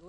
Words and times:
Ya 0.00 0.08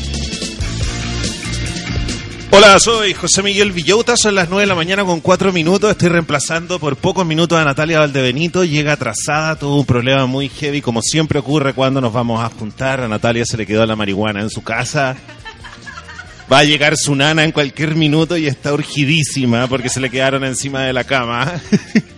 Hola, 2.53 2.77
soy 2.79 3.13
José 3.13 3.41
Miguel 3.41 3.71
Villota, 3.71 4.17
son 4.17 4.35
las 4.35 4.49
9 4.49 4.63
de 4.63 4.67
la 4.67 4.75
mañana 4.75 5.05
con 5.05 5.21
4 5.21 5.53
minutos, 5.53 5.89
estoy 5.89 6.09
reemplazando 6.09 6.79
por 6.79 6.97
pocos 6.97 7.25
minutos 7.25 7.57
a 7.57 7.63
Natalia 7.63 7.99
Valdebenito, 7.99 8.65
llega 8.65 8.91
atrasada, 8.91 9.55
tuvo 9.55 9.79
un 9.79 9.85
problema 9.85 10.25
muy 10.25 10.49
heavy, 10.49 10.81
como 10.81 11.01
siempre 11.01 11.39
ocurre 11.39 11.73
cuando 11.73 12.01
nos 12.01 12.11
vamos 12.11 12.43
a 12.43 12.49
juntar, 12.49 12.99
a 12.99 13.07
Natalia 13.07 13.45
se 13.45 13.55
le 13.55 13.65
quedó 13.65 13.85
la 13.85 13.95
marihuana 13.95 14.41
en 14.41 14.49
su 14.49 14.63
casa, 14.63 15.15
va 16.51 16.59
a 16.59 16.63
llegar 16.65 16.97
su 16.97 17.15
nana 17.15 17.45
en 17.45 17.53
cualquier 17.53 17.95
minuto 17.95 18.35
y 18.35 18.47
está 18.47 18.73
urgidísima 18.73 19.67
porque 19.67 19.87
se 19.87 20.01
le 20.01 20.09
quedaron 20.09 20.43
encima 20.43 20.81
de 20.81 20.91
la 20.91 21.05
cama. 21.05 21.53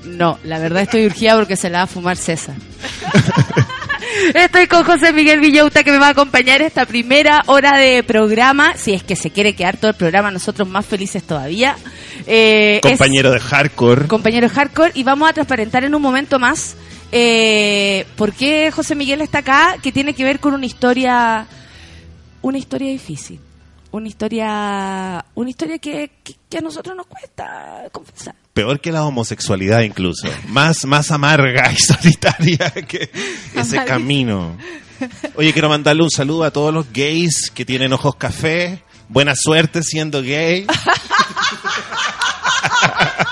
No, 0.04 0.40
la 0.44 0.58
verdad 0.58 0.82
estoy 0.82 1.06
urgida 1.06 1.36
porque 1.36 1.56
se 1.56 1.70
la 1.70 1.80
va 1.80 1.84
a 1.84 1.88
fumar 1.88 2.18
César. 2.18 2.56
Estoy 4.34 4.68
con 4.68 4.84
José 4.84 5.12
Miguel 5.14 5.40
Villauta 5.40 5.84
que 5.84 5.92
me 5.92 5.98
va 5.98 6.08
a 6.08 6.12
acompañar 6.12 6.62
esta 6.62 6.86
primera 6.86 7.42
hora 7.48 7.78
de 7.78 8.04
programa. 8.04 8.76
Si 8.78 8.94
es 8.94 9.04
que 9.04 9.16
se 9.16 9.32
quiere 9.32 9.54
quedar 9.56 9.78
todo 9.78 9.92
el 9.92 9.98
programa, 9.98 10.30
nosotros 10.32 10.68
más 10.68 10.86
felices 10.86 11.24
todavía. 11.24 11.76
Eh, 12.28 12.80
es- 12.84 12.90
Compañero 12.92 13.32
de 13.32 13.40
hardcore. 13.40 14.08
compañero 14.08 14.50
hardcore 14.50 14.92
y 14.94 15.04
vamos 15.04 15.30
a 15.30 15.34
transparentar 15.34 15.84
en 15.84 15.96
un 15.96 16.02
momento 16.02 16.40
más 16.40 16.76
eh, 17.12 18.06
por 18.16 18.34
qué 18.34 18.72
José 18.72 18.96
Miguel 18.96 19.22
está 19.22 19.40
acá, 19.40 19.78
que 19.82 19.92
tiene 19.92 20.14
que 20.14 20.24
ver 20.24 20.40
con 20.40 20.54
una 20.54 20.66
historia, 20.66 21.46
una 22.42 22.58
historia 22.58 22.90
difícil, 22.90 23.40
una 23.94 24.08
historia, 24.10 25.26
una 25.36 25.50
historia 25.50 25.78
que, 25.80 26.12
que- 26.24 26.36
que 26.50 26.58
a 26.58 26.62
nosotros 26.62 26.96
nos 26.96 27.08
cuesta 27.08 27.84
confesar. 27.92 28.36
Peor 28.54 28.80
que 28.80 28.92
la 28.92 29.04
homosexualidad 29.06 29.82
incluso. 29.82 30.28
Más, 30.50 30.86
más 30.86 31.10
amarga 31.12 31.72
y 31.72 31.78
solitaria 31.80 32.70
que 32.88 33.10
ese 33.56 33.78
Amarga. 33.78 33.86
camino. 33.86 34.58
Oye, 35.36 35.52
quiero 35.54 35.70
mandarle 35.70 36.04
un 36.04 36.12
saludo 36.12 36.44
a 36.44 36.52
todos 36.52 36.72
los 36.74 36.92
gays 36.94 37.50
que 37.52 37.66
tienen 37.66 37.92
ojos 37.94 38.16
café. 38.16 38.84
Buena 39.10 39.34
suerte 39.36 39.82
siendo 39.84 40.22
gay. 40.22 40.66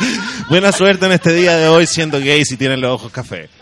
Buena 0.50 0.72
suerte 0.72 1.06
en 1.06 1.12
este 1.14 1.34
día 1.34 1.56
de 1.58 1.68
hoy 1.68 1.86
siendo 1.88 2.20
gay 2.20 2.44
si 2.46 2.58
tienen 2.58 2.82
los 2.82 2.92
ojos 2.92 3.12
café. 3.12 3.50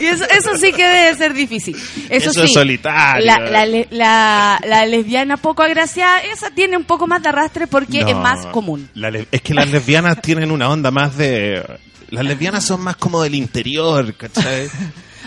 Eso, 0.00 0.24
eso 0.24 0.56
sí 0.58 0.72
que 0.72 0.86
debe 0.86 1.14
ser 1.16 1.32
difícil. 1.32 1.74
Eso, 2.10 2.30
Eso 2.30 2.32
sí, 2.40 2.46
es 2.46 2.52
solitario. 2.52 3.24
La, 3.24 3.38
la 3.38 3.66
la- 3.90 4.60
la 4.66 4.86
lesbiana 4.86 5.36
poco 5.36 5.62
agraciada, 5.62 6.20
esa 6.20 6.50
tiene 6.50 6.76
un 6.76 6.84
poco 6.84 7.06
más 7.06 7.22
de 7.22 7.28
arrastre 7.30 7.66
porque 7.66 8.00
es 8.00 8.06
No, 8.06 8.20
más 8.20 8.46
común. 8.46 8.88
es 9.30 9.42
que 9.42 9.54
las 9.54 9.68
lesbianas 9.68 10.20
tienen 10.20 10.50
una 10.50 10.68
onda 10.68 10.90
más 10.90 11.16
de... 11.16 11.62
Las 12.10 12.24
lesbianas 12.24 12.64
son 12.64 12.82
más 12.82 12.96
como 12.96 13.22
del 13.22 13.34
interior, 13.34 14.14
¿cachai? 14.14 14.68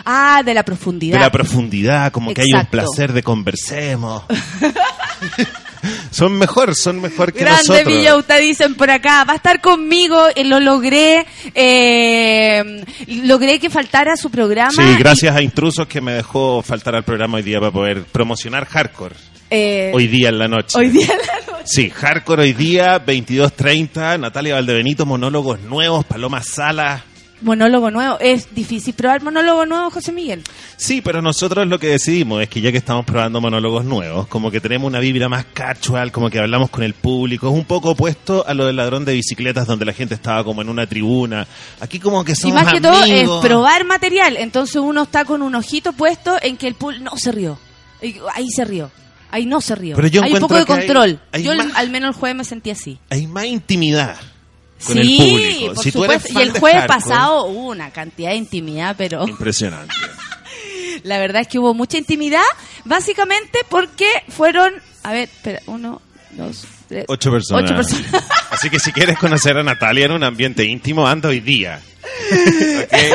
Ah, 0.07 0.43
de 0.45 0.53
la 0.53 0.63
profundidad. 0.63 1.17
de 1.17 1.23
la 1.23 1.31
profundidad, 1.31 2.11
como 2.11 2.31
que 2.33 2.41
hay 2.41 2.47
un 2.53 2.59
Exacto. 2.59 2.71
placer 2.71 3.13
de 3.13 3.23
conversemos. 3.23 4.23
son 6.11 6.33
mejor, 6.33 6.75
son 6.75 7.01
mejor 7.01 7.33
que 7.33 7.39
Grande 7.39 7.61
nosotros. 7.67 7.85
Villauta, 7.93 8.37
dicen 8.37 8.75
por 8.75 8.89
acá. 8.91 9.23
Va 9.23 9.33
a 9.33 9.35
estar 9.37 9.61
conmigo, 9.61 10.19
eh, 10.35 10.43
lo 10.43 10.59
logré. 10.59 11.25
eh, 11.53 12.83
logré 13.07 13.59
que 13.59 13.69
faltara 13.69 14.15
su 14.17 14.29
programa. 14.29 14.71
Sí, 14.71 14.95
gracias 14.97 15.35
a 15.35 15.41
Intrusos 15.41 15.87
que 15.87 16.01
me 16.01 16.13
dejó 16.13 16.61
faltar 16.61 16.95
al 16.95 17.03
programa 17.03 17.37
hoy 17.37 17.43
día 17.43 17.59
para 17.59 17.71
poder 17.71 18.03
promocionar 18.03 18.65
Hardcore. 18.65 19.15
Y, 19.15 19.55
eh, 19.57 19.91
Hoy 19.93 20.07
día 20.07 20.29
en 20.29 20.39
la 20.39 20.47
noche. 20.47 20.77
hoy 20.77 20.89
día 20.89 21.05
en 21.05 21.19
la 21.19 21.53
noche. 21.53 21.63
Sí, 21.65 21.89
Hardcore 21.89 22.43
hoy 22.43 22.53
día, 22.53 23.03
22.30, 23.05 24.19
Natalia 24.19 24.55
Valdebenito, 24.55 25.05
monólogos 25.05 25.59
nuevos, 25.61 26.03
Paloma 26.05 26.41
Salas. 26.43 27.01
Monólogo 27.45 27.91
nuevo. 27.91 28.17
Es 28.19 28.53
difícil 28.53 28.93
probar 28.95 29.21
monólogo 29.23 29.65
nuevo, 29.65 29.89
José 29.91 30.11
Miguel. 30.11 30.41
Sí, 30.77 31.01
pero 31.01 31.21
nosotros 31.21 31.67
lo 31.67 31.79
que 31.79 31.87
decidimos 31.87 32.41
es 32.41 32.49
que 32.49 32.59
ya 32.59 32.71
que 32.71 32.77
estamos 32.79 33.05
probando 33.05 33.39
monólogos 33.39 33.85
nuevos, 33.85 34.27
como 34.27 34.49
que 34.51 34.59
tenemos 34.59 34.87
una 34.87 34.99
vibra 34.99 35.29
más 35.29 35.45
casual, 35.53 36.11
como 36.11 36.29
que 36.29 36.39
hablamos 36.39 36.69
con 36.71 36.83
el 36.83 36.95
público, 36.95 37.47
es 37.47 37.53
un 37.53 37.65
poco 37.65 37.91
opuesto 37.91 38.43
a 38.47 38.53
lo 38.53 38.65
del 38.65 38.75
ladrón 38.75 39.05
de 39.05 39.13
bicicletas 39.13 39.67
donde 39.67 39.85
la 39.85 39.93
gente 39.93 40.15
estaba 40.15 40.43
como 40.43 40.61
en 40.63 40.69
una 40.69 40.87
tribuna. 40.87 41.47
Aquí 41.79 41.99
como 41.99 42.25
que 42.25 42.31
Y 42.31 42.35
somos 42.35 42.63
más 42.63 42.73
que 42.73 42.81
todo 42.81 42.93
amigos. 43.03 43.43
es 43.43 43.47
probar 43.49 43.85
material. 43.85 44.35
Entonces 44.37 44.77
uno 44.77 45.03
está 45.03 45.23
con 45.23 45.41
un 45.43 45.53
ojito 45.55 45.93
puesto 45.93 46.37
en 46.41 46.57
que 46.57 46.67
el 46.67 46.73
pool 46.73 47.03
no 47.03 47.15
se 47.15 47.31
rió. 47.31 47.59
Y 48.01 48.15
Ahí 48.33 48.47
se 48.49 48.65
rió. 48.65 48.89
Ahí 49.31 49.45
no 49.45 49.61
se 49.61 49.75
rió. 49.75 49.95
Pero 49.95 50.07
yo 50.07 50.23
hay 50.23 50.33
un 50.33 50.39
poco 50.39 50.53
de 50.55 50.61
hay- 50.61 50.65
control. 50.65 51.19
hay 51.31 51.43
yo 51.43 51.53
más- 51.55 51.75
al 51.75 51.89
menos 51.89 52.15
el 52.15 52.19
jueves 52.19 52.37
me 52.37 52.43
sentí 52.43 52.69
así. 52.71 52.97
Hay 53.09 53.27
más 53.27 53.45
intimidad 53.45 54.15
con 54.83 54.95
sí, 54.95 54.99
el 54.99 55.17
público. 55.17 55.73
por 55.75 55.83
si 55.83 55.91
tú 55.91 56.03
eres 56.05 56.21
supuesto. 56.21 56.33
fan 56.33 56.41
y 56.41 56.45
el 56.47 56.53
de 56.53 56.59
jueves 56.59 56.79
hardcore, 56.81 56.99
pasado 56.99 57.45
hubo 57.45 57.67
una 57.69 57.91
cantidad 57.91 58.29
de 58.31 58.35
intimidad, 58.35 58.95
pero 58.97 59.27
Impresionante. 59.27 59.93
la 61.03 61.17
verdad 61.19 61.41
es 61.43 61.47
que 61.47 61.59
hubo 61.59 61.73
mucha 61.73 61.97
intimidad, 61.97 62.43
básicamente 62.83 63.59
porque 63.69 64.07
fueron, 64.29 64.73
a 65.03 65.11
ver, 65.13 65.23
espera, 65.29 65.61
uno, 65.67 66.01
dos, 66.31 66.65
tres, 66.87 67.05
Ocho 67.07 67.31
personas. 67.31 67.63
Ocho 67.71 67.75
personas. 67.75 68.23
Así 68.51 68.69
que 68.69 68.79
si 68.79 68.91
quieres 68.91 69.17
conocer 69.17 69.57
a 69.57 69.63
Natalia 69.63 70.05
en 70.05 70.11
un 70.11 70.23
ambiente 70.23 70.63
íntimo, 70.65 71.07
anda 71.07 71.29
hoy 71.29 71.39
día. 71.41 71.81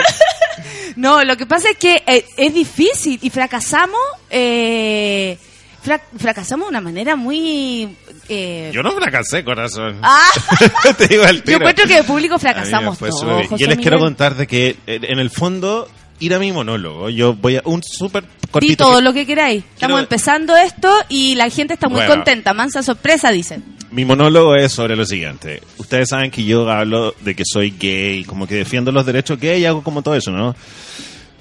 No, 0.97 1.25
lo 1.25 1.37
que 1.37 1.47
pasa 1.47 1.71
es 1.71 1.77
que 1.79 2.03
eh, 2.07 2.25
es 2.37 2.53
difícil 2.53 3.19
y 3.23 3.31
fracasamos, 3.31 3.99
eh, 4.29 5.39
fra- 5.83 6.03
fracasamos 6.19 6.67
de 6.67 6.71
una 6.71 6.81
manera 6.81 7.17
muy... 7.17 7.97
eh, 8.31 8.71
Yo 8.73 8.83
no 8.83 8.93
fracasé, 8.93 9.45
corazón. 9.45 9.99
Ah, 10.03 10.31
Te 10.99 11.09
digo 11.09 11.25
al 11.25 11.39
yo 11.39 11.43
tiro. 11.43 11.59
encuentro 11.59 11.87
que 11.87 11.97
de 11.97 12.05
público 12.05 12.39
fracasamos 12.39 12.99
todos. 12.99 13.49
Yo 13.59 13.67
les 13.67 13.79
quiero 13.79 13.99
contar 13.99 14.37
de 14.37 14.47
que 14.47 14.77
en 14.87 15.05
en 15.05 15.19
el 15.19 15.31
fondo 15.31 15.89
ir 16.21 16.35
a 16.35 16.39
mi 16.39 16.53
monólogo, 16.53 17.09
yo 17.11 17.35
voy 17.35 17.57
a 17.57 17.63
un 17.65 17.83
súper 17.83 18.25
cortito. 18.51 18.71
Di 18.71 18.77
todo 18.77 18.97
que- 18.99 19.03
lo 19.03 19.13
que 19.13 19.27
queráis. 19.27 19.65
Estamos 19.65 19.79
Quiero- 19.95 19.99
empezando 19.99 20.57
esto 20.57 20.93
y 21.09 21.35
la 21.35 21.49
gente 21.51 21.75
está 21.75 21.89
muy 21.89 21.97
Bueno. 22.01 22.15
contenta. 22.15 22.53
Mansa 22.55 22.83
sorpresa, 22.83 23.31
dicen. 23.33 23.65
Mi 23.91 24.05
monólogo 24.05 24.55
es 24.55 24.71
sobre 24.71 24.95
lo 24.97 25.05
siguiente. 25.05 25.63
Ustedes 25.79 26.11
saben 26.11 26.31
que 26.31 26.45
yo 26.45 26.69
hablo 26.71 27.15
de 27.23 27.35
que 27.35 27.43
soy 27.45 27.75
gay, 27.77 28.23
como 28.25 28.47
que 28.47 28.55
defiendo 28.55 28.93
los 28.93 29.05
derechos 29.05 29.41
gay 29.41 29.63
y 29.63 29.65
hago 29.65 29.83
como 29.83 30.03
todo 30.03 30.15
eso, 30.15 30.31
¿no? 30.31 30.55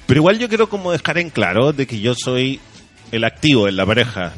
Pero 0.07 0.19
igual 0.21 0.39
yo 0.39 0.47
quiero 0.49 0.67
como 0.69 0.91
dejar 0.91 1.19
en 1.19 1.29
claro 1.29 1.73
de 1.73 1.85
que 1.85 1.99
yo 1.99 2.15
soy 2.15 2.59
el 3.11 3.23
activo 3.25 3.67
en 3.67 3.75
la 3.75 3.85
pareja. 3.85 4.33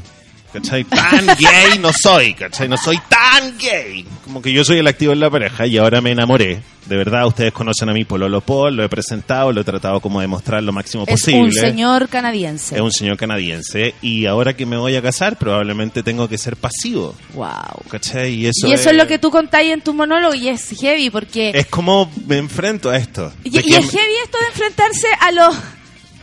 ¿Cachai? 0.54 0.84
Tan 0.84 1.26
gay 1.40 1.80
no 1.80 1.92
soy, 1.94 2.34
¿cachai? 2.34 2.68
No 2.68 2.78
soy 2.78 3.00
tan 3.10 3.58
gay. 3.58 4.06
Como 4.24 4.42
que 4.42 4.52
yo 4.52 4.64
soy 4.64 4.80
el 4.80 4.88
activo 4.88 5.14
en 5.14 5.20
la 5.20 5.30
pareja 5.30 5.66
y 5.66 5.78
ahora 5.78 6.02
me 6.02 6.12
enamoré. 6.12 6.62
De 6.86 6.98
verdad, 6.98 7.28
ustedes 7.28 7.54
conocen 7.54 7.90
a 7.90 7.94
mi 7.94 8.06
Pololo 8.06 8.42
Paul, 8.42 8.76
lo 8.76 8.84
he 8.84 8.90
presentado, 8.90 9.52
lo 9.52 9.62
he 9.62 9.64
tratado 9.64 10.02
como 10.02 10.20
de 10.20 10.28
mostrar 10.28 10.64
lo 10.64 10.74
máximo 10.74 11.06
Es 11.08 11.22
posible. 11.22 11.44
un 11.44 11.54
señor 11.54 12.10
canadiense. 12.10 12.76
Es 12.76 12.82
un 12.82 12.92
señor 12.92 13.18
canadiense 13.18 13.94
y 14.02 14.26
ahora 14.26 14.56
que 14.56 14.66
me 14.66 14.78
voy 14.78 14.96
a 14.96 15.02
casar 15.02 15.38
probablemente 15.38 16.04
tengo 16.04 16.28
que 16.28 16.38
ser 16.38 16.58
pasivo. 16.58 17.16
Wow. 17.34 17.84
¿Cachai? 17.90 18.34
Y 18.34 18.48
eso, 18.48 18.68
y 18.68 18.74
eso 18.74 18.90
es 18.90 18.98
lo 18.98 19.08
que 19.08 19.20
tú 19.20 19.32
contáis 19.32 19.72
en 19.72 19.82
tu 19.82 19.94
monólogo 19.94 20.34
y 20.34 20.50
es 20.50 20.70
heavy 20.82 21.10
porque... 21.10 21.52
Es 21.54 21.68
como 21.68 22.12
me 22.26 22.38
enfrento 22.38 22.90
a 22.90 22.98
esto. 22.98 23.32
Y, 23.44 23.58
es 23.58 23.64
heavy 23.66 24.16
esto 24.24 24.38
de 24.40 24.48
enfrentarse 24.48 25.08
a 25.20 25.32
lo 25.32 25.50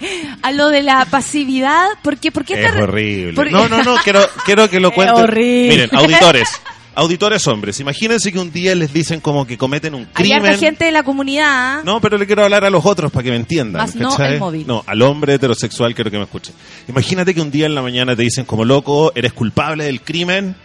a 0.42 0.52
lo 0.52 0.68
de 0.68 0.82
la 0.82 1.04
pasividad 1.06 1.86
porque 2.02 2.30
porque 2.32 2.54
Es 2.62 2.72
horrible. 2.72 3.50
No, 3.50 3.68
no, 3.68 3.82
no, 3.82 3.96
quiero, 4.04 4.20
quiero 4.44 4.68
que 4.68 4.80
lo 4.80 4.88
Es 4.88 4.94
cuenten. 4.94 5.16
horrible. 5.24 5.68
Miren, 5.68 5.90
auditores, 5.96 6.48
auditores 6.94 7.46
hombres, 7.46 7.78
imagínense 7.80 8.32
que 8.32 8.38
un 8.38 8.50
día 8.50 8.74
les 8.74 8.92
dicen 8.92 9.20
como 9.20 9.46
que 9.46 9.56
cometen 9.56 9.94
un 9.94 10.02
hay 10.14 10.30
crimen. 10.30 10.58
gente 10.58 10.84
de 10.86 10.92
la 10.92 11.02
comunidad. 11.02 11.82
No, 11.84 12.00
pero 12.00 12.18
le 12.18 12.26
quiero 12.26 12.44
hablar 12.44 12.64
a 12.64 12.70
los 12.70 12.84
otros 12.84 13.10
para 13.12 13.22
que 13.24 13.30
me 13.30 13.36
entiendan. 13.36 13.82
Más 13.82 13.94
no 13.94 14.10
¿cachai? 14.10 14.34
el 14.34 14.40
móvil. 14.40 14.66
No, 14.66 14.82
al 14.86 15.00
hombre 15.02 15.34
heterosexual 15.34 15.94
quiero 15.94 16.10
que 16.10 16.18
me 16.18 16.24
escuche. 16.24 16.52
Imagínate 16.88 17.34
que 17.34 17.40
un 17.40 17.50
día 17.50 17.66
en 17.66 17.74
la 17.74 17.82
mañana 17.82 18.16
te 18.16 18.22
dicen 18.22 18.44
como 18.44 18.64
loco, 18.64 19.12
eres 19.14 19.32
culpable 19.32 19.84
del 19.84 20.00
crimen, 20.02 20.56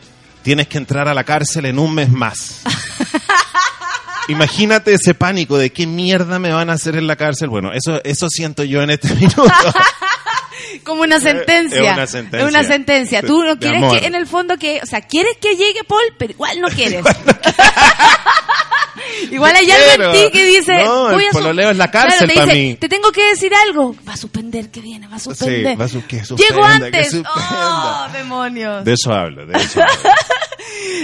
tienes 0.42 0.68
que 0.68 0.78
entrar 0.78 1.08
a 1.08 1.14
la 1.14 1.24
cárcel 1.24 1.66
en 1.66 1.78
un 1.80 1.94
mes 1.94 2.10
más. 2.10 2.62
imagínate 4.28 4.94
ese 4.94 5.14
pánico 5.14 5.58
de 5.58 5.72
qué 5.72 5.86
mierda 5.88 6.40
me 6.40 6.52
van 6.52 6.70
a 6.70 6.74
hacer 6.74 6.96
en 6.96 7.08
la 7.08 7.16
cárcel. 7.16 7.50
Bueno, 7.50 7.72
eso, 7.74 8.02
eso 8.04 8.28
siento 8.30 8.64
yo 8.64 8.82
en 8.82 8.90
este 8.92 9.14
minuto. 9.16 9.46
Como 10.84 11.02
una 11.02 11.20
sentencia. 11.20 11.80
es 11.82 11.94
una 11.94 12.08
sentencia. 12.08 12.40
Es 12.48 12.50
una 12.54 12.64
sentencia. 12.64 13.22
Tú 13.22 13.44
no 13.44 13.58
quieres 13.58 13.84
que, 14.00 14.06
en 14.08 14.16
el 14.16 14.28
fondo, 14.28 14.58
que, 14.58 14.80
o 14.82 14.86
sea, 14.86 15.02
quieres 15.02 15.38
que 15.38 15.56
llegue 15.56 15.84
Paul, 15.88 16.02
pero 16.18 16.32
igual 16.34 16.62
no 16.62 16.68
quieres. 16.70 17.04
igual 19.32 19.56
hay 19.56 19.70
algo 19.72 20.04
en 20.04 20.12
ti 20.14 20.32
que 20.32 20.46
dice, 20.46 20.84
No, 20.84 21.10
el 21.10 21.16
voy 21.16 21.26
a 21.26 21.32
pololeo 21.32 21.72
es 21.72 21.78
la 21.78 21.92
cárcel 21.92 22.28
te 22.30 22.36
pa' 22.36 22.46
dice, 22.46 22.56
mí. 22.56 22.76
Te 22.76 22.90
tengo 22.90 23.12
que 23.12 23.24
decir 23.30 23.52
algo. 23.68 23.96
Va 24.08 24.14
a 24.14 24.18
suspender, 24.18 24.70
que 24.72 24.82
viene, 24.82 25.08
va 25.08 25.18
a 25.18 25.20
suspender. 25.20 25.72
Sí, 25.74 25.76
va 25.76 25.86
a 25.86 25.88
su- 25.90 26.06
que 26.08 26.24
suspenda, 26.26 26.56
Llego 26.56 26.62
que 26.68 26.86
antes. 26.86 27.12
suspenda. 27.12 27.30
Oh, 27.36 28.08
demonios. 28.14 28.86
De 28.86 28.94
eso 28.94 29.14
hablo, 29.14 29.46
de 29.46 29.58
eso 29.58 29.82
hablo. 29.82 30.10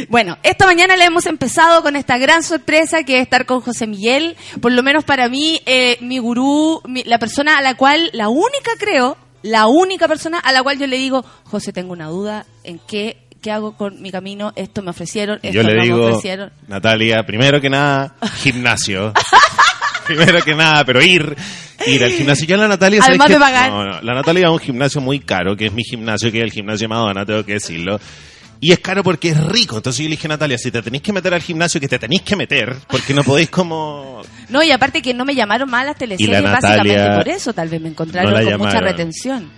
Bueno, 0.09 0.37
esta 0.43 0.65
mañana 0.65 0.95
le 0.95 1.05
hemos 1.05 1.25
empezado 1.25 1.81
con 1.83 1.95
esta 1.95 2.17
gran 2.17 2.43
sorpresa 2.43 3.03
que 3.03 3.17
es 3.17 3.23
estar 3.23 3.45
con 3.45 3.61
José 3.61 3.87
Miguel. 3.87 4.35
Por 4.61 4.71
lo 4.71 4.83
menos 4.83 5.03
para 5.03 5.29
mí, 5.29 5.61
eh, 5.65 5.97
mi 6.01 6.19
gurú, 6.19 6.81
mi- 6.85 7.03
la 7.03 7.19
persona 7.19 7.57
a 7.57 7.61
la 7.61 7.75
cual, 7.75 8.09
la 8.13 8.29
única 8.29 8.71
creo, 8.79 9.17
la 9.43 9.67
única 9.67 10.07
persona 10.07 10.39
a 10.39 10.51
la 10.51 10.63
cual 10.63 10.79
yo 10.79 10.87
le 10.87 10.97
digo, 10.97 11.23
José, 11.45 11.71
tengo 11.73 11.93
una 11.93 12.07
duda 12.07 12.45
en 12.63 12.79
qué, 12.87 13.17
qué 13.41 13.51
hago 13.51 13.77
con 13.77 14.01
mi 14.01 14.11
camino, 14.11 14.51
esto 14.55 14.81
me 14.81 14.89
ofrecieron, 14.91 15.39
esto 15.41 15.53
yo 15.55 15.63
le 15.63 15.73
no 15.73 15.79
me 15.79 15.83
digo, 15.85 16.05
ofrecieron. 16.07 16.51
Natalia, 16.67 17.23
primero 17.25 17.61
que 17.61 17.69
nada, 17.69 18.15
gimnasio. 18.41 19.13
primero 20.05 20.41
que 20.41 20.55
nada, 20.55 20.83
pero 20.85 21.01
ir, 21.01 21.35
ir 21.85 22.03
al 22.03 22.11
gimnasio. 22.11 22.47
Yo 22.47 22.57
la 22.57 22.67
Natalia, 22.67 22.99
¿sabes 23.01 23.19
Además 23.19 23.29
de 23.29 23.39
pagar. 23.39 23.69
No, 23.71 23.85
no, 23.85 24.01
la 24.01 24.13
Natalia 24.15 24.43
va 24.47 24.49
a 24.49 24.53
un 24.53 24.59
gimnasio 24.59 24.99
muy 25.01 25.19
caro, 25.19 25.55
que 25.55 25.67
es 25.67 25.73
mi 25.73 25.83
gimnasio, 25.83 26.31
que 26.31 26.39
es 26.39 26.43
el 26.43 26.51
gimnasio 26.51 26.85
de 26.85 26.93
Madonna, 26.95 27.25
tengo 27.25 27.45
que 27.45 27.53
decirlo. 27.53 27.99
Y 28.61 28.73
es 28.73 28.79
caro 28.79 29.03
porque 29.03 29.29
es 29.29 29.43
rico. 29.45 29.77
Entonces 29.77 30.03
yo 30.03 30.09
le 30.09 30.15
dije 30.15 30.27
a 30.27 30.29
Natalia, 30.29 30.57
si 30.57 30.69
te 30.69 30.81
tenéis 30.81 31.01
que 31.01 31.13
meter 31.13 31.33
al 31.33 31.41
gimnasio, 31.41 31.79
que 31.79 31.87
te 31.87 31.97
tenéis 31.97 32.23
que 32.23 32.35
meter, 32.35 32.75
porque 32.89 33.13
no 33.13 33.23
podéis 33.23 33.49
como... 33.49 34.21
No, 34.49 34.63
y 34.63 34.71
aparte 34.71 35.01
que 35.01 35.13
no 35.13 35.25
me 35.25 35.35
llamaron 35.35 35.73
a 35.73 35.83
las 35.83 35.95
teleseries, 35.95 36.41
básicamente 36.43 37.07
por 37.15 37.29
eso, 37.29 37.53
tal 37.53 37.69
vez 37.69 37.79
me 37.79 37.89
encontraron 37.89 38.33
No 38.33 38.51
con 38.51 38.57
mucha 38.59 38.81
retención. 38.81 39.49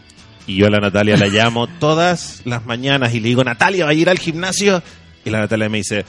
Y 0.48 0.58
yo 0.58 0.68
a 0.68 0.70
la 0.70 0.80
Natalia 0.80 1.16
la 1.18 1.28
llamo 1.28 1.68
todas 1.80 2.42
las 2.46 2.66
mañanas 2.66 3.14
y 3.14 3.20
le 3.22 3.30
digo, 3.30 3.44
Natalia, 3.44 3.86
¿va 3.86 3.92
a 3.92 3.94
ir 3.94 4.10
al 4.10 4.20
gimnasio? 4.20 4.84
Y 5.24 5.30
la 5.30 5.40
Natalia 5.40 5.70
me 5.70 5.78
dice, 5.78 6.06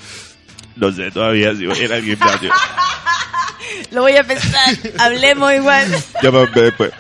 no 0.77 0.91
sé 0.93 1.11
todavía 1.11 1.55
si 1.55 1.67
voy 1.67 1.79
a 1.79 1.85
ir 1.85 1.93
al 1.93 2.03
gimnasio. 2.03 2.51
Lo 3.91 4.03
voy 4.03 4.17
a 4.17 4.25
pensar, 4.25 4.77
hablemos 4.99 5.53
igual. 5.53 5.87
Llámame 6.23 6.61
después. 6.61 6.93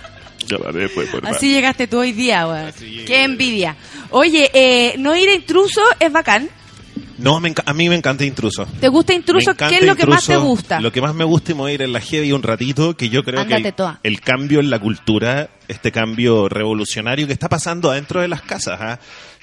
Llámame 0.46 0.80
después, 0.80 1.08
por. 1.08 1.26
Así 1.26 1.52
llegaste 1.52 1.86
tú 1.86 1.98
hoy 1.98 2.12
día, 2.12 2.70
llegué. 2.78 3.04
Qué 3.04 3.24
envidia. 3.24 3.76
Oye, 4.12 4.50
eh, 4.52 4.94
no 4.98 5.16
ir 5.16 5.28
a 5.28 5.34
intruso 5.34 5.80
es 5.98 6.12
bacán. 6.12 6.48
No, 7.18 7.38
me 7.40 7.54
a 7.64 7.72
mí 7.72 7.88
me 7.88 7.94
encanta 7.94 8.24
Intruso. 8.24 8.66
¿Te 8.80 8.88
gusta 8.88 9.12
Me 9.12 9.18
intruso? 9.18 9.54
¿Qué 9.54 9.76
es 9.76 9.84
lo 9.84 9.94
que 9.94 10.06
más 10.06 10.26
te 10.26 10.36
gusta? 10.36 10.80
Lo 10.80 10.90
que 10.90 11.00
más 11.00 11.14
me 11.14 11.24
gusta 11.24 11.52
es 11.52 11.56
mover 11.56 11.82
en 11.82 11.92
la 11.92 12.00
heavy 12.00 12.32
un 12.32 12.42
ratito, 12.42 12.96
que 12.96 13.08
yo 13.08 13.22
creo 13.22 13.40
Ándate 13.40 13.62
que 13.62 13.68
el, 13.68 13.74
toda. 13.74 14.00
el 14.02 14.20
cambio 14.20 14.58
en 14.58 14.70
la 14.70 14.80
cultura, 14.80 15.50
este 15.68 15.92
cambio 15.92 16.48
revolucionario 16.48 17.26
que 17.28 17.32
está 17.32 17.48
pasando 17.48 17.90
adentro 17.92 18.20
de 18.20 18.28
las 18.28 18.42
casas. 18.42 18.78
¿ah? 18.80 18.98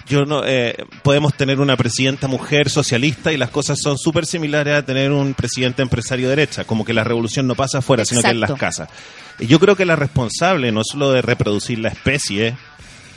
Yo 0.07 0.25
no, 0.25 0.43
eh, 0.45 0.75
podemos 1.03 1.35
tener 1.35 1.61
una 1.61 1.77
presidenta 1.77 2.27
mujer 2.27 2.69
socialista 2.69 3.31
y 3.31 3.37
las 3.37 3.49
cosas 3.49 3.79
son 3.81 3.97
súper 3.97 4.25
similares 4.25 4.75
a 4.75 4.85
tener 4.85 5.11
un 5.11 5.33
presidente 5.33 5.81
empresario 5.81 6.27
derecha, 6.27 6.65
como 6.65 6.83
que 6.83 6.93
la 6.93 7.05
revolución 7.05 7.47
no 7.47 7.55
pasa 7.55 7.77
afuera, 7.77 8.03
sino 8.03 8.21
que 8.21 8.29
en 8.29 8.41
las 8.41 8.53
casas. 8.53 8.89
Y 9.39 9.47
yo 9.47 9.57
creo 9.57 9.77
que 9.77 9.85
la 9.85 9.95
responsable 9.95 10.71
no 10.73 10.81
solo 10.83 11.11
de 11.11 11.21
reproducir 11.21 11.79
la 11.79 11.89
especie, 11.89 12.57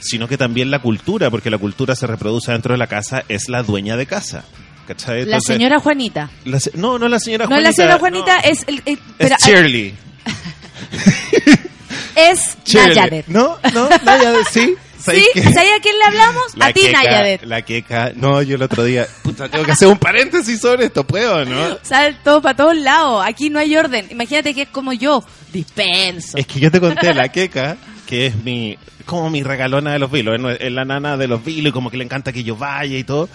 sino 0.03 0.27
que 0.27 0.37
también 0.37 0.69
la 0.71 0.79
cultura, 0.79 1.29
porque 1.31 1.49
la 1.49 1.57
cultura 1.57 1.95
se 1.95 2.05
reproduce 2.07 2.51
dentro 2.51 2.73
de 2.73 2.77
la 2.77 2.87
casa, 2.87 3.23
es 3.29 3.49
la 3.49 3.63
dueña 3.63 3.97
de 3.97 4.05
casa. 4.05 4.43
¿Cachai? 4.87 5.19
La 5.19 5.37
Entonces- 5.37 5.55
señora 5.55 5.79
Juanita. 5.79 6.29
la 6.45 6.59
se- 6.59 6.71
no, 6.75 6.99
no 6.99 7.07
la 7.07 7.19
señora 7.19 7.45
No, 7.45 7.49
Juanita. 7.49 7.69
la 7.69 7.73
señora 7.73 7.99
Juanita 7.99 8.35
no. 8.37 8.43
es 8.51 8.63
el... 8.67 8.81
el- 8.85 8.93
Es 8.93 8.99
pero- 9.17 9.35
Shirley. 9.45 9.93
es 12.15 12.57
Shirley. 12.65 12.95
Nayadet. 12.95 13.27
No, 13.27 13.57
no, 13.73 13.89
Nayadet, 14.03 14.47
sí. 14.51 14.75
¿Sabes 14.99 15.25
¿Sí? 15.33 15.41
¿Sabes 15.41 15.57
a 15.77 15.81
quién 15.81 15.97
le 15.99 16.05
hablamos? 16.05 16.43
La 16.55 16.67
a 16.67 16.73
ti, 16.73 16.81
Nayadet. 16.89 17.43
La 17.43 17.61
queca. 17.63 18.13
No, 18.15 18.41
yo 18.41 18.55
el 18.55 18.61
otro 18.61 18.85
día. 18.85 19.05
Puta, 19.21 19.49
tengo 19.49 19.65
que 19.65 19.73
hacer 19.73 19.89
un 19.89 19.97
paréntesis 19.97 20.61
sobre 20.61 20.85
esto, 20.85 21.05
¿puedo, 21.05 21.43
no? 21.43 21.77
Sale 21.83 22.15
todo 22.23 22.41
para 22.41 22.55
todos 22.55 22.77
lados. 22.77 23.21
Aquí 23.25 23.49
no 23.49 23.59
hay 23.59 23.75
orden. 23.75 24.07
Imagínate 24.11 24.53
que 24.53 24.61
es 24.63 24.69
como 24.69 24.93
yo. 24.93 25.21
Dispenso. 25.51 26.37
Es 26.37 26.47
que 26.47 26.59
yo 26.61 26.71
te 26.71 26.79
conté 26.79 27.13
la 27.13 27.27
queca, 27.29 27.75
que 28.13 28.27
es 28.27 28.35
mi. 28.43 28.77
como 29.07 29.31
mi 29.31 29.41
regalona 29.41 29.91
de 29.91 29.97
los 29.97 30.11
vilos. 30.11 30.39
Es, 30.59 30.71
la 30.71 30.85
nana 30.85 31.17
de 31.17 31.27
los 31.27 31.43
vilos 31.43 31.71
y 31.71 31.73
como 31.73 31.89
que 31.89 31.97
le 31.97 32.03
encanta 32.03 32.31
que 32.31 32.43
yo 32.43 32.55
vaya 32.55 32.95
y 32.95 33.03
todo. 33.03 33.27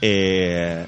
Eh, 0.00 0.86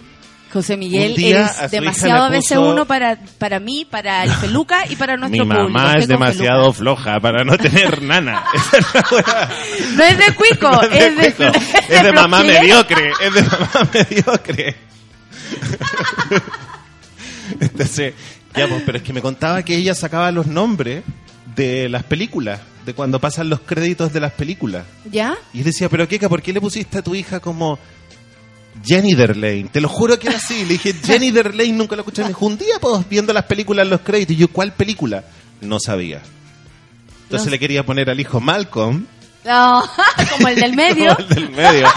José 0.53 0.77
Miguel, 0.77 1.17
eres 1.19 1.71
demasiado 1.73 2.25
a 2.27 2.29
veces 2.29 2.57
uno 2.57 2.87
para, 2.87 3.19
para 3.39 3.59
mí, 3.59 3.85
para 3.85 4.23
el 4.23 4.31
peluca 4.35 4.85
y 4.89 4.95
para 4.95 5.17
nuestro 5.19 5.45
mi 5.45 5.51
público. 5.51 5.71
mamá 5.71 5.95
es 5.99 6.07
demasiado 6.07 6.61
peluca. 6.61 6.79
floja 6.79 7.21
para 7.21 7.43
no 7.43 7.59
tener 7.59 8.01
nana. 8.11 8.45
Es. 8.55 9.97
No 9.97 10.05
es 10.05 10.19
de 10.19 10.35
cuico, 10.35 10.83
es 10.83 11.17
de, 11.17 11.33
cuico, 11.33 11.59
es 11.89 12.03
de 12.03 12.13
mamá 12.13 12.45
mediocre, 12.45 13.11
es 13.21 13.35
de 13.35 13.43
mamá 13.43 13.89
mediocre. 13.93 14.77
Entonces, 17.59 18.15
ya, 18.55 18.69
pues, 18.69 18.83
pero 18.87 18.99
es 18.99 19.05
que 19.05 19.13
me 19.13 19.21
contaba 19.21 19.65
que 19.65 19.75
ella 19.75 19.95
sacaba 19.97 20.31
los 20.31 20.47
nombres 20.47 21.03
de 21.57 21.89
las 21.89 22.05
películas, 22.05 22.61
de 22.87 22.95
cuando 22.95 23.21
pasan 23.21 23.49
los 23.49 23.61
créditos 23.61 24.13
de 24.13 24.21
las 24.21 24.33
películas. 24.33 24.85
¿Ya? 25.11 25.37
Y 25.53 25.59
yo 25.59 25.65
decía, 25.65 25.89
pero 25.89 26.07
Keka, 26.09 26.29
¿por 26.29 26.43
qué 26.43 26.53
le 26.53 26.61
pusiste 26.61 26.99
a 26.99 27.03
tu 27.03 27.15
hija 27.15 27.41
como 27.41 27.79
Jenny 28.85 29.15
Derlane? 29.15 29.69
Te 29.73 29.81
lo 29.81 29.89
juro 29.89 30.19
que 30.19 30.29
era 30.29 30.37
así. 30.39 30.63
Le 30.65 30.75
dije, 30.75 30.93
Jenny 31.05 31.31
Derlane, 31.31 31.73
nunca 31.73 31.95
lo 31.97 32.03
escuché. 32.03 32.23
Me 32.23 32.29
dijo, 32.29 32.47
un 32.47 32.59
día, 32.59 32.75
pues, 32.81 33.09
viendo 33.09 33.33
las 33.33 33.45
películas 33.45 33.85
en 33.85 33.91
los 33.91 34.01
créditos. 34.01 34.35
Y 34.35 34.39
yo, 34.39 34.49
¿cuál 34.49 34.73
película? 34.73 35.25
No 35.61 35.79
sabía. 35.79 36.21
Entonces 37.25 37.47
No. 37.47 37.51
le 37.53 37.59
quería 37.59 37.85
poner 37.87 38.11
al 38.11 38.19
hijo 38.21 38.41
Malcolm. 38.41 39.07
No, 39.45 39.83
como 40.33 40.49
el 40.49 40.57
del 40.57 40.73
medio. 40.77 41.15
Como 41.17 41.29
el 41.29 41.35
del 41.35 41.51
medio. 41.51 41.89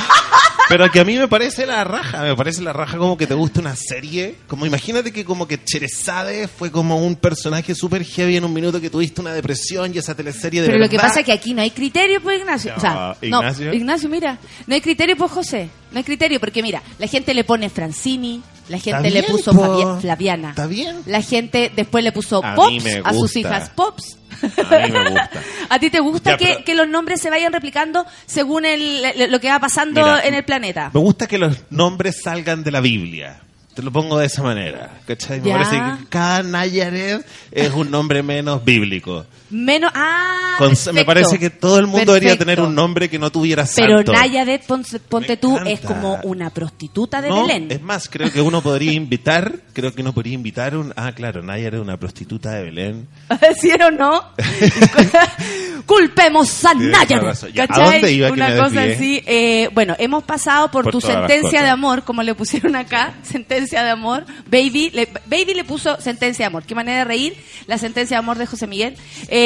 Pero 0.68 0.90
que 0.92 1.00
a 1.00 1.06
mí 1.06 1.16
me 1.16 1.28
parece 1.28 1.66
la 1.68 1.84
raja, 1.84 2.24
me 2.24 2.36
parece 2.36 2.62
la 2.64 2.74
raja 2.74 2.98
como 2.98 3.18
que 3.18 3.28
te 3.28 3.36
gusta 3.36 3.60
una 3.60 3.76
serie. 3.76 4.36
Como 4.48 4.66
imagínate 4.66 5.12
que 5.14 5.24
como 5.24 5.48
que 5.48 5.64
Cherezade 5.64 6.48
fue 6.48 6.72
como 6.72 6.98
un 6.98 7.16
personaje 7.16 7.76
súper 7.76 8.04
heavy 8.04 8.38
en 8.38 8.46
un 8.46 8.54
minuto 8.54 8.82
que 8.82 8.90
tuviste 8.90 9.22
una 9.22 9.32
depresión 9.34 9.94
y 9.94 10.00
esa 10.00 10.16
teleserie 10.16 10.62
de 10.62 10.68
Pero 10.68 10.80
lo 10.80 10.90
que 10.90 10.98
verdad- 10.98 11.10
pasa 11.10 11.20
es 11.20 11.26
que 11.28 11.32
aquí 11.34 11.54
no 11.54 11.62
hay 11.62 11.70
criterio, 11.72 12.20
pues 12.22 12.40
Ignacio. 12.40 12.74
o 12.76 12.80
sea, 12.80 13.16
No, 13.22 13.42
no, 13.44 13.74
Ignacio. 13.74 14.10
Mira, 14.10 14.40
no 14.66 14.74
hay 14.74 14.82
criterio, 14.82 15.16
pues 15.16 15.32
José. 15.32 15.70
No 15.92 16.00
hay 16.00 16.04
criterio, 16.04 16.40
porque 16.40 16.62
mira, 16.64 16.82
la 17.00 17.08
gente 17.08 17.34
le 17.34 17.44
pone 17.44 17.70
Francini, 17.70 18.42
la 18.68 18.80
gente 18.80 19.04
le 19.12 19.22
bien, 19.22 19.26
puso 19.32 19.54
po. 19.54 20.00
Flaviana. 20.02 20.50
Está 20.50 20.66
bien. 20.68 20.98
La 21.06 21.22
gente 21.22 21.72
después 21.76 22.04
le 22.04 22.12
puso 22.12 22.44
A 22.44 22.56
Pops 22.56 22.86
a 23.04 23.14
sus 23.14 23.36
hijas 23.36 23.70
Pops. 23.70 24.18
A 24.44 24.86
mí 24.88 24.92
me 24.92 25.10
gusta. 25.10 25.30
¿A 25.70 25.80
ti 25.80 25.90
te 25.90 26.00
gusta 26.00 26.32
Ya, 26.32 26.38
que, 26.38 26.46
pero- 26.46 26.64
que 26.66 26.76
los 26.76 26.88
nombres 26.88 27.22
se 27.22 27.30
vayan 27.30 27.52
replicando 27.54 28.06
según 28.26 28.66
el, 28.66 29.04
lo 29.32 29.40
que 29.40 29.50
va 29.50 29.60
pasando 29.60 30.02
Mira, 30.02 30.22
en 30.26 30.34
el 30.34 30.44
planeta? 30.46 30.92
Me 30.94 31.00
gusta 31.00 31.28
que 31.28 31.38
los 31.38 31.58
nombres 31.70 32.22
salgan 32.24 32.64
de 32.64 32.72
la 32.72 32.82
Biblia. 32.82 33.42
Te 33.74 33.82
lo 33.82 33.92
pongo 33.92 34.18
de 34.20 34.28
esa 34.28 34.42
manera. 34.42 34.90
¿cachai? 35.06 35.42
Me 35.42 35.50
Ya. 35.50 35.54
parece 35.58 35.76
que 35.76 36.08
cada 36.10 36.44
Nayaret 36.44 37.26
es 37.52 37.72
un 37.74 37.92
nombre 37.92 38.24
menos 38.24 38.64
bíblico. 38.64 39.26
Menos. 39.58 39.90
Ah, 39.96 40.56
Con- 40.58 40.74
me 40.94 41.06
parece 41.06 41.40
que 41.40 41.50
todo 41.50 41.80
el 41.80 41.88
mundo 41.88 42.14
debería 42.14 42.38
tener 42.38 42.60
un 42.60 42.76
nombre 42.76 43.10
que 43.10 43.18
no 43.18 43.32
tuviera 43.32 43.66
Pero 43.76 43.98
santo. 43.98 44.12
Nayadet, 44.12 44.66
ponte, 44.66 45.00
ponte 45.00 45.38
tú, 45.38 45.52
encanta. 45.54 45.72
es 45.72 45.80
como 45.80 46.16
una 46.24 46.50
prostituta 46.50 47.22
de 47.22 47.30
No, 47.30 47.42
Belén. 47.48 47.68
es 47.72 47.82
más, 47.82 48.10
creo 48.10 48.32
que 48.32 48.42
uno 48.42 48.62
podría 48.62 48.92
invitar, 48.92 49.54
creo 49.74 49.94
que 49.94 50.02
uno 50.02 50.14
podría 50.14 50.34
invitar 50.34 50.76
un, 50.76 50.92
ah, 50.98 51.14
claro, 51.14 51.42
Nayaret 51.42 51.76
es 51.76 51.82
una 51.82 51.98
prostituta 51.98 52.52
de 52.52 52.64
Belén. 52.64 53.08
¿Sí 53.62 53.72
o 53.72 53.92
no? 53.92 54.24
Culpemos 55.86 56.66
a. 56.66 56.74
Ya, 56.74 57.64
¿a 57.64 57.68
¿cachai? 57.68 57.92
dónde 58.02 58.12
iba 58.12 58.28
que 58.28 58.34
Una 58.34 58.50
me 58.50 58.58
cosa 58.58 58.84
así. 58.84 59.22
eh, 59.26 59.70
bueno, 59.74 59.96
hemos 60.00 60.24
pasado 60.24 60.72
por, 60.72 60.84
Por 60.86 60.92
tu 60.94 61.02
sentencia 61.02 61.62
de 61.62 61.70
amor, 61.70 62.04
como 62.04 62.24
le 62.24 62.34
pusieron 62.34 62.76
acá, 62.76 63.14
sentencia 63.24 63.84
de 63.84 63.92
amor. 63.92 64.26
Baby 64.48 64.90
le, 64.94 65.08
Baby 65.28 65.54
le 65.54 65.64
puso 65.64 66.00
sentencia 66.02 66.44
de 66.44 66.48
amor. 66.48 66.64
Qué 66.64 66.74
manera 66.74 67.00
de 67.00 67.06
reír, 67.06 67.36
la 67.68 67.78
sentencia 67.78 68.16
de 68.18 68.20
amor 68.20 68.38
de 68.38 68.48
José 68.48 68.66
Miguel. 68.68 68.96
Eh, 69.28 69.45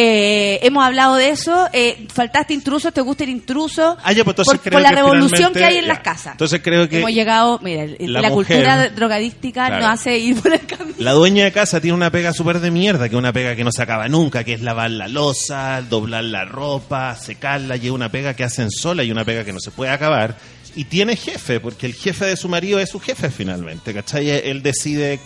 hemos 0.64 0.84
hablado 0.86 1.16
de 1.16 1.30
eso. 1.30 1.68
eh, 1.74 2.08
faltaste 2.14 2.54
intruso, 2.54 2.92
te 2.92 3.02
gusta 3.02 3.24
el 3.24 3.30
intruso. 3.32 3.98
Ah, 4.04 4.12
ya, 4.14 4.24
pues 4.24 4.36
por, 4.36 4.82
la 4.82 4.92
revolución 4.92 5.54
que 5.54 5.64
hay 5.66 5.78
en 5.78 5.82
ya. 5.86 5.88
las 5.90 6.00
casas. 6.00 6.34
Entonces 6.34 6.62
creo 6.64 6.88
que 6.88 7.00
Hemos 7.00 7.12
llegado, 7.12 7.60
mira, 7.64 7.86
la 8.00 8.22
la, 8.22 8.30
mujer- 8.30 8.58
cultura 8.58 8.90
drogadística 8.90 9.68
Claro. 9.68 9.86
nos 9.86 9.94
hace 10.00 10.18
ir 10.18 10.40
por 10.42 10.54
el 10.54 10.66
camino. 10.66 10.96
la 11.00 11.12
dueña 11.14 11.44
de 11.44 11.52
casa 11.52 11.80
tiene 11.82 11.96
una 11.96 12.12
pega 12.12 12.34
súper 12.34 12.60
de 12.60 12.72
mierda, 12.72 13.10
que 13.10 13.16
es 13.16 13.20
una 13.20 13.34
pega 13.34 13.56
que 13.56 13.64
no 13.64 13.72
se 13.72 13.82
acaba 13.82 14.08
nunca, 14.08 14.44
que 14.44 14.54
es 14.54 14.62
lavar 14.62 14.92
la 14.92 15.08
losa, 15.08 15.82
doblar 15.90 16.24
la 16.24 16.46
ropa, 16.46 17.16
secarla, 17.16 17.76
y 17.78 17.86
es 17.88 17.92
una 17.92 18.10
pega 18.10 18.34
que 18.34 18.44
hacen 18.44 18.70
sola 18.72 19.04
y 19.04 19.12
una 19.12 19.26
pega 19.26 19.44
que 19.44 19.54
no 19.54 19.60
se 19.60 19.72
puede 19.72 19.92
acabar. 19.92 20.38
Y 20.76 20.84
tiene 20.86 21.16
jefe, 21.16 21.60
porque 21.60 21.86
el 21.88 21.94
jefe 21.94 22.26
de 22.26 22.38
su 22.38 22.48
marido 22.48 22.80
es 22.80 22.90
su 22.90 23.00
jefe 23.00 23.30
finalmente, 23.30 23.94
¿cachai? 23.94 24.30
Él 24.30 24.62
decide... 24.62 25.20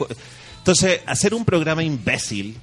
Entonces, 0.60 1.02
hacer 1.06 1.34
un 1.34 1.44
programa 1.44 1.84
imbécil 1.84 2.56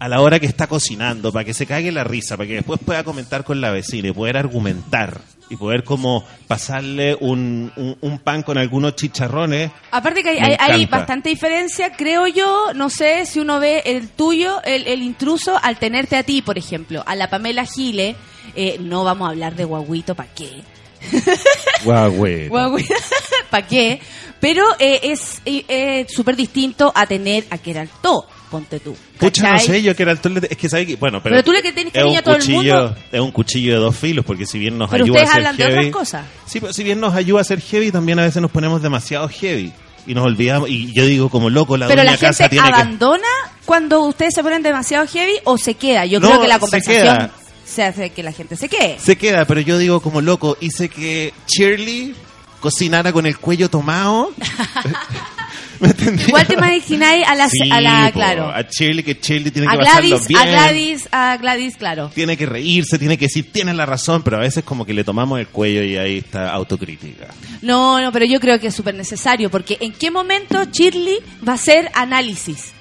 a 0.00 0.08
la 0.08 0.20
hora 0.20 0.40
que 0.40 0.46
está 0.46 0.66
cocinando, 0.66 1.30
para 1.30 1.44
que 1.44 1.54
se 1.54 1.66
cague 1.66 1.92
la 1.92 2.02
risa, 2.02 2.36
para 2.36 2.48
que 2.48 2.54
después 2.54 2.80
pueda 2.84 3.04
comentar 3.04 3.44
con 3.44 3.60
la 3.60 3.70
vecina 3.70 4.08
y 4.08 4.12
poder 4.12 4.38
argumentar 4.38 5.20
y 5.50 5.56
poder 5.56 5.84
como 5.84 6.24
pasarle 6.48 7.16
un, 7.20 7.70
un, 7.76 7.96
un 8.00 8.18
pan 8.18 8.42
con 8.42 8.56
algunos 8.56 8.96
chicharrones. 8.96 9.70
Aparte 9.90 10.22
que 10.22 10.30
hay, 10.30 10.86
bastante 10.86 11.28
diferencia, 11.28 11.92
creo 11.92 12.26
yo, 12.26 12.72
no 12.74 12.88
sé 12.88 13.26
si 13.26 13.40
uno 13.40 13.60
ve 13.60 13.82
el 13.84 14.08
tuyo, 14.08 14.62
el, 14.64 14.86
el 14.86 15.02
intruso, 15.02 15.60
al 15.62 15.78
tenerte 15.78 16.16
a 16.16 16.22
ti, 16.22 16.40
por 16.40 16.56
ejemplo, 16.56 17.04
a 17.06 17.14
la 17.14 17.28
Pamela 17.28 17.66
Gile, 17.66 18.16
eh, 18.56 18.78
no 18.80 19.04
vamos 19.04 19.28
a 19.28 19.30
hablar 19.32 19.54
de 19.54 19.64
guaguito, 19.64 20.14
¿para 20.14 20.32
qué? 20.32 20.62
Guagüe. 21.84 22.48
¿Para 23.50 23.66
qué? 23.66 24.00
Pero 24.38 24.64
eh, 24.78 25.00
es 25.02 25.42
eh, 25.44 25.64
eh, 25.68 26.06
súper 26.08 26.36
distinto 26.36 26.90
a 26.94 27.06
tener 27.06 27.44
a 27.50 27.58
Keraltó, 27.58 28.26
ponte 28.50 28.80
tú. 28.80 28.96
Pucha, 29.18 29.52
no 29.52 29.58
sé, 29.58 29.80
yo 29.82 29.94
que 29.96 30.02
era 30.02 30.12
el 30.12 30.20
tole- 30.20 30.46
Es 30.50 30.56
que 30.58 30.68
sabe 30.68 30.86
que. 30.86 30.96
Bueno, 30.96 31.22
pero. 31.22 31.34
Pero 31.36 31.44
tú 31.44 31.52
le 31.52 31.62
que 31.62 31.68
un 31.84 31.90
cariño 31.90 32.18
a 32.18 32.22
todo 32.22 32.36
el 32.36 32.48
mundo. 32.48 32.96
Es 33.12 33.20
un 33.20 33.30
cuchillo 33.32 33.74
de 33.74 33.78
dos 33.80 33.96
filos, 33.96 34.24
porque 34.24 34.44
si 34.46 34.58
bien 34.58 34.76
nos 34.76 34.90
Pero 34.90 35.04
ayuda 35.04 35.20
a 35.20 35.22
ustedes 35.22 35.30
ser 35.30 35.38
hablan 35.46 35.56
de 35.56 35.62
heavy. 35.64 35.78
otras 35.88 35.92
cosas. 35.92 36.26
Sí, 36.46 36.60
pero 36.60 36.72
si 36.72 36.84
bien 36.84 37.00
nos 37.00 37.14
ayuda 37.14 37.40
a 37.40 37.44
ser 37.44 37.60
heavy, 37.60 37.90
también 37.92 38.18
a 38.18 38.22
veces 38.24 38.42
nos 38.42 38.50
ponemos 38.50 38.82
demasiado 38.82 39.28
heavy. 39.28 39.72
Y 40.06 40.14
nos 40.14 40.24
olvidamos. 40.24 40.68
Y 40.68 40.92
yo 40.94 41.04
digo, 41.06 41.28
como 41.28 41.50
loco, 41.50 41.76
la 41.76 41.86
Pero 41.86 42.02
la 42.02 42.16
casa 42.16 42.44
gente 42.44 42.56
tiene 42.56 42.68
que. 42.68 42.74
abandona 42.74 43.28
cuando 43.64 44.00
ustedes 44.00 44.34
se 44.34 44.42
ponen 44.42 44.62
demasiado 44.62 45.06
heavy 45.06 45.34
o 45.44 45.56
se 45.58 45.74
queda. 45.74 46.04
Yo 46.06 46.18
No, 46.20 46.28
creo 46.28 46.40
que 46.40 46.48
la 46.48 46.54
se 46.54 46.60
conversación 46.60 47.02
queda. 47.16 47.30
se 47.64 47.84
hace 47.84 48.10
que 48.10 48.22
la 48.22 48.32
gente 48.32 48.56
se 48.56 48.68
quede. 48.68 48.98
Se 48.98 49.16
queda, 49.16 49.44
pero 49.44 49.60
yo 49.60 49.78
digo, 49.78 50.00
como 50.00 50.20
loco, 50.22 50.56
hice 50.60 50.88
que 50.88 51.32
Shirley 51.46 52.14
cocinara 52.60 53.12
con 53.12 53.26
el 53.26 53.38
cuello 53.38 53.68
tomado. 53.70 54.32
Igual 55.80 56.46
te 56.46 56.54
imagináis 56.54 57.26
a 57.26 57.34
la, 57.34 57.48
Sí, 57.48 57.70
a 57.70 57.80
la 57.80 58.06
po, 58.06 58.12
claro, 58.12 58.48
A 58.50 58.62
Shirley, 58.62 59.02
que 59.02 59.14
Shirley 59.14 59.50
tiene 59.50 59.68
a 59.68 59.72
que 59.72 59.78
pasarlo 59.78 60.08
Gladys, 60.08 60.28
bien. 60.28 60.40
a 60.40 60.44
Gladys, 60.46 61.08
a 61.12 61.36
Gladys, 61.38 61.76
claro. 61.76 62.10
Tiene 62.14 62.36
que 62.36 62.46
reírse, 62.46 62.98
tiene 62.98 63.16
que 63.16 63.26
decir, 63.26 63.50
tienes 63.52 63.74
la 63.74 63.86
razón, 63.86 64.22
pero 64.22 64.36
a 64.36 64.40
veces 64.40 64.64
como 64.64 64.84
que 64.84 64.92
le 64.94 65.04
tomamos 65.04 65.38
el 65.40 65.48
cuello 65.48 65.82
y 65.82 65.96
ahí 65.96 66.18
está 66.18 66.50
autocrítica. 66.50 67.28
No, 67.62 68.00
no, 68.00 68.12
pero 68.12 68.24
yo 68.26 68.40
creo 68.40 68.58
que 68.60 68.68
es 68.68 68.74
súper 68.74 68.94
necesario 68.94 69.50
porque 69.50 69.78
¿en 69.80 69.92
qué 69.92 70.10
momento 70.10 70.64
Shirley 70.64 71.18
va 71.46 71.52
a 71.52 71.54
hacer 71.56 71.90
análisis? 71.94 72.72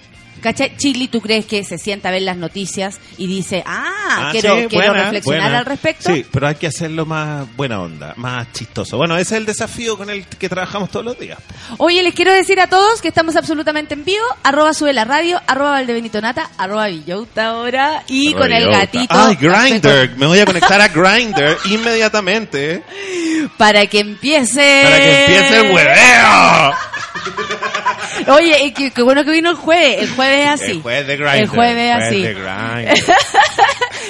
¿Cachai? 0.41 0.74
Shirley, 0.77 1.08
¿tú 1.08 1.22
crees 1.22 1.46
que 1.46 1.63
se 1.63 1.77
sienta 1.77 2.10
a 2.10 2.12
ver 2.12 2.22
las 2.24 2.38
noticias 2.38 3.00
y 3.17 3.27
dice, 3.27 3.63
ah, 3.65 4.29
quiero, 4.31 4.55
sí, 4.62 4.67
quiero 4.69 4.88
buena, 4.91 5.03
reflexionar 5.05 5.41
buena. 5.41 5.60
al 5.60 5.65
respecto? 5.65 6.13
Sí, 6.13 6.25
pero 6.31 6.48
hay 6.48 6.55
que 6.55 6.67
hacerlo 6.67 7.05
más 7.05 7.48
buena 7.55 7.79
onda, 7.81 8.13
más 8.17 8.51
chistoso. 8.53 8.98
Bueno, 8.98 9.15
ese 9.17 9.36
es 9.36 9.39
el 9.41 9.46
desafío 9.46 9.98
con 9.98 10.10
el 10.10 10.25
que 10.25 10.50
trabajamos 10.50 10.89
todos 10.89 11.05
los 11.05 11.19
días. 11.19 11.38
Oye, 11.77 12.01
les 12.03 12.13
quiero 12.13 12.34
decir 12.34 12.60
a 12.60 12.67
todos 12.67 13.01
que 13.01 13.08
estamos 13.10 13.36
absolutamente 13.36 13.93
en 13.93 14.05
vivo, 14.05 14.24
arroba 14.43 14.74
sube 14.74 14.93
la 14.93 15.05
radio, 15.05 15.41
arroba 15.48 15.72
Valdebenito 15.72 16.22
Nata, 16.22 16.50
arroba 16.58 16.88
Villauta 16.88 17.48
ahora 17.48 18.03
y 18.08 18.34
con 18.34 18.51
el 18.51 18.69
gatito. 18.69 19.13
Ay, 19.17 19.36
Grinder. 19.36 20.15
Me 20.17 20.25
voy 20.25 20.39
a 20.39 20.46
conectar 20.46 20.79
a 20.81 20.88
Grinder 20.89 21.58
inmediatamente 21.65 22.84
Para 23.58 23.86
que 23.88 24.00
empiece. 24.00 24.81
para 24.84 24.98
que 24.98 25.25
empiece 25.25 25.60
el 25.60 25.72
hueveo. 25.74 26.74
Oye, 28.27 28.65
eh, 28.65 28.73
qué, 28.73 28.91
qué 28.91 29.01
bueno 29.01 29.23
que 29.23 29.31
vino 29.31 29.49
el 29.49 29.55
jueves. 29.55 30.01
El 30.01 30.09
jueves 30.11 30.45
es 30.45 30.61
así. 30.61 30.71
El 30.71 30.81
jueves 30.81 31.07
de 31.07 31.17
Grindr. 31.17 31.35
El 31.39 31.47
jueves 31.47 31.95
así. 31.95 32.25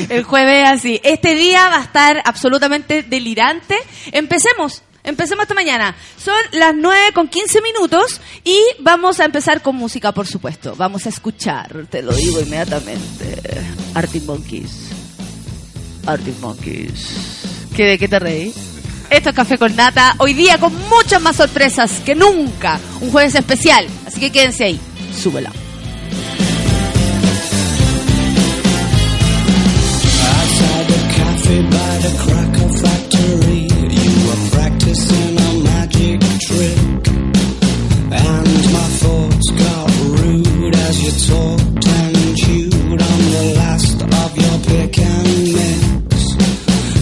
El 0.09 0.23
jueves 0.23 0.69
así. 0.69 1.01
Este 1.03 1.35
día 1.35 1.69
va 1.69 1.77
a 1.77 1.83
estar 1.83 2.21
absolutamente 2.25 3.03
delirante. 3.03 3.77
Empecemos. 4.11 4.83
Empecemos 5.03 5.43
esta 5.43 5.53
mañana. 5.53 5.95
Son 6.17 6.35
las 6.51 6.75
9 6.75 7.13
con 7.13 7.27
15 7.29 7.61
minutos 7.61 8.19
y 8.43 8.59
vamos 8.79 9.19
a 9.19 9.25
empezar 9.25 9.61
con 9.61 9.75
música, 9.75 10.11
por 10.11 10.27
supuesto. 10.27 10.75
Vamos 10.75 11.05
a 11.05 11.09
escuchar, 11.09 11.87
te 11.89 12.01
lo 12.01 12.13
digo 12.13 12.41
inmediatamente. 12.41 13.41
Arctic 13.95 14.23
Monkeys. 14.23 14.89
Arctic 16.05 16.37
Monkeys. 16.39 17.39
¿Qué, 17.75 17.85
¿De 17.85 17.97
qué 17.97 18.07
te 18.07 18.19
reí? 18.19 18.53
Esto 19.09 19.29
es 19.29 19.35
Café 19.35 19.57
con 19.57 19.75
Nata. 19.75 20.15
Hoy 20.19 20.33
día 20.33 20.57
con 20.59 20.73
muchas 20.87 21.21
más 21.21 21.35
sorpresas 21.35 21.91
que 22.05 22.13
nunca. 22.15 22.79
Un 23.01 23.11
jueves 23.11 23.35
especial. 23.35 23.87
Así 24.05 24.19
que 24.19 24.31
quédense 24.31 24.65
ahí. 24.65 24.79
Súbela. 25.15 25.51
Outside 41.29 41.68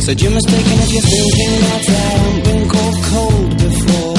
Said 0.07 0.21
you're 0.21 0.31
mistaken 0.31 0.79
if 0.79 0.89
you're 0.93 1.03
thinking 1.03 1.55
that 1.67 1.83
I 1.83 1.99
haven't 2.15 2.43
been 2.47 2.63
caught 2.71 2.97
cold 3.11 3.51
before. 3.59 4.15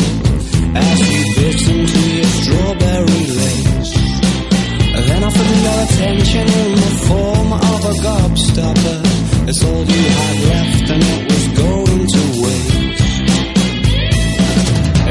As 0.77 1.01
you 1.09 1.21
bit 1.33 1.61
into 1.65 2.01
your 2.13 2.29
strawberry 2.29 3.25
lace. 3.41 3.97
Then 5.09 5.25
offered 5.25 5.49
me 5.49 5.59
your 5.65 5.81
attention 5.89 6.45
in 6.45 6.71
the 6.77 6.93
form 7.09 7.49
of 7.55 7.81
a 7.89 7.95
gobstopper. 8.05 9.01
It's 9.49 9.65
all 9.65 9.81
you 9.81 10.05
had 10.13 10.37
left 10.53 10.91
and 10.93 11.03
it 11.09 11.25
was 11.25 11.45
going 11.57 12.05
to 12.05 12.23
waste. 12.45 13.17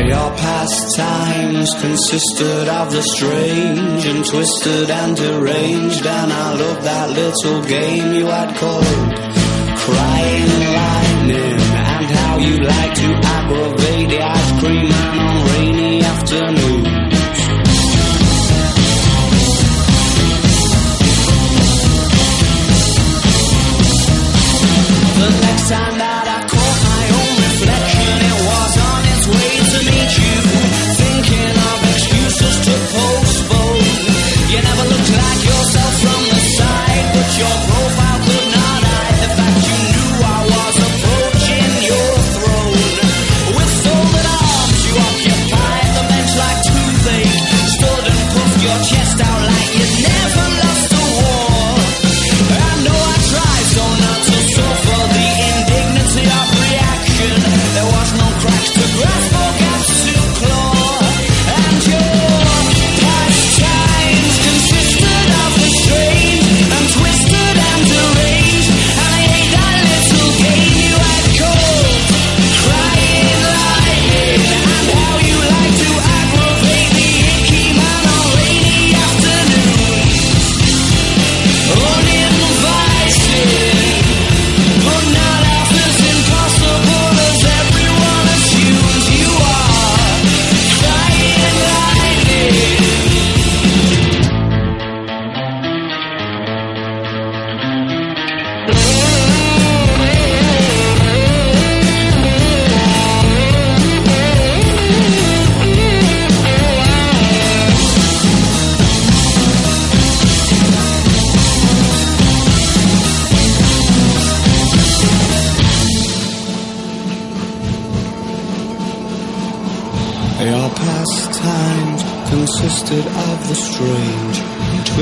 Your 0.06 0.30
pastimes 0.38 1.74
consisted 1.82 2.68
of 2.70 2.92
the 2.92 3.02
strange 3.02 4.06
and 4.06 4.24
twisted 4.24 4.92
and 4.92 5.18
deranged, 5.18 6.06
and 6.06 6.32
I 6.32 6.54
loved 6.54 6.84
that 6.84 7.10
little 7.10 7.64
game 7.64 8.14
you 8.14 8.28
had 8.28 8.56
called 8.58 9.27
Crying 9.88 10.50
Lightning, 10.76 11.60
and 11.62 12.06
how 12.20 12.38
you 12.40 12.60
like 12.60 12.94
to 12.94 13.08
aggravate 13.24 14.10
the 14.10 14.22
ice 14.22 14.60
cream 14.60 14.97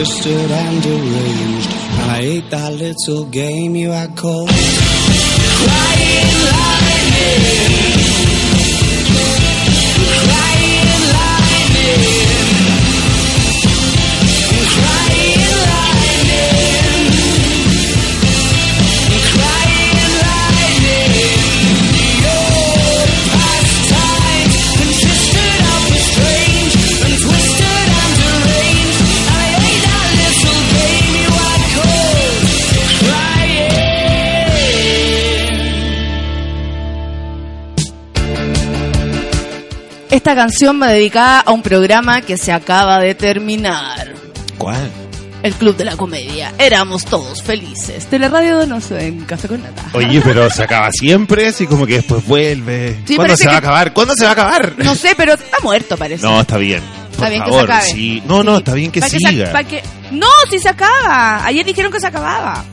twisted 0.06 0.52
and 0.52 0.84
deranged. 0.84 1.70
I 1.70 2.22
hate 2.22 2.50
that 2.52 2.74
little 2.74 3.26
game 3.26 3.76
you 3.76 3.90
had 3.90 4.16
called 4.16 4.50
Esta 40.16 40.34
canción 40.34 40.82
va 40.82 40.88
dedicada 40.88 41.42
a 41.42 41.52
un 41.52 41.62
programa 41.62 42.22
que 42.22 42.38
se 42.38 42.54
acaba 42.54 43.00
de 43.00 43.16
terminar. 43.16 44.14
¿Cuál? 44.58 44.90
El 45.44 45.54
Club 45.56 45.76
de 45.76 45.84
la 45.84 45.98
Comedia. 45.98 46.54
Éramos 46.58 47.04
todos 47.04 47.44
felices. 47.44 48.06
Teleradio 48.06 48.58
Donoso 48.60 48.98
en 48.98 49.26
Café 49.26 49.50
con 49.50 49.62
Nata. 49.62 49.84
Oye, 49.94 50.22
pero 50.24 50.50
se 50.50 50.64
acaba 50.64 50.90
siempre, 50.92 51.48
así 51.48 51.68
como 51.68 51.86
que 51.86 51.96
después 51.96 52.26
vuelve. 52.26 52.98
Sí, 53.06 53.18
¿Cuándo 53.18 53.36
se 53.36 53.46
va 53.46 53.56
a 53.56 53.58
acabar? 53.58 53.92
¿Cuándo 53.94 54.14
se 54.16 54.24
va 54.24 54.30
a 54.30 54.34
acabar? 54.34 54.74
No 54.78 54.96
sé, 54.96 55.16
pero 55.18 55.34
está 55.34 55.58
muerto 55.62 55.98
parece. 55.98 56.24
No, 56.26 56.40
está 56.40 56.58
bien. 56.58 56.82
Por 56.82 57.12
Está 57.12 57.30
bien 57.30 57.42
favor, 57.44 57.62
que 57.62 57.68
se 57.68 57.74
acabe. 57.74 57.90
sí. 57.92 58.24
No, 58.26 58.44
no, 58.44 58.58
está 58.58 58.74
bien 58.74 58.92
que 58.92 59.02
Pa' 59.02 59.10
siga. 59.10 59.30
se- 59.48 59.52
pa' 59.52 59.64
que- 59.66 59.84
No, 60.12 60.28
si 60.50 60.60
se 60.60 60.70
acaba. 60.70 61.46
Ayer 61.46 61.66
dijeron 61.66 61.92
que 61.92 62.00
se 62.00 62.08
acababa. 62.08 62.64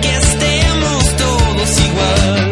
que 0.00 0.16
estemos 0.16 1.16
todos 1.16 1.80
igual. 1.80 2.47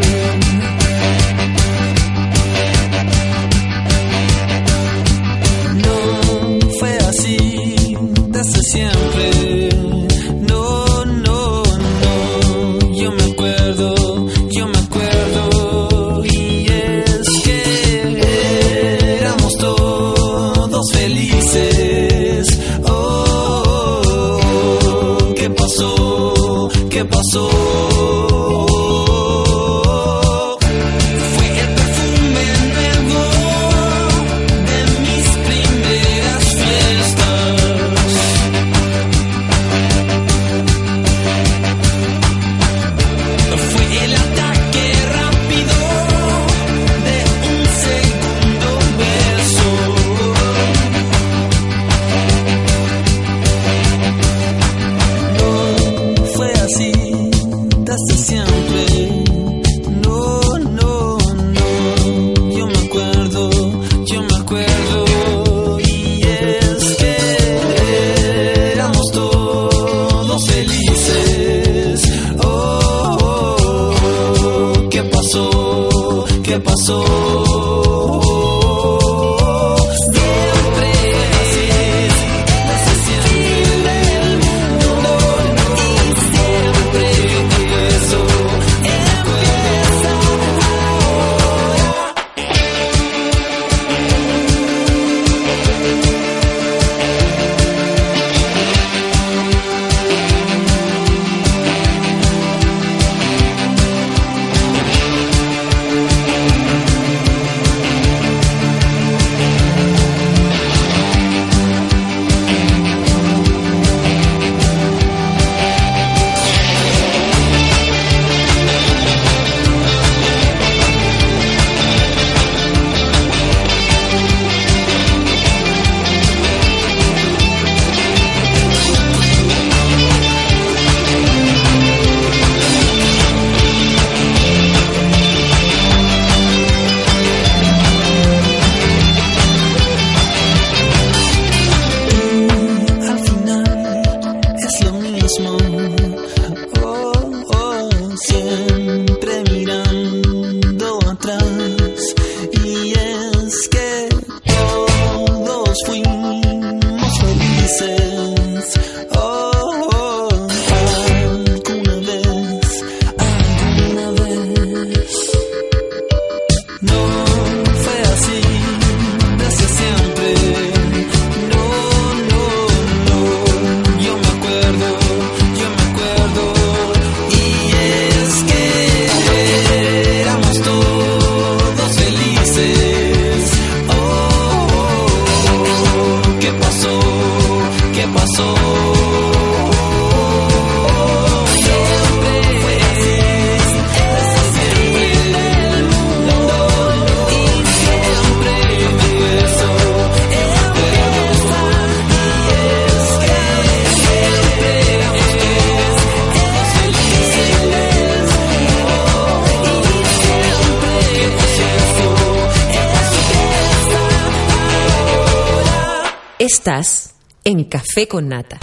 Estás 216.66 217.14
en 217.44 217.62
Café 217.62 218.08
con 218.08 218.28
Nata. 218.28 218.58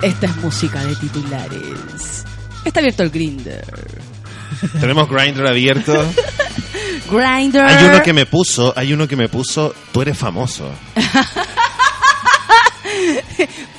Esta 0.00 0.26
es 0.26 0.36
música 0.36 0.84
de 0.84 0.94
titulares. 0.94 2.24
Está 2.64 2.78
abierto 2.78 3.02
el 3.02 3.10
Grinder. 3.10 3.66
Tenemos 4.80 5.08
Grindr 5.10 5.48
abierto. 5.48 5.92
Grinder. 7.10 7.64
Hay 7.64 7.86
uno 7.86 8.02
que 8.04 8.12
me 8.12 8.24
puso, 8.24 8.72
hay 8.76 8.92
uno 8.92 9.08
que 9.08 9.16
me 9.16 9.28
puso, 9.28 9.74
tú 9.90 10.02
eres 10.02 10.16
famoso. 10.16 10.70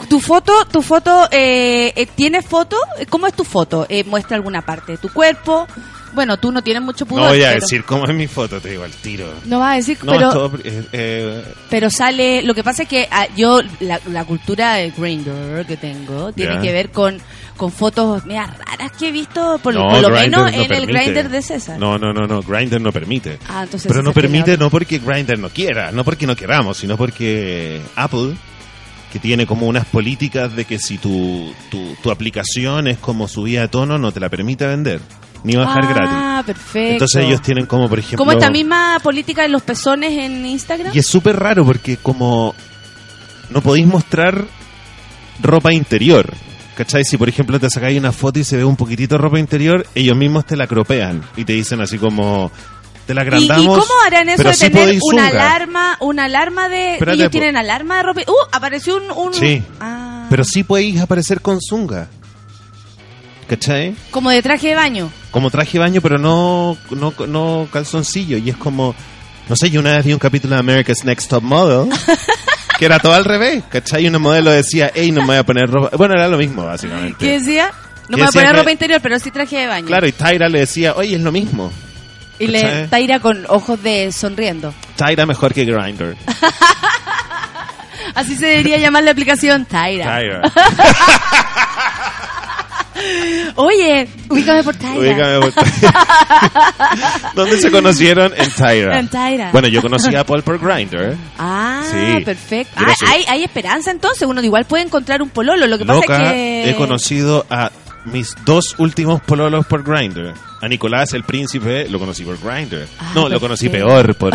Tu 0.09 0.19
foto, 0.19 0.65
tu 0.65 0.81
foto, 0.81 1.27
eh, 1.31 1.91
eh, 1.95 2.05
¿tiene 2.15 2.41
foto? 2.41 2.77
¿Cómo 3.09 3.27
es 3.27 3.33
tu 3.33 3.43
foto? 3.43 3.85
Eh, 3.89 4.03
¿Muestra 4.05 4.37
alguna 4.37 4.61
parte 4.61 4.93
de 4.93 4.97
tu 4.97 5.11
cuerpo? 5.11 5.67
Bueno, 6.13 6.37
tú 6.37 6.51
no 6.51 6.61
tienes 6.63 6.81
mucho 6.83 7.05
pudor. 7.05 7.23
No 7.23 7.29
voy 7.29 7.43
a 7.43 7.49
pero- 7.49 7.59
decir 7.61 7.83
cómo 7.83 8.05
es 8.07 8.15
mi 8.15 8.27
foto, 8.27 8.59
te 8.61 8.69
digo 8.69 8.83
al 8.83 8.91
tiro. 8.91 9.27
No 9.45 9.59
vas 9.59 9.73
a 9.73 9.75
decir, 9.77 9.97
No, 10.03 10.13
pero, 10.13 10.29
todo, 10.31 10.57
eh, 10.63 10.83
eh, 10.91 11.43
pero 11.69 11.89
sale... 11.89 12.41
Lo 12.43 12.53
que 12.55 12.63
pasa 12.63 12.83
es 12.83 12.89
que 12.89 13.07
ah, 13.11 13.27
yo, 13.35 13.61
la, 13.79 13.99
la 14.09 14.25
cultura 14.25 14.75
de 14.75 14.91
Grindr 14.91 15.65
que 15.67 15.77
tengo, 15.77 16.31
tiene 16.31 16.59
que 16.61 16.71
ver 16.71 16.89
con, 16.91 17.19
con 17.57 17.71
fotos 17.71 18.25
medio 18.25 18.41
raras 18.41 18.91
que 18.97 19.09
he 19.09 19.11
visto, 19.11 19.59
por, 19.61 19.73
no, 19.73 19.87
por 19.89 20.01
lo 20.01 20.09
Grindr 20.09 20.21
menos 20.37 20.51
no 20.51 20.63
en 20.63 20.73
el. 20.73 20.85
Grinder 20.87 21.29
de 21.29 21.41
César. 21.41 21.79
No, 21.79 21.97
no, 21.97 22.13
no, 22.13 22.25
no, 22.25 22.41
Grindr 22.41 22.79
no 22.81 22.91
permite. 22.91 23.37
Ah, 23.49 23.63
entonces 23.63 23.87
Pero 23.87 24.01
no 24.01 24.11
César 24.11 24.23
permite 24.23 24.57
no 24.57 24.69
porque 24.69 24.99
Grindr 24.99 25.37
no 25.37 25.49
quiera, 25.49 25.91
no 25.91 26.03
porque 26.03 26.25
no 26.25 26.35
queramos, 26.35 26.77
sino 26.77 26.95
porque 26.97 27.81
Apple, 27.95 28.35
que 29.11 29.19
tiene 29.19 29.45
como 29.45 29.67
unas 29.67 29.85
políticas 29.85 30.55
de 30.55 30.65
que 30.65 30.79
si 30.79 30.97
tu, 30.97 31.53
tu, 31.69 31.95
tu 32.01 32.11
aplicación 32.11 32.87
es 32.87 32.97
como 32.97 33.27
subida 33.27 33.61
de 33.61 33.67
tono, 33.67 33.97
no 33.97 34.11
te 34.11 34.19
la 34.19 34.29
permite 34.29 34.65
vender, 34.67 34.99
ni 35.47 35.55
bajar 35.55 35.83
ah, 35.85 35.93
gratis. 35.93 36.45
perfecto. 36.45 36.91
Entonces 36.93 37.23
ellos 37.25 37.41
tienen 37.41 37.65
como, 37.65 37.87
por 37.89 37.99
ejemplo... 37.99 38.17
Como 38.17 38.33
esta 38.33 38.51
misma 38.51 38.99
política 39.01 39.43
de 39.43 39.47
los 39.49 39.61
pezones 39.63 40.11
en 40.11 40.45
Instagram. 40.45 40.91
Y 40.93 40.99
es 40.99 41.07
súper 41.07 41.37
raro 41.37 41.65
porque 41.65 41.97
como 41.97 42.53
no 43.49 43.61
podéis 43.61 43.87
mostrar 43.87 44.45
ropa 45.41 45.73
interior. 45.73 46.31
¿Cachai? 46.75 47.03
Si 47.03 47.17
por 47.17 47.27
ejemplo 47.27 47.59
te 47.59 47.69
sacáis 47.71 47.97
una 47.97 48.11
foto 48.11 48.37
y 48.39 48.43
se 48.43 48.57
ve 48.57 48.63
un 48.63 48.75
poquitito 48.75 49.15
de 49.15 49.21
ropa 49.21 49.39
interior, 49.39 49.83
ellos 49.95 50.15
mismos 50.15 50.45
te 50.45 50.55
la 50.55 50.67
cropean 50.67 51.23
y 51.35 51.43
te 51.43 51.53
dicen 51.53 51.81
así 51.81 51.97
como 51.97 52.51
te 53.07 53.15
la 53.15 53.21
¿Y, 53.21 53.27
agrandamos. 53.27 53.63
y 53.63 53.67
cómo 53.67 53.93
harán 54.05 54.29
eso 54.29 54.43
de 54.43 54.53
sí 54.53 54.69
tener 54.69 54.99
una 55.01 55.27
alarma, 55.27 55.97
una 56.01 56.25
alarma 56.25 56.67
de... 56.69 56.93
Espérate, 56.95 57.17
ellos 57.17 57.31
tienen 57.31 57.55
alarma 57.57 57.97
de 57.97 58.03
ropa... 58.03 58.21
¡Uh! 58.27 58.47
Apareció 58.51 58.97
un... 58.97 59.09
un- 59.09 59.33
Sí. 59.33 59.63
Ah. 59.79 60.27
Pero 60.29 60.43
sí 60.43 60.63
podéis 60.63 60.99
aparecer 60.99 61.41
con 61.41 61.57
zunga. 61.61 62.09
¿Cachai? 63.47 63.95
Como 64.11 64.29
de 64.29 64.41
traje 64.41 64.69
de 64.69 64.75
baño. 64.75 65.09
Como 65.31 65.49
traje 65.49 65.73
de 65.73 65.79
baño, 65.79 66.01
pero 66.01 66.17
no, 66.17 66.77
no, 66.91 67.13
no 67.27 67.67
calzoncillo. 67.71 68.37
Y 68.37 68.49
es 68.49 68.57
como, 68.57 68.93
no 69.47 69.55
sé, 69.55 69.69
yo 69.69 69.79
una 69.79 69.95
vez 69.95 70.05
vi 70.05 70.13
un 70.13 70.19
capítulo 70.19 70.55
de 70.55 70.59
America's 70.59 71.05
Next 71.05 71.29
Top 71.29 71.43
Model, 71.43 71.89
que 72.77 72.85
era 72.85 72.99
todo 72.99 73.13
al 73.13 73.23
revés, 73.25 73.63
¿cachai? 73.69 74.03
Y 74.03 74.07
una 74.07 74.19
modelo 74.19 74.51
decía, 74.51 74.91
hey, 74.93 75.11
no 75.11 75.21
me 75.21 75.27
voy 75.27 75.37
a 75.37 75.43
poner 75.43 75.69
ropa. 75.69 75.95
Bueno, 75.95 76.15
era 76.15 76.27
lo 76.27 76.37
mismo, 76.37 76.65
básicamente. 76.65 77.15
¿Qué 77.19 77.39
decía? 77.39 77.71
No 78.09 78.17
me 78.17 78.23
voy 78.23 78.29
a 78.29 78.31
poner 78.31 78.55
ropa 78.55 78.71
interior, 78.71 78.99
pero 79.01 79.17
sí 79.19 79.31
traje 79.31 79.57
de 79.57 79.67
baño. 79.67 79.87
Claro, 79.87 80.07
y 80.07 80.11
Tyra 80.11 80.49
le 80.49 80.59
decía, 80.59 80.93
oye, 80.95 81.15
es 81.15 81.21
lo 81.21 81.31
mismo. 81.31 81.71
y 82.39 82.47
le. 82.47 82.87
Taira 82.89 83.19
con 83.19 83.45
ojos 83.47 83.81
de 83.81 84.11
sonriendo. 84.11 84.73
Tyra 84.97 85.25
mejor 85.25 85.53
que 85.53 85.63
Grindr. 85.65 86.15
Así 88.15 88.35
se 88.35 88.45
debería 88.45 88.77
llamar 88.77 89.03
la 89.03 89.11
aplicación 89.11 89.65
Taira. 89.65 90.17
Tyra. 90.19 90.41
Oye, 93.55 94.07
ubícame 94.29 94.63
por 94.63 94.75
Taira. 94.75 94.99
Ubícame 94.99 95.39
por 95.39 95.53
¿Dónde 97.35 97.57
se 97.59 97.71
conocieron? 97.71 98.33
En 98.35 98.51
Tyra. 98.51 98.99
En 98.99 99.07
Tyra. 99.07 99.49
Bueno, 99.51 99.67
yo 99.67 99.81
conocí 99.81 100.15
a 100.15 100.23
Paul 100.25 100.43
por 100.43 100.59
Grindr. 100.59 101.15
Ah, 101.37 101.83
Sí. 101.91 102.23
perfecto. 102.23 102.73
Ah, 102.77 102.93
hay, 103.07 103.25
hay 103.27 103.43
esperanza 103.43 103.91
entonces. 103.91 104.27
Uno 104.27 104.41
igual 104.43 104.65
puede 104.65 104.83
encontrar 104.83 105.21
un 105.21 105.29
pololo. 105.29 105.67
Lo 105.67 105.77
que 105.77 105.85
pasa 105.85 105.99
es 105.99 106.07
que. 106.07 106.69
he 106.69 106.75
conocido 106.75 107.45
a 107.49 107.71
mis 108.05 108.35
dos 108.45 108.75
últimos 108.77 109.21
pololos 109.21 109.65
por 109.65 109.83
Grindr. 109.83 110.33
A 110.61 110.67
Nicolás, 110.67 111.13
el 111.13 111.23
príncipe, 111.23 111.87
lo 111.89 111.99
conocí 111.99 112.23
por 112.23 112.37
Grindr. 112.39 112.87
Ah, 112.99 113.11
no, 113.13 113.29
lo 113.29 113.39
conocí 113.39 113.69
peor, 113.69 114.15
por 114.15 114.33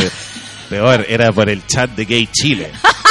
peor, 0.70 1.04
era 1.08 1.32
por 1.32 1.48
el 1.50 1.66
chat 1.66 1.90
de 1.90 2.04
Gay 2.04 2.28
Chile. 2.32 2.70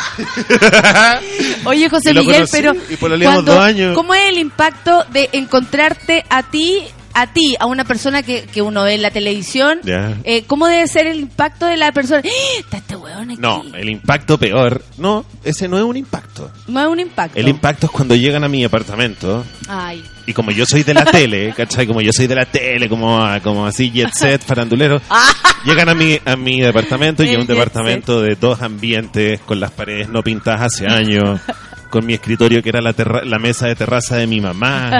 Oye, 1.64 1.88
José 1.88 2.14
Miguel, 2.14 2.34
conocí, 2.34 2.52
pero. 2.52 2.72
y 2.88 2.96
pololeamos 2.96 3.36
cuando- 3.36 3.54
dos 3.54 3.64
años. 3.64 3.94
¿Cómo 3.94 4.14
es 4.14 4.28
el 4.28 4.38
impacto 4.38 5.04
de 5.10 5.28
encontrarte 5.32 6.24
a 6.28 6.42
ti, 6.42 6.84
a 7.14 7.26
ti, 7.32 7.56
a 7.58 7.66
una 7.66 7.84
persona 7.84 8.22
que, 8.22 8.42
que 8.42 8.62
uno 8.62 8.84
ve 8.84 8.94
en 8.94 9.02
la 9.02 9.10
televisión? 9.10 9.80
Eh, 9.84 10.44
¿Cómo 10.46 10.66
debe 10.66 10.86
ser 10.86 11.06
el 11.06 11.20
impacto 11.20 11.66
de 11.66 11.76
la 11.76 11.92
persona? 11.92 12.22
¡Ah! 12.24 12.58
Está 12.58 12.76
este 12.78 12.96
weón 12.96 13.30
aquí. 13.30 13.40
No, 13.40 13.62
el 13.74 13.88
impacto 13.88 14.38
peor. 14.38 14.82
No, 14.98 15.24
ese 15.44 15.68
no 15.68 15.76
es 15.78 15.84
un 15.84 15.96
impacto. 15.96 16.50
No 16.68 16.80
es 16.80 16.86
un 16.86 17.00
impacto. 17.00 17.38
El 17.38 17.48
impacto 17.48 17.86
es 17.86 17.92
cuando 17.92 18.14
llegan 18.14 18.44
a 18.44 18.48
mi 18.48 18.64
apartamento 18.64 19.44
Ay. 19.68 20.02
y 20.26 20.32
como 20.32 20.50
yo 20.50 20.64
soy 20.66 20.82
de 20.82 20.94
la 20.94 21.04
tele, 21.04 21.52
¿cachai? 21.56 21.86
Como 21.86 22.00
yo 22.00 22.12
soy 22.12 22.26
de 22.26 22.34
la 22.34 22.46
tele, 22.46 22.88
como, 22.88 23.20
como 23.42 23.66
así 23.66 23.90
jet 23.90 24.12
set, 24.12 24.42
farandulero, 24.42 25.00
llegan 25.64 25.88
a 25.88 25.94
mi, 25.94 26.18
a 26.24 26.36
mi 26.36 26.60
departamento 26.60 27.22
y 27.24 27.30
es 27.30 27.38
un 27.38 27.46
departamento 27.46 28.22
de 28.22 28.34
dos 28.36 28.62
ambientes, 28.62 29.40
con 29.40 29.60
las 29.60 29.70
paredes 29.72 30.08
no 30.08 30.22
pintadas 30.22 30.62
hace 30.72 30.86
años, 30.86 31.40
con 31.90 32.06
mi 32.06 32.14
escritorio 32.14 32.62
que 32.62 32.68
era 32.68 32.80
la, 32.80 32.92
terra- 32.92 33.24
la 33.24 33.38
mesa 33.38 33.66
de 33.66 33.74
terraza 33.74 34.16
de 34.16 34.26
mi 34.26 34.40
mamá. 34.40 34.90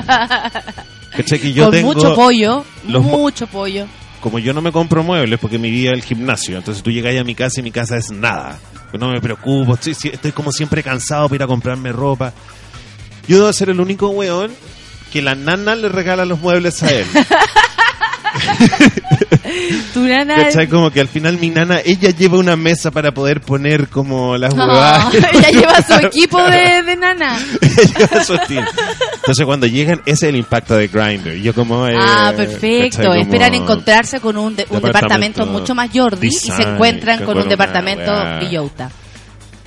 ¿Cachai? 1.16 1.38
Que 1.40 1.53
yo 1.53 1.64
Con 1.64 1.73
tengo, 1.73 1.94
mucho 1.94 2.14
pollo. 2.14 2.64
los 2.87 3.03
mucho 3.03 3.46
pollo. 3.46 3.87
como 4.20 4.38
yo 4.38 4.53
no 4.53 4.61
me 4.62 4.73
compro 4.73 5.03
muebles 5.03 5.38
porque 5.40 5.59
mi 5.59 5.70
vida 5.70 5.90
es 5.92 5.99
el 5.99 6.05
gimnasio, 6.05 6.59
entonces 6.59 6.83
tú 6.83 6.90
llegas 6.90 7.18
a 7.18 7.25
mi 7.25 7.35
casa 7.35 7.61
y 7.61 7.62
mi 7.62 7.70
casa 7.70 7.96
es 7.96 8.11
nada. 8.11 8.59
No 8.92 9.09
me 9.11 9.20
preocupo, 9.20 9.75
estoy, 9.75 9.94
estoy 10.12 10.33
como 10.33 10.51
siempre 10.53 10.83
cansado 10.83 11.29
para 11.29 11.37
ir 11.37 11.42
a 11.44 11.46
comprarme 11.46 11.92
ropa. 11.92 12.33
Yo 13.29 13.38
debo 13.38 13.53
ser 13.53 13.70
el 13.70 13.81
único 13.81 14.09
weón 14.09 14.51
que 15.12 15.23
la 15.23 15.35
nana 15.35 15.75
le 15.77 15.88
regala 15.88 16.25
los 16.25 16.40
muebles 16.40 16.83
a 16.83 16.90
él. 16.92 17.07
Tu 19.95 20.01
nana. 20.01 20.37
¿Cachai? 20.45 20.69
Como 20.69 20.90
que 20.90 21.01
al 21.01 21.09
final 21.09 21.38
mi 21.38 21.51
nana, 21.51 21.81
ella 21.85 22.11
lleva 22.11 22.38
una 22.38 22.57
mesa 22.57 22.90
para 22.90 23.12
poder 23.12 23.40
poner 23.40 23.88
como 23.88 24.37
las 24.37 24.53
huevadas. 24.55 25.14
ella 25.14 25.51
lleva 25.51 25.83
su 25.83 25.95
equipo 26.07 26.43
de, 26.43 26.83
de 26.83 26.97
nana. 26.97 27.38
Ella 27.61 27.99
lleva 27.99 28.25
su 28.25 28.35
estilo. 28.35 28.64
Entonces 29.16 29.45
cuando 29.47 29.66
llegan, 29.66 30.01
ese 30.07 30.27
es 30.27 30.31
el 30.31 30.37
impacto 30.37 30.77
de 30.77 30.88
Grindr. 30.88 31.35
Yo 31.35 31.55
como... 31.55 31.87
eh, 31.87 31.95
Ah, 31.97 32.33
perfecto. 32.37 33.03
Como 33.03 33.14
Esperan 33.14 33.55
encontrarse 33.55 34.21
con 34.21 34.37
un, 34.37 34.57
de- 34.57 34.66
un 34.71 34.77
departamento, 34.81 35.40
departamento 35.43 35.47
mucho 35.47 35.75
más 35.75 35.90
Jordi 35.93 36.27
y 36.29 36.31
se 36.33 36.51
design, 36.53 36.69
encuentran 36.75 37.16
con 37.19 37.27
con 37.27 37.37
un 37.37 37.43
una 37.43 37.51
departamento. 37.51 38.12
Villota. 38.40 38.90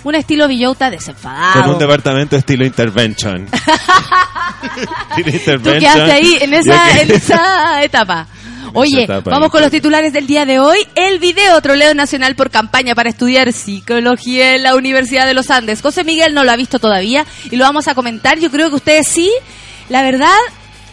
Un 0.03 0.15
estilo 0.15 0.47
Villota 0.49 0.89
desenfadado. 0.89 1.61
Con 1.61 1.71
un 1.75 1.79
departamento 1.79 2.35
estilo 2.35 2.65
intervention. 2.65 3.47
Estilo 5.11 5.29
Tú 5.31 5.35
intervention. 5.37 5.79
quedaste 5.79 6.11
ahí 6.11 6.37
en 6.41 6.53
esa, 6.53 7.01
en 7.01 7.11
esa 7.11 7.83
etapa. 7.83 8.27
Oye, 8.75 9.05
vamos 9.25 9.51
con 9.51 9.61
los 9.61 9.69
titulares 9.69 10.13
del 10.13 10.25
día 10.25 10.45
de 10.45 10.59
hoy. 10.59 10.79
El 10.95 11.19
video 11.19 11.61
troleo 11.61 11.93
nacional 11.93 12.35
por 12.35 12.49
campaña 12.49 12.95
para 12.95 13.09
estudiar 13.09 13.53
psicología 13.53 14.55
en 14.55 14.63
la 14.63 14.75
Universidad 14.75 15.27
de 15.27 15.35
los 15.35 15.51
Andes. 15.51 15.81
José 15.81 16.03
Miguel 16.03 16.33
no 16.33 16.43
lo 16.43 16.51
ha 16.51 16.55
visto 16.55 16.79
todavía 16.79 17.25
y 17.51 17.55
lo 17.55 17.65
vamos 17.65 17.87
a 17.87 17.93
comentar. 17.93 18.39
Yo 18.39 18.49
creo 18.49 18.69
que 18.69 18.77
ustedes 18.77 19.07
sí. 19.07 19.31
La 19.89 20.01
verdad, 20.01 20.35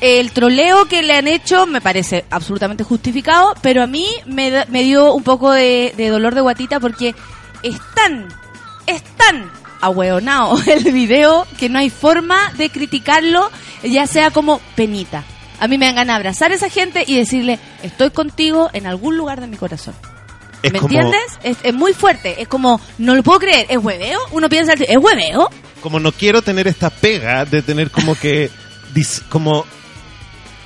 el 0.03 0.31
troleo 0.33 0.85
que 0.87 1.03
le 1.03 1.15
han 1.15 1.27
hecho 1.27 1.67
me 1.67 1.81
parece 1.81 2.27
absolutamente 2.31 2.85
justificado, 2.85 3.55
pero 3.63 3.83
a 3.83 3.87
mí 3.87 4.07
me, 4.27 4.67
me 4.69 4.83
dio 4.83 5.15
un 5.15 5.23
poco 5.23 5.51
de, 5.51 5.95
de 5.97 6.09
dolor 6.09 6.35
de 6.35 6.43
guatita 6.43 6.81
porque 6.81 7.15
es 7.63 7.77
tan, 7.95 8.29
es 8.87 9.03
tan 9.17 9.51
ahueonado 9.81 10.61
el 10.67 10.93
video 10.93 11.47
que 11.59 11.71
no 11.71 11.79
hay 11.79 11.89
forma 11.89 12.53
de 12.59 12.69
criticarlo, 12.69 13.51
ya 13.83 14.07
sea 14.07 14.31
como 14.31 14.61
penita. 14.77 15.25
A 15.61 15.69
mí 15.69 15.79
me 15.79 15.87
dan 15.87 15.95
ganas 15.97 16.15
de 16.15 16.17
abrazar 16.17 16.51
a 16.53 16.55
esa 16.55 16.69
gente 16.71 17.05
y 17.07 17.17
decirle, 17.17 17.59
estoy 17.83 18.11
contigo 18.11 18.71
en 18.73 18.87
algún 18.87 19.17
lugar 19.17 19.41
de 19.41 19.47
mi 19.47 19.57
corazón. 19.57 19.95
Es 20.63 20.73
¿Me 20.73 20.79
como, 20.81 20.93
entiendes? 20.95 21.39
Es, 21.43 21.57
es 21.63 21.75
muy 21.75 21.93
fuerte. 21.93 22.41
Es 22.43 22.49
como, 22.49 22.81
no 22.99 23.15
lo 23.15 23.23
puedo 23.23 23.39
creer. 23.39 23.67
¿Es 23.71 23.79
hueveo? 23.79 24.19
Uno 24.33 24.49
piensa, 24.49 24.73
¿es 24.75 24.97
hueveo? 24.99 25.49
como 25.83 25.99
no 25.99 26.13
quiero 26.13 26.43
tener 26.43 26.69
esta 26.69 26.91
pega 26.91 27.45
de 27.47 27.63
tener 27.63 27.91
como 27.91 28.15
que... 28.15 28.51
dis- 28.95 29.23
como 29.31 29.65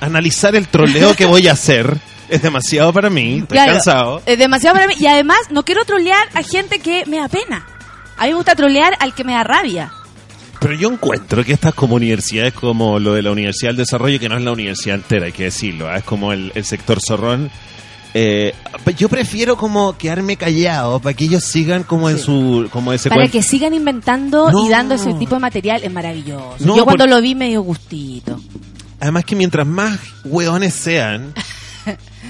analizar 0.01 0.55
el 0.55 0.67
troleo 0.67 1.15
que 1.15 1.25
voy 1.25 1.47
a 1.47 1.53
hacer. 1.53 1.97
Es 2.27 2.41
demasiado 2.41 2.91
para 2.91 3.09
mí. 3.09 3.39
Estoy 3.39 3.55
Claro, 3.55 3.71
cansado. 3.73 4.21
Es 4.25 4.37
demasiado 4.37 4.75
para 4.75 4.87
mí. 4.87 4.95
Y 4.99 5.05
además, 5.07 5.37
no 5.51 5.63
quiero 5.63 5.85
trolear 5.85 6.27
a 6.33 6.41
gente 6.43 6.79
que 6.79 7.05
me 7.05 7.17
da 7.17 7.29
pena. 7.29 7.65
A 8.17 8.23
mí 8.23 8.29
me 8.31 8.35
gusta 8.35 8.55
trolear 8.55 8.95
al 8.99 9.13
que 9.13 9.23
me 9.23 9.33
da 9.33 9.43
rabia. 9.43 9.91
Pero 10.59 10.73
yo 10.75 10.91
encuentro 10.91 11.43
que 11.43 11.53
estas 11.53 11.73
como 11.73 11.95
universidades 11.95 12.53
como 12.53 12.99
lo 12.99 13.13
de 13.13 13.21
la 13.21 13.31
Universidad 13.31 13.69
del 13.69 13.77
Desarrollo, 13.77 14.19
que 14.19 14.29
no 14.29 14.37
es 14.37 14.43
la 14.43 14.51
universidad 14.51 14.95
entera, 14.95 15.25
hay 15.27 15.31
que 15.31 15.43
decirlo, 15.45 15.87
¿ah? 15.89 15.97
es 15.97 16.03
como 16.03 16.31
el, 16.33 16.51
el 16.55 16.65
sector 16.65 16.99
zorrón. 17.05 17.49
eh, 18.13 18.53
yo 18.97 19.09
prefiero 19.09 19.57
como 19.57 19.97
quedarme 19.97 20.37
callado 20.37 20.99
para 20.99 21.13
que 21.13 21.25
ellos 21.25 21.43
sigan 21.43 21.83
como 21.83 22.09
en 22.09 22.17
su 22.17 22.67
como 22.71 22.93
ese 22.93 23.09
Para 23.09 23.27
que 23.27 23.43
sigan 23.43 23.73
inventando 23.73 24.49
No. 24.51 24.65
y 24.65 24.69
dando 24.69 24.95
ese 24.95 25.13
tipo 25.15 25.35
de 25.35 25.41
material 25.41 25.81
es 25.83 25.91
maravilloso. 25.91 26.55
No, 26.61 26.77
Yo 26.77 26.85
cuando 26.85 27.03
por- 27.03 27.09
lo 27.09 27.21
vi 27.21 27.35
me 27.35 27.49
dio 27.49 27.61
gustito. 27.61 28.39
Además 29.01 29.25
que 29.25 29.35
mientras 29.35 29.67
más 29.67 29.99
hueones 30.23 30.73
sean, 30.73 31.33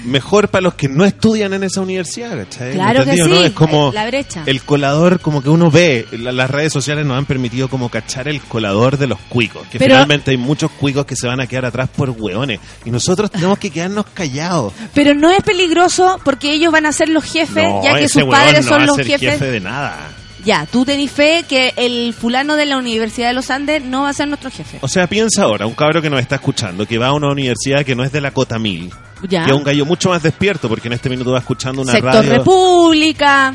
mejor 0.04 0.48
para 0.48 0.62
los 0.62 0.74
que 0.74 0.88
no 0.88 1.04
estudian 1.04 1.52
en 1.54 1.64
esa 1.64 1.80
universidad, 1.80 2.36
¿cachai? 2.36 2.72
Claro 2.74 3.04
que 3.04 3.10
¿Entendido, 3.10 3.26
sí, 3.26 3.32
no? 3.32 3.44
Es 3.46 3.52
como 3.52 3.92
la 3.92 4.06
brecha. 4.06 4.42
el 4.46 4.62
colador, 4.62 5.20
como 5.20 5.42
que 5.42 5.48
uno 5.48 5.70
ve, 5.70 6.06
la- 6.12 6.32
las 6.32 6.50
redes 6.50 6.72
sociales 6.72 7.04
nos 7.06 7.16
han 7.18 7.24
permitido 7.26 7.68
como 7.68 7.88
cachar 7.88 8.28
el 8.28 8.40
colador 8.40 8.98
de 8.98 9.06
los 9.06 9.18
cuicos, 9.28 9.66
que 9.68 9.78
Pero- 9.78 9.94
finalmente 9.94 10.30
hay 10.30 10.36
muchos 10.36 10.70
cuicos 10.72 11.06
que 11.06 11.16
se 11.16 11.26
van 11.26 11.40
a 11.40 11.46
quedar 11.46 11.64
atrás 11.64 11.88
por 11.94 12.10
hueones, 12.10 12.60
y 12.84 12.90
nosotros 12.90 13.30
tenemos 13.30 13.58
que 13.58 13.70
quedarnos 13.70 14.06
callados. 14.14 14.72
Pero 14.94 15.14
no 15.14 15.30
es 15.30 15.42
peligroso 15.42 16.20
porque 16.24 16.52
ellos 16.52 16.72
van 16.72 16.86
a 16.86 16.92
ser 16.92 17.08
los 17.08 17.24
jefes, 17.24 17.64
No, 17.64 17.82
ya 17.82 17.98
que 17.98 18.08
sus 18.08 18.24
padres 18.24 18.64
no 18.64 18.68
son 18.70 18.78
va 18.80 18.82
a 18.84 18.86
los 18.86 18.96
ser 18.96 19.06
jefes. 19.06 19.32
jefe 19.32 19.50
de 19.50 19.60
nada. 19.60 20.08
Ya, 20.46 20.64
tú 20.64 20.84
tenés 20.84 21.10
fe 21.10 21.44
que 21.48 21.74
el 21.76 22.14
fulano 22.14 22.54
de 22.54 22.64
la 22.66 22.78
Universidad 22.78 23.26
de 23.28 23.34
los 23.34 23.50
Andes 23.50 23.82
no 23.84 24.02
va 24.02 24.10
a 24.10 24.12
ser 24.12 24.28
nuestro 24.28 24.48
jefe. 24.50 24.78
O 24.80 24.86
sea, 24.88 25.08
piensa 25.08 25.42
ahora, 25.42 25.66
un 25.66 25.74
cabro 25.74 26.00
que 26.00 26.08
nos 26.08 26.20
está 26.20 26.36
escuchando, 26.36 26.86
que 26.86 26.98
va 26.98 27.08
a 27.08 27.12
una 27.12 27.28
universidad 27.32 27.84
que 27.84 27.96
no 27.96 28.04
es 28.04 28.12
de 28.12 28.20
la 28.20 28.30
Cota 28.30 28.56
Mil, 28.58 28.90
Ya. 29.28 29.44
que 29.44 29.50
es 29.50 29.56
un 29.56 29.64
gallo 29.64 29.84
mucho 29.84 30.10
más 30.10 30.22
despierto, 30.22 30.68
porque 30.68 30.86
en 30.86 30.94
este 30.94 31.08
minuto 31.10 31.32
va 31.32 31.40
escuchando 31.40 31.82
una 31.82 31.90
Sector 31.92 32.14
radio. 32.14 32.30
República, 32.38 33.54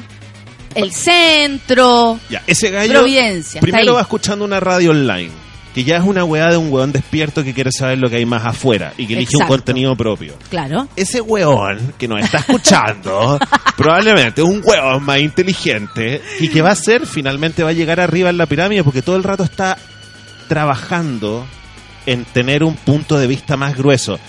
el 0.75 0.91
centro. 0.91 2.19
Ya, 2.29 2.43
ese 2.45 2.69
gallo 2.69 2.91
Providencia, 2.99 3.61
primero 3.61 3.93
va 3.93 4.01
escuchando 4.01 4.43
una 4.43 4.59
radio 4.59 4.91
online, 4.91 5.31
que 5.73 5.83
ya 5.83 5.97
es 5.97 6.03
una 6.03 6.23
weá 6.23 6.49
de 6.49 6.57
un 6.57 6.71
weón 6.71 6.91
despierto 6.91 7.43
que 7.43 7.53
quiere 7.53 7.71
saber 7.71 7.97
lo 7.97 8.09
que 8.09 8.17
hay 8.17 8.25
más 8.25 8.45
afuera 8.45 8.93
y 8.97 9.07
que 9.07 9.13
elige 9.13 9.33
Exacto. 9.33 9.53
un 9.53 9.57
contenido 9.59 9.95
propio. 9.95 10.33
Claro. 10.49 10.87
Ese 10.95 11.21
weón 11.21 11.93
que 11.97 12.07
nos 12.07 12.21
está 12.21 12.39
escuchando, 12.39 13.39
probablemente 13.77 14.41
un 14.41 14.61
weón 14.63 15.03
más 15.03 15.19
inteligente 15.19 16.21
y 16.39 16.49
que 16.49 16.61
va 16.61 16.71
a 16.71 16.75
ser, 16.75 17.05
finalmente 17.05 17.63
va 17.63 17.69
a 17.69 17.73
llegar 17.73 17.99
arriba 17.99 18.29
en 18.29 18.37
la 18.37 18.45
pirámide 18.45 18.83
porque 18.83 19.01
todo 19.01 19.15
el 19.15 19.23
rato 19.23 19.43
está 19.43 19.77
trabajando 20.47 21.45
en 22.05 22.25
tener 22.25 22.63
un 22.63 22.75
punto 22.75 23.17
de 23.17 23.27
vista 23.27 23.55
más 23.55 23.77
grueso. 23.77 24.19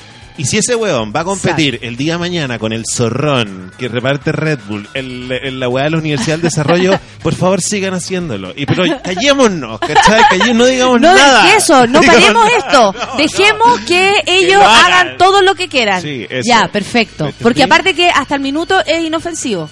Y 0.42 0.46
si 0.46 0.58
ese 0.58 0.74
weón 0.74 1.12
va 1.14 1.20
a 1.20 1.24
competir 1.24 1.78
el 1.82 1.96
día 1.96 2.14
de 2.14 2.18
mañana 2.18 2.58
con 2.58 2.72
el 2.72 2.82
zorrón 2.92 3.70
que 3.78 3.86
reparte 3.88 4.32
Red 4.32 4.58
Bull 4.68 4.88
en, 4.94 5.30
en 5.30 5.60
la 5.60 5.68
weá 5.68 5.84
de 5.84 5.90
la 5.90 5.98
Universidad 5.98 6.34
del 6.34 6.42
Desarrollo, 6.42 6.98
por 7.22 7.34
favor 7.34 7.60
sigan 7.60 7.94
haciéndolo. 7.94 8.52
Y 8.56 8.66
pero 8.66 8.82
callémonos, 9.02 9.78
¿cachai? 9.78 10.22
Callé- 10.30 10.54
no 10.54 10.66
digamos 10.66 11.00
No 11.00 11.14
nada. 11.14 11.44
de 11.44 11.56
eso, 11.56 11.86
no 11.86 12.00
paremos 12.02 12.44
nada. 12.50 12.58
esto. 12.58 12.92
No, 12.92 13.16
Dejemos 13.18 13.80
no. 13.80 13.86
que 13.86 14.12
ellos 14.26 14.60
lo 14.60 14.68
hagan. 14.68 14.92
hagan. 15.08 15.16
todo 15.18 15.42
lo 15.42 15.54
que 15.54 15.68
quieran. 15.68 16.02
Sí, 16.02 16.26
eso. 16.28 16.42
ya, 16.48 16.66
perfecto. 16.72 17.24
¿Me 17.24 17.30
entendí? 17.30 17.42
Porque 17.44 17.62
aparte 17.62 17.94
que 17.94 18.10
hasta 18.10 18.34
el 18.34 18.40
minuto 18.40 18.80
es 18.84 19.04
inofensivo. 19.04 19.70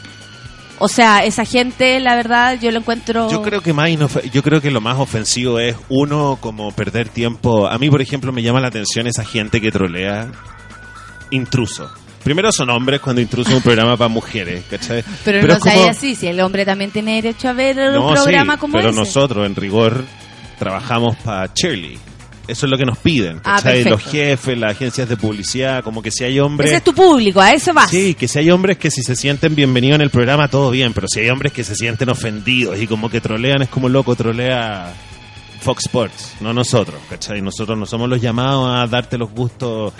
O 0.83 0.89
sea, 0.89 1.25
esa 1.25 1.45
gente, 1.45 2.01
la 2.01 2.15
verdad, 2.17 2.59
yo 2.59 2.71
lo 2.71 2.79
encuentro... 2.79 3.29
Yo 3.31 3.43
creo 3.43 3.61
que 3.61 3.75
más 3.75 3.91
yo 4.33 4.43
creo 4.43 4.63
que 4.63 4.71
lo 4.71 4.81
más 4.81 4.99
ofensivo 4.99 5.59
es 5.59 5.77
uno 5.91 6.39
como 6.41 6.73
perder 6.73 7.11
tiempo. 7.11 7.67
A 7.69 7.77
mí, 7.77 7.91
por 7.91 8.01
ejemplo, 8.01 8.33
me 8.33 8.43
llama 8.43 8.61
la 8.61 8.69
atención 8.69 9.07
esa 9.07 9.23
gente 9.25 9.61
que 9.61 9.71
trolea 9.71 10.29
intruso. 11.31 11.91
Primero 12.25 12.53
son 12.53 12.69
hombres 12.71 13.01
cuando 13.01 13.23
intruso 13.23 13.57
un 13.57 13.63
programa 13.63 13.97
para 13.97 14.09
mujeres, 14.09 14.65
¿cachai? 14.71 15.03
Pero, 15.25 15.47
no 15.47 15.55
es 15.55 15.59
como- 15.59 15.75
sea 15.75 15.91
así, 15.91 16.15
si 16.15 16.27
el 16.27 16.39
hombre 16.41 16.65
también 16.67 16.91
tiene 16.91 17.15
derecho 17.15 17.49
a 17.49 17.53
ver 17.55 17.79
un 17.79 17.95
No, 17.95 18.13
programa 18.13 18.55
sí, 18.55 18.59
como 18.61 18.75
pero 18.75 18.91
ese. 18.91 18.99
nosotros 18.99 19.47
en 19.47 19.57
rigor 19.57 20.05
trabajamos 20.59 21.17
para 21.17 21.51
Shirley. 21.55 21.99
Eso 22.47 22.67
es 22.67 22.71
lo 22.71 22.77
que 22.77 22.85
nos 22.85 22.99
piden, 22.99 23.39
Ah, 23.45 23.57
¿cachai? 23.63 23.85
Los 23.85 24.03
jefes, 24.03 24.59
las 24.59 24.73
agencias 24.73 25.09
de 25.09 25.17
publicidad, 25.17 25.85
como 25.85 26.03
que 26.03 26.11
si 26.11 26.25
hay 26.25 26.41
hombres... 26.41 26.69
Ese 26.71 26.79
es 26.79 26.85
tu 26.85 26.93
público, 26.93 27.41
a 27.41 27.53
eso 27.53 27.73
vas. 27.73 27.89
Sí, 27.91 28.15
que 28.15 28.27
si 28.27 28.41
hay 28.41 28.51
hombres 28.51 28.77
que 28.77 28.91
si 28.91 29.03
se 29.03 29.15
sienten 29.15 29.55
bienvenidos 29.55 29.95
en 29.97 30.01
el 30.03 30.11
programa, 30.11 30.49
todo 30.49 30.71
bien, 30.73 30.93
pero 30.93 31.07
si 31.09 31.21
hay 31.21 31.31
hombres 31.31 31.53
que 31.53 31.63
se 31.63 31.77
sienten 31.77 32.09
ofendidos 32.09 32.79
y 32.81 32.89
como 32.89 33.09
que 33.09 33.21
trolean, 33.21 33.63
es 33.63 33.69
como 33.69 33.89
loco, 33.89 34.17
trolea 34.17 34.93
Fox 35.61 35.85
Sports, 35.87 36.35
no 36.41 36.53
nosotros, 36.53 37.01
¿cachai? 37.09 37.41
Nosotros 37.41 37.79
no 37.79 37.87
somos 37.87 38.09
los 38.09 38.21
llamados 38.21 38.69
a 38.69 38.87
darte 38.89 39.17
los 39.17 39.31
gustos. 39.31 39.93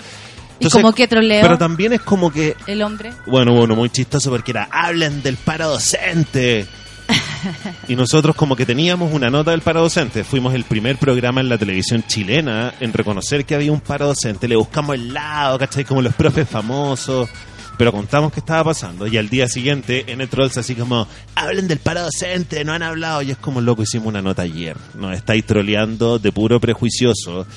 ¿Y 0.61 0.69
como 0.69 0.93
que 0.93 1.07
troleo? 1.07 1.41
Pero 1.41 1.57
también 1.57 1.93
es 1.93 2.01
como 2.01 2.31
que, 2.31 2.55
El 2.67 2.81
hombre. 2.81 3.13
bueno, 3.25 3.53
bueno, 3.53 3.75
muy 3.75 3.89
chistoso 3.89 4.29
porque 4.29 4.51
era, 4.51 4.67
hablen 4.71 5.21
del 5.21 5.37
paro 5.37 5.69
docente. 5.69 6.67
Y 7.87 7.95
nosotros 7.95 8.35
como 8.35 8.55
que 8.55 8.65
teníamos 8.65 9.11
una 9.13 9.29
nota 9.29 9.51
del 9.51 9.61
paro 9.61 9.81
docente, 9.81 10.23
fuimos 10.23 10.53
el 10.53 10.63
primer 10.63 10.97
programa 10.97 11.41
en 11.41 11.49
la 11.49 11.57
televisión 11.57 12.03
chilena 12.07 12.73
en 12.79 12.93
reconocer 12.93 13.45
que 13.45 13.55
había 13.55 13.71
un 13.71 13.81
paro 13.81 14.07
docente, 14.07 14.47
le 14.47 14.55
buscamos 14.55 14.95
el 14.95 15.13
lado, 15.13 15.57
¿cachai? 15.57 15.83
Como 15.83 16.01
los 16.01 16.13
profes 16.13 16.47
famosos, 16.47 17.29
pero 17.77 17.91
contamos 17.91 18.31
qué 18.31 18.39
estaba 18.39 18.65
pasando 18.65 19.07
y 19.07 19.17
al 19.17 19.27
día 19.27 19.47
siguiente 19.47 20.05
en 20.11 20.21
el 20.21 20.29
Trolls 20.29 20.57
así 20.57 20.75
como, 20.75 21.07
hablen 21.35 21.67
del 21.67 21.79
paro 21.79 22.03
docente, 22.03 22.63
no 22.63 22.73
han 22.73 22.83
hablado, 22.83 23.23
y 23.23 23.31
es 23.31 23.37
como 23.37 23.59
loco, 23.59 23.81
hicimos 23.81 24.07
una 24.07 24.21
nota 24.21 24.43
ayer, 24.43 24.77
nos 24.93 25.15
estáis 25.15 25.45
troleando 25.45 26.19
de 26.19 26.31
puro 26.31 26.59
prejuicioso. 26.59 27.47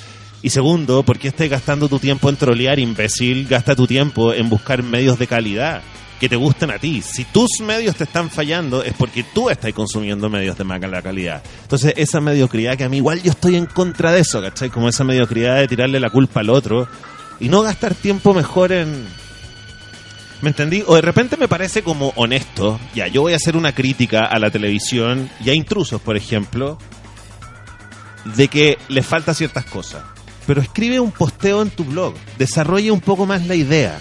Y 0.45 0.51
segundo, 0.51 1.01
¿por 1.01 1.17
qué 1.17 1.29
estás 1.29 1.49
gastando 1.49 1.89
tu 1.89 1.97
tiempo 1.97 2.29
en 2.29 2.35
trolear, 2.35 2.77
imbécil? 2.77 3.47
Gasta 3.47 3.75
tu 3.75 3.87
tiempo 3.87 4.31
en 4.31 4.47
buscar 4.47 4.83
medios 4.83 5.17
de 5.17 5.25
calidad 5.25 5.81
que 6.19 6.29
te 6.29 6.35
gusten 6.35 6.69
a 6.69 6.77
ti. 6.77 7.01
Si 7.01 7.25
tus 7.25 7.61
medios 7.61 7.95
te 7.95 8.03
están 8.03 8.29
fallando 8.29 8.83
es 8.83 8.93
porque 8.93 9.23
tú 9.23 9.49
estás 9.49 9.73
consumiendo 9.73 10.29
medios 10.29 10.55
de 10.55 10.63
mala 10.63 11.01
calidad. 11.01 11.41
Entonces, 11.63 11.95
esa 11.97 12.21
mediocridad 12.21 12.77
que 12.77 12.83
a 12.83 12.89
mí 12.89 12.97
igual 12.97 13.23
yo 13.23 13.31
estoy 13.31 13.55
en 13.55 13.65
contra 13.65 14.11
de 14.11 14.19
eso, 14.19 14.39
¿cachai? 14.39 14.69
Como 14.69 14.87
esa 14.87 15.03
mediocridad 15.03 15.57
de 15.57 15.67
tirarle 15.67 15.99
la 15.99 16.11
culpa 16.11 16.41
al 16.41 16.51
otro 16.51 16.87
y 17.39 17.49
no 17.49 17.63
gastar 17.63 17.95
tiempo 17.95 18.35
mejor 18.35 18.71
en... 18.71 19.03
¿Me 20.43 20.49
entendí? 20.49 20.83
O 20.85 20.93
de 20.93 21.01
repente 21.01 21.37
me 21.37 21.47
parece 21.47 21.81
como 21.81 22.13
honesto, 22.17 22.79
ya, 22.93 23.07
yo 23.07 23.21
voy 23.21 23.33
a 23.33 23.37
hacer 23.37 23.57
una 23.57 23.73
crítica 23.73 24.25
a 24.25 24.37
la 24.37 24.51
televisión 24.51 25.27
y 25.43 25.49
a 25.49 25.55
intrusos, 25.55 25.99
por 26.01 26.15
ejemplo, 26.15 26.77
de 28.35 28.47
que 28.47 28.77
le 28.89 29.01
falta 29.01 29.33
ciertas 29.33 29.65
cosas. 29.65 30.03
Pero 30.45 30.61
escribe 30.61 30.99
un 30.99 31.11
posteo 31.11 31.61
en 31.61 31.69
tu 31.69 31.83
blog, 31.83 32.13
desarrolla 32.37 32.93
un 32.93 33.01
poco 33.01 33.25
más 33.25 33.45
la 33.47 33.55
idea. 33.55 33.99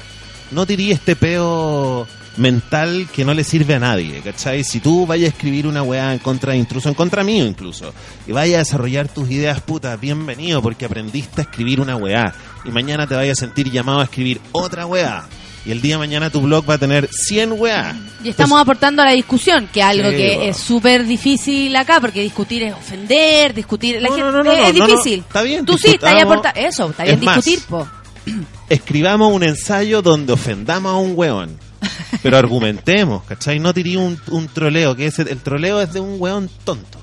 No 0.50 0.66
diría 0.66 0.94
este 0.94 1.16
peo 1.16 2.06
mental 2.36 3.08
que 3.12 3.24
no 3.24 3.32
le 3.32 3.44
sirve 3.44 3.74
a 3.74 3.78
nadie, 3.78 4.20
¿cachai? 4.20 4.64
Si 4.64 4.80
tú 4.80 5.06
vayas 5.06 5.30
a 5.30 5.34
escribir 5.36 5.66
una 5.66 5.82
weá 5.82 6.12
en 6.12 6.18
contra 6.18 6.52
de 6.52 6.58
intruso, 6.58 6.88
en 6.88 6.94
contra 6.94 7.24
mío 7.24 7.46
incluso, 7.46 7.92
y 8.26 8.32
vayas 8.32 8.56
a 8.56 8.58
desarrollar 8.58 9.08
tus 9.08 9.30
ideas, 9.30 9.60
puta, 9.60 9.96
bienvenido, 9.96 10.60
porque 10.60 10.84
aprendiste 10.84 11.40
a 11.40 11.44
escribir 11.44 11.80
una 11.80 11.96
weá, 11.96 12.34
y 12.64 12.70
mañana 12.70 13.06
te 13.06 13.14
vayas 13.14 13.38
a 13.38 13.40
sentir 13.40 13.70
llamado 13.70 14.00
a 14.00 14.04
escribir 14.04 14.40
otra 14.52 14.86
weá, 14.86 15.26
y 15.66 15.70
el 15.70 15.80
día 15.80 15.94
de 15.94 15.98
mañana 15.98 16.30
tu 16.30 16.40
blog 16.40 16.68
va 16.68 16.74
a 16.74 16.78
tener 16.78 17.08
100 17.10 17.52
weá. 17.52 17.94
Y 18.22 18.28
estamos 18.28 18.60
aportando 18.60 19.02
a 19.02 19.06
la 19.06 19.12
discusión, 19.12 19.68
que 19.72 19.80
es 19.80 19.86
algo 19.86 20.10
Sí, 20.10 20.16
que 20.16 20.48
es 20.48 20.56
súper 20.56 21.04
difícil 21.06 21.74
acá, 21.76 22.00
porque 22.00 22.20
discutir 22.22 22.62
es 22.64 22.74
ofender, 22.74 23.54
discutir... 23.54 24.00
La 24.02 24.08
No, 24.08 24.14
gente, 24.14 24.30
no, 24.30 24.32
no, 24.32 24.44
no, 24.44 24.52
es 24.52 24.74
difícil. 24.74 25.20
está 25.20 25.42
bien, 25.42 25.64
Tú 25.64 25.76
sí, 25.78 25.88
estás 25.88 26.10
ahí 26.10 26.16
discutamos. 26.16 26.46
aporta- 26.46 26.60
Eso, 26.60 26.90
está 26.90 27.04
bien 27.04 27.18
Es 27.18 27.22
más, 27.24 27.36
discutir, 27.44 27.66
po. 27.68 27.88
escribamos 28.68 29.32
un 29.32 29.42
ensayo 29.42 30.02
donde 30.02 30.32
ofendamos 30.32 30.92
a 30.92 30.96
un 30.96 31.12
weón. 31.16 31.58
Pero 32.22 32.38
argumentemos, 32.38 33.22
¿cachai? 33.24 33.58
No 33.58 33.72
diría 33.74 33.98
un, 33.98 34.18
un 34.28 34.48
troleo, 34.48 34.96
que 34.96 35.06
ese, 35.06 35.22
el 35.22 35.38
troleo 35.40 35.80
es 35.82 35.92
de 35.92 36.00
un 36.00 36.16
weón 36.18 36.48
tonto. 36.64 36.98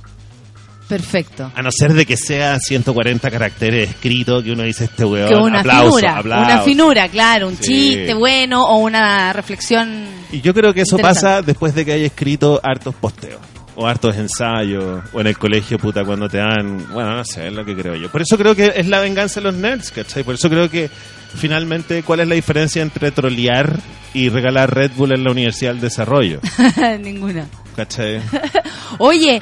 Perfecto. 0.92 1.52
A 1.56 1.62
no 1.62 1.72
ser 1.72 1.94
de 1.94 2.06
que 2.06 2.18
sea 2.18 2.60
140 2.60 3.32
caracteres 3.32 3.90
escritos, 3.90 4.44
que 4.44 4.52
uno 4.52 4.64
dice 4.64 4.84
este 4.86 5.06
weón, 5.06 5.30
Que 5.30 5.36
una 5.36 5.60
aplauso, 5.62 5.98
finura, 5.98 6.18
aplauso. 6.18 6.52
una 6.54 6.62
finura, 6.64 7.08
claro, 7.10 7.48
un 7.48 7.56
Sí. 7.58 7.64
chiste 7.64 8.14
bueno 8.14 8.66
o 8.66 8.78
una 8.80 9.32
reflexión... 9.32 10.06
Y 10.32 10.42
yo 10.42 10.54
creo 10.54 10.74
que 10.74 10.82
eso 10.82 10.98
pasa 10.98 11.42
después 11.42 11.74
de 11.76 11.86
que 11.86 11.94
haya 11.94 12.06
escrito 12.06 12.60
hartos 12.64 12.94
posteos. 12.96 13.40
O 13.76 13.88
hartos 13.88 14.18
ensayos, 14.18 15.02
o 15.14 15.22
en 15.22 15.28
el 15.28 15.38
colegio, 15.38 15.80
puta, 15.80 16.04
cuando 16.04 16.28
te 16.28 16.38
dan. 16.40 16.92
Bueno, 16.92 17.16
no 17.16 17.24
sé, 17.24 17.48
es 17.48 17.54
lo 17.54 17.64
que 17.64 17.74
creo 17.74 17.96
yo. 17.96 18.12
Por 18.12 18.22
eso 18.22 18.38
creo 18.38 18.54
que 18.54 18.74
es 18.76 18.86
la 18.88 19.00
venganza 19.00 19.40
de 19.40 19.46
los 19.46 19.56
nerds, 19.56 19.92
¿cachai? 19.92 20.24
Por 20.24 20.36
eso 20.36 20.50
creo 20.50 20.70
que 20.70 20.90
finalmente, 21.38 22.04
¿cuál 22.04 22.20
es 22.20 22.28
la 22.28 22.36
diferencia 22.36 22.82
entre 22.82 23.12
trolear 23.12 23.80
y 24.14 24.28
regalar 24.28 24.76
Red 24.76 24.92
Bull 24.98 25.14
en 25.14 25.24
la 25.24 25.32
Universidad 25.32 25.72
del 25.72 25.80
Desarrollo? 25.82 26.42
Ninguna. 27.02 27.46
¿cachai? 27.76 28.22
Oye, 28.98 29.42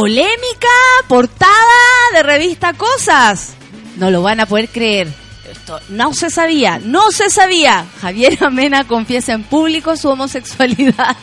polémica, 0.00 0.68
portada 1.08 2.10
de 2.12 2.22
revista 2.22 2.74
Cosas. 2.74 3.54
No 3.96 4.10
lo 4.10 4.20
van 4.20 4.40
a 4.40 4.44
poder 4.46 4.68
creer. 4.68 5.08
Esto 5.50 5.80
no 5.88 6.12
se 6.12 6.28
sabía, 6.28 6.78
no 6.78 7.10
se 7.10 7.30
sabía. 7.30 7.86
Javier 8.02 8.36
Amena 8.44 8.84
confiesa 8.86 9.32
en 9.32 9.42
público 9.44 9.96
su 9.96 10.10
homosexualidad. 10.10 11.16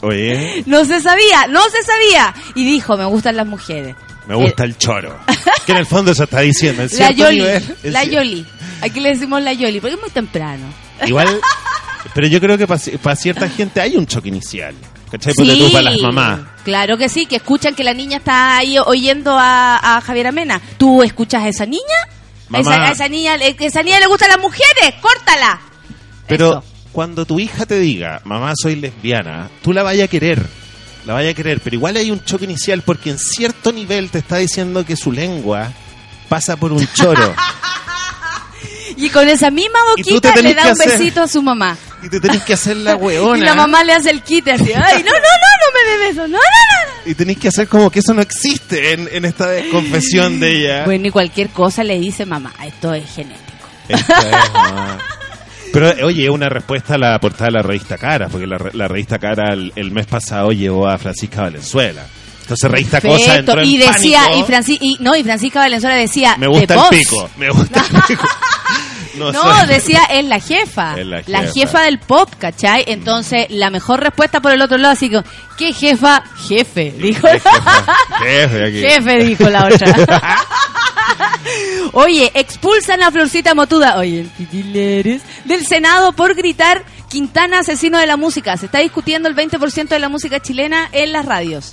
Oye, 0.00 0.62
No 0.64 0.82
se 0.86 0.98
sabía, 1.02 1.46
no 1.48 1.60
se 1.68 1.82
sabía. 1.82 2.34
Y 2.54 2.64
dijo, 2.64 2.96
me 2.96 3.04
gustan 3.04 3.36
las 3.36 3.46
mujeres. 3.46 3.94
me 4.26 4.34
gusta 4.34 4.64
el 4.64 4.78
choro. 4.78 5.18
Que 5.66 5.72
en 5.72 5.78
el 5.78 5.86
fondo 5.86 6.12
eso 6.12 6.24
está 6.24 6.40
diciendo. 6.40 6.84
En 6.84 6.88
La 6.88 6.94
cierto 6.96 7.16
Yoli, 7.24 7.36
nivel, 7.36 7.76
la 7.82 8.02
cier- 8.04 8.10
Yoli. 8.12 8.46
Aquí 8.80 9.00
le 9.00 9.10
decimos 9.10 9.42
la 9.42 9.52
Yoli, 9.52 9.78
porque 9.80 9.96
es 9.96 10.00
muy 10.00 10.10
temprano. 10.10 10.64
Igual, 11.04 11.38
pero 12.14 12.26
yo 12.28 12.40
creo 12.40 12.56
que 12.56 12.66
para 12.66 13.16
cierta 13.16 13.46
gente 13.50 13.78
hay 13.82 13.94
un 13.98 14.06
choque 14.06 14.28
inicial. 14.28 14.74
¿Cachai? 15.18 15.58
Tú 15.58 15.72
para 15.72 15.90
las 15.90 16.00
mamás. 16.00 16.40
Claro 16.64 16.96
que 16.98 17.08
sí, 17.08 17.26
que 17.26 17.36
escuchan 17.36 17.74
que 17.74 17.84
la 17.84 17.94
niña 17.94 18.18
está 18.18 18.56
ahí 18.58 18.76
oyendo 18.78 19.36
a, 19.38 19.96
a 19.96 20.00
Javier 20.00 20.26
Amena. 20.28 20.60
¿Tú 20.78 21.02
escuchas 21.02 21.42
a 21.44 21.48
esa 21.48 21.66
niña? 21.66 21.82
A 22.52 22.60
esa, 22.60 22.84
a 22.84 22.90
esa 22.90 23.08
niña, 23.08 23.32
a 23.34 23.36
esa 23.36 23.82
niña 23.82 23.98
le 24.00 24.06
gustan 24.06 24.28
las 24.28 24.40
mujeres, 24.40 24.94
córtala. 25.00 25.60
Pero 26.26 26.50
Eso. 26.50 26.64
cuando 26.92 27.24
tu 27.24 27.38
hija 27.40 27.66
te 27.66 27.78
diga, 27.78 28.20
mamá, 28.24 28.52
soy 28.56 28.76
lesbiana, 28.76 29.50
tú 29.62 29.72
la 29.72 29.82
vayas 29.82 30.06
a 30.06 30.10
querer. 30.10 30.46
La 31.04 31.14
vayas 31.14 31.32
a 31.32 31.34
querer. 31.34 31.60
Pero 31.60 31.76
igual 31.76 31.96
hay 31.96 32.10
un 32.10 32.24
choque 32.24 32.44
inicial 32.44 32.82
porque 32.82 33.10
en 33.10 33.18
cierto 33.18 33.72
nivel 33.72 34.10
te 34.10 34.18
está 34.18 34.38
diciendo 34.38 34.84
que 34.84 34.96
su 34.96 35.12
lengua 35.12 35.72
pasa 36.28 36.56
por 36.56 36.72
un 36.72 36.86
choro. 36.94 37.34
Y 38.96 39.10
con 39.10 39.28
esa 39.28 39.50
misma 39.50 39.78
boquita 39.96 40.34
le 40.36 40.54
da 40.54 40.62
un 40.64 40.68
hacer- 40.72 40.98
besito 40.98 41.22
a 41.22 41.28
su 41.28 41.42
mamá. 41.42 41.76
Y 42.02 42.08
te 42.08 42.20
tenés 42.20 42.42
que 42.42 42.54
hacer 42.54 42.76
la 42.78 42.96
weona. 42.96 43.38
Y 43.38 43.40
la 43.42 43.54
mamá 43.54 43.84
le 43.84 43.92
hace 43.92 44.10
el 44.10 44.22
quite 44.22 44.52
así, 44.52 44.72
ay, 44.74 45.02
no, 45.02 45.10
no, 45.10 45.18
no, 45.18 45.20
no 45.20 45.72
me 45.74 45.90
dé 45.90 45.98
besos, 46.08 46.28
no, 46.30 46.38
no, 46.38 47.04
no. 47.04 47.10
Y 47.10 47.14
tenés 47.14 47.36
que 47.38 47.48
hacer 47.48 47.68
como 47.68 47.90
que 47.90 47.98
eso 48.00 48.14
no 48.14 48.22
existe 48.22 48.92
en, 48.92 49.08
en 49.12 49.24
esta 49.24 49.48
confesión 49.70 50.40
de 50.40 50.50
ella. 50.60 50.84
Bueno, 50.86 51.06
y 51.06 51.10
cualquier 51.10 51.50
cosa 51.50 51.84
le 51.84 51.98
dice 51.98 52.24
mamá, 52.26 52.52
esto 52.64 52.92
es 52.94 53.04
genético. 53.14 53.42
Esta 53.88 54.18
es, 54.18 54.52
mamá. 54.52 54.98
Pero 55.72 56.06
oye, 56.06 56.30
una 56.30 56.48
respuesta 56.48 56.94
a 56.94 56.98
la 56.98 57.18
portada 57.20 57.46
de 57.46 57.52
la 57.52 57.62
revista 57.62 57.98
Cara, 57.98 58.28
porque 58.28 58.46
la, 58.46 58.56
la 58.72 58.88
revista 58.88 59.18
Cara 59.18 59.52
el, 59.52 59.72
el 59.76 59.90
mes 59.90 60.06
pasado 60.06 60.50
llevó 60.52 60.88
a 60.88 60.96
Francisca 60.96 61.42
Valenzuela. 61.42 62.06
Entonces 62.42 62.70
revista 62.70 63.00
Cosa 63.00 63.36
en 63.38 63.64
y 63.64 63.76
decía, 63.76 64.22
pánico. 64.28 64.38
y, 64.38 64.52
Franci- 64.52 64.78
y 64.80 64.96
no, 65.00 65.16
y 65.16 65.24
Francisca 65.24 65.58
Valenzuela 65.58 65.96
decía, 65.96 66.36
me 66.38 66.46
"The 66.46 66.52
gusta 66.52 66.74
el 66.74 66.80
boss". 66.80 66.88
pico, 66.90 67.30
me 67.36 67.50
gusta 67.50 67.84
el 67.92 68.02
pico. 68.08 68.28
No, 69.32 69.66
decía, 69.66 70.02
es 70.10 70.24
la 70.24 70.40
jefa. 70.40 70.94
Es 70.98 71.06
la 71.06 71.22
la 71.26 71.42
jefa. 71.44 71.82
del 71.82 71.98
pop, 71.98 72.30
¿cachai? 72.38 72.84
Entonces, 72.86 73.46
la 73.50 73.70
mejor 73.70 74.00
respuesta 74.00 74.40
por 74.40 74.52
el 74.52 74.60
otro 74.62 74.76
lado, 74.78 74.92
así 74.92 75.08
que, 75.10 75.22
¿qué 75.56 75.72
jefa? 75.72 76.22
Jefe, 76.48 76.92
dijo. 76.98 77.26
Jefe, 77.28 77.48
jefe, 78.20 78.64
aquí. 78.64 78.80
Jefe, 78.80 79.24
dijo 79.24 79.48
la 79.50 79.66
otra. 79.66 80.44
Oye, 81.92 82.30
expulsan 82.34 83.02
a 83.02 83.10
Florcita 83.10 83.54
Motuda, 83.54 83.96
oye, 83.98 84.26
el 84.52 85.20
del 85.44 85.66
Senado 85.66 86.12
por 86.12 86.34
gritar 86.34 86.84
Quintana 87.08 87.60
asesino 87.60 87.98
de 87.98 88.06
la 88.06 88.16
música. 88.16 88.56
Se 88.56 88.66
está 88.66 88.80
discutiendo 88.80 89.28
el 89.28 89.36
20% 89.36 89.88
de 89.88 89.98
la 89.98 90.08
música 90.08 90.40
chilena 90.40 90.88
en 90.92 91.12
las 91.12 91.24
radios. 91.24 91.72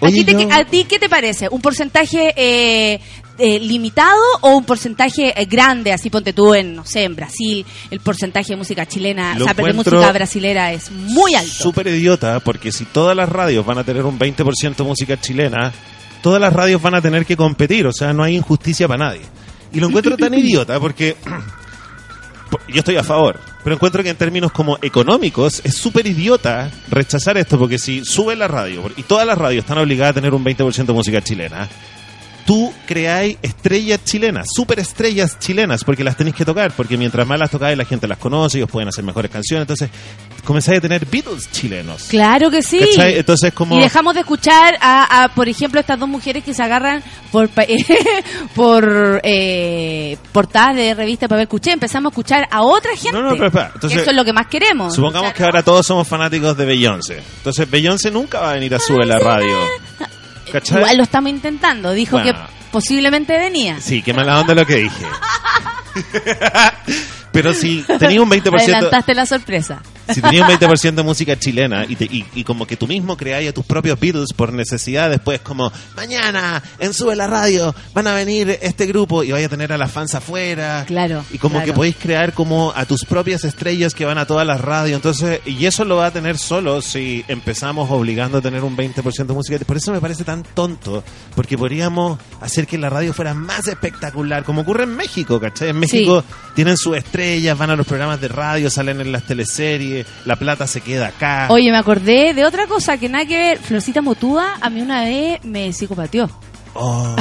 ¿A, 0.00 0.06
Oye, 0.06 0.24
ti, 0.24 0.34
te- 0.34 0.42
yo- 0.42 0.48
¿A 0.52 0.64
ti 0.64 0.84
qué 0.84 0.98
te 0.98 1.08
parece? 1.08 1.48
¿Un 1.50 1.60
porcentaje 1.60 2.32
eh, 2.36 3.00
eh, 3.38 3.58
limitado 3.58 4.20
o 4.42 4.56
un 4.56 4.64
porcentaje 4.64 5.32
eh, 5.40 5.44
grande? 5.46 5.92
Así 5.92 6.10
ponte 6.10 6.32
tú 6.32 6.54
en, 6.54 6.74
no 6.76 6.84
sé, 6.84 7.04
en 7.04 7.16
Brasil, 7.16 7.64
el 7.90 8.00
porcentaje 8.00 8.50
de 8.50 8.56
música 8.56 8.86
chilena, 8.86 9.34
Lo 9.36 9.44
o 9.44 9.48
sea, 9.48 9.54
de 9.54 9.72
música 9.72 10.12
brasilera 10.12 10.72
es 10.72 10.90
muy 10.90 11.34
alto. 11.34 11.50
Súper 11.52 11.86
idiota, 11.88 12.40
porque 12.40 12.70
si 12.72 12.84
todas 12.84 13.16
las 13.16 13.28
radios 13.28 13.64
van 13.66 13.78
a 13.78 13.84
tener 13.84 14.04
un 14.04 14.18
20% 14.18 14.76
de 14.76 14.84
música 14.84 15.20
chilena, 15.20 15.72
todas 16.22 16.40
las 16.40 16.52
radios 16.52 16.80
van 16.80 16.94
a 16.94 17.02
tener 17.02 17.26
que 17.26 17.36
competir, 17.36 17.86
o 17.86 17.92
sea, 17.92 18.12
no 18.12 18.22
hay 18.22 18.36
injusticia 18.36 18.86
para 18.88 19.04
nadie. 19.06 19.22
Y 19.72 19.80
lo 19.80 19.88
encuentro 19.88 20.16
tan 20.16 20.32
idiota 20.38 20.78
porque 20.80 21.16
po- 22.50 22.60
yo 22.68 22.78
estoy 22.78 22.96
a 22.96 23.02
favor, 23.02 23.40
pero 23.62 23.74
encuentro 23.76 24.02
que 24.02 24.10
en 24.10 24.16
términos 24.16 24.52
como 24.52 24.78
económicos 24.82 25.60
es 25.64 25.74
súper 25.74 26.06
idiota 26.06 26.70
rechazar 26.90 27.36
esto, 27.36 27.58
porque 27.58 27.78
si 27.78 28.04
sube 28.04 28.36
la 28.36 28.46
radio, 28.48 28.90
y 28.96 29.02
todas 29.02 29.26
las 29.26 29.36
radios 29.36 29.64
están 29.64 29.78
obligadas 29.78 30.12
a 30.12 30.14
tener 30.14 30.32
un 30.34 30.44
20% 30.44 30.84
de 30.86 30.92
música 30.92 31.20
chilena, 31.22 31.68
tú 32.46 32.72
creáis 32.86 33.38
estrellas 33.42 34.00
chilenas, 34.04 34.46
superestrellas 34.54 35.38
chilenas, 35.38 35.82
porque 35.84 36.04
las 36.04 36.16
tenéis 36.16 36.36
que 36.36 36.44
tocar, 36.44 36.72
porque 36.72 36.96
mientras 36.96 37.26
más 37.26 37.38
las 37.38 37.50
tocáis 37.50 37.76
la 37.78 37.84
gente 37.84 38.06
las 38.06 38.18
conoce, 38.18 38.58
ellos 38.58 38.70
pueden 38.70 38.88
hacer 38.88 39.02
mejores 39.04 39.30
canciones, 39.30 39.62
entonces 39.62 39.88
comenzáis 40.44 40.78
a 40.78 40.80
tener 40.82 41.06
Beatles 41.06 41.50
chilenos. 41.50 42.04
Claro 42.04 42.50
que 42.50 42.62
sí. 42.62 42.80
¿Cachai? 42.80 43.18
Entonces 43.18 43.52
como... 43.54 43.78
Y 43.78 43.80
dejamos 43.80 44.14
de 44.14 44.20
escuchar 44.20 44.74
a, 44.80 45.24
a, 45.24 45.28
por 45.34 45.48
ejemplo, 45.48 45.80
estas 45.80 45.98
dos 45.98 46.08
mujeres 46.08 46.44
que 46.44 46.52
se 46.52 46.62
agarran 46.62 47.02
por 47.32 47.48
por 48.54 49.20
eh, 49.24 50.16
portadas 50.32 50.76
de 50.76 50.94
revista 50.94 51.28
papel 51.28 51.48
cuché. 51.48 51.72
Empezamos 51.72 52.10
a 52.10 52.12
escuchar 52.12 52.46
a 52.50 52.62
otra 52.62 52.94
gente. 52.96 53.12
No, 53.12 53.22
no, 53.22 53.36
pero 53.36 53.70
entonces- 53.74 54.02
Eso 54.02 54.10
es 54.10 54.16
lo 54.16 54.24
que 54.24 54.32
más 54.32 54.46
queremos. 54.48 54.94
Supongamos 54.94 55.32
que 55.32 55.42
ahora 55.44 55.62
todos 55.62 55.86
somos 55.86 56.06
fanáticos 56.06 56.56
de 56.56 56.64
Beyoncé. 56.64 57.22
Entonces 57.38 57.68
Beyoncé 57.70 58.10
nunca 58.10 58.40
va 58.40 58.50
a 58.50 58.54
venir 58.54 58.74
a 58.74 58.78
sube 58.78 59.06
la 59.06 59.18
radio. 59.18 59.56
¿Cachai? 60.52 60.78
Igual 60.78 60.96
lo 60.98 61.02
estamos 61.02 61.30
intentando. 61.30 61.92
Dijo 61.92 62.18
Bueno. 62.18 62.32
que 62.32 62.38
posiblemente 62.70 63.36
venía. 63.38 63.80
Sí, 63.80 64.02
qué 64.02 64.12
mala 64.14 64.40
onda 64.40 64.54
lo 64.54 64.66
que 64.66 64.76
dije. 64.76 65.06
Pero 67.34 67.52
si 67.52 67.84
tenía 67.98 68.22
un 68.22 68.30
20%, 68.30 68.58
Adelantaste 68.62 69.14
la 69.14 69.26
sorpresa. 69.26 69.82
si 70.08 70.22
tenía 70.22 70.42
un 70.42 70.48
20% 70.48 70.94
de 70.94 71.02
música 71.02 71.38
chilena 71.38 71.84
y, 71.88 71.96
te- 71.96 72.04
y, 72.06 72.24
y 72.34 72.44
como 72.44 72.66
que 72.66 72.76
tú 72.76 72.86
mismo 72.86 73.16
creáis 73.16 73.50
a 73.50 73.52
tus 73.52 73.64
propios 73.66 73.98
Beatles 74.00 74.32
por 74.34 74.52
necesidad, 74.52 75.10
después 75.10 75.40
como, 75.40 75.70
mañana 75.96 76.62
en 76.78 76.94
Sube 76.94 77.16
la 77.16 77.26
Radio 77.26 77.74
van 77.92 78.06
a 78.06 78.14
venir 78.14 78.58
este 78.62 78.86
grupo 78.86 79.22
y 79.24 79.32
vaya 79.32 79.46
a 79.46 79.48
tener 79.48 79.72
a 79.72 79.78
las 79.78 79.90
fans 79.90 80.14
afuera. 80.14 80.84
Claro, 80.86 81.24
Y 81.32 81.38
como 81.38 81.54
claro. 81.56 81.66
que 81.66 81.72
podéis 81.72 81.96
crear 81.96 82.32
como 82.32 82.72
a 82.74 82.84
tus 82.86 83.04
propias 83.04 83.44
estrellas 83.44 83.94
que 83.94 84.04
van 84.04 84.18
a 84.18 84.26
todas 84.26 84.46
las 84.46 84.60
radios. 84.60 84.96
Entonces, 84.96 85.40
y 85.46 85.66
eso 85.66 85.84
lo 85.84 85.96
va 85.96 86.06
a 86.06 86.10
tener 86.12 86.38
solo 86.38 86.80
si 86.82 87.24
empezamos 87.28 87.90
obligando 87.90 88.38
a 88.38 88.40
tener 88.42 88.62
un 88.62 88.76
20% 88.76 89.26
de 89.26 89.32
música. 89.34 89.58
Por 89.66 89.76
eso 89.76 89.92
me 89.92 90.00
parece 90.00 90.24
tan 90.24 90.42
tonto, 90.42 91.02
porque 91.34 91.58
podríamos 91.58 92.18
hacer 92.40 92.66
que 92.66 92.78
la 92.78 92.90
radio 92.90 93.12
fuera 93.12 93.34
más 93.34 93.66
espectacular, 93.68 94.44
como 94.44 94.60
ocurre 94.62 94.84
en 94.84 94.94
México, 94.96 95.40
¿cachai? 95.40 95.70
En 95.70 95.78
México 95.78 96.22
tienen 96.54 96.76
sus 96.76 96.96
estrellas, 97.24 97.56
van 97.56 97.70
a 97.70 97.76
los 97.76 97.86
programas 97.86 98.20
de 98.20 98.28
radio, 98.28 98.68
salen 98.68 99.00
en 99.00 99.10
las 99.10 99.22
teleseries, 99.22 100.06
la 100.26 100.36
plata 100.36 100.66
se 100.66 100.80
queda 100.80 101.08
acá. 101.08 101.46
Oye, 101.50 101.70
me 101.70 101.78
acordé 101.78 102.34
de 102.34 102.44
otra 102.44 102.66
cosa 102.66 102.98
que 102.98 103.08
nada 103.08 103.24
que 103.24 103.36
ver. 103.36 103.58
Florcita 103.58 104.02
Motúa 104.02 104.58
a 104.60 104.68
mí 104.68 104.82
una 104.82 105.04
vez 105.04 105.42
me 105.44 105.72
psicopateó. 105.72 106.28
Oh, 106.74 107.14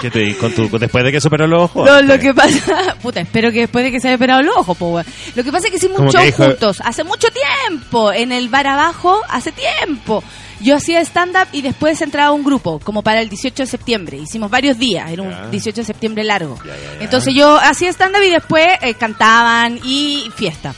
¿Qué 0.00 0.10
te 0.10 0.18
di? 0.18 0.34
Con 0.34 0.52
tu, 0.52 0.68
después 0.78 1.04
de 1.04 1.12
que 1.12 1.20
superó 1.20 1.46
los 1.46 1.62
ojos. 1.62 1.86
No, 1.86 2.02
lo 2.02 2.18
que 2.18 2.34
pasa, 2.34 2.96
puta, 3.02 3.20
espero 3.20 3.50
que 3.52 3.60
después 3.60 3.84
de 3.84 3.90
que 3.92 4.00
se 4.00 4.08
haya 4.08 4.16
operado 4.16 4.42
los 4.42 4.56
ojos, 4.56 4.76
po. 4.76 5.00
Lo 5.34 5.44
que 5.44 5.50
pasa 5.52 5.66
es 5.66 5.70
que 5.70 5.76
hicimos 5.78 6.00
un 6.00 6.10
show 6.10 6.22
dijo- 6.22 6.44
juntos, 6.44 6.78
hace 6.84 7.04
mucho 7.04 7.28
tiempo, 7.68 8.12
en 8.12 8.32
el 8.32 8.48
bar 8.48 8.66
abajo, 8.66 9.20
hace 9.30 9.52
tiempo. 9.52 10.22
Yo 10.60 10.76
hacía 10.76 11.00
stand-up 11.00 11.48
y 11.52 11.62
después 11.62 12.00
entraba 12.02 12.32
un 12.32 12.44
grupo, 12.44 12.78
como 12.80 13.02
para 13.02 13.20
el 13.20 13.28
18 13.28 13.62
de 13.64 13.66
septiembre. 13.66 14.16
Hicimos 14.18 14.50
varios 14.50 14.78
días, 14.78 15.10
era 15.10 15.22
un 15.22 15.30
Ya. 15.30 15.48
18 15.48 15.80
de 15.80 15.84
septiembre 15.84 16.24
largo. 16.24 16.58
Ya, 16.64 16.76
ya, 16.76 16.98
ya. 16.98 17.04
Entonces 17.04 17.34
yo 17.34 17.56
hacía 17.58 17.90
stand-up 17.90 18.22
y 18.22 18.30
después 18.30 18.66
eh, 18.82 18.94
cantaban 18.94 19.78
y 19.84 20.30
fiesta. 20.36 20.74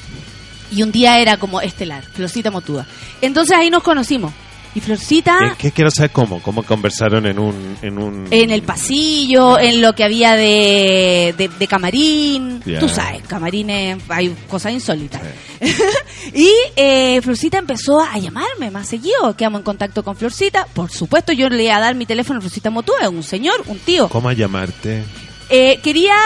Y 0.73 0.83
un 0.83 0.91
día 0.93 1.19
era 1.21 1.37
como 1.37 1.61
estelar, 1.61 2.03
Florcita 2.03 2.51
Motuda. 2.51 2.87
Entonces 3.21 3.57
ahí 3.57 3.71
nos 3.71 3.83
conocimos. 3.83 4.33
Y 4.77 4.81
Florcita... 4.83 5.39
¿Qué, 5.39 5.69
qué 5.69 5.73
quiero 5.73 5.91
saber 5.91 6.11
cómo? 6.11 6.43
¿Cómo 6.43 6.63
conversaron 6.63 7.25
en 7.25 7.39
un... 7.39 7.79
En, 7.81 7.97
un... 7.97 8.29
En 8.31 8.51
el 8.51 8.61
pasillo, 8.61 9.59
en 9.59 9.81
lo 9.81 9.95
que 9.95 10.05
había 10.05 10.37
de, 10.37 11.35
de, 11.39 11.49
de 11.49 11.67
camarín. 11.67 12.61
Ya. 12.67 12.79
Tú 12.79 12.87
sabes, 12.87 13.23
camarines, 13.27 13.97
hay 14.11 14.37
cosas 14.51 14.75
insólitas. 14.75 15.23
y 16.35 16.51
eh, 16.77 17.23
Florcita 17.23 17.57
empezó 17.57 18.03
a 18.03 18.19
llamarme 18.19 18.71
más 18.71 18.87
seguido. 18.87 19.35
Quedamos 19.35 19.61
en 19.61 19.65
contacto 19.65 20.05
con 20.05 20.15
Florcita. 20.15 20.67
Por 20.75 20.91
supuesto, 20.91 21.33
yo 21.33 21.49
le 21.49 21.65
iba 21.65 21.77
a 21.77 21.81
dar 21.81 21.95
mi 21.95 22.05
teléfono 22.05 22.37
a 22.37 22.43
Florcita 22.43 22.69
Motúa, 22.69 23.09
un 23.09 23.23
señor, 23.23 23.63
un 23.69 23.79
tío. 23.79 24.11
¿Cómo 24.11 24.31
llamarte? 24.31 25.05
Eh, 25.49 25.81
quería 25.83 26.17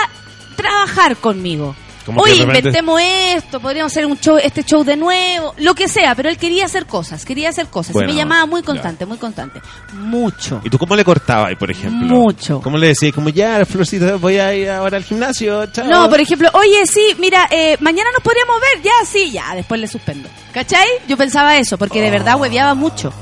trabajar 0.57 1.19
conmigo. 1.19 1.77
Como 2.07 2.25
repente- 2.25 2.43
inventemos 2.43 3.01
esto, 3.03 3.61
podríamos 3.61 3.93
hacer 3.93 4.07
un 4.07 4.19
show, 4.19 4.39
este 4.43 4.65
show 4.65 4.83
de 4.85 4.97
nuevo, 4.97 5.55
lo 5.59 5.75
que 5.75 5.87
sea, 5.89 6.15
pero 6.15 6.29
él 6.29 6.37
quería 6.39 6.65
hacer 6.65 6.87
cosas, 6.87 7.25
quería 7.25 7.51
hacer 7.51 7.67
cosas. 7.69 7.93
Bueno, 7.93 8.11
y 8.11 8.13
me 8.15 8.19
llamaba 8.19 8.47
muy 8.47 8.63
ya. 8.63 8.67
constante, 8.67 9.07
muy 9.07 9.19
constante. 9.19 9.61
Mucho. 9.93 10.61
¿Y 10.65 10.71
tú 10.71 10.79
cómo 10.79 10.97
le 10.97 11.05
cortabas, 11.05 11.55
por 11.57 11.71
ejemplo? 11.71 12.09
Mucho. 12.09 12.61
¿Cómo 12.63 12.79
le 12.79 12.89
decías? 12.89 13.15
Como 13.15 13.29
ya, 13.29 13.65
Florcita, 13.67 14.17
voy 14.17 14.39
a 14.39 14.55
ir 14.55 14.71
ahora 14.71 14.97
al 14.97 15.05
gimnasio, 15.05 15.67
chao. 15.67 15.87
No, 15.87 16.09
por 16.09 16.21
ejemplo, 16.21 16.49
oye, 16.55 16.87
sí, 16.87 17.15
mira, 17.19 17.47
eh, 17.51 17.77
mañana 17.81 18.09
nos 18.13 18.23
podríamos 18.23 18.57
ver, 18.61 18.83
ya, 18.83 18.93
sí, 19.07 19.31
ya, 19.31 19.55
después 19.55 19.81
le 19.81 19.87
suspendo. 19.87 20.29
¿Cachai? 20.53 20.89
Yo 21.07 21.17
pensaba 21.17 21.57
eso, 21.59 21.77
porque 21.79 22.01
de 22.03 22.11
verdad 22.11 22.37
hueveaba 22.41 22.75
mucho. 22.75 23.13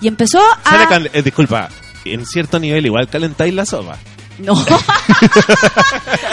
Y 0.00 0.08
empezó 0.08 0.40
a... 0.64 1.00
eh, 1.12 1.22
disculpa, 1.22 1.68
en 2.04 2.26
cierto 2.26 2.58
nivel 2.58 2.84
igual 2.84 3.08
calentáis 3.08 3.54
la 3.54 3.64
sopa. 3.64 3.96
No. 4.38 4.54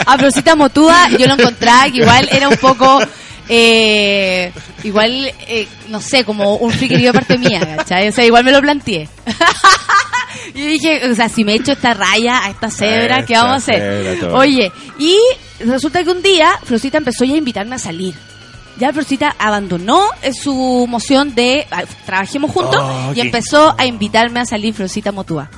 a 0.06 0.18
Florcita 0.18 0.56
Motúa 0.56 1.08
yo 1.10 1.26
lo 1.26 1.34
encontraba 1.34 1.84
que 1.84 1.98
igual 1.98 2.28
era 2.32 2.48
un 2.48 2.56
poco... 2.56 3.00
eh, 3.48 4.52
igual, 4.84 5.32
eh, 5.46 5.66
no 5.88 6.00
sé, 6.00 6.24
como 6.24 6.56
un 6.56 6.70
friquerío 6.72 7.12
de 7.12 7.18
parte 7.18 7.38
mía, 7.38 7.76
¿cachai? 7.76 8.08
O 8.08 8.12
sea, 8.12 8.24
igual 8.24 8.44
me 8.44 8.52
lo 8.52 8.60
planteé. 8.60 9.08
y 10.54 10.60
dije, 10.66 11.10
o 11.10 11.14
sea, 11.14 11.28
si 11.28 11.44
me 11.44 11.54
echo 11.54 11.72
esta 11.72 11.92
raya 11.94 12.44
a 12.44 12.50
esta 12.50 12.70
cebra, 12.70 13.24
¿qué 13.26 13.34
vamos 13.34 13.54
a 13.54 13.56
hacer? 13.56 14.24
Oye, 14.32 14.72
y 14.98 15.18
resulta 15.60 16.02
que 16.02 16.10
un 16.10 16.22
día 16.22 16.58
Florcita 16.64 16.98
empezó 16.98 17.24
ya 17.24 17.34
a 17.34 17.38
invitarme 17.38 17.74
a 17.74 17.78
salir. 17.78 18.14
Ya 18.78 18.92
Florcita 18.92 19.36
abandonó 19.38 20.08
eh, 20.22 20.32
su 20.32 20.86
moción 20.88 21.34
de 21.34 21.66
ah, 21.70 21.82
trabajemos 22.06 22.50
juntos 22.50 22.80
Oh, 22.82 23.12
y 23.14 23.20
empezó 23.20 23.74
a 23.76 23.84
invitarme 23.84 24.40
a 24.40 24.46
salir 24.46 24.72
Florcita 24.72 25.12
Motúa. 25.12 25.50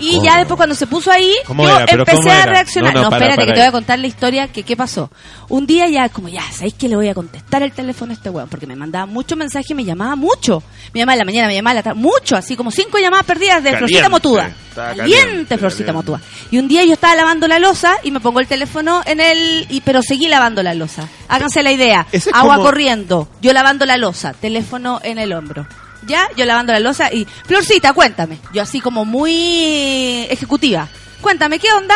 Y 0.00 0.20
ya 0.22 0.38
después 0.38 0.56
cuando 0.56 0.74
se 0.74 0.86
puso 0.86 1.10
ahí, 1.10 1.32
¿Cómo 1.46 1.64
yo 1.64 1.78
empecé 1.86 2.30
a 2.30 2.46
reaccionar. 2.46 2.94
No, 2.94 3.00
No, 3.00 3.04
no, 3.04 3.10
para, 3.10 3.24
espérate, 3.26 3.36
para 3.36 3.46
que 3.46 3.52
te 3.52 3.60
voy 3.60 3.68
a 3.68 3.72
contar 3.72 3.98
la 3.98 4.06
historia 4.06 4.48
que 4.48 4.62
qué 4.62 4.76
pasó. 4.76 5.10
Un 5.48 5.66
día 5.66 5.88
ya, 5.88 6.08
como 6.08 6.28
ya, 6.28 6.42
¿sabéis 6.52 6.74
que 6.74 6.88
le 6.88 6.96
voy 6.96 7.08
a 7.08 7.14
contestar 7.14 7.62
el 7.62 7.72
teléfono 7.72 8.12
a 8.12 8.14
este 8.14 8.30
weón? 8.30 8.48
Porque 8.48 8.66
me 8.66 8.76
mandaba 8.76 9.06
muchos 9.06 9.36
mensajes 9.36 9.70
y 9.70 9.74
me 9.74 9.84
llamaba 9.84 10.16
mucho. 10.16 10.62
Me 10.92 11.00
llamaba 11.00 11.14
en 11.14 11.18
la 11.20 11.24
mañana, 11.24 11.48
me 11.48 11.54
llamaba 11.54 11.72
en 11.72 11.76
la 11.76 11.82
tarde, 11.82 12.00
mucho, 12.00 12.36
así 12.36 12.56
como 12.56 12.70
cinco 12.70 12.98
llamadas 12.98 13.26
perdidas 13.26 13.62
de 13.62 13.70
Caliente, 13.72 13.78
Florcita 13.78 14.08
Motuda. 14.08 14.50
Caliente, 14.74 14.96
caliente, 15.20 15.58
Florcita 15.58 15.86
caliente. 15.92 16.10
Motuda. 16.12 16.28
Y 16.50 16.58
un 16.58 16.68
día 16.68 16.84
yo 16.84 16.92
estaba 16.94 17.14
lavando 17.14 17.46
la 17.48 17.58
losa 17.58 17.96
y 18.02 18.10
me 18.10 18.20
pongo 18.20 18.40
el 18.40 18.46
teléfono 18.46 19.02
en 19.06 19.20
el... 19.20 19.66
Y, 19.70 19.80
pero 19.82 20.02
seguí 20.02 20.28
lavando 20.28 20.62
la 20.62 20.74
losa. 20.74 21.08
Háganse 21.28 21.62
la 21.62 21.72
idea. 21.72 22.06
Ese 22.12 22.30
Agua 22.32 22.54
como- 22.56 22.66
corriendo, 22.66 23.28
yo 23.40 23.52
lavando 23.52 23.86
la 23.86 23.96
losa, 23.96 24.32
teléfono 24.34 25.00
en 25.02 25.18
el 25.18 25.32
hombro. 25.32 25.66
Ya, 26.06 26.28
yo 26.36 26.44
lavando 26.44 26.72
la 26.72 26.80
losa 26.80 27.12
y, 27.12 27.26
Florcita, 27.46 27.92
cuéntame. 27.92 28.38
Yo 28.52 28.62
así 28.62 28.80
como 28.80 29.04
muy 29.04 30.26
ejecutiva. 30.30 30.88
Cuéntame, 31.20 31.58
¿qué 31.58 31.72
onda? 31.72 31.94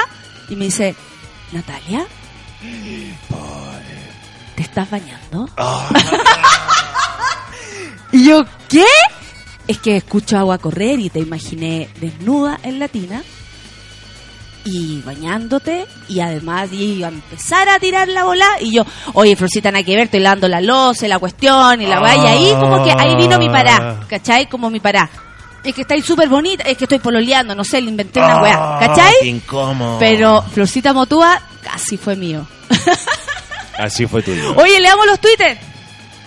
Y 0.49 0.57
me 0.57 0.67
dice, 0.67 0.95
Natalia, 1.53 2.07
¿Te 4.57 4.63
estás 4.63 4.91
bañando? 4.91 5.49
y 8.13 8.25
yo, 8.25 8.45
¿qué? 8.69 8.85
Es 9.69 9.79
que 9.79 9.97
escucho 9.97 10.37
agua 10.37 10.59
correr 10.59 10.99
y 10.99 11.11
te 11.11 11.21
imaginé 11.21 11.89
desnuda 12.01 12.59
en 12.65 12.81
la 12.81 12.89
tina 12.89 13.23
y 14.65 15.01
bañándote 15.03 15.87
y 16.09 16.21
además 16.21 16.69
iba 16.73 17.09
a 17.09 17.11
empezar 17.11 17.69
a 17.69 17.79
tirar 17.79 18.09
la 18.09 18.25
bola 18.25 18.47
y 18.61 18.73
yo, 18.73 18.85
oye, 19.15 19.35
Florcita, 19.37 19.71
nada 19.71 19.85
que 19.85 19.95
ver, 19.95 20.05
estoy 20.05 20.21
lavando 20.21 20.49
la 20.49 20.61
loza, 20.61 21.09
la 21.09 21.19
cuestión 21.19 21.81
y 21.81 21.87
la 21.87 22.01
vaya 22.01 22.35
y 22.37 22.47
ahí 22.47 22.53
como 22.59 22.85
que 22.85 22.93
ahí 22.93 23.17
vino 23.17 23.39
mi 23.39 23.49
pará, 23.49 24.01
¿cachai? 24.09 24.47
Como 24.49 24.69
mi 24.71 24.81
pará. 24.81 25.09
Es 25.65 25.75
que 25.75 25.83
estáis 25.83 26.05
súper 26.05 26.29
bonita, 26.29 26.63
es 26.65 26.77
que 26.79 26.85
estoy 26.85 26.99
pololeando, 27.01 27.55
no 27.55 27.65
sé, 27.65 27.81
le 27.81 27.91
inventé 27.91 28.21
una 28.21 28.41
weá, 28.43 28.57
Ah, 28.59 28.79
Qué 28.81 28.87
¿cachai? 28.89 29.29
incómodo. 29.29 29.99
Pero 29.99 30.43
Florcita 30.53 30.93
Motúa 30.93 31.41
casi 31.63 31.97
fue 31.97 32.15
mío. 32.17 32.47
Así 33.79 34.07
fue 34.07 34.23
tuyo. 34.23 34.55
Oye, 34.57 34.81
leamos 34.81 35.07
los 35.07 35.21
Twitter. 35.21 35.59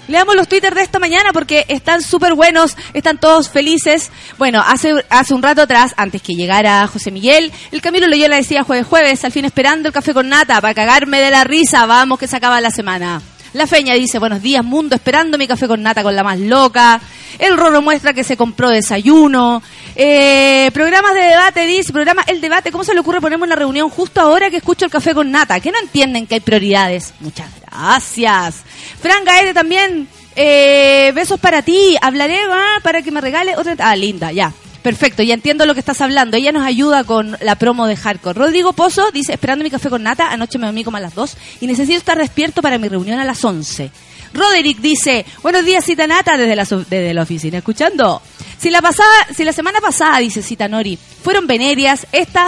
Leamos 0.08 0.36
los 0.36 0.47
Twitter 0.47 0.74
de 0.74 0.82
esta 0.82 0.99
mañana 0.99 1.32
porque 1.32 1.66
están 1.68 2.02
súper 2.02 2.34
buenos, 2.34 2.76
están 2.93 3.20
todos 3.20 3.49
felices. 3.49 4.12
Bueno, 4.38 4.62
hace, 4.66 5.06
hace 5.10 5.34
un 5.34 5.41
rato 5.41 5.62
atrás, 5.62 5.93
antes 5.97 6.22
que 6.22 6.34
llegara 6.34 6.88
José 6.88 7.12
Miguel, 7.12 7.52
el 7.72 7.82
Camilo 7.82 8.08
Loyola 8.08 8.36
decía 8.36 8.64
jueves 8.64 8.88
jueves, 8.88 9.24
al 9.24 9.32
fin 9.32 9.45
esperando 9.45 9.89
el 9.89 9.93
café 9.93 10.14
con 10.14 10.30
nata 10.30 10.60
para 10.60 10.74
cagarme 10.74 11.22
de 11.22 11.32
la 11.32 11.43
risa, 11.43 11.86
vamos 11.86 12.20
que 12.20 12.28
se 12.28 12.36
acaba 12.36 12.60
la 12.62 12.72
semana. 12.72 13.22
La 13.54 13.68
Feña 13.68 13.95
dice, 13.95 14.18
buenos 14.18 14.41
días 14.41 14.64
mundo, 14.64 14.95
esperando 14.95 15.38
mi 15.38 15.45
café 15.45 15.68
con 15.68 15.84
nata 15.84 16.04
con 16.04 16.16
la 16.16 16.24
más 16.24 16.39
loca. 16.39 17.02
El 17.38 17.58
Roro 17.58 17.82
muestra 17.82 18.14
que 18.14 18.24
se 18.24 18.38
compró 18.38 18.70
desayuno. 18.70 19.62
Eh, 19.95 20.72
programas 20.74 21.14
de 21.14 21.22
debate, 21.22 21.66
dice, 21.66 21.91
programa 21.91 22.24
El 22.28 22.39
Debate, 22.39 22.72
¿cómo 22.72 22.86
se 22.86 22.93
le 22.93 23.02
ocurre 23.02 23.20
ponerme 23.20 23.43
una 23.43 23.56
reunión 23.56 23.89
justo 23.89 24.22
ahora 24.22 24.49
que 24.49 24.58
escucho 24.58 24.86
el 24.86 24.91
café 24.91 25.14
con 25.14 25.32
nata? 25.32 25.60
Que 25.60 25.72
no 25.72 25.80
entienden 25.80 26.28
que 26.28 26.36
hay 26.36 26.39
prioridades. 26.39 27.14
Muchas 27.20 27.47
gracias. 27.62 28.64
Fran 29.02 29.26
Gaete 29.26 29.54
también, 29.54 30.08
eh, 30.38 31.12
besos 31.14 31.38
para 31.38 31.62
ti. 31.62 31.97
Hablaré 32.02 32.39
ah, 32.49 32.80
para 32.84 33.02
que 33.02 33.12
me 33.12 33.20
regale 33.20 33.58
otra... 33.58 33.76
Ah, 33.80 33.97
linda, 33.97 34.32
ya. 34.32 34.54
Perfecto, 34.82 35.22
ya 35.22 35.36
entiendo 35.36 35.66
lo 35.66 35.74
que 35.74 35.80
estás 35.80 36.02
hablando. 36.02 36.38
Ella 36.38 36.52
nos 36.52 36.66
ayuda 36.66 37.04
con 37.04 37.38
la 37.42 37.56
promo 37.56 37.86
de 37.86 37.96
Hardcore. 37.96 38.38
Rodrigo 38.38 38.74
Pozo 38.74 39.12
dice, 39.12 39.34
esperando 39.34 39.64
mi 39.64 39.70
café 39.70 39.90
con 39.90 40.02
nata, 40.02 40.32
anoche 40.32 40.58
me 40.58 40.66
dormí 40.66 40.84
como 40.84 40.98
a 40.98 41.00
las 41.00 41.14
2 41.14 41.38
y 41.62 41.68
necesito 41.68 41.98
estar 41.98 42.18
despierto 42.18 42.62
para 42.62 42.80
mi 42.80 42.90
reunión 42.90 43.20
a 43.20 43.26
las 43.26 43.44
11. 43.46 43.92
Roderick 44.34 44.80
dice, 44.80 45.26
buenos 45.44 45.66
días 45.66 45.86
Cita 45.86 46.08
Nata 46.08 46.38
desde 46.38 46.56
la, 46.56 46.64
desde 46.64 47.14
la 47.14 47.22
oficina, 47.22 47.60
escuchando. 47.60 48.22
Si 48.58 48.70
la, 48.70 48.82
pasada, 48.82 49.10
si 49.36 49.44
la 49.44 49.54
semana 49.54 49.80
pasada, 49.82 50.18
dice 50.20 50.42
Cita 50.42 50.68
Nori, 50.68 50.98
fueron 50.98 51.48
venerias, 51.48 52.08
esta 52.12 52.48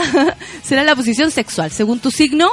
será 0.64 0.84
la 0.84 0.96
posición 0.96 1.30
sexual. 1.30 1.72
Según 1.72 2.00
tu 2.00 2.10
signo, 2.10 2.50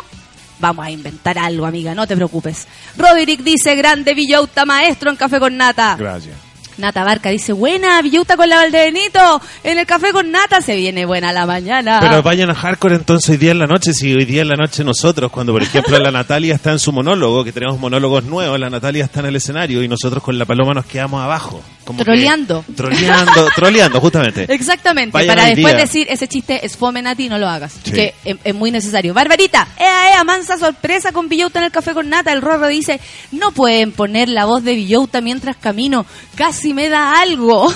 vamos 0.59 0.85
a 0.85 0.91
inventar 0.91 1.39
algo, 1.39 1.65
amiga, 1.65 1.95
no 1.95 2.07
te 2.07 2.17
preocupes. 2.17 2.67
Roderick 2.97 3.43
dice, 3.43 3.77
grande 3.77 4.15
Villauta, 4.15 4.67
maestro 4.67 5.11
en 5.11 5.17
café 5.17 5.39
con 5.39 5.57
nata. 5.57 5.97
Gracias. 5.99 6.50
Nata 6.81 7.05
Barca 7.05 7.31
dice, 7.31 7.53
buena, 7.53 8.01
Villauta 8.03 8.37
con 8.37 8.49
la 8.49 8.57
Valdebenito, 8.57 9.41
en 9.65 9.79
el 9.79 9.87
café 9.87 10.13
con 10.13 10.31
nata 10.31 10.61
se 10.61 10.77
viene 10.77 11.05
buena 11.07 11.33
la 11.33 11.47
mañana. 11.47 11.99
Pero 12.01 12.23
vayan 12.23 12.51
a 12.51 12.55
hardcore 12.55 12.97
entonces 12.97 13.31
hoy 13.31 13.37
día 13.37 13.53
en 13.53 13.59
la 13.59 13.67
noche, 13.67 13.93
si 13.93 14.13
hoy 14.15 14.25
día 14.25 14.43
en 14.43 14.49
la 14.49 14.57
noche 14.57 14.83
nosotros, 14.85 15.31
cuando 15.31 15.53
por 15.53 15.63
ejemplo 15.63 15.99
la 15.99 16.11
Natalia 16.11 16.55
está 16.55 16.73
en 16.73 16.79
su 16.79 16.93
monólogo, 16.93 17.45
que 17.45 17.53
tenemos 17.53 17.79
monólogos 17.79 18.25
nuevos, 18.25 18.59
la 18.59 18.71
Natalia 18.71 19.05
está 19.05 19.21
en 19.21 19.27
el 19.27 19.37
escenario 19.37 19.83
y 19.83 19.89
nosotros 19.89 20.23
con 20.23 20.39
la 20.39 20.45
paloma 20.45 20.75
nos 20.75 20.87
quedamos 20.87 21.23
abajo. 21.23 21.63
Como 21.85 21.99
que- 21.99 22.05
Troleando. 22.05 22.65
troleando, 22.77 23.49
troleando, 23.57 24.01
justamente. 24.01 24.47
Exactamente, 24.53 25.13
Vayan 25.13 25.35
para 25.35 25.47
después 25.49 25.75
día. 25.75 25.83
decir 25.83 26.07
ese 26.11 26.29
chiste 26.29 26.65
es 26.65 26.77
fome 26.77 27.03
Nati, 27.03 27.29
no 27.29 27.39
lo 27.39 27.49
hagas, 27.49 27.73
Sí. 27.85 27.93
que 27.93 28.15
es, 28.25 28.37
es 28.45 28.55
muy 28.55 28.71
necesario. 28.71 29.13
Barbarita, 29.15 29.67
ea, 29.79 30.15
ea, 30.15 30.25
mansa 30.25 30.57
sorpresa 30.59 31.13
con 31.13 31.29
Villauta 31.29 31.59
en 31.59 31.67
el 31.67 31.71
café 31.73 31.93
con 31.95 32.09
nata. 32.09 32.33
El 32.33 32.43
Rorro 32.43 32.69
dice, 32.69 33.01
no 33.33 33.51
pueden 33.53 33.93
poner 33.93 34.29
la 34.29 34.45
voz 34.45 34.63
de 34.63 34.75
Villauta 34.75 35.21
mientras 35.21 35.57
camino, 35.57 36.07
casi 36.37 36.70
me 36.75 36.89
da 36.89 37.21
algo. 37.21 37.73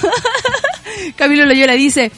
Camilo 1.17 1.47
Loyola 1.47 1.75
dice, 1.75 2.11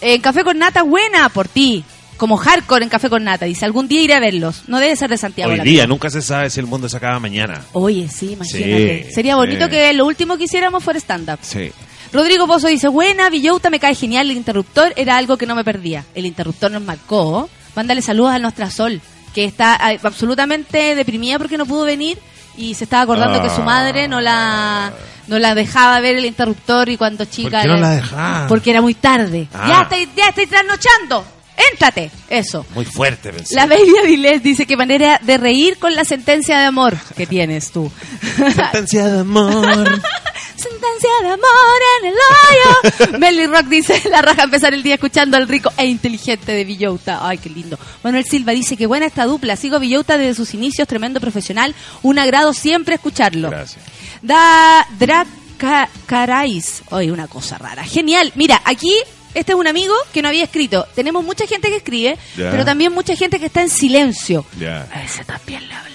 en 0.00 0.20
café 0.20 0.44
con 0.44 0.58
nata 0.58 0.82
buena 0.82 1.28
por 1.28 1.48
ti, 1.48 1.84
como 2.16 2.36
hardcore 2.36 2.84
en 2.84 2.90
café 2.90 3.08
con 3.08 3.24
nata. 3.24 3.46
Dice, 3.46 3.64
algún 3.64 3.88
día 3.88 4.02
iré 4.02 4.14
a 4.14 4.20
verlos, 4.20 4.64
no 4.68 4.78
debe 4.78 4.96
ser 4.96 5.10
de 5.10 5.16
Santiago. 5.16 5.50
Hoy 5.52 5.58
la 5.58 5.64
día, 5.64 5.86
nunca 5.86 6.10
se 6.10 6.22
sabe 6.22 6.50
si 6.50 6.60
el 6.60 6.66
mundo 6.66 6.88
se 6.88 6.96
acaba 6.96 7.18
mañana. 7.18 7.64
Oye, 7.72 8.08
sí, 8.08 8.32
imagínate. 8.32 9.04
Sí, 9.08 9.12
Sería 9.14 9.36
bonito 9.36 9.64
sí. 9.66 9.70
que 9.70 9.92
lo 9.92 10.06
último 10.06 10.36
que 10.36 10.44
hiciéramos 10.44 10.82
fuera 10.82 10.98
stand-up. 10.98 11.38
Sí. 11.42 11.72
Rodrigo 12.12 12.46
Pozo 12.46 12.66
dice, 12.66 12.88
buena, 12.88 13.30
Villauta 13.30 13.70
me 13.70 13.78
cae 13.78 13.94
genial, 13.94 14.30
el 14.30 14.36
interruptor 14.36 14.92
era 14.96 15.16
algo 15.16 15.36
que 15.36 15.46
no 15.46 15.54
me 15.54 15.64
perdía. 15.64 16.04
El 16.14 16.26
interruptor 16.26 16.70
nos 16.70 16.82
marcó. 16.82 17.48
Mándale 17.76 18.02
saludos 18.02 18.32
a 18.32 18.38
nuestra 18.40 18.68
Sol, 18.68 19.00
que 19.32 19.44
está 19.44 19.76
ah, 19.76 19.96
absolutamente 20.02 20.96
deprimida 20.96 21.38
porque 21.38 21.56
no 21.56 21.66
pudo 21.66 21.84
venir 21.84 22.18
y 22.60 22.74
se 22.74 22.84
estaba 22.84 23.02
acordando 23.02 23.40
que 23.40 23.48
su 23.48 23.62
madre 23.62 24.06
no 24.06 24.20
la 24.20 24.92
no 25.26 25.38
la 25.38 25.54
dejaba 25.54 26.00
ver 26.00 26.16
el 26.16 26.26
interruptor 26.26 26.88
y 26.88 26.96
cuando 26.96 27.24
chica... 27.24 27.62
qué 27.62 27.68
no 27.68 27.76
la 27.76 27.90
dejaba? 27.90 28.46
Porque 28.48 28.70
era 28.70 28.82
muy 28.82 28.94
tarde. 28.94 29.48
Ah. 29.54 29.66
Ya 29.68 29.82
estoy, 29.82 30.10
ya 30.16 30.28
estoy 30.28 30.46
trasnochando. 30.46 31.24
Éntrate. 31.72 32.10
Eso. 32.28 32.64
Muy 32.74 32.84
fuerte, 32.84 33.32
pensé. 33.32 33.54
La 33.54 33.66
Baby 33.66 33.92
Avilés 34.02 34.42
dice 34.42 34.66
que 34.66 34.76
manera 34.76 35.20
de 35.22 35.38
reír 35.38 35.78
con 35.78 35.94
la 35.94 36.04
sentencia 36.04 36.58
de 36.58 36.66
amor 36.66 36.96
que 37.16 37.26
tienes 37.26 37.70
tú. 37.70 37.90
Sentencia 38.36 39.06
de 39.08 39.20
amor. 39.20 40.00
Sentencia 40.56 41.10
de 41.22 41.28
amor 41.28 41.80
en 42.00 42.08
el 42.08 42.14
hoyo. 42.14 43.18
Melly 43.18 43.46
Rock 43.46 43.66
dice, 43.66 44.02
la 44.10 44.20
raja 44.20 44.42
empezar 44.42 44.74
el 44.74 44.82
día 44.82 44.94
escuchando 44.94 45.38
al 45.38 45.48
rico 45.48 45.72
e 45.78 45.86
inteligente 45.86 46.52
de 46.52 46.64
Villota. 46.64 47.26
Ay, 47.26 47.38
qué 47.38 47.48
lindo. 47.48 47.78
Manuel 48.02 48.24
Silva 48.26 48.52
dice 48.52 48.76
que 48.76 48.86
buena 48.86 49.06
esta 49.06 49.24
dupla. 49.24 49.56
Sigo 49.56 49.78
Villota 49.78 50.18
desde 50.18 50.34
sus 50.34 50.52
inicios, 50.52 50.86
tremendo 50.86 51.18
profesional. 51.18 51.74
Un 52.02 52.18
agrado 52.18 52.52
siempre 52.52 52.96
escucharlo. 52.96 53.48
Gracias. 53.48 53.82
Da 54.20 54.86
Dracarais. 54.98 56.82
Oye, 56.90 57.10
una 57.10 57.26
cosa 57.26 57.56
rara. 57.56 57.82
Genial. 57.84 58.32
Mira, 58.34 58.60
aquí 58.64 58.94
este 59.34 59.52
es 59.52 59.58
un 59.58 59.66
amigo 59.66 59.94
que 60.12 60.22
no 60.22 60.28
había 60.28 60.44
escrito. 60.44 60.86
Tenemos 60.94 61.24
mucha 61.24 61.46
gente 61.46 61.68
que 61.68 61.76
escribe, 61.76 62.18
pero 62.36 62.64
también 62.64 62.92
mucha 62.92 63.14
gente 63.16 63.38
que 63.38 63.46
está 63.46 63.62
en 63.62 63.70
silencio. 63.70 64.44
Ya. 64.58 64.86
A 64.92 65.02
ese 65.02 65.24
también 65.24 65.66
le 65.68 65.74
hablamos. 65.74 65.90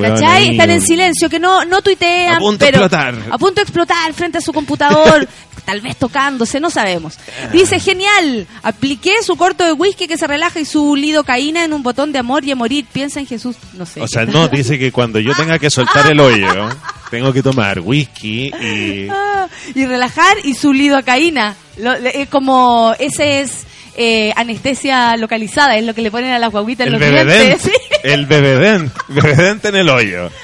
¿Cachai? 0.00 0.52
Están 0.52 0.70
en 0.70 0.80
silencio, 0.80 1.28
que 1.28 1.38
no, 1.38 1.64
no 1.64 1.82
tuitean. 1.82 2.36
A 2.36 2.38
punto 2.38 2.64
de 2.64 2.70
explotar. 2.70 3.14
A 3.30 3.38
punto 3.38 3.54
de 3.56 3.62
explotar 3.62 4.12
frente 4.14 4.38
a 4.38 4.40
su 4.40 4.52
computador, 4.52 5.28
tal 5.64 5.80
vez 5.80 5.96
tocándose, 5.96 6.60
no 6.60 6.70
sabemos. 6.70 7.14
Dice, 7.52 7.80
genial, 7.80 8.46
apliqué 8.62 9.12
su 9.24 9.36
corto 9.36 9.64
de 9.64 9.72
whisky 9.72 10.06
que 10.06 10.18
se 10.18 10.26
relaja 10.26 10.60
y 10.60 10.64
su 10.64 10.96
lidocaína 10.96 11.64
en 11.64 11.72
un 11.72 11.82
botón 11.82 12.12
de 12.12 12.18
amor 12.18 12.44
y 12.44 12.50
a 12.52 12.56
morir. 12.56 12.86
Piensa 12.92 13.20
en 13.20 13.26
Jesús, 13.26 13.56
no 13.74 13.86
sé. 13.86 14.00
O 14.00 14.08
sea, 14.08 14.24
no, 14.26 14.48
dice 14.48 14.78
que 14.78 14.92
cuando 14.92 15.18
yo 15.20 15.34
tenga 15.34 15.58
que 15.58 15.70
soltar 15.70 16.10
el 16.10 16.20
hoyo, 16.20 16.68
tengo 17.10 17.32
que 17.32 17.42
tomar 17.42 17.80
whisky 17.80 18.52
y... 18.60 19.08
Ah, 19.10 19.46
y 19.74 19.84
relajar 19.86 20.36
y 20.44 20.54
su 20.54 20.72
lidocaína. 20.72 21.56
Lo- 21.78 21.94
es 21.94 22.28
como, 22.28 22.94
ese 22.98 23.40
es 23.40 23.66
eh, 23.96 24.32
anestesia 24.36 25.16
localizada, 25.16 25.76
es 25.76 25.84
lo 25.84 25.94
que 25.94 26.02
le 26.02 26.10
ponen 26.10 26.30
a 26.32 26.38
las 26.38 26.50
guaguitas 26.50 26.86
en 26.86 26.94
El 26.94 27.00
los 27.00 27.08
bebedent. 27.10 27.46
dientes. 27.60 27.62
¿sí? 27.90 27.98
El 28.04 28.26
bebedent. 28.26 28.92
Bebedent 29.08 29.64
en 29.64 29.76
el 29.76 29.88
hoyo. 29.88 30.30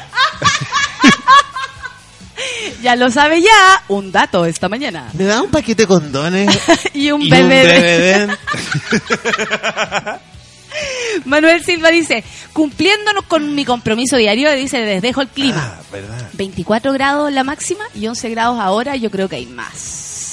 Ya 2.82 2.96
lo 2.96 3.10
sabe 3.10 3.40
ya, 3.42 3.82
un 3.88 4.12
dato 4.12 4.44
esta 4.44 4.68
mañana. 4.68 5.10
¿Me 5.14 5.24
da 5.24 5.42
un 5.42 5.50
paquete 5.50 5.82
de 5.82 5.86
condones? 5.86 6.58
y 6.94 7.10
un 7.10 7.22
y 7.22 7.30
bebé. 7.30 7.44
un 7.44 7.48
bebedent? 7.48 8.32
Manuel 11.24 11.64
Silva 11.64 11.90
dice, 11.90 12.22
cumpliéndonos 12.52 13.24
con 13.24 13.54
mi 13.54 13.64
compromiso 13.64 14.16
diario, 14.16 14.52
dice, 14.52 14.84
les 14.84 15.00
dejo 15.00 15.22
el 15.22 15.28
clima. 15.28 15.78
Ah, 15.78 15.82
verdad. 15.90 16.28
24 16.34 16.92
grados 16.92 17.32
la 17.32 17.44
máxima 17.44 17.84
y 17.94 18.06
11 18.06 18.30
grados 18.30 18.58
ahora, 18.60 18.94
yo 18.96 19.10
creo 19.10 19.28
que 19.28 19.36
hay 19.36 19.46
más, 19.46 19.72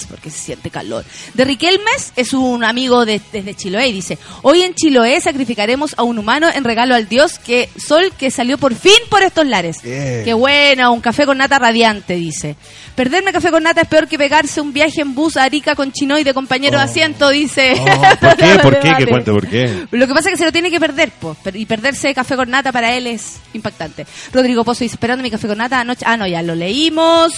porque 0.07 0.29
se 0.29 0.37
siente 0.39 0.69
calor. 0.69 1.05
De 1.33 1.45
Riquelmes 1.45 2.13
es 2.15 2.33
un 2.33 2.63
amigo 2.63 3.05
de- 3.05 3.21
desde 3.31 3.53
Chiloé 3.55 3.87
y 3.87 3.93
dice, 3.93 4.17
hoy 4.41 4.61
en 4.61 4.73
Chiloé 4.73 5.19
sacrificaremos 5.21 5.93
a 5.97 6.03
un 6.03 6.17
humano 6.19 6.47
en 6.53 6.63
regalo 6.63 6.95
al 6.95 7.07
dios 7.07 7.39
que 7.39 7.69
sol 7.77 8.11
que 8.17 8.31
salió 8.31 8.57
por 8.57 8.75
fin 8.75 8.93
por 9.09 9.23
estos 9.23 9.45
lares. 9.45 9.81
Bien. 9.81 10.23
Qué 10.23 10.33
buena, 10.33 10.89
un 10.91 11.01
café 11.01 11.25
con 11.25 11.37
nata 11.37 11.59
radiante, 11.59 12.15
dice. 12.15 12.55
Perderme 12.95 13.31
café 13.33 13.49
con 13.49 13.63
nata 13.63 13.81
es 13.81 13.87
peor 13.87 14.07
que 14.07 14.17
pegarse 14.17 14.61
un 14.61 14.71
viaje 14.71 15.01
en 15.01 15.15
bus 15.15 15.35
a 15.37 15.43
Arica 15.43 15.75
con 15.75 15.91
Chinoy 15.91 16.23
de 16.23 16.33
compañero 16.33 16.77
de 16.77 16.83
asiento, 16.83 17.29
dice. 17.29 17.73
Oh, 17.79 17.85
¿Por 18.19 18.35
qué? 18.37 18.59
¿Por 18.61 18.79
qué? 18.79 18.93
Que 18.97 19.07
cuente 19.07 19.31
por 19.31 19.47
qué. 19.47 19.87
Lo 19.91 20.07
que 20.07 20.13
pasa 20.13 20.29
es 20.29 20.33
que 20.33 20.37
se 20.37 20.45
lo 20.45 20.51
tiene 20.51 20.69
que 20.69 20.79
perder, 20.79 21.11
po, 21.11 21.35
y 21.53 21.65
perderse 21.65 22.13
café 22.13 22.35
con 22.35 22.49
nata 22.51 22.71
para 22.71 22.93
él 22.95 23.07
es 23.07 23.37
impactante. 23.53 24.05
Rodrigo 24.31 24.63
Pozo 24.63 24.83
dice, 24.83 24.95
esperando 24.95 25.23
mi 25.23 25.31
café 25.31 25.47
con 25.47 25.57
nata 25.57 25.79
anoche. 25.79 26.03
Ah, 26.05 26.17
no, 26.17 26.27
ya 26.27 26.41
lo 26.43 26.53
leímos. 26.55 27.33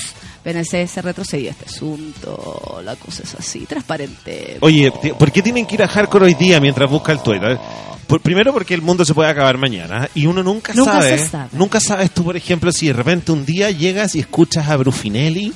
PNC 0.45 0.87
se 0.87 1.01
retrocedió 1.01 1.49
este 1.49 1.65
asunto. 1.65 2.79
La 2.85 2.95
cosa 2.95 3.23
es 3.23 3.33
así, 3.33 3.65
transparente. 3.65 4.57
Oye, 4.61 4.91
¿por 5.17 5.31
qué 5.31 5.41
tienen 5.41 5.65
que 5.65 5.73
ir 5.73 5.81
a 5.83 5.87
hardcore 5.87 6.25
hoy 6.25 6.33
día 6.35 6.59
mientras 6.59 6.87
busca 6.87 7.11
el 7.11 7.19
Twitter? 7.23 7.57
Por- 8.05 8.21
primero 8.21 8.53
porque 8.53 8.75
el 8.75 8.83
mundo 8.83 9.03
se 9.03 9.15
puede 9.15 9.27
acabar 9.31 9.57
mañana 9.57 10.07
y 10.13 10.27
uno 10.27 10.43
nunca, 10.43 10.71
Nunca 10.75 10.91
sabe, 10.93 11.17
se 11.17 11.27
sabe. 11.29 11.49
Nunca 11.53 11.79
sabes 11.79 12.11
tú, 12.11 12.23
por 12.23 12.37
ejemplo, 12.37 12.71
si 12.71 12.85
de 12.85 12.93
repente 12.93 13.31
un 13.31 13.43
día 13.43 13.71
llegas 13.71 14.13
y 14.13 14.19
escuchas 14.19 14.69
a 14.69 14.77
Brufinelli 14.77 15.51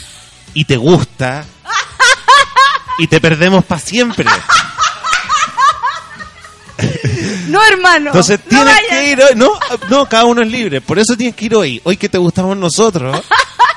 y 0.54 0.64
te 0.64 0.78
gusta 0.78 1.44
y 2.98 3.06
te 3.08 3.20
perdemos 3.20 3.62
para 3.66 3.80
siempre. 3.82 4.24
No, 7.50 7.60
hermano. 7.66 8.06
Entonces 8.10 8.40
no 8.50 8.58
tienes 8.64 8.74
vayas. 8.74 8.88
que 8.90 9.10
ir 9.12 9.20
hoy. 9.22 9.34
No, 9.36 9.52
no, 9.88 10.06
cada 10.06 10.24
uno 10.24 10.42
es 10.42 10.48
libre. 10.48 10.80
Por 10.80 10.98
eso 10.98 11.16
tienes 11.16 11.34
que 11.36 11.46
ir 11.46 11.54
hoy. 11.54 11.80
Hoy 11.84 11.96
que 11.96 12.08
te 12.08 12.18
gustamos 12.18 12.56
nosotros. 12.56 13.20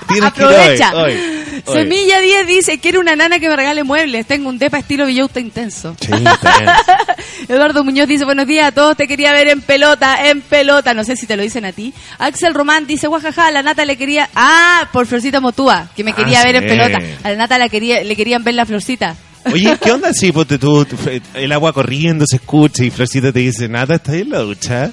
Tienes 0.08 0.32
Aprovecha. 0.32 0.92
que 0.92 0.98
ir 0.98 1.02
hoy. 1.04 1.12
hoy, 1.14 1.64
hoy. 1.66 1.74
Semilla 1.78 2.20
10 2.20 2.46
dice, 2.48 2.78
quiero 2.80 3.00
una 3.00 3.16
nana 3.16 3.40
que 3.40 3.48
me 3.48 3.56
regale 3.56 3.84
muebles. 3.86 4.26
Tengo 4.26 4.50
un 4.50 4.60
depa 4.60 4.80
estilo 4.80 5.06
Villauta 5.06 5.40
intenso. 5.40 5.96
Sí. 6.02 6.12
Eduardo 7.48 7.84
Muñoz 7.86 8.08
dice, 8.08 8.26
buenos 8.26 8.46
días 8.48 8.68
a 8.68 8.72
todos, 8.74 8.98
te 8.98 9.08
quería 9.08 9.32
ver 9.32 9.48
en 9.48 9.62
pelota, 9.62 10.28
en 10.30 10.42
pelota. 10.42 10.94
No 10.94 11.04
sé 11.06 11.16
si 11.16 11.26
te 11.26 11.38
lo 11.38 11.44
dicen 11.44 11.64
a 11.66 11.72
ti. 11.72 11.94
Axel 12.20 12.54
Román 12.54 12.86
dice, 12.86 13.08
guajaja, 13.08 13.48
a 13.48 13.52
la 13.52 13.64
nata 13.64 13.86
le 13.86 13.96
quería... 13.98 14.30
Ah, 14.36 14.90
por 14.92 15.06
Florcita 15.08 15.40
Motúa, 15.40 15.88
que 15.96 16.04
me 16.04 16.12
Ah, 16.12 16.16
quería 16.16 16.44
ver 16.44 16.56
en 16.58 16.68
pelota. 16.68 17.00
A 17.24 17.30
la 17.30 17.36
nata 17.36 17.58
la 17.58 17.70
quería, 17.70 18.04
le 18.04 18.16
querían 18.16 18.44
ver 18.44 18.56
la 18.56 18.66
florcita. 18.66 19.16
Oye, 19.52 19.78
¿qué 19.82 19.91
onda 19.91 20.14
si 20.14 20.32
tú, 20.32 20.46
tú, 20.46 20.88
el 21.34 21.52
agua 21.52 21.74
corriendo 21.74 22.26
se 22.28 22.38
escucha 22.38 22.84
y 22.84 22.91
Florcita 22.91 23.32
te 23.32 23.39
dice, 23.39 23.68
nada, 23.68 23.96
¿estás 23.96 24.16
en 24.16 24.30
la 24.30 24.39
ducha? 24.39 24.91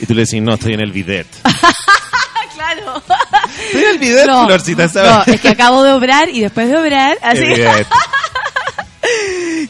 Y 0.00 0.06
tú 0.06 0.14
le 0.14 0.24
decís, 0.24 0.42
no, 0.42 0.54
estoy 0.54 0.74
en 0.74 0.80
el 0.80 0.92
bidet. 0.92 1.26
claro. 2.54 3.02
Estoy 3.66 3.82
en 3.82 3.90
el 3.90 3.98
bidet, 3.98 4.26
No, 4.26 4.46
Florcita, 4.46 4.88
¿sabes? 4.88 5.26
no, 5.26 5.34
es 5.34 5.40
que 5.40 5.48
acabo 5.48 5.82
de 5.82 5.92
obrar 5.92 6.28
y 6.28 6.40
después 6.40 6.68
de 6.68 6.76
obrar, 6.76 7.18
así 7.22 7.42
El. 7.42 7.68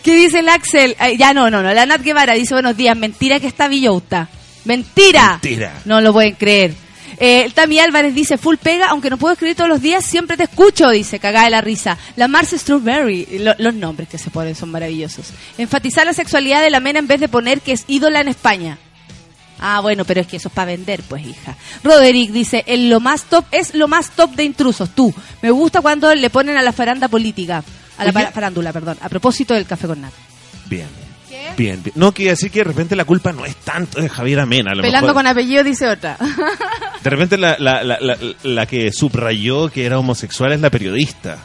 ¿Qué 0.03 0.17
dice 0.17 0.41
el 0.41 0.49
Axel? 0.49 0.97
Ay, 0.99 1.17
ya 1.17 1.33
no, 1.33 1.51
no, 1.51 1.63
no. 1.63 1.73
La 1.73 1.87
Nat 1.87 2.03
Guevara 2.03 2.35
dice 2.35 2.55
buenos 2.55 2.77
días. 2.77 2.97
Mentira 2.97 3.41
que 3.41 3.47
está 3.47 3.69
Villauta. 3.69 4.29
Mentira. 4.65 5.39
Mentira. 5.43 5.75
No 5.85 6.01
lo 6.01 6.13
pueden 6.13 6.35
creer. 6.35 6.75
Eh, 7.21 7.51
Tami 7.55 7.81
Álvarez 7.81 8.15
dice 8.15 8.39
full 8.39 8.57
pega, 8.57 8.89
aunque 8.91 9.11
no 9.11 9.17
puedo 9.19 9.33
escribir 9.33 9.57
todos 9.57 9.69
los 9.69 9.83
días, 9.83 10.05
siempre 10.05 10.37
te 10.37 10.45
escucho, 10.45 10.89
dice, 10.91 11.19
cagada 11.19 11.47
de 11.47 11.51
la 11.51 11.61
risa. 11.61 11.99
La 12.17 12.29
Marce 12.29 12.57
Strawberry, 12.59 13.39
lo- 13.41 13.57
los 13.59 13.75
nombres 13.75 14.09
que 14.09 14.19
se 14.19 14.31
ponen 14.31 14.55
son 14.55 14.71
maravillosos. 14.71 15.27
Enfatizar 15.59 16.07
la 16.07 16.13
sexualidad 16.15 16.63
de 16.63 16.71
la 16.71 16.79
mena 16.81 17.01
en 17.01 17.07
vez 17.09 17.19
de 17.21 17.29
poner 17.29 17.61
que 17.61 17.73
es 17.73 17.85
ídola 17.89 18.21
en 18.21 18.29
España. 18.29 18.79
Ah, 19.61 19.81
bueno, 19.81 20.05
pero 20.05 20.21
es 20.21 20.29
que 20.29 20.37
eso 20.37 20.47
es 20.47 20.55
para 20.55 20.67
vender, 20.71 21.03
pues, 21.03 21.27
hija. 21.27 21.57
Roderick 21.83 22.31
dice, 22.31 22.63
el 22.69 22.89
lo 22.89 23.01
más 23.01 23.25
top 23.25 23.45
es 23.51 23.75
lo 23.75 23.89
más 23.89 24.11
top 24.11 24.37
de 24.37 24.45
intrusos, 24.45 24.91
tú. 24.95 25.13
Me 25.43 25.51
gusta 25.51 25.81
cuando 25.81 26.15
le 26.15 26.31
ponen 26.31 26.57
a 26.57 26.63
la 26.63 26.73
faranda 26.73 27.09
política, 27.09 27.65
a 27.99 28.05
la 28.05 28.13
Oye. 28.13 28.31
farándula, 28.33 28.73
perdón, 28.73 28.97
a 29.01 29.09
propósito 29.09 29.55
del 29.55 29.67
café 29.67 29.89
con 29.89 30.01
nata. 30.01 30.15
Bien. 30.67 30.87
Bien, 31.57 31.83
bien. 31.83 31.93
No, 31.97 32.13
quiere 32.13 32.33
decir 32.33 32.51
que 32.51 32.61
de 32.61 32.65
repente 32.65 32.95
la 32.97 33.05
culpa 33.05 33.33
no 33.33 33.45
es 33.45 33.57
tanto 33.57 34.01
de 34.01 34.09
Javier 34.09 34.41
Amena. 34.41 34.73
A 34.73 34.75
lo 34.75 34.83
Pelando 34.83 35.09
mejor. 35.09 35.23
con 35.23 35.27
apellido 35.27 35.63
dice 35.65 35.89
otra. 35.89 36.17
De 37.03 37.11
repente 37.11 37.37
la, 37.39 37.57
la, 37.59 37.83
la, 37.83 37.99
la, 38.01 38.17
la 38.43 38.67
que 38.67 38.93
subrayó 38.93 39.69
que 39.71 39.85
era 39.87 39.99
homosexual 39.99 40.53
es 40.53 40.61
la 40.61 40.71
periodista. 40.71 41.39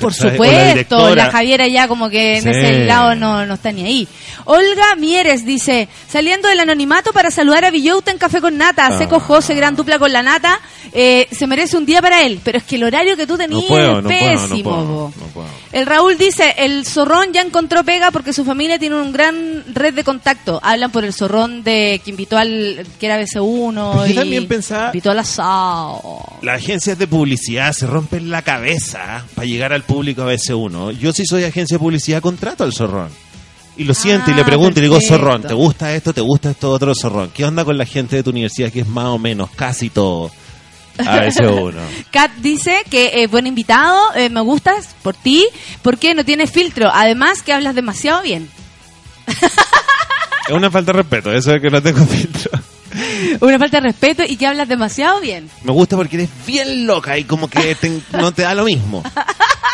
Por 0.00 0.14
supuesto, 0.14 1.14
la, 1.14 1.30
Javiera 1.30 1.68
ya 1.68 1.88
como 1.88 2.08
que 2.08 2.36
en 2.38 2.42
Sí. 2.42 2.48
ese 2.50 2.84
lado 2.84 3.14
no, 3.14 3.46
no 3.46 3.54
está 3.54 3.72
ni 3.72 3.84
ahí. 3.84 4.08
Olga 4.44 4.94
Mieres 4.96 5.44
dice, 5.44 5.88
saliendo 6.08 6.48
del 6.48 6.60
anonimato 6.60 7.12
para 7.12 7.30
saludar 7.30 7.64
a 7.64 7.70
Villota 7.70 8.10
en 8.10 8.18
Café 8.18 8.40
con 8.40 8.56
Nata, 8.56 8.86
Ah. 8.86 8.98
Seco 8.98 9.20
José, 9.20 9.54
gran 9.54 9.76
dupla 9.76 9.98
con 9.98 10.12
la 10.12 10.22
Nata, 10.22 10.58
eh, 10.92 11.28
se 11.30 11.46
merece 11.46 11.76
un 11.76 11.86
día 11.86 12.00
para 12.02 12.22
él, 12.22 12.40
pero 12.42 12.58
es 12.58 12.64
que 12.64 12.76
el 12.76 12.84
horario 12.84 13.16
que 13.16 13.26
tú 13.26 13.36
tenías 13.36 13.70
No 13.70 13.78
es 13.78 14.02
no 14.02 14.08
pésimo. 14.08 14.62
puedo, 14.62 15.28
puedo. 15.34 15.46
El 15.72 15.86
Raúl 15.86 16.18
dice, 16.18 16.54
el 16.58 16.84
zorrón 16.84 17.32
ya 17.32 17.42
encontró 17.42 17.84
pega 17.84 18.10
porque 18.10 18.32
su 18.32 18.44
familia 18.44 18.78
tiene 18.78 18.96
un 18.96 19.12
gran 19.12 19.62
red 19.72 19.94
de 19.94 20.02
contacto. 20.02 20.58
Hablan 20.62 20.90
por 20.90 21.04
el 21.04 21.12
zorrón 21.12 21.62
de 21.62 22.00
que 22.04 22.10
invitó 22.10 22.36
al, 22.38 22.84
que 22.98 23.06
era 23.06 23.18
BC1 23.20 23.90
Pero 23.92 24.06
yo 24.06 24.12
y 24.12 24.14
también 24.14 24.48
pensaba- 24.48 24.86
invitó 24.86 25.10
al 25.12 25.20
asado. 25.20 26.00
Las 26.42 26.56
agencias 26.62 26.98
de 26.98 27.06
publicidad 27.06 27.72
se 27.72 27.86
rompen 27.86 28.30
la 28.30 28.42
cabeza 28.42 29.24
para 29.34 29.46
llegar 29.46 29.72
al 29.72 29.82
público 29.94 30.22
a 30.22 30.26
veces 30.26 30.50
uno. 30.50 30.90
Yo 30.90 31.12
si 31.12 31.24
soy 31.26 31.44
agencia 31.44 31.76
de 31.76 31.78
publicidad 31.80 32.20
contrato 32.20 32.64
al 32.64 32.72
zorrón. 32.72 33.08
Y 33.76 33.84
lo 33.84 33.94
siento 33.94 34.30
y 34.30 34.34
le 34.34 34.42
Ah, 34.42 34.44
pregunto 34.44 34.78
y 34.78 34.82
le 34.82 34.88
digo, 34.88 35.00
zorrón, 35.00 35.42
¿te 35.42 35.54
gusta 35.54 35.94
esto? 35.94 36.12
¿Te 36.12 36.20
gusta 36.20 36.50
esto 36.50 36.70
otro 36.70 36.92
zorrón? 36.94 37.30
¿Qué 37.32 37.44
onda 37.44 37.64
con 37.64 37.78
la 37.78 37.86
gente 37.86 38.16
de 38.16 38.22
tu 38.22 38.30
universidad 38.30 38.70
que 38.70 38.80
es 38.80 38.86
más 38.88 39.06
o 39.06 39.18
menos 39.18 39.48
casi 39.56 39.88
todo 39.90 40.30
a 40.98 41.20
veces 41.20 41.46
uno? 41.50 41.80
Kat 42.10 42.30
dice 42.42 42.82
que 42.90 43.22
eh, 43.22 43.26
buen 43.26 43.46
invitado, 43.46 43.98
eh, 44.16 44.28
me 44.28 44.40
gustas 44.42 44.88
por 45.02 45.14
ti, 45.14 45.46
porque 45.82 46.14
no 46.14 46.24
tienes 46.24 46.50
filtro. 46.50 46.90
Además 46.92 47.42
que 47.42 47.52
hablas 47.54 47.74
demasiado 47.74 48.20
bien. 48.22 48.50
Es 50.48 50.54
una 50.54 50.70
falta 50.70 50.92
de 50.92 50.98
respeto, 50.98 51.32
eso 51.32 51.52
de 51.52 51.60
que 51.60 51.70
no 51.70 51.80
tengo 51.80 52.04
filtro. 52.06 52.59
Una 53.40 53.58
falta 53.58 53.78
de 53.80 53.88
respeto 53.88 54.22
y 54.26 54.36
que 54.36 54.46
hablas 54.46 54.68
demasiado 54.68 55.20
bien. 55.20 55.50
Me 55.64 55.72
gusta 55.72 55.96
porque 55.96 56.16
eres 56.16 56.28
bien 56.46 56.86
loca 56.86 57.16
y 57.18 57.24
como 57.24 57.48
que 57.48 57.74
te- 57.74 58.00
no 58.12 58.32
te 58.32 58.42
da 58.42 58.54
lo 58.54 58.64
mismo. 58.64 59.02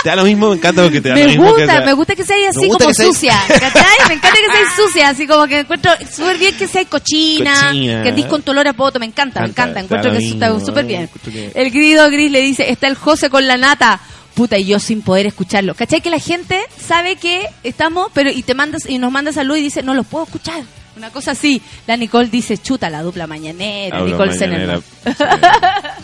Te 0.03 0.11
da 0.11 0.16
lo 0.16 0.24
mismo, 0.24 0.51
me 0.51 0.57
encanta 0.57 0.82
porque 0.82 1.01
te 1.01 1.09
da 1.09 1.14
lo 1.16 1.20
Me 1.20 1.26
mismo. 1.28 1.44
que 1.55 1.62
gusta, 1.62 1.66
sea- 1.78 1.84
me 1.86 1.92
gusta 1.94 2.14
que 2.14 2.24
seas 2.24 2.57
así 2.57 2.66
como 2.68 2.78
que 2.78 2.94
seas- 2.94 3.09
sucia, 3.09 3.34
¿cachai? 3.49 3.84
Me 4.09 4.14
encanta 4.14 4.36
que 4.38 4.57
seas 4.57 4.76
sucia, 4.76 5.09
así 5.09 5.26
como 5.26 5.47
que 5.47 5.61
encuentro 5.61 5.90
súper 6.14 6.38
bien 6.38 6.55
que 6.57 6.68
seas 6.68 6.86
cochina, 6.86 7.55
Cochina. 7.68 8.03
que 8.03 8.09
andís 8.11 8.26
con 8.26 8.42
tu 8.42 8.53
olor 8.53 8.68
a 8.68 8.72
poto, 8.72 9.01
me 9.01 9.07
encanta, 9.07 9.40
me 9.40 9.49
Encanta, 9.49 9.80
encanta, 9.80 9.97
encuentro 9.97 10.12
que 10.12 10.24
eso 10.26 10.34
está 10.34 10.61
súper 10.64 10.84
bien. 10.84 11.09
que- 11.24 11.51
El 11.55 11.72
querido 11.72 12.09
Gris 12.11 12.30
le 12.30 12.40
dice, 12.40 12.70
está 12.70 12.86
el 12.86 12.94
José 12.94 13.30
con 13.30 13.47
la 13.49 13.57
nata. 13.57 14.01
Puta, 14.34 14.59
y 14.59 14.66
yo 14.66 14.78
sin 14.78 15.01
poder 15.01 15.26
escucharlo. 15.26 15.74
¿Cachai? 15.74 16.03
Que 16.03 16.11
la 16.11 16.18
gente 16.18 16.61
sabe 16.78 17.16
que 17.16 17.47
estamos, 17.64 18.11
pero 18.12 18.30
y 18.30 18.42
te 18.42 18.53
mandas 18.53 18.82
y 18.86 18.99
nos 18.99 19.11
manda 19.11 19.32
salud 19.32 19.57
y 19.57 19.62
dice, 19.62 19.82
no 19.82 19.94
los 19.94 20.07
puedo 20.07 20.24
escuchar. 20.24 20.62
Una 20.97 21.11
cosa 21.11 21.32
así. 21.32 21.61
La 21.86 21.97
Nicole 21.97 22.28
dice, 22.28 22.57
chuta, 22.57 22.88
la 22.88 23.03
dupla 23.03 23.26
mañanera. 23.26 23.99
Hablo 23.99 24.11
Nicole 24.11 24.38
mañanera. 24.38 24.80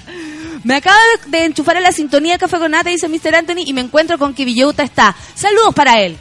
Me 0.64 0.76
acabo 0.76 0.97
de, 1.26 1.45
enchufar 1.45 1.78
a 1.78 1.80
la 1.80 1.93
sintonía 1.93 2.34
de 2.34 2.38
Café 2.38 2.59
con 2.59 2.70
Nata, 2.70 2.90
dice 2.90 3.09
Mr. 3.09 3.34
Anthony, 3.34 3.64
y 3.66 3.72
me 3.72 3.80
encuentro 3.80 4.16
con 4.16 4.32
que 4.32 4.45
Villota 4.45 4.84
está. 4.84 5.16
Saludos 5.34 5.74
para 5.74 6.01
él. 6.01 6.16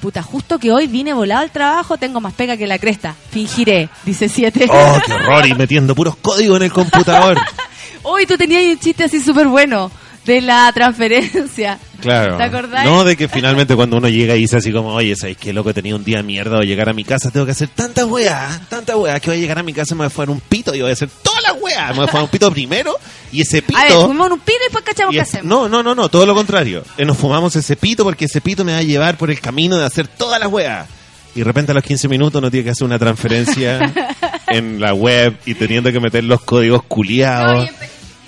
Puta, 0.00 0.22
justo 0.22 0.58
que 0.58 0.70
hoy 0.70 0.86
vine 0.86 1.12
volado 1.12 1.40
al 1.40 1.50
trabajo, 1.50 1.98
tengo 1.98 2.20
más 2.20 2.32
pega 2.34 2.56
que 2.56 2.66
la 2.66 2.78
cresta. 2.78 3.16
Fingiré, 3.30 3.88
dice 4.04 4.28
siete. 4.28 4.66
Oh, 4.70 4.98
qué 5.04 5.12
horror, 5.12 5.46
y 5.46 5.54
metiendo 5.54 5.94
puros 5.94 6.14
códigos 6.16 6.58
en 6.58 6.64
el 6.64 6.72
computador. 6.72 7.36
Hoy 8.02 8.26
tú 8.26 8.38
tenías 8.38 8.62
un 8.64 8.78
chiste 8.78 9.04
así 9.04 9.20
súper 9.20 9.48
bueno 9.48 9.90
de 10.26 10.40
la 10.40 10.70
transferencia. 10.72 11.78
Claro. 12.00 12.36
¿Te 12.36 12.42
acordás? 12.44 12.84
No, 12.84 13.04
de 13.04 13.16
que 13.16 13.28
finalmente 13.28 13.74
cuando 13.76 13.98
uno 13.98 14.08
llega 14.08 14.34
y 14.34 14.40
dice 14.40 14.56
así 14.56 14.72
como, 14.72 14.94
oye, 14.94 15.14
¿sabes 15.16 15.36
qué 15.36 15.52
loco? 15.52 15.74
Tenía 15.74 15.94
un 15.96 16.04
día 16.04 16.18
de 16.18 16.22
mierda, 16.22 16.56
voy 16.56 16.64
a 16.64 16.68
llegar 16.68 16.88
a 16.88 16.92
mi 16.92 17.04
casa, 17.04 17.30
tengo 17.30 17.44
que 17.44 17.52
hacer 17.52 17.68
tantas 17.68 18.04
weas, 18.06 18.68
tantas 18.68 18.96
weas, 18.96 19.20
que 19.20 19.30
voy 19.30 19.36
a 19.38 19.40
llegar 19.40 19.58
a 19.58 19.62
mi 19.62 19.72
casa 19.72 19.94
y 19.94 19.96
me 19.96 20.04
voy 20.04 20.06
a 20.06 20.10
fumar 20.10 20.30
un 20.30 20.40
pito 20.40 20.74
y 20.74 20.80
voy 20.80 20.90
a 20.90 20.92
hacer 20.94 21.08
todas 21.22 21.42
las 21.42 21.60
weas. 21.60 21.90
Me 21.90 21.96
voy 21.96 22.04
a 22.04 22.08
fumar 22.08 22.24
un 22.24 22.30
pito 22.30 22.50
primero 22.50 22.94
y 23.32 23.42
ese 23.42 23.62
pito... 23.62 23.78
A 23.78 23.84
ver, 23.84 23.92
fumamos 23.92 24.30
un 24.32 24.40
pino 24.40 24.58
y 24.60 24.64
después 24.64 24.84
cachamos 24.84 25.14
qué 25.14 25.20
hacemos. 25.20 25.46
no, 25.46 25.68
no, 25.68 25.82
no, 25.82 25.94
no, 25.94 26.08
todo 26.08 26.24
lo 26.24 26.34
contrario. 26.34 26.84
Eh, 26.96 27.04
Nos 27.04 27.18
fumamos 27.18 27.54
ese 27.56 27.76
pito 27.76 28.04
porque 28.04 28.24
ese 28.26 28.40
pito 28.40 28.64
me 28.64 28.72
va 28.72 28.78
a 28.78 28.82
llevar 28.82 29.16
por 29.18 29.30
el 29.30 29.40
camino 29.40 29.76
de 29.76 29.84
hacer 29.84 30.06
todas 30.08 30.40
las 30.40 30.50
weas. 30.50 30.86
Y 31.34 31.40
de 31.40 31.44
repente 31.44 31.70
a 31.72 31.74
los 31.74 31.84
15 31.84 32.08
minutos 32.08 32.40
no 32.42 32.50
tiene 32.50 32.64
que 32.64 32.70
hacer 32.70 32.84
una 32.86 32.98
transferencia 32.98 33.92
en 34.48 34.80
la 34.80 34.94
web 34.94 35.36
y 35.46 35.54
teniendo 35.54 35.92
que 35.92 36.00
meter 36.00 36.24
los 36.24 36.40
códigos 36.42 36.82
culiados. 36.84 37.68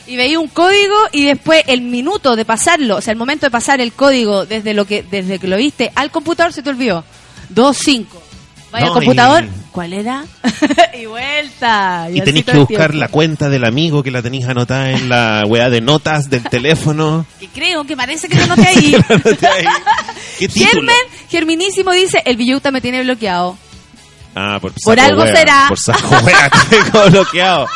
Y 0.07 0.17
veía 0.17 0.39
un 0.39 0.49
código 0.49 0.95
y 1.13 1.25
después 1.25 1.63
el 1.67 1.83
minuto 1.83 2.37
de 2.37 2.45
pasarlo, 2.45 2.97
o 2.97 3.01
sea, 3.01 3.13
el 3.13 3.19
momento 3.19 3.47
de 3.47 3.51
pasar 3.51 3.81
el 3.81 3.93
código 3.93 4.47
desde 4.47 4.75
lo 4.75 4.85
que 4.85 5.03
desde 5.03 5.39
que 5.39 5.47
lo 5.49 5.57
viste 5.57 5.91
al 5.95 6.11
computador 6.11 6.53
se 6.53 6.63
te 6.63 6.71
olvidó. 6.71 7.05
2.5. 7.55 8.07
Vaya 8.73 8.87
No, 8.87 8.93
al 8.95 8.99
computador, 9.01 9.45
y- 9.45 9.49
¿cuál 9.71 9.93
era? 9.93 10.25
y 10.99 11.05
vuelta. 11.05 12.07
Y 12.11 12.13
así 12.15 12.21
tenéis 12.23 12.47
que 12.47 12.57
buscar 12.57 12.95
la 12.95 13.09
cuenta 13.09 13.51
del 13.51 13.67
amigo 13.67 14.03
que 14.03 14.11
la 14.11 14.23
tenéis 14.23 14.47
anotada 14.47 14.91
en 14.93 15.11
la 15.11 15.43
weá 15.47 15.69
de 15.69 15.83
notas 15.83 16.31
del 16.31 16.43
teléfono. 16.45 17.27
Que 17.39 17.49
creo 17.49 17.85
que 17.85 17.95
parece 17.97 18.29
que 18.31 18.39
yo 18.39 18.47
no 18.47 18.57
te 18.57 18.67
ahí. 18.67 18.97
¿Qué? 20.39 20.49
Germen, 20.49 20.97
Germinísimo 21.29 21.93
dice, 21.93 22.23
el 22.25 22.39
Villauta 22.39 22.71
me 22.71 22.81
tiene 22.81 23.03
bloqueado. 23.03 23.59
Ah, 24.35 24.57
por, 24.59 24.73
Por 24.83 24.99
algo 24.99 25.23
wea, 25.25 25.37
será. 25.37 25.65
Por 25.69 25.79
saco 25.79 26.17
wea, 26.25 26.49
te 26.71 26.77
tengo 26.83 27.11
bloqueado. 27.11 27.67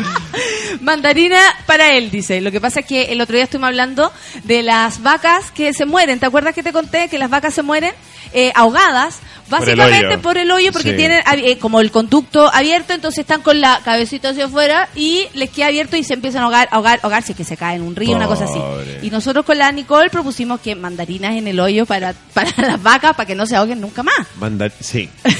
Mandarina 0.80 1.40
para 1.66 1.92
él, 1.92 2.10
dice. 2.10 2.40
Lo 2.40 2.50
que 2.50 2.60
pasa 2.60 2.80
es 2.80 2.86
que 2.86 3.04
el 3.12 3.20
otro 3.20 3.34
día 3.34 3.44
estuvimos 3.44 3.68
hablando 3.68 4.12
de 4.44 4.62
las 4.62 5.02
vacas 5.02 5.50
que 5.50 5.72
se 5.74 5.84
mueren. 5.86 6.18
¿Te 6.20 6.26
acuerdas 6.26 6.54
que 6.54 6.62
te 6.62 6.72
conté 6.72 7.08
que 7.08 7.18
las 7.18 7.30
vacas 7.30 7.54
se 7.54 7.62
mueren 7.62 7.92
eh, 8.32 8.52
ahogadas? 8.54 9.18
Por 9.48 9.68
el 9.68 9.74
Básicamente 9.76 10.06
hoyo. 10.14 10.22
por 10.22 10.38
el 10.38 10.50
hoyo, 10.52 10.70
porque 10.72 10.90
Sí. 10.92 10.96
tienen 10.96 11.22
eh, 11.38 11.58
como 11.58 11.80
el 11.80 11.90
conducto 11.90 12.48
abierto, 12.54 12.92
entonces 12.92 13.18
están 13.22 13.42
con 13.42 13.60
la 13.60 13.80
cabecita 13.84 14.28
hacia 14.28 14.44
afuera 14.44 14.88
y 14.94 15.26
les 15.34 15.50
queda 15.50 15.66
abierto 15.66 15.96
y 15.96 16.04
se 16.04 16.14
empiezan 16.14 16.42
a 16.42 16.44
ahogar, 16.44 16.68
ahogar, 16.70 17.00
ahogarse, 17.02 17.34
que 17.34 17.42
se 17.42 17.56
cae 17.56 17.74
en 17.74 17.82
un 17.82 17.96
río, 17.96 18.14
una 18.14 18.28
cosa 18.28 18.44
así. 18.44 18.60
Y 19.02 19.10
nosotros 19.10 19.44
con 19.44 19.58
la 19.58 19.72
Nicole 19.72 20.08
propusimos 20.08 20.60
que 20.60 20.76
mandarinas 20.76 21.34
en 21.34 21.48
el 21.48 21.58
hoyo 21.58 21.84
para, 21.84 22.14
para 22.32 22.52
las 22.58 22.80
vacas, 22.80 23.16
para 23.16 23.26
que 23.26 23.34
no 23.34 23.44
se 23.44 23.56
ahoguen 23.56 23.80
nunca 23.80 24.04
más. 24.04 24.14
Manda, 24.38 24.70
sí. 24.78 25.10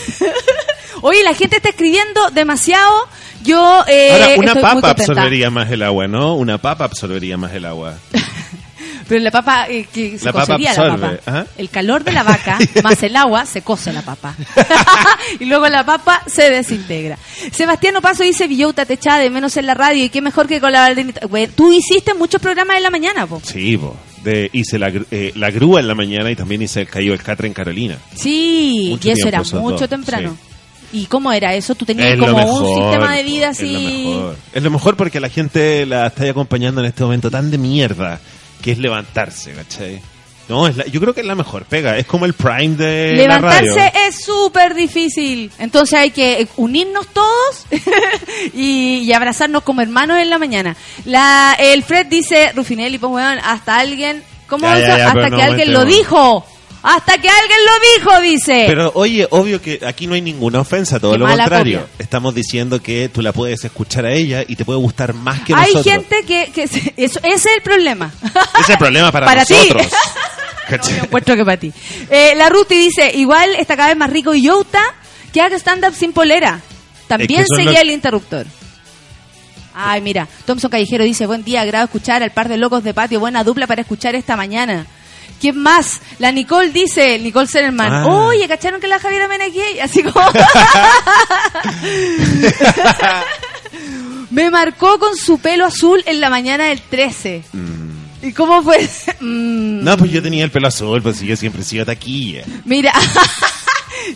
Oye, 1.03 1.23
la 1.25 1.35
gente 1.35 1.57
está 1.57 1.69
escribiendo 1.71 2.31
demasiado. 2.31 3.09
Yo 3.43 3.85
eh, 3.89 4.11
Ahora, 4.13 4.35
una 4.37 4.47
estoy 4.49 4.63
papa 4.63 4.91
absorbería 4.91 5.51
más 5.51 5.71
el 5.71 5.83
agua, 5.83 6.07
¿no? 6.07 6.35
Una 6.35 6.59
papa 6.59 6.85
absorbería 6.85 7.37
más 7.37 7.53
el 7.55 7.65
agua. 7.65 7.95
Pero 9.11 9.25
la 9.25 9.33
papa, 9.33 9.67
eh, 9.69 9.89
que 9.93 10.21
se 10.21 10.25
La 10.25 10.33
papa 10.33 10.47
cocería 10.47 10.73
la 10.73 10.83
absorbe, 10.93 11.17
papa. 11.17 11.31
ajá. 11.39 11.47
El 11.59 11.69
calor 11.69 12.05
de 12.05 12.13
la 12.13 12.23
vaca 12.23 12.59
más 12.85 13.03
el 13.03 13.17
agua 13.17 13.45
se 13.45 13.63
cose 13.63 13.93
la 13.93 14.03
papa. 14.03 14.37
y 15.41 15.47
luego 15.47 15.67
la 15.69 15.85
papa 15.85 16.23
se 16.27 16.49
desintegra. 16.49 17.19
Sebastián 17.51 17.97
Paso 18.01 18.23
dice, 18.23 18.47
Villauta 18.47 18.87
te 18.87 18.97
de 18.97 19.31
menos 19.31 19.57
en 19.57 19.67
la 19.67 19.75
radio 19.75 20.05
y 20.05 20.11
qué 20.11 20.21
mejor 20.21 20.47
que 20.47 20.61
con 20.61 20.71
la 20.71 20.83
Valdenita. 20.83 21.27
Güey, 21.27 21.49
Tú 21.49 21.73
hiciste 21.73 22.15
muchos 22.15 22.41
programas 22.41 22.77
en 22.77 22.85
la 22.85 22.91
mañana, 22.91 23.27
po. 23.27 23.43
Sí, 23.43 23.77
po. 23.77 23.97
De, 24.23 24.49
hice 24.53 24.79
la, 24.79 24.93
eh, 25.11 25.33
la 25.35 25.51
grúa 25.51 25.81
en 25.81 25.89
la 25.89 25.97
mañana 25.97 26.31
y 26.31 26.37
también 26.37 26.63
hice 26.63 26.83
el 26.83 26.89
caído 26.89 27.13
del 27.13 27.23
catre 27.25 27.49
en 27.49 27.55
Carolina. 27.55 27.97
Sí, 28.15 28.91
Mucho 28.91 29.09
y 29.09 29.11
eso 29.11 29.27
era 29.27 29.39
mucho 29.39 29.79
dos, 29.79 29.89
temprano. 29.89 30.37
¿Y 30.93 31.07
cómo 31.07 31.33
era 31.33 31.55
eso? 31.55 31.75
¿Tú 31.75 31.85
tenías 31.85 32.09
Es 32.13 32.19
como 32.19 32.37
mejor, 32.37 32.63
un 32.63 32.75
sistema 32.83 33.15
de 33.17 33.23
vida 33.23 33.51
Es 33.51 33.61
lo 33.61 33.67
así? 33.69 34.05
mejor. 34.09 34.37
Es 34.53 34.63
lo 34.63 34.71
mejor 34.71 34.97
porque 34.97 35.21
la 35.21 35.29
gente 35.29 35.87
la 35.87 36.09
está 36.09 36.29
acompañando 36.31 36.81
en 36.81 36.87
este 36.89 37.03
momento 37.05 37.31
tan 37.31 37.51
de 37.51 37.59
mierda 37.59 38.19
que 38.63 38.73
es 38.73 38.79
levantarse, 38.79 39.53
¿cachai? 39.53 40.01
No, 40.49 40.67
es 40.67 40.77
la- 40.77 40.87
yo 40.87 41.01
creo 41.01 41.15
que 41.15 41.21
es 41.21 41.27
la 41.29 41.37
mejor 41.37 41.65
pega. 41.65 41.97
Es 41.97 42.07
como 42.07 42.27
el 42.27 42.33
prime 42.35 42.75
de 42.75 43.13
la 43.25 43.39
radio. 43.39 43.73
Levantarse 43.73 43.93
es 44.09 44.25
súper 44.25 44.75
difícil. 44.75 45.53
Entonces 45.61 45.97
hay 45.97 46.11
que 46.11 46.49
unirnos 46.57 47.07
todos 47.09 47.67
y, 48.55 48.99
y 49.05 49.13
abrazarnos 49.13 49.63
como 49.63 49.81
hermanos 49.81 50.19
en 50.19 50.29
la 50.31 50.39
mañana. 50.39 50.77
La, 51.05 51.57
el 51.59 51.83
Fred 51.85 52.07
dice, 52.07 52.53
Rufinelli, 52.55 52.99
pues 52.99 53.13
weón, 53.13 53.39
hasta 53.45 53.79
alguien... 53.79 54.23
¿Cómo 54.49 54.67
Ya, 54.67 54.81
ya, 54.81 54.99
ya, 54.99 55.07
hasta 55.09 55.25
que 55.27 55.31
no 55.31 55.43
alguien 55.43 55.73
lo 55.73 55.85
dijo. 55.85 56.45
Hasta 56.83 57.13
que 57.19 57.29
alguien 57.29 57.59
lo 57.67 57.73
dijo, 58.05 58.21
dice. 58.23 58.65
Pero 58.67 58.91
oye, 58.95 59.27
obvio 59.31 59.61
que 59.61 59.81
aquí 59.87 60.07
no 60.07 60.15
hay 60.15 60.23
ninguna 60.23 60.61
ofensa, 60.61 60.99
todo 60.99 61.13
Qué 61.13 61.19
lo 61.19 61.27
contrario. 61.27 61.81
copia. 61.83 61.95
Estamos 61.99 62.35
diciendo 62.35 62.81
que 62.83 63.09
tú 63.11 63.21
la 63.21 63.33
puedes 63.33 63.63
escuchar 63.65 64.07
a 64.07 64.13
ella 64.13 64.45
y 64.49 64.57
te 64.57 64.65
puede 64.65 64.79
gustar 64.79 65.13
más 65.13 65.41
que 65.41 65.53
hay 65.55 65.75
nosotros. 65.75 65.85
gente 65.95 66.25
que... 66.27 66.51
que 66.53 66.67
se- 66.69 66.95
eso, 66.97 67.19
ese 67.23 67.35
es 67.35 67.47
el 67.57 67.63
problema. 67.63 68.11
Ese 68.25 68.63
es 68.63 68.71
el 68.71 68.79
problema 68.79 69.13
para, 69.13 69.27
Para 69.27 69.45
ti. 69.45 69.55
nosotros. 69.55 69.87
No, 70.71 70.77
¿Cachai? 70.77 70.99
yo 70.99 71.03
encuentro 71.03 71.35
que 71.35 71.45
para 71.45 71.57
ti. 71.57 71.73
Eh, 72.11 72.33
la 72.37 72.49
Ruti 72.49 72.77
dice, 72.77 73.11
igual 73.17 73.57
está 73.57 73.75
cada 73.77 73.89
vez 73.89 73.97
más 73.97 74.09
rico 74.09 74.33
y 74.35 74.43
Youta 74.43 74.81
que 75.33 75.41
haga 75.43 75.57
stand-up 75.57 75.95
sin 75.97 76.13
polera. 76.13 76.61
También 77.09 77.41
Es 77.41 77.47
que 77.51 77.57
seguía 77.57 77.73
los- 77.73 77.83
el 77.83 77.91
interruptor. 77.91 78.47
Ay, 79.75 80.01
mira, 80.01 80.29
Thompson 80.47 80.71
Callejero 80.71 81.03
dice, 81.05 81.27
buen 81.27 81.43
día, 81.45 81.63
agrado 81.63 81.85
escuchar 81.87 82.23
al 82.23 82.31
par 82.31 82.49
de 82.49 82.57
locos 82.57 82.85
de 82.85 82.95
patio, 82.95 83.19
buena 83.19 83.43
dupla 83.45 83.67
para 83.67 83.83
escuchar 83.83 84.15
esta 84.15 84.37
mañana. 84.37 84.87
¿Quién 85.41 85.59
más? 85.59 86.01
La 86.19 86.33
Nicole 86.33 86.71
dice, 86.71 87.19
Nicole 87.19 87.47
Sererman, 87.47 87.93
Ah. 87.93 88.07
oye, 88.07 88.47
¿cacharon 88.49 88.81
que 88.81 88.89
la 88.89 88.99
Javiera 88.99 89.29
gay? 89.29 89.79
Así 89.81 90.03
como... 90.03 90.21
Me 94.31 94.51
marcó 94.51 94.99
con 94.99 95.17
su 95.17 95.39
pelo 95.39 95.67
azul 95.67 96.03
en 96.07 96.21
la 96.21 96.31
mañana 96.31 96.65
del 96.67 96.81
13. 96.81 97.43
¿Y 98.23 98.33
cómo 98.33 98.63
fue? 98.63 98.89
Mm. 99.23 99.85
No, 99.85 99.99
pues 99.99 100.11
yo 100.13 100.23
tenía 100.23 100.45
el 100.45 100.51
pelo 100.51 100.69
azul, 100.69 101.03
pues 101.03 101.21
yo 101.21 101.37
siempre 101.37 101.61
he 101.61 101.65
sido 101.65 101.85
taquilla. 101.85 102.43
Mira, 102.65 102.91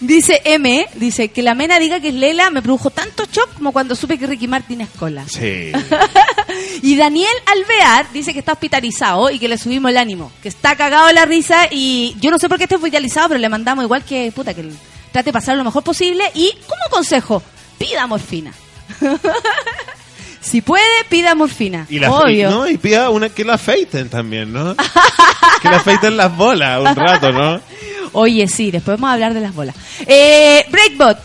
dice 0.00 0.40
M, 0.44 0.86
dice 0.94 1.28
que 1.28 1.42
la 1.42 1.54
mena 1.54 1.78
diga 1.78 2.00
que 2.00 2.08
es 2.08 2.14
Lela 2.14 2.50
me 2.50 2.62
produjo 2.62 2.90
tanto 2.90 3.24
shock 3.30 3.54
como 3.54 3.72
cuando 3.72 3.94
supe 3.94 4.18
que 4.18 4.26
Ricky 4.26 4.48
Martin 4.48 4.82
es 4.82 4.88
cola. 4.90 5.24
Sí. 5.28 5.72
Y 6.82 6.96
Daniel 6.96 7.32
Alvear 7.46 8.12
dice 8.12 8.32
que 8.32 8.38
está 8.38 8.52
hospitalizado 8.52 9.30
y 9.30 9.38
que 9.38 9.48
le 9.48 9.58
subimos 9.58 9.90
el 9.90 9.96
ánimo, 9.96 10.30
que 10.42 10.48
está 10.48 10.76
cagado 10.76 11.10
la 11.12 11.24
risa 11.24 11.66
y 11.70 12.14
yo 12.20 12.30
no 12.30 12.38
sé 12.38 12.48
por 12.48 12.58
qué 12.58 12.64
está 12.64 12.76
hospitalizado, 12.76 13.28
pero 13.28 13.40
le 13.40 13.48
mandamos 13.48 13.84
igual 13.84 14.04
que, 14.04 14.30
puta, 14.32 14.54
que 14.54 14.62
trate 15.12 15.26
de 15.26 15.32
pasar 15.32 15.56
lo 15.56 15.64
mejor 15.64 15.82
posible 15.82 16.24
y 16.34 16.52
como 16.66 16.82
consejo, 16.90 17.42
pida 17.78 18.06
morfina. 18.06 18.52
si 20.40 20.60
puede, 20.60 20.84
pida 21.08 21.34
morfina. 21.34 21.86
Y 21.88 21.98
la 21.98 22.12
Obvio. 22.12 22.50
no, 22.50 22.68
y 22.68 22.76
pida 22.76 23.10
una 23.10 23.28
que 23.28 23.44
la 23.44 23.54
afeiten 23.54 24.08
también, 24.08 24.52
¿no? 24.52 24.76
que 25.62 25.68
la 25.68 25.76
afeiten 25.76 26.16
las 26.16 26.36
bolas 26.36 26.80
un 26.80 26.96
rato, 26.96 27.32
¿no? 27.32 27.60
Oye, 28.14 28.48
sí, 28.48 28.70
después 28.70 28.98
vamos 28.98 29.10
a 29.10 29.12
hablar 29.14 29.34
de 29.34 29.40
las 29.40 29.54
bolas. 29.54 29.76
Eh, 30.06 30.64
Breakbot. 30.70 31.18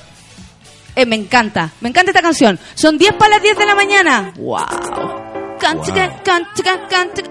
Eh, 0.95 1.05
me 1.05 1.15
encanta, 1.15 1.71
me 1.81 1.89
encanta 1.89 2.11
esta 2.11 2.21
canción. 2.21 2.59
Son 2.75 2.97
10 2.97 3.13
para 3.13 3.35
las 3.35 3.43
10 3.43 3.57
de 3.57 3.65
la 3.65 3.75
mañana. 3.75 4.33
¡Wow! 4.37 5.29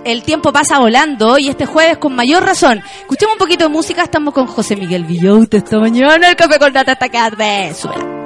El 0.04 0.22
tiempo 0.22 0.52
pasa 0.52 0.78
volando 0.78 1.38
y 1.38 1.48
este 1.48 1.66
jueves 1.66 1.98
con 1.98 2.14
mayor 2.14 2.44
razón. 2.44 2.82
Escuchemos 3.00 3.34
un 3.34 3.38
poquito 3.38 3.64
de 3.64 3.70
música. 3.70 4.02
Estamos 4.02 4.32
con 4.34 4.46
José 4.46 4.76
Miguel 4.76 5.04
Villoute 5.04 5.58
esta 5.58 5.78
mañana. 5.78 6.28
El 6.28 6.36
café 6.36 6.58
con 6.58 6.72
nata 6.72 6.92
hasta 6.92 7.08
tarde. 7.08 7.74
Súbela. 7.74 8.18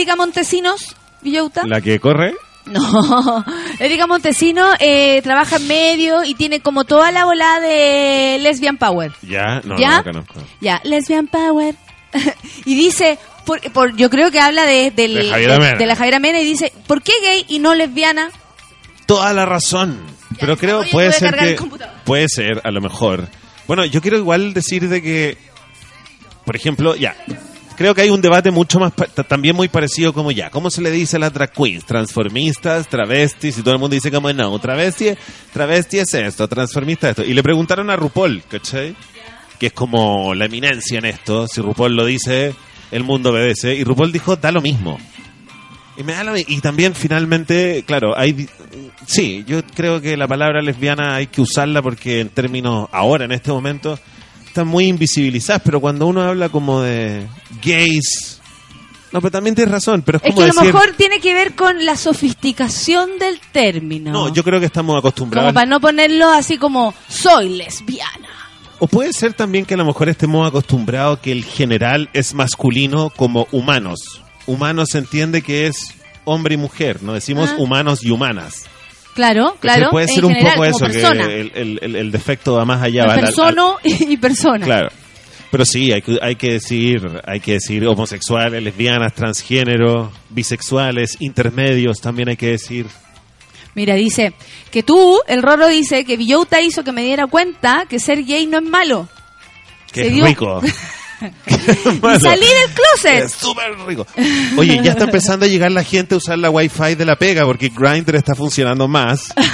Erika 0.00 0.16
Montesinos, 0.16 0.96
Villauta? 1.20 1.66
La 1.66 1.82
que 1.82 2.00
corre. 2.00 2.34
No, 2.64 3.44
Erika 3.78 4.06
Montesino 4.06 4.66
eh, 4.78 5.20
trabaja 5.22 5.56
en 5.56 5.66
medio 5.68 6.24
y 6.24 6.34
tiene 6.34 6.60
como 6.60 6.84
toda 6.84 7.12
la 7.12 7.26
bola 7.26 7.60
de 7.60 8.38
Lesbian 8.40 8.78
Power. 8.78 9.12
Ya, 9.20 9.60
no, 9.62 9.78
¿Ya? 9.78 9.90
no 9.90 9.96
la 9.96 10.02
conozco. 10.04 10.34
Ya, 10.62 10.80
Lesbian 10.84 11.26
Power. 11.26 11.74
y 12.64 12.74
dice, 12.76 13.18
por, 13.44 13.60
por- 13.72 13.94
yo 13.96 14.08
creo 14.08 14.30
que 14.30 14.40
habla 14.40 14.64
de, 14.64 14.90
del- 14.90 15.14
De 15.78 15.86
la 15.86 15.96
Javiera 15.96 16.18
Mena 16.18 16.40
y 16.40 16.44
dice, 16.46 16.72
¿por 16.86 17.02
qué 17.02 17.12
gay 17.22 17.44
y 17.48 17.58
no 17.58 17.74
lesbiana? 17.74 18.30
Toda 19.04 19.34
la 19.34 19.44
razón. 19.44 20.00
Pero 20.38 20.56
creo, 20.56 20.82
puede 20.90 21.12
ser 21.12 21.30
cargar 21.32 21.46
el 21.48 21.54
que... 21.54 21.56
computador. 21.58 21.94
Puede 22.04 22.26
ser, 22.30 22.62
a 22.64 22.70
lo 22.70 22.80
mejor. 22.80 23.28
Bueno, 23.66 23.84
yo 23.84 24.00
quiero 24.00 24.16
igual 24.16 24.54
decir 24.54 24.88
de 24.88 25.02
que, 25.02 25.36
por 26.46 26.56
ejemplo, 26.56 26.96
ya, 26.96 27.14
creo 27.80 27.94
que 27.94 28.02
hay 28.02 28.10
un 28.10 28.20
debate 28.20 28.50
mucho 28.50 28.78
más, 28.78 28.92
también 29.26 29.56
muy 29.56 29.68
parecido 29.68 30.12
como 30.12 30.30
ya, 30.30 30.50
¿cómo 30.50 30.68
se 30.68 30.82
le 30.82 30.90
dice 30.90 31.16
a 31.16 31.18
las 31.18 31.32
drag 31.32 31.50
queens? 31.50 31.86
Transformistas, 31.86 32.86
travestis, 32.88 33.56
y 33.56 33.62
todo 33.62 33.72
el 33.72 33.80
mundo 33.80 33.94
dice 33.94 34.10
como 34.10 34.30
no, 34.34 34.58
travesti, 34.58 35.12
travesti 35.50 36.00
es 36.00 36.12
esto, 36.12 36.46
transformista 36.46 37.08
es 37.08 37.12
esto. 37.12 37.24
Y 37.24 37.32
le 37.32 37.42
preguntaron 37.42 37.88
a 37.88 37.96
RuPaul, 37.96 38.42
¿cachai? 38.46 38.94
Que 39.58 39.68
es 39.68 39.72
como 39.72 40.34
la 40.34 40.44
eminencia 40.44 40.98
en 40.98 41.06
esto, 41.06 41.48
si 41.48 41.62
RuPaul 41.62 41.96
lo 41.96 42.04
dice, 42.04 42.54
el 42.90 43.02
mundo 43.02 43.30
obedece, 43.30 43.74
y 43.74 43.82
RuPaul 43.82 44.12
dijo, 44.12 44.36
da 44.36 44.52
lo 44.52 44.60
mismo. 44.60 44.98
Y, 45.96 46.02
me 46.02 46.12
da 46.12 46.22
lo 46.22 46.36
y 46.36 46.60
también 46.60 46.94
finalmente, 46.94 47.82
claro, 47.86 48.12
hay 48.14 48.46
sí, 49.06 49.42
yo 49.46 49.62
creo 49.74 50.02
que 50.02 50.18
la 50.18 50.28
palabra 50.28 50.60
lesbiana 50.60 51.14
hay 51.14 51.28
que 51.28 51.40
usarla 51.40 51.80
porque 51.80 52.20
en 52.20 52.28
términos 52.28 52.90
ahora 52.92 53.24
en 53.24 53.32
este 53.32 53.50
momento 53.50 53.98
están 54.50 54.66
muy 54.68 54.86
invisibilizadas, 54.86 55.62
pero 55.64 55.80
cuando 55.80 56.06
uno 56.06 56.22
habla 56.22 56.48
como 56.48 56.82
de 56.82 57.26
gays, 57.64 58.40
no, 59.12 59.20
pero 59.20 59.30
también 59.32 59.54
tienes 59.56 59.72
razón, 59.72 60.02
pero 60.02 60.18
es 60.18 60.24
Es 60.24 60.30
como 60.34 60.36
que 60.36 60.50
a 60.50 60.54
lo 60.54 60.60
decir, 60.60 60.74
mejor 60.74 60.94
tiene 60.96 61.20
que 61.20 61.34
ver 61.34 61.54
con 61.54 61.84
la 61.84 61.96
sofisticación 61.96 63.18
del 63.18 63.40
término. 63.52 64.12
no, 64.12 64.32
yo 64.32 64.44
creo 64.44 64.60
que 64.60 64.66
estamos 64.66 64.96
acostumbrados. 64.98 65.48
Como 65.48 65.54
para 65.54 65.66
no 65.66 65.80
ponerlo 65.80 66.28
así 66.30 66.58
como, 66.58 66.94
soy 67.08 67.48
lesbiana. 67.56 68.28
O 68.78 68.86
puede 68.86 69.12
ser 69.12 69.34
también 69.34 69.66
que 69.66 69.74
a 69.74 69.76
lo 69.76 69.84
mejor 69.84 70.08
estemos 70.08 70.46
acostumbrados 70.48 71.18
que 71.20 71.32
el 71.32 71.44
general 71.44 72.08
es 72.12 72.34
masculino 72.34 73.10
como 73.10 73.46
humanos. 73.52 74.22
Humanos 74.46 74.88
se 74.92 74.98
entiende 74.98 75.42
que 75.42 75.66
es 75.66 75.76
hombre 76.24 76.54
y 76.54 76.56
mujer, 76.58 77.02
no 77.02 77.12
decimos 77.12 77.50
Ah. 77.52 77.56
humanos 77.58 78.02
y 78.02 78.10
humanas. 78.10 78.64
Claro, 79.14 79.56
claro. 79.60 79.90
Puede 79.90 80.06
en 80.08 80.14
ser 80.14 80.24
un 80.24 80.32
general, 80.32 80.54
poco 80.54 80.64
eso, 80.66 80.78
persona. 80.78 81.26
que 81.26 81.40
el, 81.40 81.52
el- 81.54 81.78
el- 81.82 81.96
el 81.96 82.10
defecto 82.12 82.54
va 82.54 82.64
más 82.64 82.82
allá. 82.82 83.06
Persono 83.14 83.76
y 83.84 84.16
persona. 84.16 84.64
Claro. 84.64 84.88
Pero 85.50 85.64
sí, 85.64 85.90
hay 85.92 86.00
que, 86.00 86.16
hay 86.22 86.36
que 86.36 86.52
decir, 86.52 87.02
hay 87.26 87.40
que 87.40 87.54
decir 87.54 87.84
homosexuales, 87.86 88.62
lesbianas, 88.62 89.12
transgénero, 89.14 90.12
bisexuales, 90.28 91.16
intermedios, 91.20 92.00
también 92.00 92.28
hay 92.28 92.36
que 92.36 92.50
decir. 92.50 92.86
Mira, 93.74 93.94
dice 93.96 94.32
que 94.70 94.82
tú, 94.84 95.20
el 95.26 95.42
Roro 95.42 95.66
dice 95.68 96.04
que 96.04 96.16
Villota 96.16 96.60
hizo 96.60 96.84
que 96.84 96.92
me 96.92 97.02
diera 97.02 97.26
cuenta 97.26 97.86
que 97.88 97.98
ser 97.98 98.24
gay 98.24 98.46
no 98.46 98.58
es 98.58 98.64
malo. 98.64 99.08
Que 99.92 100.02
Se 100.02 100.06
es 100.08 100.14
dio- 100.14 100.24
rico. 101.46 102.16
Y 102.16 102.20
salí 102.20 102.46
del 102.46 102.70
closet. 102.74 103.24
Es 103.24 103.32
súper 103.32 103.76
rico. 103.86 104.06
Oye, 104.56 104.80
ya 104.82 104.92
está 104.92 105.04
empezando 105.04 105.44
a 105.46 105.48
llegar 105.48 105.70
la 105.70 105.84
gente 105.84 106.14
a 106.14 106.18
usar 106.18 106.38
la 106.38 106.50
Wi-Fi 106.50 106.94
de 106.94 107.04
la 107.04 107.16
pega 107.16 107.44
porque 107.44 107.70
Grindr 107.74 108.16
está 108.16 108.34
funcionando 108.34 108.88
más. 108.88 109.32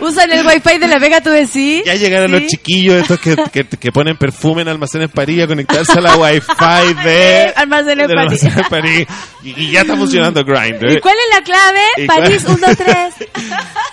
Usan 0.00 0.30
el 0.30 0.46
wifi 0.46 0.78
de 0.78 0.86
la 0.88 0.98
pega, 0.98 1.20
tú 1.20 1.30
decís. 1.30 1.82
Ya 1.84 1.94
llegaron 1.94 2.30
Sí. 2.30 2.32
los 2.32 2.46
chiquillos 2.46 2.94
estos 2.96 3.18
que, 3.20 3.36
que, 3.52 3.64
que 3.64 3.92
ponen 3.92 4.16
perfume 4.16 4.62
en 4.62 4.68
almacenes 4.68 5.10
París 5.10 5.42
a 5.42 5.46
conectarse 5.46 5.98
a 5.98 6.00
la 6.00 6.16
Wi-Fi 6.16 6.94
de 7.04 7.52
Almacenes 7.56 8.06
París. 8.14 8.42
Almacenes 8.44 8.68
París. 8.68 9.06
Y, 9.42 9.64
y 9.64 9.70
ya 9.72 9.80
está 9.82 9.96
funcionando 9.96 10.42
Grindr. 10.44 10.92
¿Y 10.92 11.00
cuál 11.00 11.14
es 11.16 11.36
la 11.38 11.44
clave? 11.44 11.80
¿Y 11.96 12.06
París 12.06 12.42
cuál? 12.44 12.56
1, 12.58 12.66
2, 12.68 12.76
3. 12.76 12.96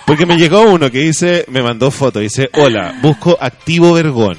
Porque 0.06 0.26
me 0.26 0.36
llegó 0.36 0.62
uno 0.62 0.90
que 0.90 0.98
dice, 0.98 1.44
me 1.48 1.62
mandó 1.62 1.90
foto, 1.90 2.18
dice, 2.20 2.48
hola, 2.54 2.94
busco 3.02 3.36
activo 3.40 3.92
vergón. 3.94 4.38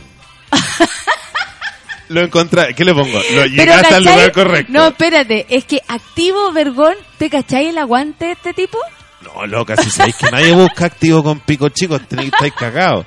Lo 2.10 2.22
encontré, 2.22 2.76
¿qué 2.76 2.84
le 2.86 2.94
pongo? 2.94 3.20
Lo 3.34 3.46
llegaste 3.46 3.96
al 3.96 4.04
lugar 4.04 4.32
correcto. 4.32 4.72
No, 4.74 4.88
espérate, 4.88 5.46
es 5.50 5.66
que 5.66 5.82
activo 5.88 6.52
vergón, 6.52 6.94
¿te 7.18 7.30
cachai 7.30 7.68
el 7.70 7.78
aguante 7.78 8.26
de 8.26 8.32
este 8.34 8.54
tipo? 8.54 8.78
No, 9.22 9.46
loca, 9.48 9.76
si 9.78 9.90
sabéis 9.90 10.18
que 10.18 10.30
nadie 10.30 10.52
busca 10.52 10.86
activo 10.86 11.24
con 11.24 11.40
pico 11.40 11.70
chico, 11.70 11.98
tenéis- 12.00 12.32
estáis 12.34 12.54
cagados. 12.54 13.06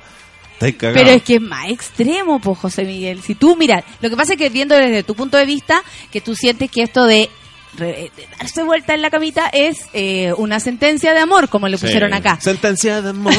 Pero 0.59 1.11
es 1.11 1.21
que 1.21 1.35
es 1.35 1.41
más 1.41 1.69
extremo, 1.69 2.39
pues, 2.39 2.57
José 2.57 2.83
Miguel. 2.83 3.21
Si 3.21 3.35
tú, 3.35 3.55
mira, 3.55 3.83
lo 4.01 4.09
que 4.09 4.15
pasa 4.17 4.33
es 4.33 4.39
que 4.39 4.49
viendo 4.49 4.73
desde 4.75 5.03
tu 5.03 5.13
punto 5.13 5.37
de 5.37 5.45
vista, 5.45 5.83
que 6.11 6.19
tú 6.19 6.35
sientes 6.35 6.71
que 6.71 6.81
esto 6.81 7.05
de, 7.05 7.29
re- 7.77 8.11
de 8.17 8.27
darse 8.39 8.63
vuelta 8.63 8.95
en 8.95 9.03
la 9.03 9.11
camita 9.11 9.47
es 9.53 9.85
eh, 9.93 10.33
una 10.35 10.59
sentencia 10.59 11.13
de 11.13 11.19
amor, 11.19 11.47
como 11.49 11.67
le 11.67 11.77
Sí. 11.77 11.85
pusieron 11.85 12.11
acá. 12.11 12.39
Sentencia 12.41 13.03
de 13.03 13.11
amor. 13.11 13.31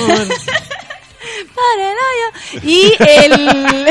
Para 1.54 1.90
el 1.90 1.96
hoyo. 2.06 2.66
Y 2.66 2.92
el, 2.98 3.86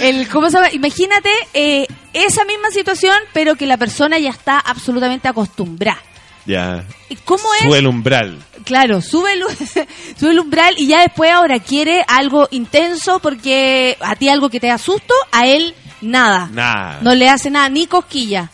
el 0.18 0.28
¿cómo 0.28 0.50
se 0.50 0.56
llama? 0.56 0.70
Imagínate 0.72 1.30
eh, 1.54 1.86
esa 2.12 2.44
misma 2.44 2.70
situación, 2.70 3.16
pero 3.32 3.54
que 3.56 3.66
la 3.66 3.76
persona 3.76 4.18
ya 4.18 4.30
está 4.30 4.58
absolutamente 4.58 5.28
acostumbrada. 5.28 6.00
ya. 6.46 6.84
¿Y 7.08 7.16
¿Cómo 7.16 7.44
es? 7.58 7.66
Sube 7.66 7.78
el 7.78 7.86
umbral. 7.86 8.42
Claro, 8.64 9.00
sube 9.00 9.32
el, 9.34 9.42
sube 10.18 10.30
el 10.30 10.40
umbral 10.40 10.74
y 10.78 10.86
ya 10.86 11.00
después 11.02 11.30
ahora 11.30 11.60
quiere 11.60 12.04
algo 12.08 12.48
intenso 12.50 13.18
porque 13.20 13.96
a 14.00 14.16
ti 14.16 14.28
algo 14.28 14.48
que 14.48 14.60
te 14.60 14.68
da 14.68 14.78
susto, 14.78 15.14
a 15.30 15.46
él 15.46 15.74
nada. 16.00 16.48
Nada. 16.52 17.00
No 17.02 17.14
le 17.14 17.28
hace 17.28 17.50
nada, 17.50 17.68
ni 17.68 17.86
cosquilla. 17.86 18.50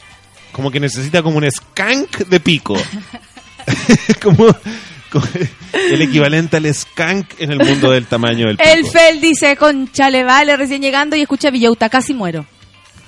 Como 0.53 0.71
que 0.71 0.81
necesita 0.81 1.23
como 1.23 1.39
un 1.39 1.49
skank 1.51 2.19
de 2.27 2.41
pico. 2.41 2.77
como 4.23 4.47
el 5.91 6.03
equivalente 6.03 6.57
al 6.57 6.73
skank 6.75 7.35
en 7.39 7.53
el 7.53 7.59
mundo 7.59 7.91
del 7.91 8.07
tamaño 8.07 8.47
del 8.47 8.57
pico. 8.57 8.69
El 8.69 8.87
Fel 8.87 9.21
dice, 9.21 9.57
le 10.11 10.25
vale 10.25 10.57
recién 10.57 10.83
llegando 10.83 11.17
y 11.17 11.23
escucha 11.23 11.51
Villauta, 11.51 11.89
casi 11.89 12.15
muero. 12.15 12.45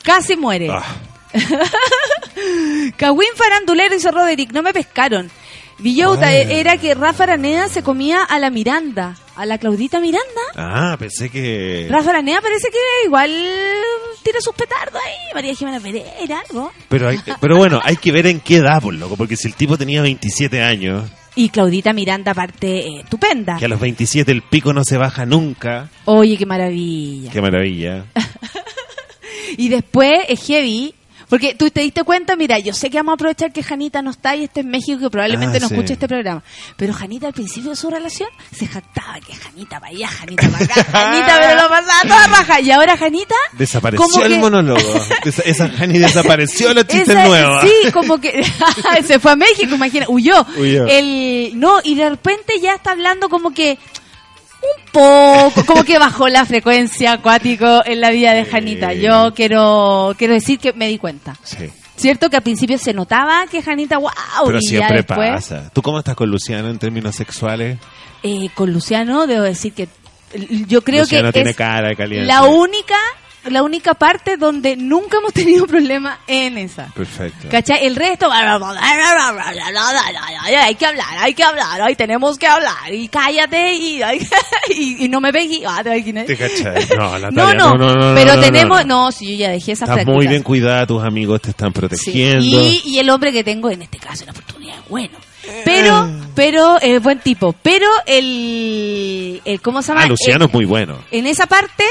Casi 0.02 0.36
muere. 0.36 0.68
Ah, 0.70 0.82
farandulero 3.36 3.94
dice 3.94 4.10
Roderick, 4.10 4.52
no 4.52 4.62
me 4.62 4.72
pescaron. 4.72 5.30
Villauta 5.78 6.26
Ay. 6.28 6.46
era 6.50 6.76
que 6.76 6.94
Rafa 6.94 7.22
Araneda 7.24 7.68
se 7.68 7.82
comía 7.82 8.22
a 8.22 8.38
la 8.38 8.50
Miranda, 8.50 9.16
a 9.34 9.46
la 9.46 9.56
Claudita 9.56 9.98
Miranda. 9.98 10.40
ah, 10.54 10.96
pensé 10.98 11.30
que... 11.30 11.86
Rafa 11.90 12.10
Araneda 12.10 12.42
parece 12.42 12.68
que 12.70 13.06
igual 13.06 13.30
tira 14.22 14.40
sus 14.42 14.54
petardos 14.54 15.00
ahí. 15.02 15.34
María 15.34 15.54
Jimena 15.54 15.80
Pereira, 15.80 16.42
algo. 16.50 16.70
Pero, 16.88 17.08
hay- 17.08 17.20
pero 17.40 17.56
bueno, 17.56 17.80
hay 17.82 17.96
que 17.96 18.12
ver 18.12 18.26
en 18.26 18.40
qué 18.40 18.56
edad, 18.56 18.82
por 18.82 18.92
loco, 18.92 19.16
porque 19.16 19.36
si 19.36 19.48
el 19.48 19.54
tipo 19.54 19.78
tenía 19.78 20.02
27 20.02 20.62
años, 20.62 21.08
Y 21.40 21.48
Claudita 21.48 21.94
Miranda, 21.94 22.32
aparte, 22.32 22.80
eh, 22.80 23.00
estupenda. 23.00 23.56
que 23.56 23.64
a 23.64 23.68
los 23.68 23.80
27 23.80 24.30
el 24.30 24.42
pico 24.42 24.74
no 24.74 24.84
se 24.84 24.98
baja 24.98 25.24
nunca, 25.24 25.88
Oye, 26.04 26.36
qué 26.36 26.44
maravilla. 26.44 27.30
qué 27.30 27.40
maravilla. 27.40 28.04
Y 29.56 29.68
después 29.70 30.12
es 30.28 30.46
heavy. 30.46 30.94
Porque 31.30 31.54
tú 31.54 31.70
te 31.70 31.80
diste 31.80 32.02
cuenta, 32.04 32.36
mira, 32.36 32.58
yo 32.58 32.74
sé 32.74 32.90
que 32.90 32.98
vamos 32.98 33.12
a 33.12 33.14
aprovechar 33.14 33.52
que 33.52 33.62
Janita 33.62 34.02
no 34.02 34.10
está 34.10 34.36
y 34.36 34.44
está 34.44 34.60
en 34.60 34.68
México, 34.68 34.98
que 35.00 35.08
probablemente 35.10 35.56
Ah, 35.56 35.60
no 35.60 35.68
sí. 35.68 35.74
escuche 35.74 35.92
este 35.94 36.08
programa. 36.08 36.42
Pero 36.76 36.92
Janita 36.92 37.28
al 37.28 37.32
principio 37.32 37.70
de 37.70 37.76
su 37.76 37.88
relación 37.88 38.28
se 38.54 38.66
jactaba 38.66 39.18
que 39.20 39.34
Janita 39.34 39.78
para 39.80 39.92
allá, 39.92 40.08
Janita 40.08 40.48
para 40.50 40.64
acá, 40.64 40.74
Janita, 40.92 41.38
pero 41.40 41.62
lo 41.62 41.68
pasaba 41.68 42.02
toda 42.02 42.26
raja. 42.26 42.60
Y 42.60 42.70
ahora 42.72 42.96
Janita. 42.96 43.34
Desapareció 43.52 44.04
como 44.06 44.24
el 44.24 44.32
que- 44.32 44.38
monólogo. 44.38 44.80
Esa, 45.24 45.42
esa 45.42 45.68
Jani 45.68 45.98
desapareció 46.00 46.74
los 46.74 46.86
chistes 46.86 47.10
Esa- 47.10 47.24
nuevos. 47.26 47.62
Sí, 47.62 47.92
como 47.92 48.18
que 48.20 48.42
se 49.06 49.18
fue 49.20 49.32
a 49.32 49.36
México, 49.36 49.74
imagina, 49.74 50.06
huyó. 50.08 50.44
Huyó. 50.56 50.86
El, 50.86 51.52
no, 51.54 51.78
y 51.84 51.94
de 51.94 52.10
repente 52.10 52.54
ya 52.60 52.74
está 52.74 52.90
hablando 52.90 53.28
como 53.28 53.52
que 53.54 53.78
un 54.62 54.92
poco, 54.92 55.64
como 55.66 55.84
que 55.84 55.98
bajó 55.98 56.28
la 56.28 56.44
frecuencia 56.44 57.12
acuático 57.12 57.82
en 57.84 58.00
la 58.00 58.10
vida 58.10 58.32
de. 58.34 58.44
Janita. 58.44 58.92
Yo 58.92 59.32
quiero 59.34 60.14
quiero 60.18 60.34
decir 60.34 60.58
que 60.58 60.72
me 60.72 60.88
di 60.88 60.98
cuenta. 60.98 61.36
Sí, 61.42 61.70
Cierto 61.96 62.30
que 62.30 62.36
al 62.36 62.42
principio 62.42 62.78
se 62.78 62.94
notaba 62.94 63.46
que 63.50 63.62
Janita, 63.62 63.98
wow, 63.98 64.10
pero 64.46 64.58
y 64.58 64.62
ya 64.64 64.68
siempre 64.68 64.96
después 64.98 65.30
pasa. 65.32 65.70
¿Tú 65.72 65.82
cómo 65.82 65.98
estás 65.98 66.14
con 66.16 66.30
Luciano 66.30 66.68
en 66.70 66.78
términos 66.78 67.14
sexuales? 67.14 67.78
eh, 68.22 68.48
con 68.54 68.72
Luciano 68.72 69.26
debo 69.26 69.42
decir 69.44 69.72
que 69.72 69.88
yo 70.66 70.82
creo 70.82 71.00
Luciano 71.02 71.28
que 71.28 71.32
tiene 71.32 71.50
es 71.50 71.56
cara 71.56 71.88
de 71.88 71.96
caliente. 71.96 72.26
la 72.26 72.42
única 72.44 72.94
la 73.44 73.62
única 73.62 73.94
parte 73.94 74.36
donde 74.36 74.76
nunca 74.76 75.18
hemos 75.18 75.32
tenido 75.32 75.66
problema 75.66 76.18
en 76.26 76.58
esa. 76.58 76.86
Perfecto. 76.94 77.48
¿Cachai? 77.50 77.86
El 77.86 77.96
resto, 77.96 78.30
hay 78.30 78.42
que 80.74 80.86
hablar, 80.86 81.06
hay 81.18 81.34
que 81.34 81.42
hablar, 81.44 81.80
ay, 81.82 81.94
tenemos 81.96 82.38
que 82.38 82.46
hablar, 82.46 82.92
y 82.92 83.08
cállate, 83.08 83.74
y, 83.74 84.00
y, 84.70 85.04
y 85.04 85.08
no 85.08 85.20
me 85.20 85.32
pegues. 85.32 85.60
Ah, 85.66 85.82
¿te 85.82 85.96
imaginas? 85.96 86.26
¿Te 86.26 86.36
cachai? 86.36 86.86
No, 86.96 87.18
Natalia, 87.18 87.54
No, 87.54 87.74
no, 87.76 87.94
no, 87.94 88.14
pero 88.14 88.36
no, 88.36 88.40
tenemos, 88.42 88.86
no. 88.86 89.04
no, 89.06 89.12
si 89.12 89.32
yo 89.32 89.36
ya 89.46 89.50
dejé 89.50 89.72
esa 89.72 89.84
Estás 89.86 90.06
muy 90.06 90.26
bien 90.26 90.42
cuidada, 90.42 90.86
tus 90.86 91.02
amigos 91.02 91.40
te 91.40 91.50
están 91.50 91.70
Sí. 91.72 91.80
protegiendo. 91.80 92.44
Y, 92.44 92.82
y 92.84 92.98
el 92.98 93.08
hombre 93.10 93.32
que 93.32 93.42
tengo 93.44 93.70
en 93.70 93.82
este 93.82 93.98
caso, 93.98 94.24
la 94.26 94.32
oportunidad 94.32 94.76
es 94.78 94.88
bueno. 94.88 95.18
Pero, 95.64 96.08
pero, 96.34 96.78
es 96.80 97.02
buen 97.02 97.18
tipo. 97.20 97.54
Pero 97.62 97.86
el, 98.06 99.40
el 99.44 99.60
¿cómo 99.60 99.82
se 99.82 99.88
llama? 99.88 100.02
Ah, 100.04 100.06
Luciano 100.06 100.44
El- 100.44 100.48
es 100.50 100.54
muy 100.54 100.64
bueno. 100.64 100.98
en 101.10 101.26
esa 101.26 101.46
parte 101.46 101.84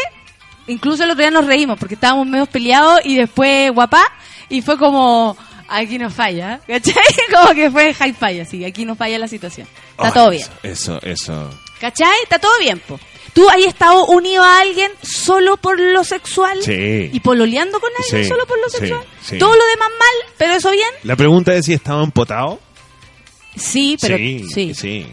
Incluso 0.70 1.04
el 1.04 1.12
otro 1.12 1.22
día 1.22 1.32
nos 1.32 1.46
reímos 1.46 1.78
porque 1.80 1.96
estábamos 1.96 2.28
medio 2.28 2.46
peleados 2.46 3.02
y 3.04 3.16
después 3.18 3.72
guapá 3.72 4.04
y 4.50 4.62
fue 4.62 4.78
como 4.78 5.36
aquí 5.68 5.98
no 5.98 6.10
falla, 6.10 6.60
¿cachai? 6.68 6.94
Como 7.34 7.54
que 7.54 7.70
fue 7.70 7.90
hi-fi 7.92 8.40
así, 8.40 8.66
aquí 8.66 8.86
no 8.86 8.96
falla 8.96 9.20
la 9.20 9.28
situación. 9.28 9.68
Está 9.92 10.12
todo 10.12 10.30
bien. 10.32 10.48
Eso, 10.64 11.00
eso. 11.04 11.50
¿Cachai? 11.80 12.24
Está 12.24 12.40
todo 12.40 12.58
bien, 12.60 12.80
po. 12.80 13.00
¿Tú 13.34 13.48
has 13.50 13.58
estado 13.58 14.06
unido 14.08 14.44
a 14.44 14.60
alguien 14.62 14.92
solo 15.02 15.58
por 15.58 15.80
lo 15.80 16.04
sexual? 16.04 16.58
Sí. 16.64 17.10
¿Y 17.14 17.20
pololeando 17.20 17.80
con 17.80 17.92
alguien 18.04 18.24
Sí, 18.24 18.30
solo 18.30 18.46
por 18.48 18.60
lo 18.60 18.70
sí, 18.70 18.78
sexual? 18.78 19.04
sí. 19.22 19.38
Todo 19.38 19.56
lo 19.56 19.66
demás 19.68 19.90
mal, 19.90 20.34
pero 20.38 20.54
eso 20.54 20.72
bien? 20.72 20.90
La 21.04 21.16
pregunta 21.16 21.54
es 21.54 21.66
si 21.66 21.74
estaba 21.74 22.04
empotado. 22.04 22.60
Sí, 23.56 23.98
pero 24.02 24.18
sí, 24.18 24.46
sí. 24.54 24.74
sí. 24.74 25.08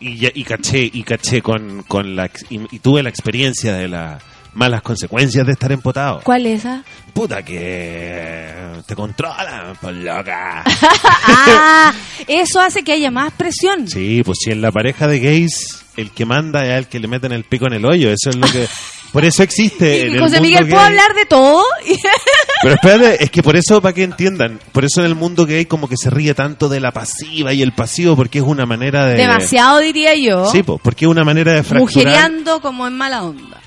Y, 0.00 0.44
caché, 0.44 0.90
y 0.92 1.02
caché 1.04 1.40
con, 1.42 1.84
con 1.84 2.16
la 2.16 2.28
y, 2.50 2.60
y 2.74 2.78
tuve 2.80 3.02
la 3.02 3.08
experiencia 3.08 3.74
de 3.74 3.88
las 3.88 4.22
malas 4.54 4.82
consecuencias 4.82 5.46
de 5.46 5.52
estar 5.52 5.72
empotado. 5.72 6.20
¿Cuál 6.24 6.46
es 6.46 6.60
esa? 6.60 6.84
Puta 7.12 7.42
que 7.42 8.48
te 8.86 8.94
controlan, 8.94 9.76
por 9.80 9.92
loca. 9.92 10.62
ah, 11.24 11.92
eso 12.26 12.60
hace 12.60 12.82
que 12.82 12.92
haya 12.92 13.10
más 13.10 13.32
presión. 13.32 13.88
Sí, 13.88 14.22
pues 14.24 14.38
si 14.42 14.50
en 14.50 14.62
la 14.62 14.70
pareja 14.72 15.06
de 15.06 15.18
gays 15.18 15.84
el 15.96 16.10
que 16.10 16.24
manda 16.24 16.64
es 16.64 16.78
el 16.78 16.86
que 16.86 16.98
le 16.98 17.08
meten 17.08 17.32
el 17.32 17.44
pico 17.44 17.66
en 17.66 17.74
el 17.74 17.84
hoyo, 17.84 18.10
eso 18.10 18.30
es 18.30 18.36
lo 18.36 18.46
que 18.46 18.66
por 19.12 19.24
eso 19.24 19.42
existe 19.42 20.06
en 20.06 20.14
el 20.14 20.20
José 20.20 20.36
mundo 20.36 20.48
Miguel, 20.48 20.68
¿puedo 20.68 20.80
gay. 20.80 20.86
hablar 20.86 21.14
de 21.14 21.26
todo? 21.26 21.64
Pero 22.62 22.74
espérate, 22.74 23.24
es 23.24 23.30
que 23.30 23.42
por 23.42 23.56
eso, 23.56 23.82
para 23.82 23.92
que 23.92 24.04
entiendan, 24.04 24.58
por 24.72 24.84
eso 24.84 25.00
en 25.00 25.06
el 25.06 25.14
mundo 25.14 25.44
gay 25.46 25.66
como 25.66 25.88
que 25.88 25.96
se 25.96 26.10
ríe 26.10 26.34
tanto 26.34 26.68
de 26.68 26.80
la 26.80 26.92
pasiva 26.92 27.52
y 27.52 27.60
el 27.60 27.72
pasivo, 27.72 28.16
porque 28.16 28.38
es 28.38 28.44
una 28.44 28.66
manera 28.66 29.06
de... 29.06 29.16
Demasiado, 29.16 29.80
diría 29.80 30.14
yo. 30.14 30.46
Sí, 30.50 30.62
pues, 30.62 30.80
porque 30.82 31.04
es 31.04 31.10
una 31.10 31.24
manera 31.24 31.52
de 31.52 31.62
fracturar... 31.62 32.30
Como 32.62 32.86
en 32.86 32.96
mala 32.96 33.24
onda. 33.24 33.61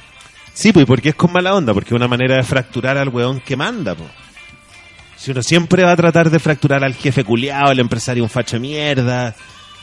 Sí, 0.55 0.71
pues, 0.71 0.83
¿y 0.83 0.85
por 0.85 1.01
qué 1.01 1.09
es 1.09 1.15
con 1.15 1.33
mala 1.33 1.53
onda? 1.53 1.73
Porque 1.73 1.89
es 1.89 1.95
una 1.95 2.07
manera 2.07 2.37
de 2.37 2.43
fracturar 2.43 2.97
al 2.97 3.09
weón 3.09 3.41
que 3.41 3.57
manda, 3.57 3.93
pues. 3.93 4.09
Si 5.17 5.31
uno 5.31 5.43
siempre 5.43 5.83
va 5.83 5.91
a 5.91 5.95
tratar 5.97 6.29
de 6.29 6.39
fracturar 6.39 6.83
al 6.83 6.93
jefe 6.93 7.25
culiado, 7.25 7.71
al 7.71 7.79
empresario 7.79 8.23
un 8.23 8.29
facho 8.29 8.55
de 8.55 8.61
mierda, 8.61 9.35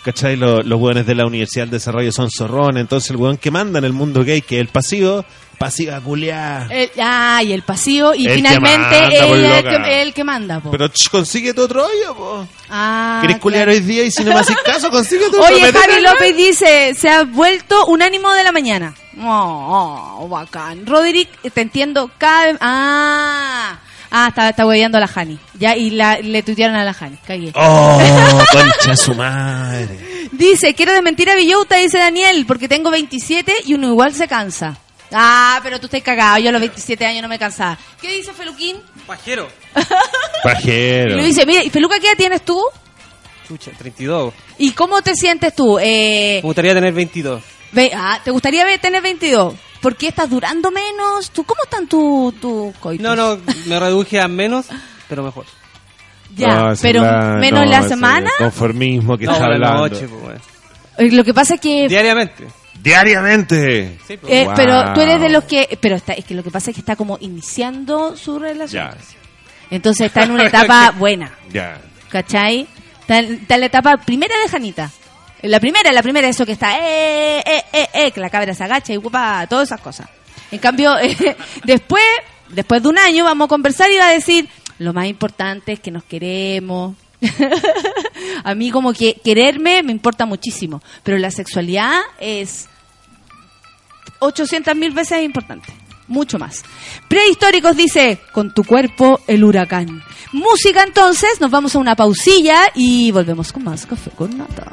¿cachai? 0.05 0.37
Lo- 0.37 0.63
los 0.63 0.81
weones 0.81 1.07
de 1.07 1.15
la 1.15 1.27
Universidad 1.27 1.65
del 1.65 1.71
Desarrollo 1.73 2.13
son 2.13 2.31
zorrones, 2.31 2.81
entonces 2.81 3.11
el 3.11 3.17
weón 3.17 3.37
que 3.37 3.51
manda 3.51 3.79
en 3.79 3.85
el 3.85 3.93
mundo 3.93 4.25
gay, 4.25 4.43
que 4.43 4.57
es 4.57 4.61
el 4.63 4.69
pasivo, 4.69 5.25
pasiva 5.59 6.01
culiada. 6.01 6.67
El, 6.71 6.91
ah, 7.01 7.41
y 7.45 7.53
el 7.53 7.63
pasivo, 7.63 8.15
y 8.15 8.27
El 8.27 8.31
que 8.31 8.35
finalmente 8.37 8.79
manda, 9.01 9.27
por 9.27 9.37
el, 9.37 9.49
loca. 9.49 9.83
que, 9.85 10.03
el 10.03 10.15
que 10.15 10.25
manda, 10.25 10.61
po. 10.61 10.71
Pero 10.73 10.89
ch, 10.89 11.09
consíguete 11.11 11.61
otro 11.61 11.85
hoyo, 11.87 12.15
po. 12.17 12.47
ah, 12.71 13.19
¿Querés 13.23 13.39
culiar 13.39 13.65
claro. 13.67 13.79
hoy 13.79 13.85
día 13.87 14.03
y 14.05 14.11
si 14.11 14.25
no 14.25 14.33
me 14.35 14.41
haces 14.41 14.57
caso, 14.65 14.91
consíguete 14.91 15.37
otro 15.37 15.45
Oye, 15.55 15.73
Javi. 15.73 16.03
López 16.03 16.37
dice, 16.37 16.95
se 16.99 17.09
ha 17.09 17.23
vuelto 17.25 17.87
un 17.87 18.03
ánimo 18.03 18.33
de 18.33 18.43
la 18.45 18.51
mañana. 18.53 18.95
Oh, 19.21 20.17
oh, 20.21 20.29
bacán. 20.29 20.85
Roderick, 20.87 21.29
te 21.53 21.61
entiendo 21.61 22.11
cada 22.19 22.47
vez... 22.47 22.57
Ah, 22.61 23.79
ah 24.13 24.27
está, 24.29 24.49
está 24.51 24.65
hueveando 24.67 24.99
a 24.99 25.01
la 25.01 25.09
Jani. 25.09 25.39
Ya, 25.59 25.77
y 25.77 25.91
la, 25.91 26.19
le 26.21 26.43
tuitearon 26.45 26.77
a 26.77 26.85
la 26.85 26.95
Jani. 26.95 27.17
Cagué. 27.27 27.51
Oh, 27.57 28.01
concha 28.53 28.95
su 28.95 29.15
madre. 29.15 30.29
Dice, 30.31 30.75
quiero 30.75 30.93
desmentir 30.93 31.29
a 31.31 31.35
Villota, 31.35 31.77
dice 31.77 31.99
Daniel, 31.99 32.45
porque 32.47 32.69
tengo 32.69 32.91
27 32.91 33.53
y 33.67 33.75
uno 33.75 33.89
igual 33.89 34.15
se 34.15 34.29
cansa. 34.29 34.77
Ah, 35.15 35.61
pero 35.63 35.79
tú 35.79 35.87
estás 35.87 36.01
cagado, 36.03 36.39
yo 36.39 36.49
a 36.49 36.53
los 36.53 36.61
27 36.61 37.05
años 37.05 37.23
no 37.23 37.29
me 37.29 37.39
cansaba. 37.39 37.77
¿Qué 38.01 38.13
dice 38.17 38.33
Feluquín? 38.33 38.77
Pajero. 39.07 39.49
Y 40.43 40.43
Pajero. 40.43 41.17
le 41.17 41.23
dice, 41.25 41.45
mira, 41.47 41.63
¿y 41.63 41.71
Feluca 41.71 42.01
qué 42.01 42.09
edad 42.09 42.17
tienes 42.17 42.43
tú? 42.45 42.61
Chucha, 43.47 43.71
32. 43.79 44.33
¿Y 44.59 44.73
cómo 44.73 45.03
te 45.03 45.15
sientes 45.15 45.55
tú? 45.55 45.79
Eh, 45.79 46.37
Me 46.43 46.47
gustaría 46.49 46.75
tener 46.75 46.93
22. 46.93 47.43
ve- 47.73 47.93
ah, 47.95 48.19
¿Te 48.25 48.31
gustaría 48.31 48.65
tener 48.79 49.03
22? 49.03 49.55
¿Por 49.83 49.97
qué 49.97 50.09
estás 50.09 50.31
durando 50.31 50.71
menos? 50.71 51.31
¿Tú, 51.31 51.45
¿Cómo 51.45 51.63
están 51.65 51.87
tus 51.87 52.35
tu 52.41 52.73
coitos? 52.81 53.05
No, 53.05 53.15
no, 53.15 53.39
me 53.67 53.79
reduje 53.79 54.21
a 54.21 54.29
menos, 54.29 54.67
pero 55.09 55.23
mejor. 55.25 55.45
Ya, 56.35 56.55
No, 56.71 56.73
pero 56.81 57.03
la- 57.03 57.37
menos 57.39 57.65
no, 57.65 57.71
la 57.71 57.83
semana. 57.89 58.31
Conformismo 58.39 59.19
que 59.19 59.27
No, 59.27 59.33
está 59.33 59.45
hablando. 59.45 59.77
noche, 59.89 60.09
pues, 60.09 60.23
bueno. 60.23 60.41
Eh, 60.99 61.11
Lo 61.11 61.25
que 61.25 61.35
pasa 61.35 61.55
es 61.57 61.61
que... 61.61 61.89
Diariamente. 61.89 62.47
Diariamente. 62.81 63.99
Sí, 64.07 64.17
pues. 64.17 64.33
eh, 64.33 64.45
Wow. 64.47 64.55
Pero 64.57 64.95
tú 64.95 65.01
eres 65.01 65.21
de 65.21 65.29
los 65.29 65.45
que... 65.45 65.79
Pero 65.81 65.97
está, 65.97 66.13
es 66.15 66.25
que 66.25 66.35
lo 66.35 66.43
que 66.43 66.51
pasa 66.51 66.71
es 66.71 66.75
que 66.75 66.81
está 66.81 66.97
como 66.97 67.19
iniciando 67.21 68.17
su 68.17 68.39
relación. 68.39 68.91
Ya, 68.91 68.97
Entonces 69.71 70.07
está 70.07 70.23
en 70.23 70.31
una 70.33 70.45
etapa 70.47 70.91
buena. 70.99 71.33
ya. 71.53 71.81
¿Cachai? 72.09 72.67
Está, 73.01 73.19
en- 73.19 73.35
está 73.35 73.55
en 73.55 73.61
la 73.61 73.67
etapa 73.67 73.97
primera 73.99 74.35
de 74.45 74.49
Janita. 74.49 74.91
La 75.43 75.59
primera, 75.59 75.93
la 75.93 76.03
primera, 76.03 76.29
eso 76.29 76.47
que 76.47 76.53
está, 76.53 76.79
eh, 76.79 77.41
eh, 77.41 77.65
eh, 77.73 77.89
eh, 77.95 78.11
que 78.13 78.21
la 78.21 78.31
cabra 78.31 78.55
se 78.55 78.63
agacha 78.63 78.93
y 78.93 78.99
todas 78.99 79.69
esas 79.69 79.81
cosas. 79.81 80.09
En 80.53 80.59
cambio, 80.59 80.97
eh, 81.03 81.37
después, 81.65 82.05
después 82.51 82.83
de 82.83 82.89
un 82.89 82.99
año, 82.99 83.25
vamos 83.25 83.47
a 83.47 83.49
conversar 83.49 83.91
y 83.91 83.97
va 83.97 84.09
a 84.09 84.13
decir, 84.13 84.49
lo 84.79 84.93
más 84.93 85.07
importante 85.07 85.73
es 85.73 85.81
que 85.81 85.91
nos 85.91 86.05
queremos. 86.05 86.95
a 88.45 88.55
mí 88.55 88.71
como 88.71 88.93
que 88.93 89.15
quererme 89.15 89.83
me 89.83 89.93
importa 89.93 90.27
muchísimo, 90.27 90.83
pero 91.03 91.19
la 91.19 91.31
sexualidad 91.31 92.01
es 92.19 92.69
800 94.21 94.77
mil 94.77 94.93
veces 94.93 95.23
importante. 95.23 95.73
Mucho 96.09 96.39
más. 96.39 96.63
Prehistóricos 97.09 97.77
dice, 97.77 98.21
con 98.33 98.53
tu 98.53 98.65
cuerpo 98.65 99.21
el 99.27 99.45
huracán. 99.45 100.03
Música 100.33 100.83
entonces, 100.83 101.41
nos 101.41 101.51
vamos 101.51 101.75
a 101.75 101.79
una 101.79 101.97
pausilla 101.97 102.65
y 102.75 103.11
volvemos 103.13 103.53
con 103.53 103.65
más 103.65 103.87
café 103.87 104.11
con 104.11 104.37
nata. 104.37 104.73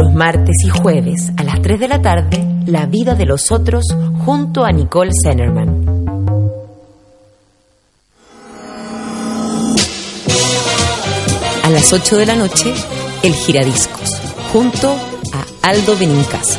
Los 0.00 0.14
martes 0.14 0.56
y 0.64 0.70
jueves 0.70 1.30
a 1.36 1.44
las 1.44 1.60
3 1.60 1.78
de 1.78 1.86
la 1.86 2.00
tarde, 2.00 2.42
La 2.64 2.86
vida 2.86 3.14
de 3.14 3.26
los 3.26 3.52
otros 3.52 3.84
junto 4.24 4.64
a 4.64 4.70
Nicole 4.72 5.10
Zenerman. 5.22 6.06
A 11.62 11.68
las 11.68 11.92
8 11.92 12.16
de 12.16 12.24
la 12.24 12.34
noche, 12.34 12.72
El 13.22 13.34
Giradiscos, 13.34 14.22
junto 14.50 14.96
a 15.34 15.68
Aldo 15.68 15.94
Benincasa. 15.98 16.58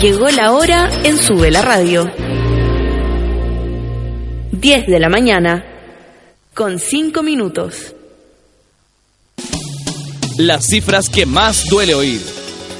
Llegó 0.00 0.28
la 0.28 0.52
hora 0.52 0.88
en 1.02 1.18
Sube 1.18 1.50
la 1.50 1.62
Radio. 1.62 2.08
10 4.66 4.88
de 4.88 4.98
la 4.98 5.08
mañana, 5.08 5.64
con 6.52 6.80
5 6.80 7.22
minutos. 7.22 7.94
Las 10.38 10.66
cifras 10.66 11.08
que 11.08 11.24
más 11.24 11.66
duele 11.66 11.94
oír. 11.94 12.20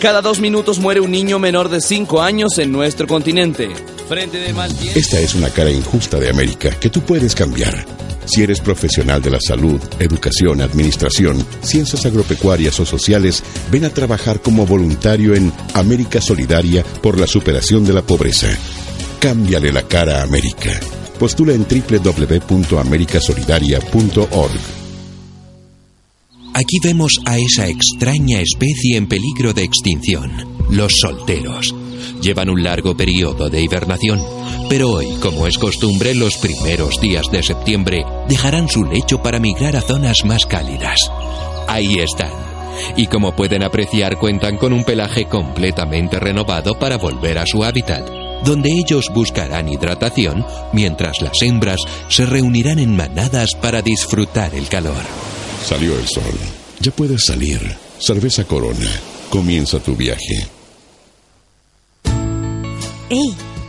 Cada 0.00 0.20
dos 0.20 0.40
minutos 0.40 0.80
muere 0.80 0.98
un 0.98 1.12
niño 1.12 1.38
menor 1.38 1.68
de 1.68 1.80
5 1.80 2.20
años 2.20 2.58
en 2.58 2.72
nuestro 2.72 3.06
continente. 3.06 3.68
Frente 4.08 4.38
de 4.38 4.52
mal 4.52 4.74
tiempo. 4.74 4.98
Esta 4.98 5.20
es 5.20 5.36
una 5.36 5.48
cara 5.50 5.70
injusta 5.70 6.18
de 6.18 6.28
América 6.28 6.70
que 6.70 6.90
tú 6.90 7.02
puedes 7.02 7.36
cambiar. 7.36 7.86
Si 8.24 8.42
eres 8.42 8.58
profesional 8.58 9.22
de 9.22 9.30
la 9.30 9.38
salud, 9.40 9.80
educación, 10.00 10.62
administración, 10.62 11.46
ciencias 11.60 12.04
agropecuarias 12.04 12.80
o 12.80 12.84
sociales, 12.84 13.44
ven 13.70 13.84
a 13.84 13.90
trabajar 13.90 14.40
como 14.40 14.66
voluntario 14.66 15.36
en 15.36 15.52
América 15.74 16.20
Solidaria 16.20 16.82
por 17.00 17.20
la 17.20 17.28
superación 17.28 17.84
de 17.84 17.92
la 17.92 18.02
pobreza. 18.02 18.48
Cámbiale 19.20 19.72
la 19.72 19.82
cara 19.82 20.18
a 20.18 20.22
América. 20.24 20.80
Postula 21.16 21.54
en 21.54 21.66
www.americasolidaria.org. 21.68 24.60
Aquí 26.54 26.78
vemos 26.82 27.12
a 27.26 27.36
esa 27.36 27.68
extraña 27.68 28.40
especie 28.40 28.96
en 28.96 29.08
peligro 29.08 29.52
de 29.52 29.62
extinción, 29.62 30.56
los 30.70 30.94
solteros. 31.02 31.74
Llevan 32.22 32.48
un 32.48 32.62
largo 32.62 32.96
periodo 32.96 33.50
de 33.50 33.60
hibernación, 33.60 34.22
pero 34.70 34.88
hoy, 34.88 35.08
como 35.20 35.46
es 35.46 35.58
costumbre, 35.58 36.14
los 36.14 36.38
primeros 36.38 36.98
días 36.98 37.26
de 37.30 37.42
septiembre 37.42 38.06
dejarán 38.26 38.68
su 38.68 38.84
lecho 38.84 39.22
para 39.22 39.38
migrar 39.38 39.76
a 39.76 39.82
zonas 39.82 40.24
más 40.24 40.46
cálidas. 40.46 40.98
Ahí 41.68 41.98
están. 41.98 42.32
Y 42.96 43.06
como 43.06 43.36
pueden 43.36 43.62
apreciar, 43.62 44.18
cuentan 44.18 44.56
con 44.56 44.72
un 44.72 44.84
pelaje 44.84 45.26
completamente 45.26 46.18
renovado 46.18 46.78
para 46.78 46.96
volver 46.96 47.38
a 47.38 47.46
su 47.46 47.64
hábitat, 47.64 48.08
donde 48.46 48.70
ellos 48.70 49.10
buscarán 49.12 49.68
hidratación 49.68 50.46
mientras 50.72 51.20
las 51.20 51.42
hembras 51.42 51.80
se 52.08 52.24
reunirán 52.24 52.78
en 52.78 52.96
manadas 52.96 53.50
para 53.60 53.82
disfrutar 53.82 54.54
el 54.54 54.68
calor. 54.68 55.02
Salió 55.64 55.98
el 55.98 56.06
sol. 56.06 56.32
Ya 56.80 56.92
puedes 56.92 57.26
salir. 57.26 57.60
Cerveza 57.98 58.44
Corona. 58.44 58.88
Comienza 59.30 59.80
tu 59.80 59.96
viaje. 59.96 60.46
Ey, 63.10 63.34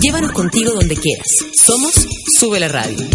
Llévanos 0.00 0.32
contigo 0.32 0.72
donde 0.72 0.96
quieras. 0.96 1.26
Somos 1.64 1.92
Sube 2.38 2.60
la 2.60 2.68
Radio. 2.68 3.06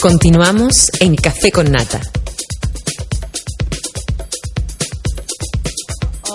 Continuamos 0.00 0.90
en 1.00 1.16
Café 1.16 1.50
con 1.50 1.72
Nata. 1.72 2.00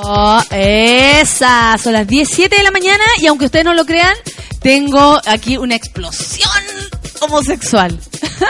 Oh, 0.05 0.41
esa, 0.51 1.77
son 1.81 1.93
las 1.93 2.05
17 2.07 2.55
de 2.55 2.63
la 2.63 2.71
mañana 2.71 3.03
y 3.21 3.27
aunque 3.27 3.45
ustedes 3.45 3.63
no 3.63 3.73
lo 3.73 3.85
crean, 3.85 4.15
tengo 4.59 5.19
aquí 5.25 5.55
una 5.57 5.75
explosión 5.75 6.49
homosexual. 7.21 7.97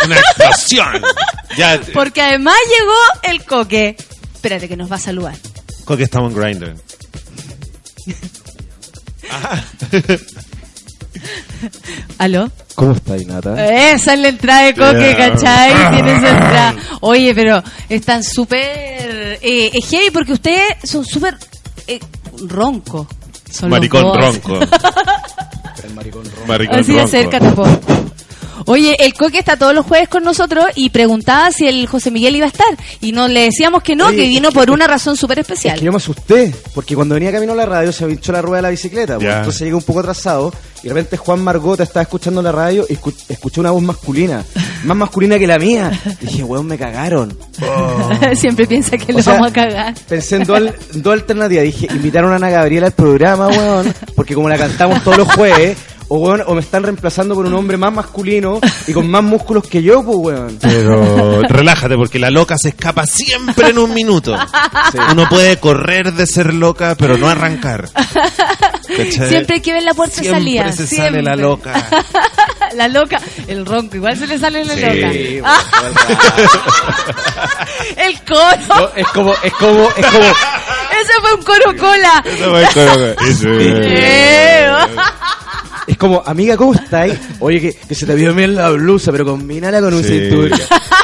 Una 0.05 0.17
explosión. 0.17 1.03
Ya, 1.55 1.79
Porque 1.93 2.19
además 2.19 2.55
llegó 2.67 3.31
el 3.31 3.43
coque. 3.43 3.95
Espérate 4.43 4.67
que 4.67 4.75
nos 4.75 4.91
va 4.91 4.97
a 4.97 4.99
saludar. 4.99 5.35
con 5.85 5.95
que 5.95 6.03
estamos 6.03 6.33
en 6.33 6.37
Grindr. 6.37 6.75
¿Aló? 12.17 12.51
¿Cómo 12.75 12.91
está, 12.91 13.15
Nata? 13.25 13.91
Esa 13.93 14.13
es 14.15 14.19
la 14.19 14.27
entrada 14.27 14.63
de 14.63 14.73
coque, 14.73 15.15
Yeah. 15.17 15.29
¿cachai? 15.29 15.91
Tiene 15.93 16.19
su 16.19 16.25
entrada. 16.25 16.75
Oye, 17.01 17.33
pero 17.33 17.63
están 17.87 18.23
súper 18.23 19.39
eh, 19.41 19.71
es 19.73 19.85
heavy 19.89 20.09
porque 20.11 20.33
ustedes 20.33 20.67
son 20.83 21.05
súper 21.05 21.37
eh, 21.87 21.99
ronco. 22.47 23.07
Son 23.49 23.69
los 23.69 23.79
Maricón 23.79 24.01
ronco. 24.19 24.59
El 25.83 25.93
maricón. 25.93 26.23
Maricón 26.47 26.79
Así 26.79 26.91
ronco. 26.91 27.05
acércate, 27.05 27.49
po. 27.51 27.65
Oye, 28.65 28.95
el 28.99 29.13
Coque 29.13 29.39
está 29.39 29.57
todos 29.57 29.73
los 29.73 29.85
jueves 29.85 30.07
con 30.09 30.23
nosotros 30.23 30.65
y 30.75 30.89
preguntaba 30.89 31.51
si 31.51 31.67
el 31.67 31.85
José 31.87 32.11
Miguel 32.11 32.35
iba 32.35 32.45
a 32.45 32.49
estar. 32.49 32.67
Y 33.01 33.11
nos 33.11 33.29
le 33.29 33.41
decíamos 33.45 33.83
que 33.83 33.95
no, 33.95 34.07
Oye, 34.07 34.17
que 34.17 34.27
vino 34.27 34.49
es 34.49 34.53
por 34.53 34.69
una 34.71 34.87
razón 34.87 35.15
súper 35.17 35.39
Es 35.39 35.43
especial. 35.49 35.79
que 35.79 35.85
yo 35.85 35.91
me 35.91 35.97
asusté, 35.97 36.53
porque 36.73 36.95
cuando 36.95 37.15
venía 37.15 37.31
camino 37.31 37.53
a 37.53 37.55
la 37.55 37.65
radio 37.65 37.91
se 37.91 38.05
me 38.05 38.13
hinchó 38.13 38.31
la 38.31 38.41
rueda 38.41 38.57
de 38.57 38.61
la 38.63 38.69
bicicleta, 38.69 39.17
pues, 39.17 39.33
entonces 39.35 39.61
llegué 39.61 39.73
un 39.75 39.81
poco 39.83 39.99
atrasado 39.99 40.53
y 40.83 40.87
de 40.87 40.93
repente 40.93 41.17
Juan 41.17 41.41
Margota 41.43 41.83
estaba 41.83 42.01
escuchando 42.03 42.41
la 42.41 42.51
radio 42.51 42.85
y 42.89 42.93
escu- 42.95 43.13
escuché 43.29 43.59
una 43.61 43.71
voz 43.71 43.81
masculina, 43.81 44.43
más 44.83 44.97
masculina 44.97 45.39
que 45.39 45.47
la 45.47 45.57
mía. 45.59 45.91
Y 46.21 46.25
dije, 46.25 46.43
weón, 46.43 46.65
me 46.67 46.77
cagaron. 46.77 47.37
Siempre 48.35 48.67
piensa 48.67 48.97
que 48.97 49.11
O 49.13 49.17
lo 49.17 49.23
sea, 49.23 49.33
vamos 49.33 49.49
a 49.49 49.53
cagar. 49.53 49.93
Pensé 50.07 50.37
en 50.37 50.43
dos, 50.43 50.57
al- 50.57 50.75
dos 50.93 51.13
alternativas. 51.13 51.63
Dije, 51.65 51.87
invitaron 51.93 52.31
a 52.33 52.35
Ana 52.35 52.49
Gabriela 52.49 52.87
al 52.87 52.93
programa, 52.93 53.47
weón, 53.47 53.93
porque 54.15 54.33
como 54.35 54.49
la 54.49 54.57
cantamos 54.57 55.03
todos 55.03 55.17
los 55.17 55.31
jueves, 55.33 55.77
o, 56.15 56.19
weón, 56.19 56.43
o 56.45 56.53
me 56.53 56.61
están 56.61 56.83
reemplazando 56.83 57.33
por 57.33 57.47
un 57.47 57.53
hombre 57.55 57.75
más 57.75 57.91
masculino 57.91 58.59
y 58.85 58.93
con 58.93 59.09
más 59.09 59.23
músculos 59.23 59.65
que 59.67 59.81
yo, 59.81 60.03
pues, 60.03 60.17
weón. 60.19 60.59
Pero 60.61 61.41
relájate, 61.41 61.95
porque 61.95 62.19
la 62.19 62.29
loca 62.29 62.55
se 62.61 62.69
escapa 62.69 63.07
siempre 63.07 63.69
en 63.69 63.79
un 63.79 63.91
minuto. 63.93 64.37
Uno 65.11 65.27
puede 65.27 65.57
correr 65.57 66.13
de 66.13 66.27
ser 66.27 66.53
loca, 66.53 66.95
pero 66.97 67.17
no 67.17 67.27
arrancar. 67.27 67.89
¿Cachai? 67.93 69.27
Siempre 69.29 69.55
hay 69.55 69.61
que 69.61 69.73
ver 69.73 69.83
la 69.83 69.93
puerta 69.95 70.21
Siempre 70.21 70.39
salida. 70.39 70.71
se 70.71 70.85
siempre. 70.85 71.09
sale 71.11 71.23
la 71.23 71.35
loca. 71.35 71.87
la 72.75 72.87
loca, 72.87 73.19
el 73.47 73.65
ronco, 73.65 73.95
igual 73.95 74.15
se 74.17 74.27
le 74.27 74.37
sale 74.37 74.63
la 74.65 74.75
Sí, 74.75 75.37
loca. 75.39 75.53
el 77.97 78.19
coro. 78.21 78.57
No, 78.69 78.89
es 78.95 79.07
como, 79.07 79.33
es 79.43 79.53
como, 79.53 79.89
es 79.95 80.05
como, 80.05 80.25
Ese 80.25 81.13
fue 81.21 81.33
un 81.35 81.43
coro 81.43 81.75
cola. 81.79 82.23
Eso 82.25 82.51
fue 82.51 82.67
como- 82.73 83.05
eso- 83.27 83.49
Eh, 83.49 84.69
es 85.87 85.97
como, 85.97 86.23
amiga, 86.25 86.55
¿cómo 86.57 86.73
estáis? 86.73 87.13
Oye, 87.39 87.59
que, 87.61 87.73
que 87.73 87.95
se 87.95 88.05
te 88.05 88.15
vio 88.15 88.33
bien 88.33 88.55
la 88.55 88.69
blusa, 88.69 89.11
pero 89.11 89.25
combínala 89.25 89.81
con 89.81 89.93
un 89.93 90.03
Sí. 90.03 90.19
cinturón. 90.19 90.51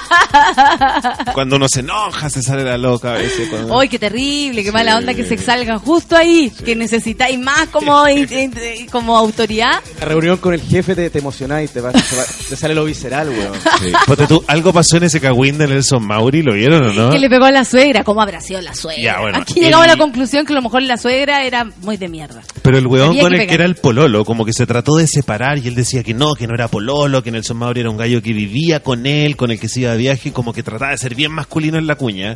Cuando 1.34 1.56
uno 1.56 1.68
se 1.68 1.82
enoja, 1.82 2.30
se 2.30 2.42
sale 2.42 2.64
la 2.64 2.78
loca 2.78 3.12
a 3.12 3.18
veces. 3.18 3.50
cuando- 3.50 3.80
¡Ay, 3.80 3.90
qué 3.90 4.00
terrible! 4.00 4.64
¡Qué 4.64 4.72
mala 4.72 4.98
onda 4.98 5.14
que 5.14 5.24
se 5.26 5.38
salgan 5.38 5.80
justo 5.80 6.16
ahí! 6.16 6.52
Que 6.66 6.76
necesitáis 6.76 7.38
más 7.40 7.68
como, 7.70 8.08
in- 8.08 8.28
in- 8.32 8.88
como 8.92 9.18
autoridad. 9.18 9.82
La 10.00 10.06
reunión 10.06 10.38
con 10.38 10.54
el 10.54 10.62
jefe 10.62 10.96
te, 10.96 11.10
te 11.10 11.20
emociona 11.20 11.62
y 11.64 11.68
te, 11.68 11.82
va- 11.82 11.92
te 11.92 12.00
va- 12.16 12.26
te 12.50 12.56
sale 12.56 12.74
lo 12.76 12.86
visceral, 12.86 13.30
weón. 13.30 13.54
Sí. 13.82 13.92
Ponte 14.06 14.28
tú, 14.28 14.44
algo 14.48 14.74
pasó 14.74 14.98
en 14.98 15.04
ese 15.04 15.20
cagüín 15.22 15.58
de 15.58 15.68
Nelson 15.68 16.06
Mauri, 16.06 16.42
¿lo 16.42 16.54
vieron 16.54 16.84
o 16.86 16.94
no? 16.94 17.10
Que 17.12 17.20
le 17.20 17.30
pegó 17.30 17.46
a 17.46 17.52
la 17.52 17.66
suegra. 17.66 18.04
¿Cómo 18.04 18.22
habrá 18.22 18.42
sido 18.42 18.62
la 18.62 18.74
suegra? 18.74 19.02
Ya, 19.02 19.20
bueno, 19.22 19.38
Aquí 19.40 19.56
llegamos 19.60 19.86
el- 19.86 19.92
a 19.92 19.96
la 19.96 20.00
conclusión 20.00 20.46
que 20.46 20.54
a 20.54 20.56
lo 20.56 20.62
mejor 20.62 20.82
la 20.84 20.98
suegra 20.98 21.44
era 21.44 21.66
muy 21.82 21.98
de 21.98 22.08
mierda. 22.10 22.42
Pero 22.62 22.78
el 22.78 22.88
weón 22.88 23.10
Había 23.10 23.22
con 23.24 23.32
que 23.32 23.36
el 23.38 23.42
que 23.42 23.48
pegar. 23.48 23.62
era 23.62 23.66
el 23.70 23.76
pololo, 23.76 24.26
como 24.26 24.46
que 24.46 24.54
se 24.54 24.66
trató 24.66 24.96
de 24.96 25.08
separar 25.08 25.58
y 25.58 25.68
él 25.68 25.76
decía 25.76 26.04
que 26.04 26.14
no, 26.14 26.34
que 26.36 26.48
no 26.48 26.54
era 26.56 26.68
pololo, 26.68 27.24
que 27.24 27.32
Nelson 27.32 27.58
Mauri 27.58 27.82
era 27.82 27.90
un 27.90 27.98
gallo 27.98 28.22
que 28.22 28.34
vivía 28.34 28.82
con 28.82 29.06
él, 29.06 29.36
con 29.36 29.52
el 29.52 29.60
que 29.60 29.68
se 29.70 29.82
iba 29.82 29.92
de 29.92 29.98
viaje, 30.00 30.34
como 30.34 30.52
que 30.54 30.64
trataba 30.64 30.92
de 30.92 30.98
ser 30.98 31.14
bien 31.14 31.32
masculino 31.32 31.78
en 31.78 31.86
la 31.86 31.96
cuña. 31.96 32.36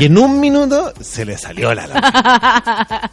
Y 0.00 0.06
en 0.06 0.16
un 0.16 0.40
minuto 0.40 0.92
se 1.00 1.24
le 1.26 1.36
salió 1.36 1.74
la 1.74 1.86
la- 1.86 3.10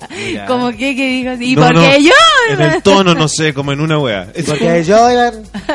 como 0.48 0.70
que, 0.72 0.96
que 0.96 1.08
dijo 1.10 1.32
así. 1.32 1.52
¿Y 1.52 1.56
No, 1.56 1.64
por 1.64 1.76
no, 1.76 1.82
qué 1.82 2.04
yo? 2.04 2.12
En 2.50 2.62
el 2.62 2.82
tono, 2.82 3.14
no 3.14 3.28
sé, 3.28 3.54
como 3.54 3.72
en 3.74 3.82
una 3.82 4.00
wea. 4.00 4.28
Es, 4.34 4.46
Porque 4.46 4.84
yo, 4.84 5.10
es 5.10 5.34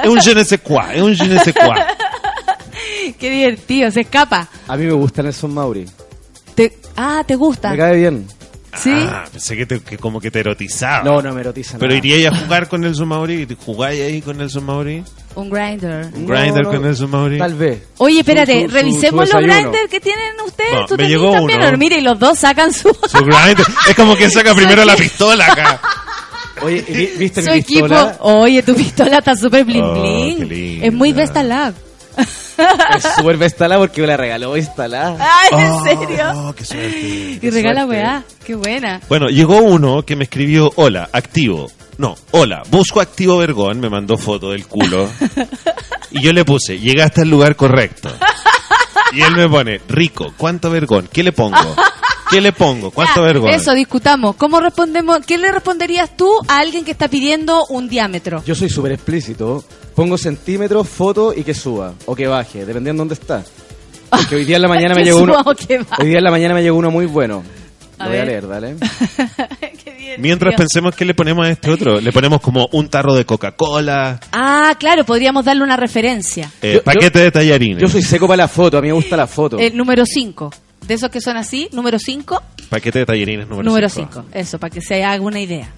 un 0.08 0.18
je 0.20 0.34
ne 0.34 0.44
sais 0.44 0.60
quoi, 0.62 0.94
es 0.94 1.02
un 1.02 1.14
je 1.14 1.26
ne 1.28 1.38
sais 1.40 1.54
quoi. 1.54 1.74
Qué 3.18 3.30
divertido, 3.30 3.90
se 3.90 4.00
escapa. 4.00 4.48
a 4.66 4.76
mí 4.76 4.86
me 4.86 4.92
gusta 4.92 5.22
Nelson 5.22 5.52
Mauri. 5.52 5.84
Te- 6.54 6.78
ah, 6.96 7.22
¿te 7.26 7.34
gusta? 7.36 7.70
Me 7.70 7.76
cae 7.76 7.96
bien. 7.96 8.26
¿Sí? 8.76 8.92
Ah, 8.94 9.24
pensé 9.30 9.56
que, 9.56 9.66
te- 9.66 9.80
que 9.80 9.98
como 9.98 10.20
que 10.20 10.30
te 10.30 10.40
erotizaba. 10.40 11.02
No, 11.02 11.20
no 11.20 11.32
me 11.34 11.40
erotiza 11.40 11.76
Pero 11.78 11.92
nada. 11.94 11.98
iría 12.06 12.30
a 12.30 12.36
jugar 12.36 12.68
con 12.68 12.80
Nelson 12.82 13.08
Mauri, 13.08 13.46
jugáis 13.66 14.00
ahí 14.00 14.22
con 14.22 14.38
Nelson 14.38 14.64
Mauri, 14.64 15.02
Un 15.36 15.48
grinder. 15.48 16.06
un 16.14 16.26
grinder 16.26 16.64
no, 16.64 16.70
con 16.70 16.82
Nelson 16.82 17.10
Mauri. 17.10 17.38
Tal 17.38 17.54
vez. 17.54 17.82
Oye, 17.98 18.20
espérate, 18.20 18.62
Su- 18.64 18.68
su- 18.68 18.74
revisemos 18.74 19.28
su 19.28 19.36
los 19.36 19.44
grinders 19.46 19.88
que 19.90 20.00
tienen 20.00 20.32
ustedes. 20.44 20.72
No, 20.72 20.86
Tú 20.86 20.96
me 20.96 21.08
llegó 21.08 21.32
también. 21.32 21.60
uno. 21.62 21.78
Mira, 21.78 21.96
y 21.96 22.00
los 22.02 22.18
dos 22.18 22.38
sacan 22.38 22.72
su, 22.72 22.88
Su 23.08 23.18
grinder. 23.24 23.64
Es 23.88 23.94
como 23.94 24.16
que 24.16 24.28
saca 24.30 24.54
primero 24.54 24.84
la 24.84 24.96
pistola 24.96 25.46
acá. 25.46 25.80
Oye, 26.62 26.84
¿y 26.88 26.92
vi- 26.92 27.10
¿viste 27.16 27.42
su 27.42 27.50
mi 27.50 27.58
equipo. 27.58 27.86
pistola? 27.86 28.16
Oye, 28.20 28.62
tu 28.62 28.74
pistola 28.74 29.18
está 29.18 29.34
súper 29.36 29.64
bling 29.64 29.82
Oh, 29.82 29.92
bling. 30.02 30.38
qué 30.38 30.44
linda. 30.44 30.86
es 30.86 30.92
muy 30.92 31.12
Vesta 31.12 31.42
Lab. 31.42 31.74
Es 32.16 33.02
súper 33.16 33.36
bestalá 33.38 33.78
porque 33.78 34.00
me 34.02 34.06
la 34.08 34.16
regaló 34.16 34.52
bestalá. 34.52 35.16
Ay, 35.18 35.48
¿en 35.64 35.70
Oh, 35.70 35.84
serio? 35.84 36.54
qué 36.56 36.64
suerte. 36.64 37.38
Y 37.42 37.50
regala 37.50 37.84
suerte. 37.84 38.02
weá. 38.02 38.22
Qué 38.44 38.54
buena. 38.54 39.00
Bueno, 39.08 39.28
llegó 39.28 39.58
uno 39.58 40.02
que 40.04 40.16
me 40.16 40.24
escribió, 40.24 40.70
hola, 40.76 41.08
activo. 41.12 41.70
No, 41.98 42.14
hola, 42.30 42.62
busco 42.70 43.00
activo 43.00 43.36
Vergón, 43.38 43.78
me 43.80 43.88
mandó 43.90 44.16
foto 44.16 44.50
del 44.50 44.66
culo. 44.66 45.08
Y 46.12 46.20
yo 46.22 46.32
le 46.32 46.44
puse, 46.44 46.76
llegaste 46.76 47.20
al 47.20 47.28
lugar 47.30 47.54
correcto. 47.54 48.10
Y 49.12 49.22
él 49.22 49.36
me 49.36 49.48
pone, 49.48 49.80
rico, 49.88 50.34
¿cuánto 50.36 50.68
Vergón? 50.68 51.08
¿Qué 51.12 51.22
le 51.22 51.30
pongo? 51.30 51.76
¿Qué 52.28 52.40
le 52.40 52.52
pongo? 52.52 52.90
¿Cuánto 52.94 53.20
Ya, 53.20 53.26
Vergón? 53.26 53.50
Eso, 53.50 53.72
discutamos. 53.74 54.34
¿Cómo 54.34 54.58
respondemos? 54.58 55.20
¿Qué 55.24 55.38
le 55.38 55.52
responderías 55.52 56.16
tú 56.16 56.28
a 56.48 56.58
alguien 56.58 56.84
que 56.84 56.90
está 56.90 57.06
pidiendo 57.06 57.64
un 57.68 57.88
diámetro? 57.88 58.42
Yo 58.44 58.56
soy 58.56 58.68
súper 58.68 58.90
explícito. 58.92 59.62
Pongo 59.94 60.16
centímetros, 60.16 60.88
foto 60.88 61.32
y 61.36 61.42
que 61.44 61.54
suba 61.54 61.94
o 62.06 62.14
que 62.14 62.26
baje, 62.26 62.60
dependiendo 62.64 63.02
de 63.04 63.08
dónde 63.08 63.14
está. 63.14 63.44
Porque 64.08 64.36
hoy 64.36 64.44
día 64.44 64.56
en 64.56 64.62
la 64.62 64.68
mañana 64.68 64.94
me 64.94 65.04
llegó 65.04 65.18
uno. 65.22 65.42
Hoy 65.44 66.06
día 66.06 66.18
en 66.18 66.24
la 66.24 66.30
mañana 66.30 66.54
me 66.54 66.62
llegó 66.62 66.76
uno 66.78 66.90
muy 66.90 67.06
bueno. 67.06 67.42
A 67.98 68.04
Lo 68.04 68.10
voy 68.10 68.18
a 68.18 68.24
ver. 68.24 68.28
leer, 68.28 68.48
dale. 68.48 68.76
Qué 69.60 69.90
divertido. 69.90 70.16
Mientras 70.20 70.54
pensemos 70.54 70.94
qué 70.96 71.04
le 71.04 71.12
ponemos 71.12 71.46
a 71.46 71.50
este 71.50 71.70
otro, 71.70 72.00
le 72.00 72.10
ponemos 72.12 72.40
como 72.40 72.66
un 72.72 72.88
tarro 72.88 73.14
de 73.14 73.26
Coca-Cola, 73.26 74.18
Ah, 74.32 74.74
claro, 74.78 75.04
podríamos 75.04 75.44
darle 75.44 75.62
una 75.64 75.76
referencia. 75.76 76.50
eh, 76.62 76.74
Yo- 76.76 76.82
paquete 76.82 77.18
de 77.18 77.30
tallarines. 77.30 77.82
Yo 77.82 77.88
soy 77.88 78.02
seco 78.02 78.26
para 78.26 78.38
la 78.38 78.48
foto, 78.48 78.78
a 78.78 78.80
mí 78.80 78.88
me 78.88 78.94
gusta 78.94 79.18
la 79.18 79.26
foto. 79.26 79.58
El 79.58 79.76
número 79.76 80.04
5. 80.06 80.50
De 80.86 80.94
esos 80.94 81.10
que 81.10 81.20
son 81.20 81.36
así, 81.36 81.68
número 81.72 81.98
5, 81.98 82.42
Paquete 82.70 83.00
de 83.00 83.06
tallarines 83.06 83.46
número 83.46 83.68
número 83.68 83.88
cinco. 83.90 84.22
5. 84.22 84.28
Eso, 84.32 84.58
para 84.58 84.70
que 84.72 84.80
se 84.80 85.04
haga 85.04 85.22
una 85.22 85.40
idea. 85.40 85.68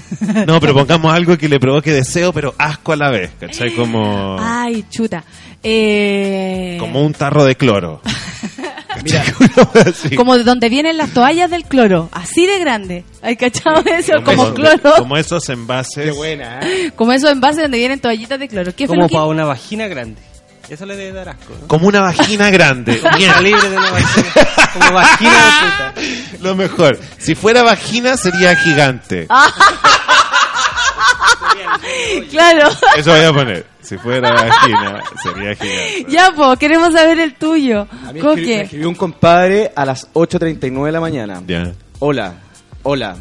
No, 0.46 0.60
pero 0.60 0.74
pongamos 0.74 1.12
algo 1.12 1.36
que 1.36 1.48
le 1.48 1.58
provoque 1.60 1.90
deseo, 1.92 2.32
pero 2.32 2.54
asco 2.58 2.92
a 2.92 2.96
la 2.96 3.10
vez, 3.10 3.30
¿cachai? 3.40 3.74
Como, 3.74 4.36
Ay, 4.40 4.84
chuta. 4.90 5.24
Eh, 5.62 6.76
como 6.80 7.02
un 7.04 7.12
tarro 7.12 7.44
de 7.44 7.56
cloro. 7.56 8.00
Mira, 9.04 9.24
como 10.16 10.36
de 10.36 10.44
donde 10.44 10.68
vienen 10.68 10.96
las 10.96 11.10
toallas 11.10 11.50
del 11.50 11.64
cloro. 11.64 12.08
Así 12.12 12.46
de 12.46 12.58
grande. 12.58 13.04
¿Hay 13.22 13.36
cachado 13.36 13.82
eso? 13.86 14.12
Como 14.24 14.44
Como 14.44 14.54
cloro. 14.54 14.94
Como 14.98 15.16
esos 15.16 15.48
envases. 15.48 16.04
qué 16.04 16.10
buena, 16.10 16.60
¿eh? 16.62 16.92
Como 16.94 17.12
esos 17.12 17.30
envases 17.30 17.62
donde 17.62 17.78
vienen 17.78 18.00
toallitas 18.00 18.38
de 18.38 18.48
cloro. 18.48 18.74
¿Qué 18.74 18.86
Como 18.86 19.02
lo 19.02 19.08
que- 19.08 19.14
para 19.14 19.26
una 19.26 19.44
vagina 19.44 19.88
grande. 19.88 20.20
Eso 20.72 20.86
le 20.86 20.96
debe 20.96 21.12
dar 21.12 21.28
asco. 21.28 21.52
¿no? 21.60 21.68
Como 21.68 21.86
una 21.86 22.00
vagina 22.00 22.48
grande. 22.50 22.98
Bien. 23.18 23.30
Libre 23.42 23.68
de 23.68 23.76
una 23.76 23.90
vagina. 23.90 24.24
Como 24.72 24.92
vagina 24.92 25.92
de 25.92 26.00
puta. 26.00 26.38
Lo 26.40 26.54
mejor. 26.56 26.98
Si 27.18 27.34
fuera 27.34 27.62
vagina 27.62 28.16
sería 28.16 28.56
gigante. 28.56 29.26
Ah. 29.28 29.52
Claro. 32.30 32.70
Eso 32.96 33.10
voy 33.10 33.24
a 33.24 33.32
poner. 33.32 33.66
Si 33.82 33.98
fuera 33.98 34.30
vagina 34.32 35.02
sería 35.22 35.54
gigante. 35.54 36.06
ya, 36.08 36.30
pues, 36.34 36.58
queremos 36.58 36.94
saber 36.94 37.18
el 37.20 37.34
tuyo. 37.34 37.86
A 38.06 38.12
mí 38.12 38.20
¿Con 38.20 38.30
escribió, 38.38 38.62
escribió 38.62 38.88
un 38.88 38.94
compadre 38.94 39.72
a 39.76 39.84
las 39.84 40.10
8.39 40.14 40.86
de 40.86 40.92
la 40.92 41.00
mañana. 41.00 41.42
Ya. 41.46 41.72
Hola, 41.98 42.34
hola. 42.82 43.16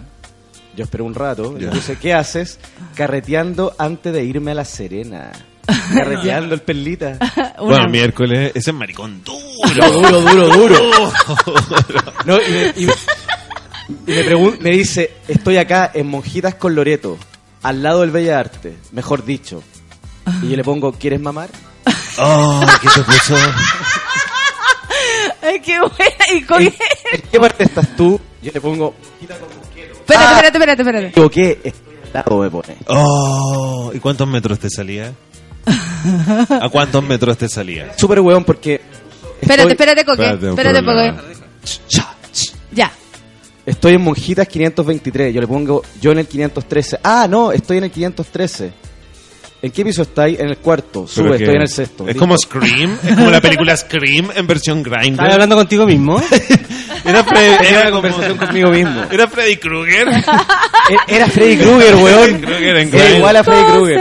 Yo 0.75 0.85
espero 0.85 1.03
un 1.03 1.13
rato. 1.15 1.53
Le 1.57 1.65
Ya. 1.65 1.71
puse, 1.71 1.97
¿qué 1.97 2.13
haces? 2.13 2.59
Carreteando 2.95 3.75
antes 3.77 4.13
de 4.13 4.23
irme 4.23 4.51
a 4.51 4.55
La 4.55 4.65
Serena. 4.65 5.31
Carreteando 5.93 6.55
el 6.55 6.61
perlita. 6.61 7.17
Una- 7.35 7.53
Bueno, 7.59 7.89
miércoles. 7.89 8.51
Ese 8.55 8.71
es 8.71 8.75
maricón 8.75 9.23
duro. 9.23 9.41
Duro, 9.71 10.21
duro, 10.21 10.47
duro, 10.49 10.77
duro. 10.77 11.11
No, 12.25 12.37
y 12.41 12.51
me, 12.51 12.73
y 12.77 12.85
me- 12.87 12.93
y 14.07 14.11
me 14.15 14.25
pregun- 14.25 14.59
me 14.59 14.71
dice, 14.71 15.17
estoy 15.27 15.57
acá 15.57 15.91
en 15.93 16.07
Monjitas 16.07 16.55
con 16.55 16.73
Loreto, 16.75 17.17
al 17.63 17.83
lado 17.83 18.01
del 18.01 18.11
Bella 18.11 18.39
Arte, 18.39 18.75
mejor 18.91 19.23
dicho. 19.23 19.61
Y 20.41 20.49
yo 20.49 20.55
le 20.57 20.63
pongo, 20.63 20.91
¿quieres 20.93 21.19
mamar? 21.21 21.49
Oh, 22.17 22.65
¿qué 22.81 22.87
te 22.89 23.01
puso? 23.01 23.35
Ay, 25.41 25.59
qué 25.61 25.79
buena. 25.79 26.25
¿Y 26.33 26.41
con 26.43 26.61
¿En, 26.61 26.71
qué? 26.71 26.77
en 27.13 27.21
qué 27.31 27.39
parte 27.39 27.63
estás 27.63 27.95
tú? 27.95 28.19
Yo 28.41 28.51
le 28.53 28.61
pongo, 28.61 28.93
Monjita 29.11 29.37
con 29.39 29.49
Monquero. 29.57 29.93
Espérate, 29.93 30.25
espérate, 30.33 30.57
espérate, 30.57 30.81
espérate. 30.81 31.11
Digo, 31.15 31.29
¿qué? 31.29 31.59
Estoy 31.63 31.93
al 32.05 32.13
lado, 32.13 32.37
me 32.39 32.49
pone. 32.49 32.77
Oh, 32.87 33.91
¿y 33.93 33.99
cuántos 33.99 34.27
metros 34.27 34.59
te 34.59 34.69
salía? 34.69 35.13
¿A 35.65 36.69
cuántos 36.69 37.03
metros 37.03 37.37
te 37.37 37.47
salía? 37.49 37.93
Súper 37.97 38.19
hueón 38.19 38.43
porque... 38.43 38.81
Espérate, 39.41 39.61
estoy- 39.61 39.71
espérate, 39.71 40.05
Coque. 40.05 40.23
Espérate, 40.23 40.79
Espérate. 40.79 40.85
Coque. 40.85 41.41
Ya. 42.71 42.91
Estoy 43.65 43.93
en 43.95 44.01
Monjitas 44.01 44.47
523. 44.47 45.33
Yo 45.33 45.41
le 45.41 45.47
pongo 45.47 45.81
yo 46.01 46.11
en 46.11 46.19
el 46.19 46.27
513. 46.27 46.99
Ah, 47.03 47.27
no, 47.29 47.51
estoy 47.51 47.77
en 47.77 47.83
el 47.85 47.91
513. 47.91 48.73
¿En 49.63 49.69
qué 49.71 49.85
piso 49.85 50.01
estáis? 50.01 50.39
En 50.39 50.49
el 50.49 50.57
cuarto. 50.57 51.07
Sube, 51.07 51.35
estoy 51.37 51.55
en 51.55 51.61
el 51.61 51.67
sexto. 51.67 52.03
Es 52.03 52.07
Listo. 52.15 52.19
como 52.19 52.35
Scream, 52.37 52.97
es 53.03 53.15
como 53.15 53.29
la 53.29 53.39
película 53.41 53.77
Scream 53.77 54.29
en 54.35 54.47
versión 54.47 54.79
¿Estás 54.79 54.99
Grindr. 55.01 55.21
hablando 55.31 55.55
contigo 55.55 55.85
mismo? 55.85 56.19
Era, 57.05 57.23
Freddy, 57.23 57.53
Era 57.53 57.67
era, 57.67 57.81
una 57.81 57.89
como- 57.89 58.01
conversación 58.01 58.37
conmigo 58.37 58.69
mismo. 58.69 59.03
era 59.11 59.27
Freddy 59.27 59.57
Krueger. 59.57 60.07
Era- 60.07 61.03
Era 61.07 61.27
Freddy 61.29 61.57
Krueger, 61.57 61.95
weón. 61.95 62.41
Krueger 62.41 62.77
en 62.77 62.93
Era 62.95 63.09
igual 63.17 63.35
a 63.37 63.43
Freddy 63.43 63.63
Krueger. 63.71 63.97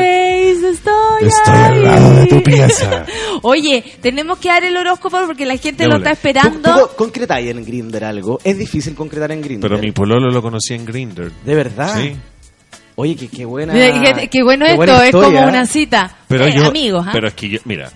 Estoy, 1.26 1.54
al 1.54 1.82
lado 1.82 2.14
de 2.16 2.26
tu 2.26 2.42
pieza. 2.42 3.04
Oye, 3.42 3.84
tenemos 4.00 4.38
que 4.38 4.48
dar 4.48 4.64
el 4.64 4.76
horóscopo 4.76 5.18
porque 5.26 5.44
la 5.46 5.56
gente 5.56 5.86
lo 5.86 5.96
está 5.96 6.10
¿Tú, 6.10 6.14
esperando. 6.14 6.74
tú 6.88 6.96
concretáis 6.96 7.50
en 7.50 7.64
Grinder 7.64 8.04
algo? 8.04 8.38
Es 8.44 8.56
difícil 8.58 8.94
concretar 8.94 9.32
en 9.32 9.40
Grinder. 9.42 9.68
Pero 9.70 9.80
mi 9.80 9.92
pololo 9.92 10.30
lo 10.30 10.42
conocí 10.42 10.74
en 10.74 10.84
Grindr. 10.84 11.30
¿De 11.44 11.54
verdad? 11.54 11.96
Sí. 12.00 12.16
Oye, 12.96 13.16
qué, 13.16 13.28
qué 13.28 13.44
buena. 13.44 13.72
Mira, 13.72 14.14
qué, 14.20 14.28
qué 14.28 14.42
bueno 14.42 14.64
qué 14.66 14.72
esto, 14.72 14.76
buena 14.76 15.06
es 15.06 15.12
como 15.12 15.42
una 15.42 15.66
cita. 15.66 16.16
Pero 16.28 16.46
Eh, 16.46 16.54
yo, 16.54 16.66
amigos, 16.66 17.04
¿ah? 17.06 17.10
pero 17.12 17.28
es 17.28 17.34
que 17.34 17.48
yo, 17.48 17.58
mira, 17.64 17.90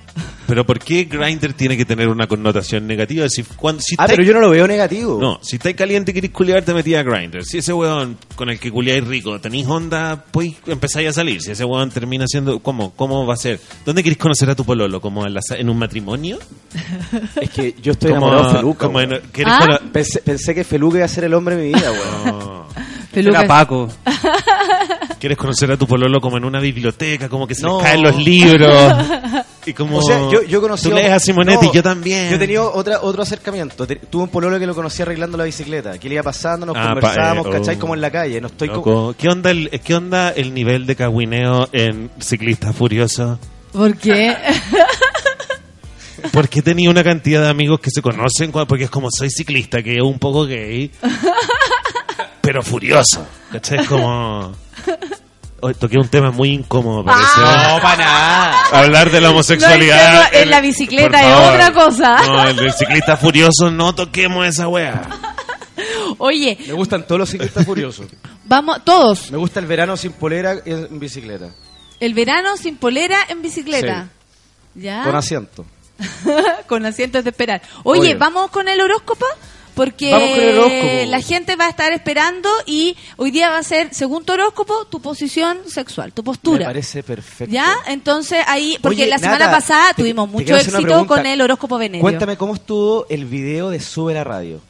pero 0.47 0.65
¿por 0.67 0.79
qué 0.79 1.05
Grindr 1.05 1.53
tiene 1.55 1.77
que 1.77 1.85
tener 1.85 2.09
una 2.09 2.27
connotación 2.27 2.87
negativa? 2.87 3.29
Si, 3.29 3.43
cuando, 3.43 3.81
si 3.83 3.95
Ah, 3.99 4.07
pero 4.07 4.23
yo 4.23 4.33
no 4.35 4.41
lo 4.41 4.51
veo 4.51 4.67
negativo. 4.67 5.19
No, 5.21 5.39
si 5.43 5.57
estáis 5.57 5.77
caliente 5.77 6.11
y 6.11 6.15
queréis 6.15 6.33
culiar, 6.33 6.63
te 6.65 6.75
metí 6.75 6.95
a 6.95 7.03
Grindr. 7.03 7.45
Si 7.45 7.59
ese 7.59 7.73
weón 7.73 8.17
con 8.37 8.51
el 8.51 8.59
que 8.59 8.71
culiáis 8.71 9.05
rico 9.07 9.41
tenéis 9.41 9.67
onda, 9.67 10.25
pues 10.31 10.53
empezáis 10.67 11.09
a 11.09 11.13
salir. 11.13 11.41
Si 11.43 11.51
ese 11.51 11.65
weón 11.65 11.91
termina 11.91 12.27
siendo, 12.27 12.59
¿cómo? 12.61 12.93
¿Cómo 12.95 13.27
va 13.27 13.35
a 13.35 13.37
ser? 13.39 13.61
¿Dónde 13.85 14.03
queréis 14.03 14.19
conocer 14.19 14.49
a 14.51 14.55
tu 14.55 14.65
pololo? 14.65 15.01
¿Como 15.01 15.27
en, 15.27 15.35
la 15.35 15.43
sa- 15.43 15.57
en 15.57 15.69
un 15.69 15.79
matrimonio? 15.79 16.39
Es 17.41 17.51
que 17.51 17.75
yo 17.83 17.93
estoy 17.93 18.11
Como- 18.13 18.27
enamorado 18.29 18.53
de 18.53 18.59
Feluca. 18.59 18.87
como 18.87 19.01
en- 19.01 19.11
weón. 19.11 19.23
¿queréis 19.33 19.57
¿Ah? 19.61 19.81
Pensé, 19.93 20.21
pensé 20.21 20.55
que 20.55 20.65
Feluca 20.65 20.97
iba 20.99 21.05
a 21.07 21.09
ser 21.09 21.25
el 21.25 21.35
hombre 21.35 21.57
de 21.57 21.63
mi 21.65 21.69
vida, 21.75 21.91
weón. 21.93 22.39
No. 22.39 22.65
Pelucas. 23.15 23.41
Era 23.45 23.49
Paco. 23.49 23.89
¿Quieres 25.19 25.39
conocer 25.39 25.71
a 25.73 25.77
tu 25.77 25.87
pololo 25.87 26.21
como 26.21 26.37
en 26.37 26.45
una 26.45 26.61
biblioteca? 26.61 27.29
Como 27.29 27.47
que 27.47 27.55
se 27.55 27.63
No. 27.63 27.79
les 27.79 27.83
caen 27.87 28.03
los 28.03 28.17
libros. 28.17 28.73
Y 29.67 29.73
como 29.73 29.97
O 29.97 30.03
sea, 30.03 30.19
yo, 30.31 30.43
yo 30.43 30.61
conocí... 30.61 30.91
Tú 30.91 30.95
lees 30.95 31.11
a 31.11 31.19
Simonetti, 31.19 31.69
no, 31.69 31.73
yo 31.73 31.83
también. 31.83 32.29
Yo 32.29 32.37
he 32.37 32.39
tenido 32.39 32.71
otra, 32.71 33.01
otro 33.01 33.23
acercamiento. 33.23 33.87
Tuve 33.87 34.25
un 34.25 34.29
pololo 34.29 34.59
que 34.59 34.67
lo 34.67 34.75
conocí 34.75 35.01
arreglando 35.01 35.39
la 35.39 35.45
bicicleta. 35.45 35.99
Que 35.99 36.07
le 36.11 36.17
iba 36.17 36.23
pasando, 36.23 36.67
nos 36.67 36.77
Ah, 36.77 36.89
conversábamos, 36.89 37.47
pa- 37.47 37.49
eh, 37.49 37.59
¿cachai? 37.61 37.77
oh. 37.77 37.79
Como 37.79 37.95
en 37.95 38.03
la 38.03 38.11
calle. 38.11 38.43
No 38.43 38.49
estoy 38.49 38.69
como... 38.69 38.79
Loco, 38.81 39.15
¿Qué 39.17 39.27
onda, 39.31 39.51
el, 39.51 39.71
¿Qué 39.83 39.95
onda 39.95 40.29
el 40.33 40.53
nivel 40.53 40.85
de 40.85 40.97
cagüineo 40.97 41.71
en 41.73 42.11
Ciclista 42.21 42.75
Furioso? 42.75 43.39
¿Por 43.73 43.97
qué? 43.97 44.37
Porque 46.33 46.61
tenía 46.61 46.91
una 46.91 47.03
cantidad 47.03 47.43
de 47.43 47.49
amigos 47.49 47.81
que 47.81 47.91
se 47.91 48.03
conocen, 48.03 48.51
porque 48.53 48.85
es 48.85 48.91
como 48.91 49.09
soy 49.11 49.31
ciclista, 49.31 49.83
que 49.83 49.97
es 49.97 50.03
un 50.03 50.19
poco 50.19 50.47
gay, 50.47 50.91
pero 52.45 52.63
furioso. 52.63 53.27
¿Cachai? 53.51 53.81
Es 53.81 53.89
como... 53.89 54.53
Hoy 55.61 55.73
toqué 55.75 55.97
un 55.97 56.09
tema 56.09 56.31
muy 56.31 56.51
incómodo. 56.51 57.05
Ah. 57.09 57.73
No, 57.77 57.81
para 57.83 57.97
nada. 57.97 58.63
Hablar 58.73 59.11
de 59.11 59.21
la 59.21 59.31
homosexualidad. 59.31 60.13
No, 60.13 60.29
el 60.39 60.43
en 60.45 60.51
la 60.51 60.59
el- 60.59 60.63
bicicleta 60.63 61.21
es 61.23 61.35
otra 61.55 61.73
cosa. 61.73 62.19
No, 62.27 62.49
el 62.49 62.57
del 62.57 62.73
ciclista 62.75 63.17
furioso, 63.17 63.71
no 63.71 63.95
toquemos 63.95 64.47
esa 64.47 64.69
wea. 64.69 65.09
Oye, 66.19 66.59
Me 66.67 66.75
gustan 66.75 67.07
todos 67.07 67.19
los 67.19 67.31
ciclistas 67.31 67.65
furiosos. 67.65 68.07
vamos, 68.45 68.85
todos. 68.85 69.31
Me 69.31 69.39
gusta 69.39 69.59
el 69.61 69.67
verano 69.67 69.97
sin 69.97 70.13
polera 70.13 70.57
y 70.67 70.71
en 70.71 71.01
bicicleta. 71.01 71.49
El 71.99 72.13
verano 72.13 72.57
sin 72.59 72.77
polera 72.77 73.17
en 73.29 73.41
bicicleta. 73.41 74.09
¿Ya? 74.75 75.03
Con 75.05 75.17
asiento. 75.17 75.65
con 76.69 76.85
asientos 76.85 77.25
de 77.25 77.31
esperar. 77.31 77.63
Oye, 77.85 78.01
Oye. 78.01 78.15
¿vamos 78.17 78.51
con 78.51 78.69
el 78.69 78.81
horóscopo? 78.81 79.25
Porque 79.75 81.07
la 81.09 81.21
gente 81.21 81.57
va 81.57 81.67
a 81.67 81.71
estar 81.71 81.93
esperando 81.93 82.49
y 82.67 82.97
hoy 83.17 83.31
día 83.31 83.51
va 83.51 83.59
a 83.59 83.63
ser, 83.63 83.93
según 83.93 84.25
tu 84.25 84.33
horóscopo, 84.33 84.87
tu 84.87 85.01
posición 85.01 85.59
sexual, 85.67 86.13
tu 86.13 86.23
Me 86.23 86.27
postura. 86.27 86.67
parece 86.67 87.03
perfecto. 87.03 87.53
¿Ya? 87.53 87.75
Entonces 87.87 88.45
ahí, 88.47 88.79
porque 88.81 89.03
Oye, 89.03 89.07
la 89.11 89.19
semana 89.19 89.51
pasada 89.51 89.95
tuvimos 89.95 90.29
te 90.29 90.33
mucho 90.33 90.57
éxito 90.57 91.07
con 91.07 91.27
el 91.27 91.41
horóscopo 91.41 91.79
venerio. 91.79 92.03
Cuéntame 92.03 92.37
cómo 92.37 92.55
estuvo 92.55 93.07
el 93.09 93.25
video 93.25 93.71
de 93.71 93.81
Sube 93.81 94.15
la 94.15 94.25
Radio. 94.25 94.61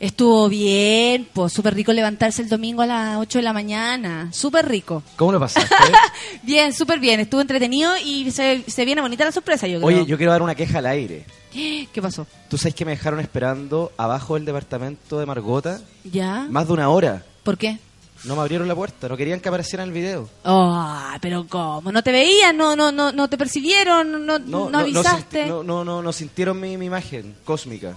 Estuvo 0.00 0.48
bien, 0.48 1.28
pues 1.32 1.52
súper 1.52 1.74
rico 1.74 1.92
levantarse 1.92 2.42
el 2.42 2.48
domingo 2.48 2.82
a 2.82 2.86
las 2.86 3.16
8 3.18 3.38
de 3.38 3.42
la 3.42 3.52
mañana. 3.52 4.28
Súper 4.32 4.68
rico. 4.68 5.02
¿Cómo 5.16 5.32
lo 5.32 5.40
pasaste? 5.40 5.74
Bien, 6.42 6.72
súper 6.72 7.00
bien. 7.00 7.20
Estuvo 7.20 7.40
entretenido 7.40 7.92
y 8.04 8.30
se, 8.30 8.62
se 8.66 8.84
viene 8.84 9.00
bonita 9.00 9.24
la 9.24 9.32
sorpresa, 9.32 9.66
yo 9.66 9.78
creo. 9.78 9.88
Oye, 9.88 10.06
yo 10.06 10.16
quiero 10.16 10.32
dar 10.32 10.42
una 10.42 10.54
queja 10.54 10.78
al 10.78 10.86
aire. 10.86 11.24
¿Qué 11.92 12.02
pasó? 12.02 12.26
¿Tú 12.48 12.58
sabes 12.58 12.74
que 12.74 12.84
me 12.84 12.92
dejaron 12.92 13.20
esperando 13.20 13.92
abajo 13.96 14.34
del 14.34 14.44
departamento 14.44 15.18
de 15.18 15.26
Margota 15.26 15.80
¿Ya? 16.04 16.46
más 16.50 16.66
de 16.66 16.72
una 16.74 16.88
hora? 16.88 17.24
¿Por 17.42 17.56
qué? 17.58 17.78
No 18.24 18.34
me 18.34 18.40
abrieron 18.42 18.66
la 18.66 18.74
puerta, 18.74 19.08
no 19.08 19.16
querían 19.16 19.40
que 19.40 19.48
apareciera 19.48 19.82
en 19.84 19.90
el 19.90 19.94
video. 19.94 20.28
Oh, 20.44 20.98
pero 21.20 21.46
¿cómo? 21.48 21.92
¿No 21.92 22.02
te 22.02 22.10
veían? 22.12 22.56
¿No, 22.56 22.74
no, 22.74 22.90
no, 22.90 23.12
no 23.12 23.28
te 23.28 23.36
percibieron? 23.38 24.26
¿No, 24.26 24.38
no, 24.38 24.78
avisaste? 24.78 25.44
sinti- 25.44 25.48
No, 25.48 25.62
no, 25.62 25.84
no, 25.84 26.02
no 26.02 26.12
sintieron 26.12 26.60
mi, 26.60 26.76
mi 26.76 26.86
imagen 26.86 27.36
cósmica, 27.44 27.94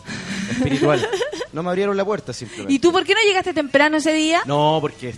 espiritual. 0.51 1.07
No 1.51 1.63
me 1.63 1.69
abrieron 1.69 1.97
la 1.97 2.05
puerta 2.05 2.31
simplemente. 2.31 2.71
¿Y 2.71 2.77
tú 2.77 2.91
por 2.91 3.03
qué 3.03 3.15
no 3.15 3.21
llegaste 3.25 3.55
temprano 3.55 3.97
ese 3.97 4.13
día? 4.13 4.41
No, 4.45 4.77
porque 4.79 5.15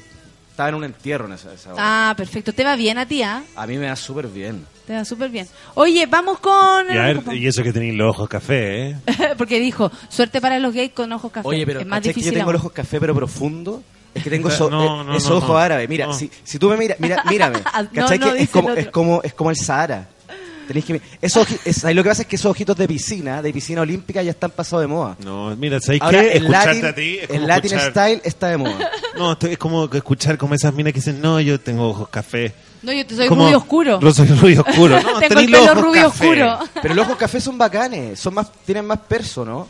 estaba 0.50 0.70
en 0.70 0.76
un 0.76 0.86
entierro 0.86 1.26
en 1.26 1.34
esa, 1.34 1.54
esa 1.54 1.74
hora. 1.74 2.10
Ah, 2.10 2.14
perfecto. 2.16 2.54
¿Te 2.54 2.64
va 2.64 2.78
bien 2.78 2.98
a 2.98 3.06
ti, 3.06 3.22
ah? 3.22 3.44
A 3.54 3.68
mí 3.68 3.78
me 3.78 3.88
da 3.88 3.98
súper 3.98 4.28
bien. 4.28 4.66
Te 4.88 4.94
va 4.96 5.04
súper 5.04 5.30
bien. 5.30 5.46
Oye, 5.74 6.06
vamos 6.06 6.40
con... 6.40 6.86
Y, 6.90 6.98
a 6.98 7.02
ver, 7.04 7.22
y 7.34 7.48
eso 7.48 7.64
que 7.64 7.74
tenéis 7.74 7.96
los 7.96 8.12
ojos 8.16 8.30
café, 8.30 8.92
¿eh? 8.92 8.96
Porque 9.38 9.60
dijo, 9.60 9.92
suerte 10.08 10.40
para 10.40 10.58
los 10.60 10.74
gays 10.74 10.94
con 10.94 11.12
ojos 11.12 11.34
café. 11.34 11.50
Oye, 11.50 11.66
pero 11.66 11.82
es 11.82 11.86
más 11.86 11.98
¿cachai 12.00 12.14
que 12.14 12.20
difícil 12.20 12.32
yo 12.34 12.40
tengo 12.40 12.54
los 12.54 12.62
ojos 12.62 12.72
café 12.72 13.00
pero 13.02 13.14
profundo. 13.14 13.84
Es 14.14 14.24
que 14.24 14.30
tengo 14.30 14.50
eso- 14.50 14.70
no, 14.70 15.02
eh, 15.02 15.06
no, 15.06 15.16
esos 15.18 15.30
no, 15.32 15.38
ojos 15.38 15.50
no. 15.50 15.58
árabes. 15.58 15.88
Mira, 15.88 16.08
No. 16.08 16.14
si, 16.14 16.30
si 16.44 16.60
tú 16.60 16.70
me 16.70 16.78
miras, 16.78 17.00
mira, 17.00 17.24
mírame. 17.30 17.60
¿Cachai 17.94 18.20
no, 18.20 18.34
que 18.34 18.44
es 18.44 18.50
como, 18.50 18.70
es 18.72 18.88
como 18.90 19.22
es 19.24 19.34
como 19.34 19.50
el 19.50 19.56
Sahara? 19.58 20.08
Tenéis 20.68 20.86
que 20.86 21.02
esos 21.22 21.46
oji- 21.48 21.60
es- 21.66 21.84
ahí 21.84 21.94
lo 21.94 22.02
que 22.04 22.10
pasa 22.10 22.22
es 22.22 22.28
que 22.30 22.36
esos 22.38 22.50
ojitos 22.52 22.78
de 22.78 22.88
piscina, 22.88 23.42
de 23.42 23.52
piscina 23.52 23.82
olímpica 23.82 24.22
ya 24.22 24.32
están 24.32 24.52
pasados 24.52 24.84
de 24.84 24.88
moda. 24.88 25.18
No, 25.24 25.54
mira, 25.58 25.80
¿sabes 25.82 26.02
Ahora 26.02 26.22
qué? 26.22 26.34
el 26.34 26.50
Latin, 26.50 26.86
a 26.86 26.94
ti 26.96 27.18
es 27.20 27.28
como 27.28 27.40
el 27.42 27.48
Latin 27.48 27.72
escuchar- 27.74 27.92
style 27.92 28.22
está 28.24 28.48
de 28.50 28.58
moda. 28.58 28.92
No, 29.18 29.38
es 29.42 29.58
como 29.58 29.86
escuchar 29.92 30.38
como 30.38 30.56
esas 30.56 30.74
minas 30.74 30.94
que 30.94 31.00
dicen, 31.00 31.20
no, 31.20 31.40
yo 31.42 31.60
tengo 31.60 31.90
ojos 31.90 32.08
café. 32.08 32.54
No, 32.82 32.94
yo 32.94 33.06
te 33.06 33.14
soy 33.16 33.28
Como- 33.28 33.44
rubio 33.44 33.58
oscuro. 33.58 34.00
Yo 34.00 34.14
soy 34.14 34.28
rubio 34.28 34.62
oscuro. 34.66 35.02
No, 35.04 35.20
Tengo 35.20 35.40
el 35.42 35.46
pelo 35.52 35.74
rubio 35.76 36.04
café. 36.04 36.28
oscuro. 36.28 36.60
Pero 36.82 36.94
los 36.96 37.06
ojos 37.06 37.18
café 37.18 37.42
son 37.42 37.58
bacanes, 37.58 38.18
son 38.18 38.34
más 38.36 38.50
tienen 38.66 38.86
más 38.86 39.00
perso, 39.00 39.44
¿no? 39.44 39.68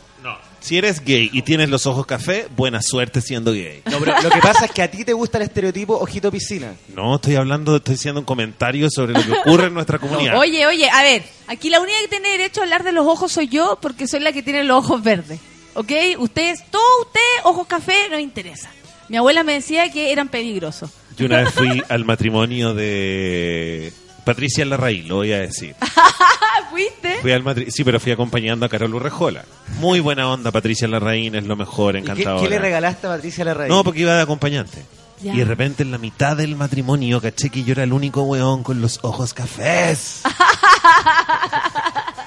Si 0.62 0.78
eres 0.78 1.04
gay 1.04 1.28
y 1.32 1.42
tienes 1.42 1.68
los 1.68 1.86
ojos 1.86 2.06
café, 2.06 2.46
buena 2.56 2.80
suerte 2.82 3.20
siendo 3.20 3.52
gay. 3.52 3.82
No, 3.90 3.98
pero 3.98 4.22
lo 4.22 4.30
que 4.30 4.38
pasa 4.38 4.66
es 4.66 4.70
que 4.70 4.82
a 4.82 4.90
ti 4.90 5.04
te 5.04 5.12
gusta 5.12 5.38
el 5.38 5.44
estereotipo 5.44 5.98
ojito 5.98 6.30
piscina. 6.30 6.74
No, 6.94 7.16
estoy 7.16 7.34
hablando, 7.34 7.76
estoy 7.76 7.96
haciendo 7.96 8.20
un 8.20 8.26
comentario 8.26 8.88
sobre 8.88 9.12
lo 9.12 9.24
que 9.24 9.32
ocurre 9.32 9.66
en 9.66 9.74
nuestra 9.74 9.98
comunidad. 9.98 10.38
Oye, 10.38 10.64
oye, 10.66 10.88
a 10.88 11.02
ver, 11.02 11.24
aquí 11.48 11.68
la 11.68 11.80
única 11.80 11.98
que 12.02 12.08
tiene 12.08 12.28
derecho 12.30 12.60
a 12.60 12.64
hablar 12.64 12.84
de 12.84 12.92
los 12.92 13.06
ojos 13.06 13.32
soy 13.32 13.48
yo 13.48 13.76
porque 13.82 14.06
soy 14.06 14.20
la 14.20 14.32
que 14.32 14.44
tiene 14.44 14.62
los 14.62 14.84
ojos 14.84 15.02
verdes. 15.02 15.40
¿Ok? 15.74 15.90
Ustedes, 16.18 16.62
todos 16.70 17.06
ustedes, 17.06 17.44
ojos 17.44 17.66
café, 17.66 18.08
no 18.10 18.18
interesa. 18.18 18.70
Mi 19.08 19.16
abuela 19.16 19.42
me 19.42 19.54
decía 19.54 19.90
que 19.90 20.12
eran 20.12 20.28
peligrosos. 20.28 20.90
Yo 21.16 21.26
una 21.26 21.42
vez 21.42 21.52
fui 21.52 21.82
al 21.88 22.04
matrimonio 22.04 22.72
de 22.72 23.92
Patricia 24.24 24.64
Larraín, 24.64 25.08
lo 25.08 25.16
voy 25.16 25.32
a 25.32 25.40
decir. 25.40 25.74
Ah, 25.80 26.12
¿fuiste? 26.70 27.18
Fui 27.22 27.32
al 27.32 27.42
matri- 27.44 27.70
sí, 27.70 27.84
pero 27.84 27.98
fui 28.00 28.12
acompañando 28.12 28.66
a 28.66 28.68
Carol 28.68 28.94
Urrejola. 28.94 29.44
Muy 29.80 30.00
buena 30.00 30.28
onda, 30.30 30.50
Patricia 30.50 30.88
Larraín, 30.88 31.34
es 31.34 31.44
lo 31.44 31.56
mejor, 31.56 31.96
¿Y 31.96 32.02
qué, 32.02 32.10
encantadora. 32.12 32.42
qué 32.42 32.48
le 32.48 32.58
regalaste 32.58 33.06
a 33.06 33.10
Patricia 33.10 33.44
Larraín? 33.44 33.68
No, 33.70 33.84
porque 33.84 34.00
iba 34.00 34.14
de 34.14 34.22
acompañante. 34.22 34.82
Ya. 35.20 35.34
Y 35.34 35.38
de 35.38 35.44
repente 35.44 35.82
en 35.84 35.92
la 35.92 35.98
mitad 35.98 36.36
del 36.36 36.56
matrimonio 36.56 37.20
caché 37.20 37.48
que 37.50 37.62
yo 37.62 37.72
era 37.72 37.84
el 37.84 37.92
único 37.92 38.22
weón 38.22 38.62
con 38.64 38.80
los 38.80 38.98
ojos 39.02 39.34
cafés. 39.34 40.22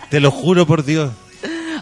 Te 0.09 0.19
lo 0.19 0.31
juro 0.31 0.65
por 0.65 0.83
Dios. 0.85 1.11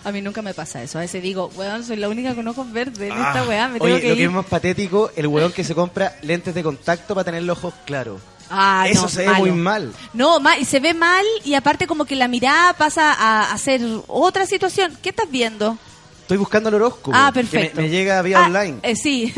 A 0.04 0.12
mí 0.12 0.22
nunca 0.22 0.42
me 0.42 0.54
pasa 0.54 0.82
eso. 0.84 0.98
A 0.98 1.02
veces 1.02 1.22
digo, 1.24 1.50
weón, 1.56 1.84
soy 1.84 1.96
la 1.98 2.10
única 2.10 2.34
con 2.36 2.48
ojos 2.48 2.72
verdes 2.72 3.12
en 3.12 3.18
Ah. 3.18 3.28
esta 3.34 3.48
weá, 3.48 3.68
me 3.68 3.74
tengo 3.80 3.86
Oye, 3.86 4.02
que 4.02 4.10
lo 4.10 4.16
que 4.16 4.22
ir. 4.22 4.28
es 4.28 4.34
más 4.34 4.46
patético, 4.46 5.12
el 5.16 5.28
hueón 5.28 5.52
que 5.52 5.64
se 5.64 5.76
compra 5.76 6.16
lentes 6.24 6.54
de 6.56 6.64
contacto 6.64 7.14
para 7.16 7.26
tener 7.26 7.44
los 7.44 7.58
ojos 7.60 7.74
claros. 7.86 8.20
Ah, 8.56 8.86
Eso 8.88 9.02
no, 9.04 9.10
se 9.10 9.22
ve 9.22 9.26
malo. 9.28 9.40
muy 9.40 9.52
mal. 9.52 9.94
No, 10.14 10.40
ma- 10.40 10.58
y 10.60 10.66
se 10.66 10.80
ve 10.80 10.94
mal 10.94 11.26
y 11.44 11.56
aparte 11.56 11.88
como 11.88 12.06
que 12.06 12.16
la 12.16 12.28
mirada 12.28 12.74
pasa 12.74 13.12
a, 13.14 13.52
a 13.52 13.58
ser 13.58 13.82
otra 14.08 14.46
situación. 14.46 14.96
¿Qué 15.02 15.10
estás 15.10 15.30
viendo? 15.32 15.78
Estoy 16.22 16.38
buscando 16.38 16.70
el 16.70 16.76
horóscopo. 16.76 17.12
Ah, 17.14 17.32
que 17.34 17.40
perfecto. 17.42 17.78
Me, 17.78 17.84
me 17.84 17.90
llega 17.90 18.22
vía 18.22 18.40
Ah, 18.44 18.46
online. 18.48 18.78
eh, 18.84 18.96
sí, 18.96 19.34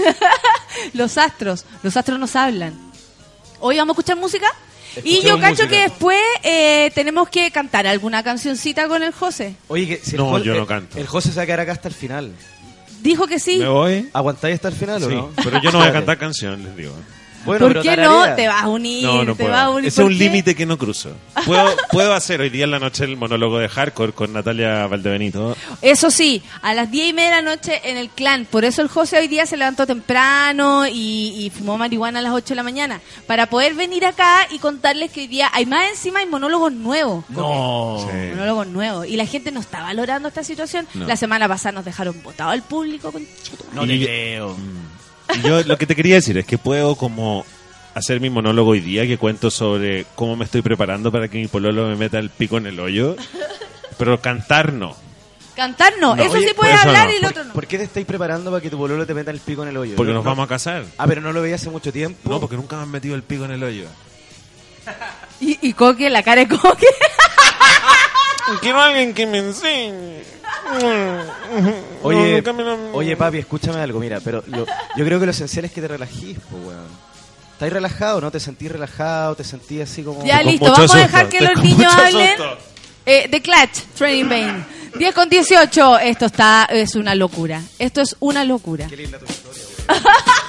los 0.94 1.18
astros, 1.18 1.66
los 1.84 1.96
astros 1.98 2.20
nos 2.20 2.36
hablan. 2.36 2.74
Hoy 3.60 3.78
vamos 3.78 3.94
a 3.94 4.00
escuchar 4.02 4.18
música 4.18 4.48
y 5.04 5.22
yo 5.22 5.40
cacho 5.40 5.64
música. 5.64 5.68
que 5.70 5.80
después 5.82 6.20
eh, 6.44 6.92
tenemos 6.94 7.30
que 7.30 7.50
cantar 7.52 7.88
alguna 7.88 8.22
cancioncita 8.24 8.88
con 8.88 9.02
el 9.02 9.14
José. 9.14 9.56
Oye, 9.68 9.88
que 9.88 9.98
si 9.98 10.12
el 10.12 10.18
No, 10.18 10.38
yo 10.40 10.54
no 10.54 10.62
el- 10.62 10.68
canto. 10.68 10.98
El 10.98 11.08
José 11.08 11.30
se 11.30 11.38
va 11.38 11.44
a 11.44 11.46
quedar 11.46 11.62
acá 11.62 11.72
hasta 11.72 11.88
el 11.88 11.94
final. 11.94 12.32
Dijo 13.02 13.28
que 13.28 13.40
sí. 13.40 13.58
¿Me 13.58 13.68
voy? 13.68 14.10
¿Aguantáis 14.14 14.56
hasta 14.56 14.68
el 14.70 14.74
final 14.76 15.04
o 15.04 15.10
no? 15.10 15.32
pero 15.44 15.62
yo 15.62 15.72
no 15.72 15.80
voy 15.80 15.88
a 15.88 15.94
cantar 15.94 16.18
canción, 16.18 16.64
les 16.64 16.76
digo. 16.76 16.94
Bueno, 17.46 17.68
¿Por 17.68 17.82
qué 17.82 17.96
no? 17.98 18.36
Te 18.36 18.48
vas 18.48 18.64
a 18.64 18.68
unir, 18.68 19.04
No, 19.04 19.24
no 19.24 19.36
te 19.36 19.44
puedo. 19.44 19.52
vas 19.54 19.62
a 19.66 19.70
unir. 19.70 19.88
Ese 19.88 20.02
es 20.02 20.04
¿Por 20.04 20.12
un 20.12 20.18
límite 20.18 20.56
que 20.56 20.66
no 20.66 20.78
cruzo. 20.78 21.12
Puedo, 21.46 21.70
puedo 21.92 22.14
hacer 22.14 22.42
hoy 22.42 22.50
día 22.50 22.66
en 22.66 22.72
la 22.72 22.80
noche 22.80 23.04
el 23.06 23.18
monólogo 23.18 23.60
de 23.60 23.70
Hardcore 23.70 24.14
con 24.14 24.34
Natalia 24.34 24.88
Valdebenito. 24.88 25.56
Eso 25.82 26.10
sí, 26.12 26.42
a 26.62 26.74
las 26.74 26.90
diez 26.92 27.10
y 27.10 27.14
media 27.14 27.36
de 27.36 27.42
la 27.44 27.56
noche 27.56 27.82
en 27.84 27.98
el 27.98 28.10
clan. 28.10 28.46
Por 28.50 28.66
eso 28.66 28.82
el 28.82 28.88
José 28.88 29.20
hoy 29.20 29.28
día 29.28 29.46
se 29.46 29.58
levantó 29.58 29.86
temprano 29.86 30.88
y, 30.88 30.92
y 31.46 31.52
fumó 31.56 31.78
marihuana 31.78 32.20
a 32.20 32.22
las 32.22 32.34
8 32.34 32.50
de 32.50 32.56
la 32.56 32.64
mañana. 32.64 33.02
Para 33.28 33.48
poder 33.48 33.74
venir 33.76 34.06
acá 34.06 34.48
y 34.52 34.60
contarles 34.60 35.12
que 35.12 35.22
hoy 35.22 35.28
día 35.28 35.50
hay 35.54 35.66
más 35.66 35.90
encima, 35.90 36.20
hay 36.20 36.26
monólogos 36.26 36.72
nuevos. 36.72 37.24
No. 37.30 38.08
Sí. 38.10 38.18
Monólogos 38.32 38.68
nuevos. 38.68 39.08
Y 39.08 39.16
la 39.18 39.26
gente 39.26 39.52
no 39.52 39.60
está 39.60 39.82
valorando 39.82 40.28
esta 40.30 40.44
situación. 40.44 40.88
No. 40.94 41.06
La 41.08 41.16
semana 41.16 41.48
pasada 41.48 41.74
nos 41.74 41.86
dejaron 41.86 42.22
votado 42.24 42.50
al 42.52 42.64
público. 42.64 43.12
Con... 43.12 43.26
No 43.74 43.86
te 43.86 44.04
creo. 44.04 44.56
Y 44.58 44.95
yo 45.44 45.64
lo 45.64 45.78
que 45.78 45.86
te 45.88 45.96
quería 45.96 46.16
decir 46.16 46.38
es 46.38 46.46
que 46.46 46.58
puedo 46.58 46.96
como 46.96 47.46
hacer 47.94 48.20
mi 48.20 48.30
monólogo 48.30 48.72
hoy 48.72 48.80
día 48.82 49.08
que 49.08 49.18
cuento 49.18 49.50
sobre 49.52 50.06
cómo 50.16 50.36
me 50.36 50.46
estoy 50.46 50.62
preparando 50.62 51.12
para 51.12 51.28
que 51.28 51.38
mi 51.38 51.48
pololo 51.48 51.88
me 51.88 51.96
meta 51.96 52.20
el 52.20 52.30
pico 52.30 52.58
en 52.58 52.68
el 52.68 52.80
hoyo. 52.80 53.16
Pero 53.98 54.20
cantar 54.22 54.74
no. 54.74 54.96
Cantar 55.56 55.94
no, 56.02 56.16
No, 56.18 56.22
eso 56.22 56.34
oye, 56.34 56.50
sí 56.50 56.54
por 56.54 56.68
eso 56.68 56.78
hablar 56.80 57.08
no. 57.08 57.14
y 57.14 57.16
el 57.16 57.26
otro 57.26 57.44
no. 57.46 57.54
¿Por 57.54 57.66
qué 57.66 57.78
te 57.78 57.86
estáis 57.86 58.06
preparando 58.06 58.52
para 58.52 58.62
que 58.62 58.70
tu 58.70 58.78
pololo 58.78 59.06
te 59.06 59.14
meta 59.14 59.32
el 59.32 59.40
pico 59.40 59.64
en 59.64 59.70
el 59.70 59.78
hoyo? 59.78 59.96
Porque 59.96 60.10
No, 60.12 60.16
nos 60.18 60.26
no- 60.26 60.32
vamos 60.32 60.46
a 60.46 60.50
casar. 60.50 60.84
Ah, 60.98 61.06
pero 61.08 61.22
no 61.22 61.32
lo 61.32 61.42
veía 61.42 61.56
hace 61.56 61.70
mucho 61.70 61.94
tiempo. 61.94 62.30
No, 62.30 62.42
porque 62.42 62.58
nunca 62.58 62.76
me 62.76 62.82
han 62.84 62.92
metido 62.92 63.16
el 63.16 63.24
pico 63.24 63.46
en 63.46 63.52
el 63.52 63.64
hoyo. 63.64 63.86
Y, 65.42 65.58
y 65.62 65.74
Coque, 65.74 66.10
la 66.10 66.24
cara 66.24 66.46
de 66.46 66.48
Coque. 66.58 66.86
Quiero 68.62 68.80
alguien 68.82 69.14
que 69.14 69.26
me 69.26 69.40
enseñe. 69.40 70.22
Oye, 72.04 72.44
oye, 72.94 73.18
papi, 73.18 73.38
escúchame 73.40 73.80
algo, 73.80 74.00
mira, 74.00 74.20
pero 74.24 74.44
lo- 74.48 74.66
yo 74.96 75.06
creo 75.06 75.20
que 75.20 75.26
lo 75.26 75.32
esencial 75.32 75.66
es 75.66 75.72
que 75.72 75.82
te 75.82 75.88
relajís, 75.88 76.38
pues, 76.50 76.64
weón. 76.66 77.06
¿Estáis 77.54 77.72
relajado, 77.72 78.20
no? 78.22 78.32
¿Te 78.32 78.40
sentís 78.40 78.70
relajado? 78.72 79.36
¿Te 79.36 79.44
sentís 79.44 79.82
así 79.82 80.04
como...? 80.04 80.24
Ya 80.26 80.40
con 80.42 80.48
listo, 80.52 80.66
mucho 80.66 80.76
vamos 80.78 80.96
a 80.96 80.98
dejar 80.98 81.30
que 81.30 81.38
estoy 81.38 81.48
los 81.48 81.56
con 81.56 81.64
niños 81.64 81.94
mucho 81.94 82.06
hablen. 82.06 82.36
Eh, 83.06 83.28
The 83.32 83.42
Clutch, 83.42 83.80
Training 83.98 84.30
Bane. 84.30 84.66
10 84.98 85.14
con 85.16 85.30
18, 85.30 86.00
esto 86.00 86.26
está, 86.26 86.66
es 86.70 86.96
una 86.96 87.16
locura. 87.16 87.62
Esto 87.80 88.02
es 88.02 88.16
una 88.20 88.44
locura. 88.44 88.88
Qué 88.88 88.98
linda 88.98 89.18
tu 89.20 89.26
historia, 89.26 89.64
weón. 89.88 90.04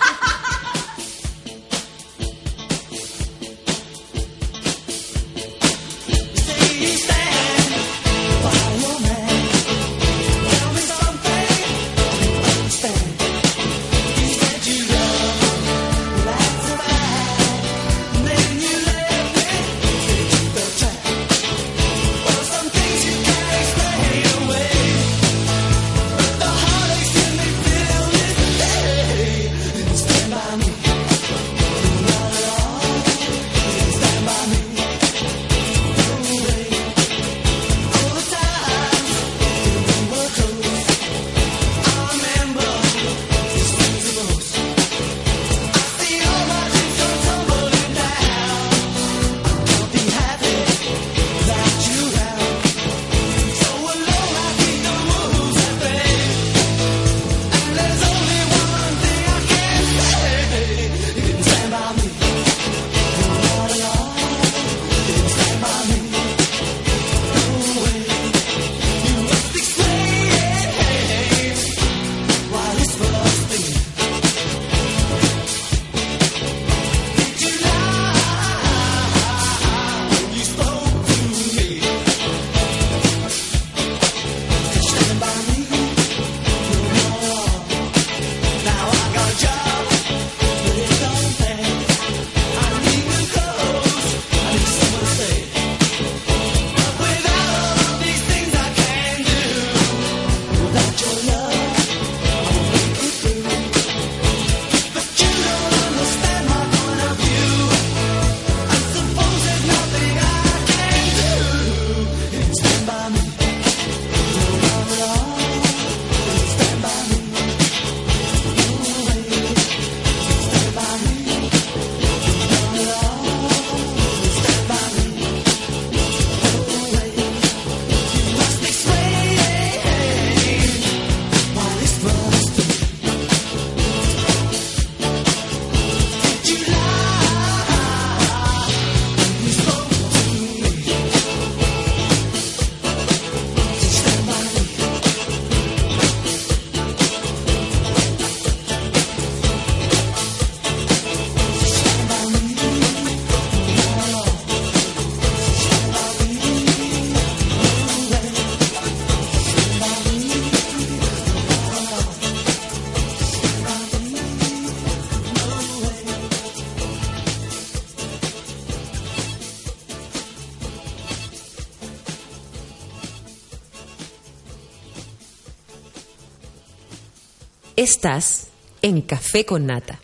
Estás 177.87 178.49
en 178.83 179.01
Café 179.01 179.47
con 179.47 179.65
Nata. 179.65 180.01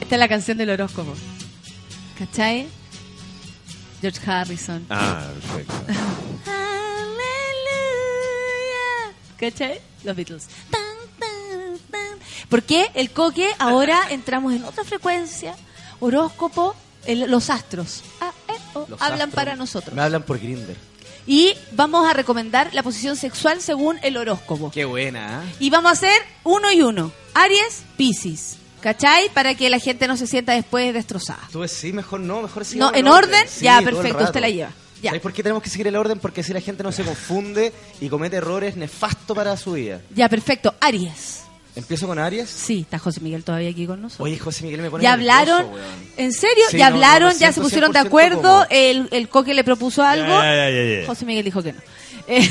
Esta 0.00 0.14
es 0.16 0.18
la 0.18 0.26
canción 0.26 0.58
del 0.58 0.70
horóscopo. 0.70 1.14
¿Cachai? 2.18 2.66
George 4.00 4.18
Harrison. 4.28 4.84
Ah, 4.90 5.28
perfecto. 5.32 5.74
¿Cachai? 9.38 9.80
Los 10.02 10.16
Beatles. 10.16 10.48
Tan, 10.72 10.80
tan, 11.20 11.78
tan. 11.92 12.18
Porque 12.48 12.90
el 12.94 13.12
coque 13.12 13.48
ahora 13.60 14.06
entramos 14.10 14.52
en 14.54 14.64
otra 14.64 14.82
frecuencia. 14.82 15.54
Horóscopo, 16.00 16.74
el- 17.04 17.30
los 17.30 17.48
astros. 17.48 18.02
Ah, 18.20 18.32
eh, 18.48 18.52
oh, 18.74 18.86
Los 18.88 19.00
hablan 19.00 19.20
astros 19.28 19.34
para 19.36 19.54
nosotros. 19.54 19.94
Me 19.94 20.02
hablan 20.02 20.24
por 20.24 20.40
Grinder. 20.40 20.76
Y 21.26 21.54
vamos 21.72 22.08
a 22.08 22.12
recomendar 22.12 22.72
la 22.72 22.82
posición 22.82 23.16
sexual 23.16 23.60
según 23.60 23.98
el 24.02 24.16
horóscopo. 24.16 24.70
Qué 24.70 24.84
buena, 24.84 25.42
¿eh? 25.44 25.54
Y 25.58 25.70
vamos 25.70 25.90
a 25.90 25.92
hacer 25.92 26.22
uno 26.44 26.70
y 26.70 26.82
uno. 26.82 27.12
Aries, 27.34 27.82
Piscis. 27.96 28.56
¿Cachai? 28.80 29.30
Para 29.34 29.54
que 29.54 29.68
la 29.68 29.80
gente 29.80 30.06
no 30.06 30.16
se 30.16 30.26
sienta 30.28 30.52
después 30.52 30.94
destrozada. 30.94 31.40
Tú 31.50 31.66
sí, 31.66 31.92
mejor 31.92 32.20
no, 32.20 32.42
mejor 32.42 32.64
sí. 32.64 32.78
No, 32.78 32.94
en 32.94 33.08
orden, 33.08 33.44
Sí, 33.48 33.64
ya, 33.64 33.80
perfecto, 33.82 34.22
usted 34.22 34.40
la 34.40 34.48
lleva. 34.48 34.70
Ya. 35.02 35.10
¿Sabes 35.10 35.22
por 35.22 35.32
qué 35.32 35.42
tenemos 35.42 35.62
que 35.62 35.70
seguir 35.70 35.88
el 35.88 35.96
orden? 35.96 36.18
Porque 36.18 36.42
si 36.42 36.52
la 36.52 36.60
gente 36.60 36.82
no 36.82 36.92
se 36.92 37.02
confunde 37.02 37.72
y 38.00 38.08
comete 38.08 38.36
errores 38.36 38.76
nefastos 38.76 39.36
para 39.36 39.56
su 39.56 39.72
vida. 39.72 40.00
Ya, 40.14 40.28
perfecto. 40.28 40.74
Aries. 40.80 41.45
¿Empiezo 41.76 42.06
con 42.06 42.18
Aries? 42.18 42.48
Sí, 42.48 42.80
está 42.80 42.98
José 42.98 43.20
Miguel 43.20 43.44
todavía 43.44 43.68
aquí 43.68 43.86
con 43.86 44.00
nosotros. 44.00 44.24
Oye, 44.24 44.38
José 44.38 44.64
Miguel 44.64 44.80
me 44.80 44.90
pone 44.90 45.04
ya 45.04 45.14
nervioso, 45.14 45.36
hablaron, 45.38 45.72
weón. 45.72 45.84
¿en 46.16 46.32
serio? 46.32 46.64
Sí, 46.70 46.78
ya 46.78 46.88
no, 46.88 46.96
no 46.96 47.04
hablaron, 47.04 47.38
ya 47.38 47.52
se 47.52 47.60
pusieron 47.60 47.92
de 47.92 48.00
100% 48.00 48.06
acuerdo, 48.06 48.66
el, 48.70 49.08
el 49.12 49.28
coque 49.28 49.52
le 49.52 49.62
propuso 49.62 50.02
algo. 50.02 50.26
Ya, 50.26 50.56
ya, 50.56 50.70
ya, 50.70 51.00
ya. 51.00 51.06
José 51.06 51.26
Miguel 51.26 51.44
dijo 51.44 51.62
que 51.62 51.74
no. 51.74 51.80
Eh, 52.28 52.50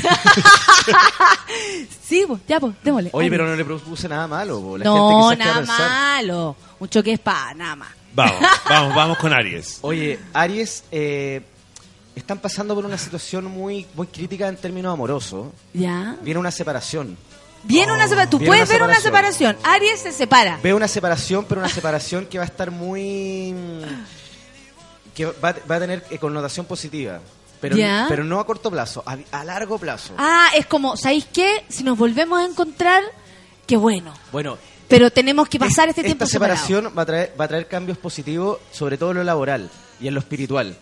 sí, 2.02 2.24
pues, 2.26 2.40
ya, 2.46 2.60
pues, 2.60 2.74
démosle. 2.82 3.10
Oye, 3.12 3.26
Aries. 3.26 3.38
pero 3.38 3.50
no 3.50 3.56
le 3.56 3.64
propuse 3.64 4.08
nada 4.08 4.26
malo. 4.26 4.78
La 4.78 4.84
no, 4.84 5.28
gente 5.30 5.44
nada 5.44 5.60
malo. 5.62 6.56
Un 6.78 6.88
choque 6.88 7.10
de 7.10 7.14
espada, 7.14 7.52
nada 7.54 7.76
más. 7.76 7.88
Vamos, 8.14 8.34
vamos, 8.68 8.94
vamos 8.94 9.18
con 9.18 9.32
Aries. 9.32 9.78
Oye, 9.82 10.18
Aries, 10.32 10.84
eh, 10.90 11.42
están 12.14 12.38
pasando 12.38 12.74
por 12.74 12.84
una 12.86 12.96
situación 12.96 13.44
muy, 13.46 13.86
muy 13.94 14.06
crítica 14.06 14.48
en 14.48 14.56
términos 14.56 14.92
amorosos. 14.94 15.48
Ya. 15.74 16.16
Viene 16.22 16.40
una 16.40 16.50
separación. 16.50 17.16
Viene 17.66 17.92
una 17.92 18.08
separación. 18.08 18.30
Tú 18.40 18.46
puedes 18.46 18.68
una 18.68 18.78
ver 18.78 18.82
una 18.82 19.00
separación. 19.00 19.56
Aries 19.62 20.00
se 20.00 20.12
separa. 20.12 20.58
Veo 20.62 20.76
una 20.76 20.88
separación, 20.88 21.44
pero 21.48 21.60
una 21.60 21.68
separación 21.68 22.26
que 22.26 22.38
va 22.38 22.44
a 22.44 22.46
estar 22.46 22.70
muy... 22.70 23.54
que 25.14 25.26
va, 25.26 25.54
va 25.70 25.76
a 25.76 25.80
tener 25.80 26.04
eh, 26.10 26.18
connotación 26.18 26.66
positiva. 26.66 27.20
Pero, 27.60 27.76
pero 28.08 28.22
no 28.22 28.38
a 28.38 28.46
corto 28.46 28.70
plazo, 28.70 29.02
a, 29.06 29.16
a 29.32 29.42
largo 29.44 29.78
plazo. 29.78 30.12
Ah, 30.18 30.48
es 30.54 30.66
como, 30.66 30.96
¿sabéis 30.96 31.26
qué? 31.32 31.64
Si 31.68 31.82
nos 31.82 31.96
volvemos 31.96 32.38
a 32.38 32.44
encontrar, 32.44 33.02
qué 33.66 33.78
bueno. 33.78 34.12
Bueno, 34.30 34.58
Pero 34.88 35.10
tenemos 35.10 35.48
que 35.48 35.58
pasar 35.58 35.88
este 35.88 36.02
esta 36.02 36.08
tiempo 36.08 36.26
separado. 36.26 36.58
separación 36.60 36.92
va 36.96 37.02
a, 37.02 37.06
traer, 37.06 37.34
va 37.40 37.46
a 37.46 37.48
traer 37.48 37.66
cambios 37.66 37.96
positivos, 37.96 38.58
sobre 38.70 38.98
todo 38.98 39.12
en 39.12 39.16
lo 39.16 39.24
laboral 39.24 39.70
y 39.98 40.06
en 40.06 40.14
lo 40.14 40.20
espiritual. 40.20 40.76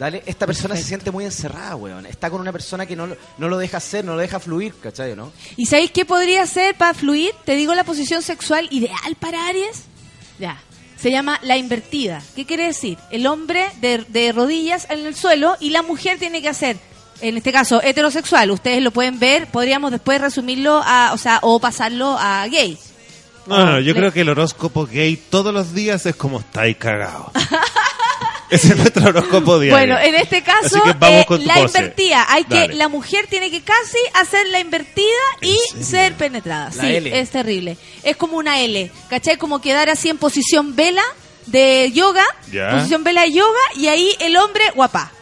Dale, 0.00 0.22
esta 0.24 0.46
persona 0.46 0.74
se 0.76 0.82
siente 0.82 1.10
muy 1.10 1.26
encerrada, 1.26 1.76
weón. 1.76 2.06
Está 2.06 2.30
con 2.30 2.40
una 2.40 2.52
persona 2.52 2.86
que 2.86 2.96
no, 2.96 3.06
lo- 3.06 3.18
no 3.36 3.48
lo 3.50 3.58
deja 3.58 3.76
hacer, 3.76 4.02
no 4.02 4.14
lo 4.14 4.20
deja 4.22 4.40
fluir, 4.40 4.72
¿cachai? 4.82 5.14
¿no? 5.14 5.30
¿Y 5.58 5.66
sabéis 5.66 5.90
qué 5.90 6.06
podría 6.06 6.46
ser 6.46 6.74
para 6.74 6.94
fluir? 6.94 7.32
Te 7.44 7.54
digo 7.54 7.74
la 7.74 7.84
posición 7.84 8.22
sexual 8.22 8.66
ideal 8.70 9.14
para 9.20 9.46
Aries. 9.46 9.82
Ya. 10.38 10.58
Se 10.96 11.10
llama 11.10 11.38
la 11.42 11.58
invertida. 11.58 12.22
¿Qué 12.34 12.46
quiere 12.46 12.64
decir? 12.68 12.96
El 13.10 13.26
hombre 13.26 13.66
de, 13.82 13.98
de 14.08 14.32
rodillas 14.32 14.86
en 14.88 15.04
el 15.04 15.14
suelo 15.14 15.56
y 15.60 15.68
la 15.68 15.82
mujer 15.82 16.18
tiene 16.18 16.40
que 16.40 16.48
hacer, 16.48 16.78
en 17.20 17.36
este 17.36 17.52
caso, 17.52 17.82
heterosexual. 17.82 18.50
Ustedes 18.52 18.82
lo 18.82 18.92
pueden 18.92 19.18
ver, 19.18 19.48
podríamos 19.48 19.90
después 19.90 20.18
resumirlo 20.18 20.80
a, 20.82 21.10
o 21.12 21.18
sea, 21.18 21.40
o 21.42 21.60
pasarlo 21.60 22.16
a 22.18 22.46
gay. 22.48 22.78
No, 23.46 23.64
no, 23.66 23.80
yo 23.80 23.94
creo 23.94 24.12
que 24.12 24.20
el 24.22 24.28
horóscopo 24.30 24.86
gay 24.86 25.16
todos 25.16 25.52
los 25.52 25.74
días 25.74 26.06
es 26.06 26.14
como 26.16 26.40
estáis 26.40 26.76
cagados. 26.78 27.32
Ese 28.56 28.68
es 28.68 28.76
nuestro 28.76 29.06
horóscopo 29.08 29.58
diario. 29.58 29.76
Bueno, 29.94 29.98
en 30.00 30.14
este 30.16 30.42
caso, 30.42 30.82
eh, 30.86 31.26
la 31.44 31.54
pose. 31.54 31.78
invertida. 31.78 32.26
Hay 32.28 32.44
que, 32.44 32.68
la 32.68 32.88
mujer 32.88 33.26
tiene 33.28 33.50
que 33.50 33.62
casi 33.62 33.98
hacer 34.14 34.46
la 34.48 34.60
invertida 34.60 35.04
y 35.40 35.56
ser 35.82 36.14
penetrada. 36.14 36.70
La 36.74 36.82
sí, 36.82 36.94
L. 36.96 37.18
es 37.20 37.30
terrible. 37.30 37.76
Es 38.02 38.16
como 38.16 38.36
una 38.36 38.60
L, 38.60 38.90
¿cachai? 39.08 39.36
Como 39.36 39.60
quedar 39.60 39.88
así 39.88 40.08
en 40.08 40.18
posición 40.18 40.74
vela 40.76 41.02
de 41.46 41.90
yoga, 41.92 42.24
Ya. 42.52 42.70
posición 42.72 43.04
vela 43.04 43.22
de 43.22 43.32
yoga 43.32 43.60
y 43.76 43.86
ahí 43.88 44.14
el 44.20 44.36
hombre 44.36 44.62
guapa. 44.74 45.12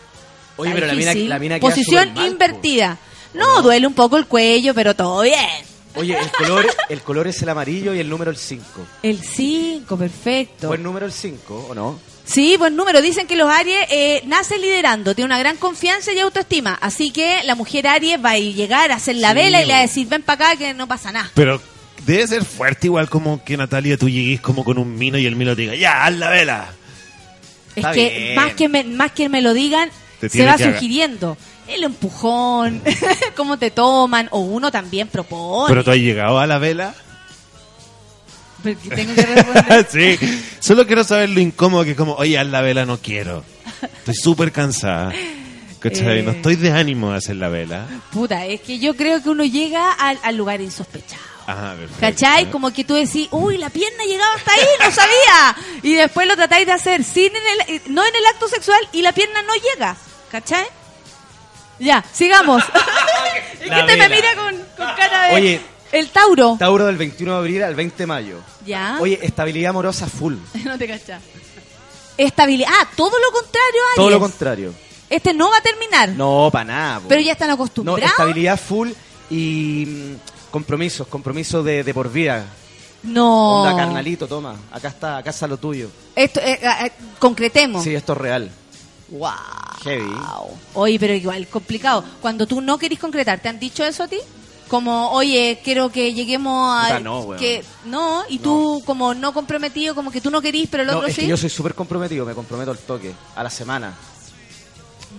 Oye, 0.57 0.71
Está 0.71 0.81
pero 0.81 0.87
la 0.89 0.95
mina, 0.99 1.15
la 1.15 1.39
mina 1.39 1.61
queda 1.61 1.71
Posición 1.71 2.15
mal, 2.15 2.27
invertida. 2.27 2.99
No, 3.35 3.63
duele 3.63 3.87
un 3.87 3.95
poco 3.95 4.17
el 4.17 4.27
cuello, 4.27 4.75
pero 4.75 4.95
todo 4.97 5.23
bien. 5.23 5.39
Oye, 5.95 6.19
el 6.19 6.31
color, 6.31 6.67
el 6.89 7.01
color 7.03 7.29
es 7.29 7.41
el 7.43 7.49
amarillo 7.49 7.95
y 7.95 8.01
el 8.01 8.09
número 8.09 8.31
el 8.31 8.37
5. 8.37 8.65
El 9.03 9.23
5, 9.23 9.97
perfecto. 9.97 10.69
¿Buen 10.69 10.83
número 10.83 11.07
el 11.07 11.13
5 11.13 11.67
o 11.71 11.75
no? 11.75 11.99
Sí, 12.31 12.57
buen 12.59 12.77
número. 12.77 13.01
Dicen 13.01 13.27
que 13.27 13.37
los 13.37 13.49
Aries 13.51 13.87
eh, 13.91 14.23
nacen 14.27 14.61
liderando, 14.61 15.15
tiene 15.15 15.27
una 15.27 15.39
gran 15.39 15.57
confianza 15.57 16.13
y 16.13 16.19
autoestima. 16.19 16.77
Así 16.81 17.11
que 17.11 17.39
la 17.45 17.55
mujer 17.55 17.87
Aries 17.89 18.23
va 18.23 18.33
a 18.33 18.39
llegar 18.39 18.93
a 18.93 18.97
hacer 18.97 19.17
la 19.17 19.31
Sí, 19.31 19.35
vela 19.37 19.63
y 19.63 19.67
le 19.67 19.73
va 19.73 19.79
a 19.79 19.83
decir, 19.83 20.07
ven 20.09 20.23
para 20.23 20.47
acá 20.51 20.57
que 20.59 20.75
no 20.75 20.87
pasa 20.87 21.11
nada. 21.11 21.31
Pero 21.35 21.61
debe 22.05 22.27
ser 22.27 22.45
fuerte 22.45 22.87
igual 22.89 23.09
como 23.09 23.43
que 23.43 23.57
Natalia 23.57 23.97
tú 23.97 24.11
llegues 24.11 24.41
como 24.43 24.63
con 24.63 24.77
un 24.77 24.95
mino 24.97 25.17
y 25.17 25.25
el 25.25 25.37
mino 25.37 25.57
te 25.57 25.63
diga, 25.63 25.75
ya, 25.75 26.05
haz 26.05 26.15
la 26.17 26.29
vela. 26.31 26.67
Es 27.71 27.77
Está 27.79 27.93
que 27.93 28.11
bien. 28.11 28.35
más 28.35 28.53
que 28.55 28.69
me, 28.69 28.85
más 28.85 29.13
que 29.13 29.29
me 29.31 29.41
lo 29.41 29.55
digan, 29.55 29.89
se 30.29 30.45
va 30.45 30.53
haga- 30.53 30.75
sugiriendo. 30.75 31.39
El 31.67 31.85
empujón, 31.85 32.83
cómo 33.37 33.59
te 33.59 33.71
toman, 33.71 34.29
o 34.33 34.41
uno 34.41 34.71
también 34.71 35.09
propone. 35.09 35.69
Pero 35.69 35.83
tú 35.85 35.91
has 35.93 35.97
llegado 35.99 36.39
a 36.39 36.47
la 36.47 36.59
vela. 36.59 36.95
Porque 38.75 38.91
tengo 38.97 39.15
que 39.15 39.23
responder. 39.23 39.87
sí, 39.91 40.45
solo 40.61 40.87
quiero 40.87 41.05
saber 41.05 41.31
lo 41.31 41.41
incómodo 41.41 41.85
que 41.85 41.93
es 41.93 41.97
como, 41.97 42.15
oye, 42.15 42.39
haz 42.39 42.47
la 42.47 42.61
vela, 42.61 42.85
no 42.85 42.99
quiero. 42.99 43.45
Estoy 43.83 44.15
súper 44.15 44.53
cansada. 44.53 45.13
¿Cachai? 45.81 46.19
Eh. 46.19 46.23
No 46.23 46.33
estoy 46.33 46.57
de 46.57 46.73
ánimo 46.73 47.13
de 47.13 47.19
hacer 47.19 47.37
la 47.37 47.49
vela. 47.49 47.87
Puta, 48.11 48.45
es 48.47 48.61
que 48.61 48.79
yo 48.79 48.97
creo 48.97 49.23
que 49.23 49.31
uno 49.31 49.45
llega 49.45 49.93
al, 49.93 50.19
al 50.23 50.37
lugar 50.37 50.61
insospechado. 50.61 51.23
Ah, 51.47 51.75
perfecto. 51.79 52.01
¿Cachai? 52.01 52.51
Como 52.51 52.71
que 52.73 52.85
tú 52.85 52.95
decís, 52.95 53.29
uy, 53.31 53.57
la 53.57 53.71
pierna 53.71 54.05
llegaba 54.05 54.35
hasta 54.35 54.53
ahí, 54.53 54.67
no 54.85 54.91
sabía. 54.91 55.57
Y 55.83 55.95
después 55.95 56.27
lo 56.27 56.37
tratáis 56.37 56.67
de 56.67 56.73
hacer 56.73 57.05
sin 57.05 57.33
en 57.35 57.43
el, 57.69 57.83
no 57.95 58.05
en 58.05 58.15
el 58.15 58.27
acto 58.27 58.49
sexual 58.49 58.81
y 58.93 59.03
la 59.03 59.13
pierna 59.13 59.41
no 59.43 59.55
llega. 59.55 59.97
¿Cachai? 60.31 60.67
Ya, 61.79 62.05
sigamos. 62.13 62.63
es 63.61 63.71
que 63.71 63.83
te 63.83 63.97
me 63.97 64.09
mira 64.09 64.35
con, 64.35 64.57
con 64.77 64.97
cara 64.97 65.29
de... 65.29 65.35
Oye. 65.35 65.61
El 65.93 66.09
Tauro. 66.11 66.57
Tauro 66.59 66.87
del 66.87 66.97
21 66.97 67.33
de 67.33 67.39
abril 67.39 67.63
al 67.63 67.75
20 67.75 67.97
de 67.97 68.07
mayo. 68.07 68.39
Ya. 68.67 68.99
Oye, 69.01 69.19
estabilidad 69.23 69.71
amorosa 69.71 70.07
full. 70.07 70.35
no 70.65 70.77
te 70.79 70.87
cachas. 70.87 71.23
Estabilidad. 72.17 72.69
Ah, 72.71 72.89
todo 72.97 73.19
lo 73.19 73.31
contrario, 73.33 73.81
Aries. 73.93 73.97
Todo 73.97 74.11
lo 74.11 74.21
contrario. 74.21 74.75
Este 75.09 75.33
no 75.33 75.51
va 75.51 75.57
a 75.59 75.61
terminar. 75.63 76.11
No, 76.11 76.51
para 76.53 76.65
nada. 76.65 77.01
Pero 77.09 77.21
ya 77.21 77.33
están 77.33 77.49
No, 77.49 77.55
acostumbrados. 77.55 78.03
estabilidad 78.11 78.59
full 78.61 78.91
y 79.31 79.85
mm, 79.87 80.51
compromisos, 80.51 81.07
compromisos 81.07 81.65
de, 81.65 81.83
de 81.85 81.95
por 81.95 82.11
vida. 82.11 82.45
No. 83.05 83.63
Onda, 83.63 83.77
carnalito, 83.77 84.27
toma. 84.27 84.57
Acá 84.71 84.89
está, 84.89 85.19
acá 85.19 85.31
está 85.31 85.47
lo 85.47 85.57
tuyo. 85.57 85.89
Esto, 86.15 86.41
eh, 86.41 86.59
eh, 86.63 86.93
concretemos. 87.19 87.83
Sí, 87.85 87.95
esto 87.95 88.13
es 88.13 88.19
real. 88.19 88.51
Wow. 89.09 89.31
Heavy. 89.85 90.15
Oye, 90.75 90.99
pero 90.99 91.15
igual, 91.15 91.47
complicado. 91.47 92.05
Cuando 92.21 92.47
tú 92.47 92.61
no 92.61 92.77
querís 92.79 92.99
concretar, 92.99 93.41
¿te 93.41 93.49
han 93.49 93.59
dicho 93.59 93.85
eso 93.85 94.03
a 94.03 94.09
ti? 94.09 94.19
Como, 94.69 95.11
oye, 95.13 95.61
quiero 95.65 95.91
que 95.91 96.13
lleguemos 96.15 96.71
a... 96.79 96.83
Puta, 96.89 97.01
no, 97.01 97.21
weón. 97.21 97.41
que 97.41 97.65
No, 97.87 98.25
y 98.29 98.39
tú 98.39 98.83
como 98.87 99.15
no 99.15 99.33
comprometido, 99.33 99.95
como 99.95 100.11
que 100.11 100.21
tú 100.21 100.31
no 100.31 100.41
querís, 100.43 100.69
pero 100.71 100.83
el 100.83 100.89
No, 100.91 100.97
otro 100.99 101.09
es 101.09 101.15
sí. 101.15 101.23
que 101.23 101.27
yo 101.29 101.37
soy 101.37 101.51
súper 101.51 101.75
comprometido, 101.75 102.25
me 102.27 102.35
comprometo 102.35 102.71
al 102.71 102.79
toque, 102.79 103.13
a 103.35 103.43
la 103.43 103.51
semana. 103.51 103.95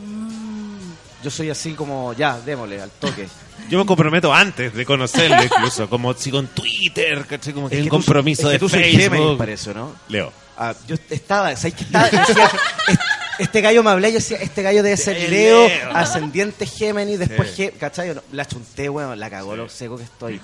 Mm. 0.06 1.24
Yo 1.24 1.30
soy 1.32 1.50
así 1.50 1.74
como, 1.74 2.14
ya, 2.14 2.40
démosle, 2.40 2.82
al 2.82 2.92
toque. 2.92 3.28
Yo 3.70 3.78
me 3.78 3.86
comprometo 3.86 4.34
antes 4.34 4.74
de 4.74 4.86
conocerle 4.86 5.44
incluso, 5.44 5.88
como 5.90 6.14
sigo 6.16 6.40
en 6.40 6.48
Twitter, 6.48 7.26
¿cachai? 7.28 7.54
Como 7.54 7.70
que 7.70 7.76
Es 7.76 7.80
hay 7.80 7.84
un 7.84 7.86
que 7.86 7.90
tú- 7.90 7.96
compromiso 7.98 8.44
es 8.44 8.48
que 8.48 8.54
de 8.54 8.60
tú 8.60 8.70
soy 8.70 8.84
Facebook. 8.84 9.02
Géminis, 9.18 9.38
para 9.38 9.52
eso, 9.52 9.74
¿no? 9.74 9.92
Leo. 10.08 10.32
Ah, 10.58 10.74
yo 10.88 10.96
estaba, 11.10 11.56
¿sabes 11.56 11.76
qué 11.76 11.84
estaba? 11.84 12.10
Yo 12.10 12.18
decía, 12.28 12.46
"Es- 12.88 13.00
este 13.40 13.62
gallo 13.62 13.82
me 13.84 13.90
hablé, 13.90 14.12
yo 14.12 14.20
decía, 14.20 14.38
este 14.38 14.62
gallo 14.62 14.84
debe 14.84 14.96
ser 14.98 15.18
Es 15.18 15.30
Leo, 15.30 15.68
Leo. 15.68 15.90
ascendiente 15.96 16.66
Géminis, 16.66 17.20
después 17.20 17.52
Sí. 17.56 17.64
Gé- 17.64 17.74
¿cachai? 17.78 18.14
No, 18.14 18.22
La 18.32 18.46
chunté, 18.46 18.90
weón, 18.90 19.20
la 19.20 19.30
cagó 19.30 19.56
lo 19.56 19.68
seco 19.70 19.98
que 19.98 20.04
estoy. 20.04 20.40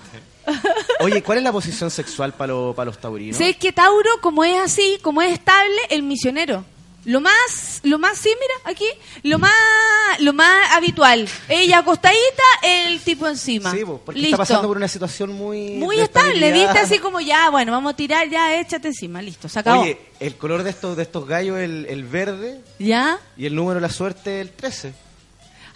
Oye, 1.01 1.21
¿cuál 1.23 1.39
es 1.39 1.43
la 1.43 1.51
posición 1.51 1.89
sexual 1.91 2.33
para 2.33 2.53
los 2.53 2.97
taurinos? 2.99 3.37
¿Sabes 3.37 3.57
que 3.57 3.71
Tauro, 3.71 4.09
como 4.21 4.43
es 4.43 4.59
así, 4.59 4.97
como 5.01 5.21
es 5.21 5.33
estable, 5.33 5.75
el 5.89 6.03
misionero? 6.03 6.63
Lo 7.05 7.21
más, 7.21 7.81
lo 7.83 7.99
más, 7.99 8.17
sí, 8.17 8.29
mira, 8.29 8.71
aquí, 8.71 8.85
lo 9.21 9.37
más, 9.37 9.51
lo 10.19 10.33
más 10.33 10.71
habitual. 10.71 11.29
Ella 11.47 11.79
acostadita, 11.79 12.43
el 12.63 12.99
tipo 13.01 13.27
encima. 13.27 13.71
Sí, 13.71 13.85
po, 13.85 14.01
porque 14.03 14.19
Listo. 14.21 14.35
está 14.35 14.43
pasando 14.43 14.67
por 14.67 14.77
una 14.77 14.87
situación 14.87 15.31
muy... 15.33 15.71
Muy 15.75 15.99
estable, 15.99 16.51
viste 16.51 16.79
así 16.79 16.97
como 17.05 17.21
ya, 17.21 17.51
bueno, 17.51 17.71
vamos 17.71 17.93
a 17.93 17.95
tirar, 17.95 18.27
ya, 18.27 18.59
échate 18.59 18.87
encima, 18.87 19.21
listo, 19.21 19.47
se 19.47 19.59
acabó. 19.59 19.83
Oye, 19.83 19.99
el 20.19 20.35
color 20.35 20.63
de 20.63 20.71
estos, 20.71 20.97
de 20.97 21.03
estos 21.03 21.27
gallos, 21.27 21.59
el, 21.59 21.85
el 21.87 22.03
verde, 22.05 22.59
¿Ya? 22.79 23.19
y 23.37 23.45
el 23.45 23.53
número 23.53 23.75
de 23.75 23.81
la 23.81 23.89
suerte, 23.93 24.41
el 24.41 24.49
13. 24.51 24.93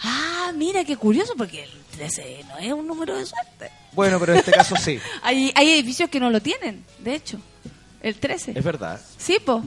Ah, 0.01 0.51
mira, 0.55 0.83
qué 0.83 0.97
curioso, 0.97 1.35
porque 1.37 1.63
el 1.63 1.71
13 1.91 2.45
no 2.47 2.57
es 2.57 2.73
un 2.73 2.87
número 2.87 3.15
de 3.15 3.25
suerte. 3.27 3.69
Bueno, 3.91 4.19
pero 4.19 4.33
en 4.33 4.39
este 4.39 4.51
caso 4.51 4.75
sí. 4.77 4.99
Hay, 5.21 5.51
hay 5.55 5.71
edificios 5.73 6.09
que 6.09 6.19
no 6.19 6.29
lo 6.31 6.41
tienen, 6.41 6.83
de 6.99 7.13
hecho. 7.13 7.39
El 8.01 8.15
13. 8.15 8.53
Es 8.55 8.63
verdad. 8.63 8.99
Sí, 9.17 9.39
po. 9.43 9.63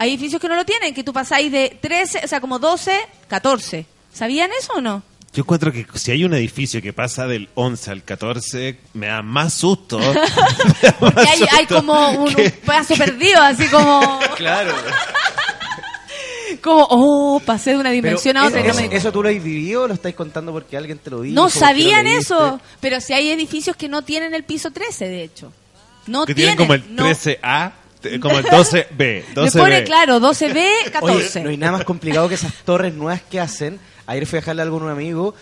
Hay 0.00 0.10
edificios 0.10 0.40
que 0.40 0.48
no 0.48 0.54
lo 0.56 0.64
tienen, 0.64 0.94
que 0.94 1.02
tú 1.04 1.12
pasáis 1.12 1.50
de 1.52 1.76
13, 1.80 2.20
o 2.24 2.28
sea, 2.28 2.40
como 2.40 2.58
12, 2.58 2.92
14. 3.28 3.84
¿Sabían 4.12 4.50
eso 4.58 4.72
o 4.74 4.80
no? 4.80 5.02
Yo 5.32 5.42
encuentro 5.42 5.70
que 5.70 5.86
si 5.94 6.10
hay 6.10 6.24
un 6.24 6.32
edificio 6.34 6.80
que 6.80 6.92
pasa 6.94 7.26
del 7.26 7.48
11 7.54 7.90
al 7.90 8.02
14, 8.04 8.78
me 8.94 9.08
da 9.08 9.20
más 9.22 9.52
susto. 9.54 9.98
Porque 11.00 11.20
hay, 11.20 11.40
hay 11.52 11.66
como 11.66 12.10
un, 12.12 12.28
un 12.34 12.50
paso 12.64 12.94
perdido, 12.96 13.40
así 13.42 13.66
como, 13.68 14.18
Claro. 14.36 14.72
como, 16.62 16.86
oh, 16.90 17.40
pasé 17.44 17.70
de 17.70 17.76
una 17.76 17.90
Pero 17.90 17.94
dimensión 18.02 18.36
a 18.38 18.46
otra. 18.46 18.60
y 18.60 18.64
no 18.64 18.70
¿eso, 18.70 18.80
me- 18.80 18.96
eso 18.96 19.12
tú 19.12 19.22
lo 19.22 19.28
has 19.28 19.34
vivido 19.42 19.82
o 19.82 19.88
lo 19.88 19.94
estáis 19.94 20.14
contando 20.14 20.50
porque 20.52 20.76
alguien 20.76 20.98
te 20.98 21.10
lo 21.10 21.20
dijo? 21.22 21.34
No 21.34 21.50
sabían 21.50 22.06
eso, 22.06 22.60
pero 22.80 23.00
si 23.00 23.12
hay 23.12 23.30
edificios 23.30 23.76
que 23.76 23.88
no 23.88 24.02
tienen 24.02 24.34
el 24.34 24.44
piso 24.44 24.70
13, 24.70 25.08
de 25.08 25.22
hecho. 25.24 25.52
No 26.06 26.24
que 26.24 26.34
tienen 26.34 26.56
como 26.56 26.72
el 26.74 26.94
no. 26.96 27.04
13A, 27.04 27.70
te- 27.70 27.87
como 28.20 28.38
el 28.38 28.44
12B. 28.44 28.86
Le 28.98 29.24
12B. 29.34 29.58
pone 29.58 29.84
claro, 29.84 30.20
12B, 30.20 30.50
Oye, 30.52 30.90
14. 30.92 31.42
no 31.42 31.50
hay 31.50 31.56
nada 31.56 31.72
más 31.72 31.84
complicado 31.84 32.28
que 32.28 32.34
esas 32.36 32.52
torres 32.64 32.94
nuevas 32.94 33.22
que 33.22 33.40
hacen. 33.40 33.78
Ayer 34.06 34.26
fui 34.26 34.38
a 34.38 34.40
dejarle 34.40 34.62
algo 34.62 34.78
a 34.78 34.84
un 34.84 34.90
amigo. 34.90 35.34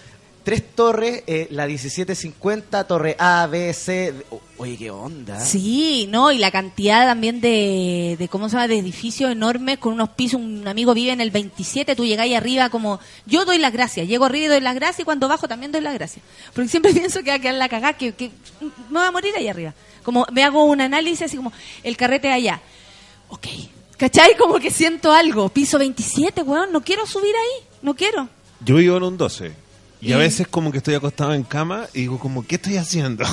Tres 0.43 0.63
torres, 0.77 1.25
eh, 1.27 1.49
la 1.51 1.67
1750, 1.67 2.85
torre 2.87 3.17
A, 3.19 3.49
B, 3.51 3.73
C. 3.75 4.15
O- 4.31 4.41
Oye, 4.59 4.77
qué 4.79 4.93
onda. 4.93 5.41
Sí, 5.41 6.07
no, 6.09 6.31
y 6.31 6.39
la 6.39 6.53
cantidad 6.53 7.05
también 7.05 7.41
de, 7.41 8.15
de 8.17 8.29
¿cómo 8.29 8.49
se 8.49 8.53
llama?, 8.55 8.69
de 8.69 8.79
edificios 8.79 9.31
enormes 9.33 9.79
con 9.79 9.93
unos 9.93 10.11
pisos. 10.11 10.41
Un 10.41 10.67
amigo 10.69 10.95
vive 10.95 11.11
en 11.13 11.21
el 11.21 11.33
27, 11.33 11.97
tú 11.97 12.05
llegáis 12.07 12.37
arriba 12.37 12.71
como, 12.71 13.01
yo 13.27 13.45
doy 13.45 13.59
las 13.59 13.73
gracias, 13.73 14.07
llego 14.07 14.25
arriba 14.25 14.45
y 14.47 14.49
doy 14.49 14.61
las 14.61 14.77
gracias 14.77 15.01
y 15.01 15.05
cuando 15.05 15.27
bajo 15.27 15.49
también 15.49 15.73
doy 15.73 15.81
las 15.81 15.95
gracias. 15.95 16.25
Porque 16.55 16.69
siempre 16.71 16.93
pienso 16.95 17.25
que 17.25 17.31
va 17.31 17.37
a 17.37 17.39
quedar 17.41 17.55
la 17.57 17.69
cagada, 17.69 17.95
que, 17.95 18.13
que 18.13 18.31
me 18.89 19.01
voy 19.01 19.03
a 19.09 19.11
morir 19.11 19.35
ahí 19.37 19.49
arriba. 19.49 19.75
Como 20.07 20.25
me 20.31 20.45
hago 20.45 20.63
un 20.63 20.81
análisis 20.81 21.23
así 21.23 21.37
como, 21.37 21.53
el 21.83 21.97
carrete 21.97 22.31
allá. 22.31 22.61
Ok, 23.29 23.45
¿cachai? 23.97 24.37
Como 24.37 24.61
que 24.61 24.71
siento 24.71 25.11
algo. 25.13 25.49
Piso 25.49 25.81
27, 25.81 26.43
weón, 26.43 26.71
no 26.71 26.81
quiero 26.81 27.05
subir 27.09 27.35
ahí, 27.35 27.67
no 27.83 27.97
quiero. 27.97 28.29
Yo 28.65 28.77
vivo 28.77 28.99
en 28.99 29.03
un 29.03 29.17
12. 29.17 29.53
Y 30.01 30.13
a 30.13 30.19
veces 30.19 30.47
como 30.47 30.71
que 30.71 30.79
estoy 30.79 30.95
acostado 30.95 31.33
en 31.35 31.43
cama 31.43 31.87
y 31.95 32.01
digo 32.03 32.19
como, 32.19 32.47
¿qué 32.47 32.57
estoy 32.57 32.77
haciendo? 32.77 33.25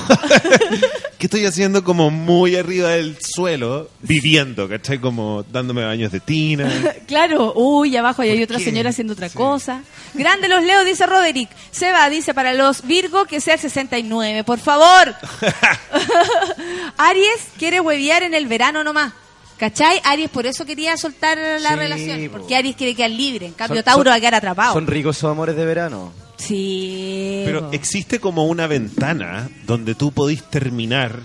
¿Qué 1.20 1.28
estoy 1.28 1.46
haciendo 1.46 1.84
como 1.84 2.10
muy 2.10 2.56
arriba 2.56 2.90
del 2.90 3.18
suelo, 3.22 3.90
viviendo, 4.02 4.68
¿cachai? 4.68 4.98
Como 5.00 5.44
dándome 5.52 5.84
baños 5.86 6.12
de 6.12 6.20
tina. 6.20 6.72
Claro, 7.08 7.54
uy, 7.56 7.96
abajo 7.96 8.24
y 8.24 8.30
hay 8.30 8.42
otra 8.44 8.58
qué? 8.58 8.64
señora 8.66 8.90
haciendo 8.90 9.14
otra 9.14 9.30
cosa. 9.30 9.84
Grande 10.14 10.48
los 10.48 10.64
leo, 10.64 10.84
dice 10.84 11.06
Roderick. 11.06 11.50
Seba 11.72 12.10
dice 12.10 12.34
para 12.34 12.54
los 12.54 12.82
Virgo 12.88 13.26
que 13.26 13.40
sea 13.42 13.54
el 13.56 13.60
69, 13.60 14.44
por 14.44 14.58
favor. 14.60 15.14
Aries 16.98 17.48
quiere 17.58 17.80
huevear 17.82 18.24
en 18.24 18.34
el 18.34 18.48
verano 18.48 18.84
nomás. 18.84 19.14
¿Cachai? 19.58 20.02
Aries 20.04 20.30
por 20.30 20.46
eso 20.46 20.66
quería 20.66 20.98
soltar 20.98 21.38
la 21.38 21.70
Sí, 21.70 21.76
relación. 21.76 22.26
po. 22.30 22.38
Porque 22.40 22.56
Aries 22.56 22.76
quiere 22.76 22.96
quedar 22.96 23.12
libre. 23.12 23.46
En 23.46 23.54
cambio, 23.54 23.78
Son- 23.78 23.86
Tauro 23.86 24.04
son- 24.06 24.12
va 24.12 24.16
a 24.16 24.20
quedar 24.20 24.36
atrapado. 24.36 24.74
Son 24.74 24.88
ricos 24.88 25.18
esos 25.18 25.30
amores 25.32 25.56
de 25.56 25.66
verano. 25.66 26.12
Sí. 26.48 27.44
Pero 27.46 27.72
existe 27.72 28.20
como 28.20 28.46
una 28.46 28.68
ventana 28.68 29.50
donde 29.66 29.96
tú 29.96 30.12
podís 30.12 30.44
terminar, 30.44 31.20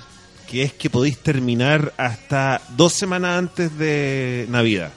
que 0.49 0.63
es 0.63 0.73
que 0.73 0.91
podís 0.91 1.19
terminar 1.19 1.93
hasta 1.97 2.61
dos 2.77 2.93
semanas 2.93 3.39
antes 3.39 3.77
de 3.79 4.47
Navidad. 4.49 4.93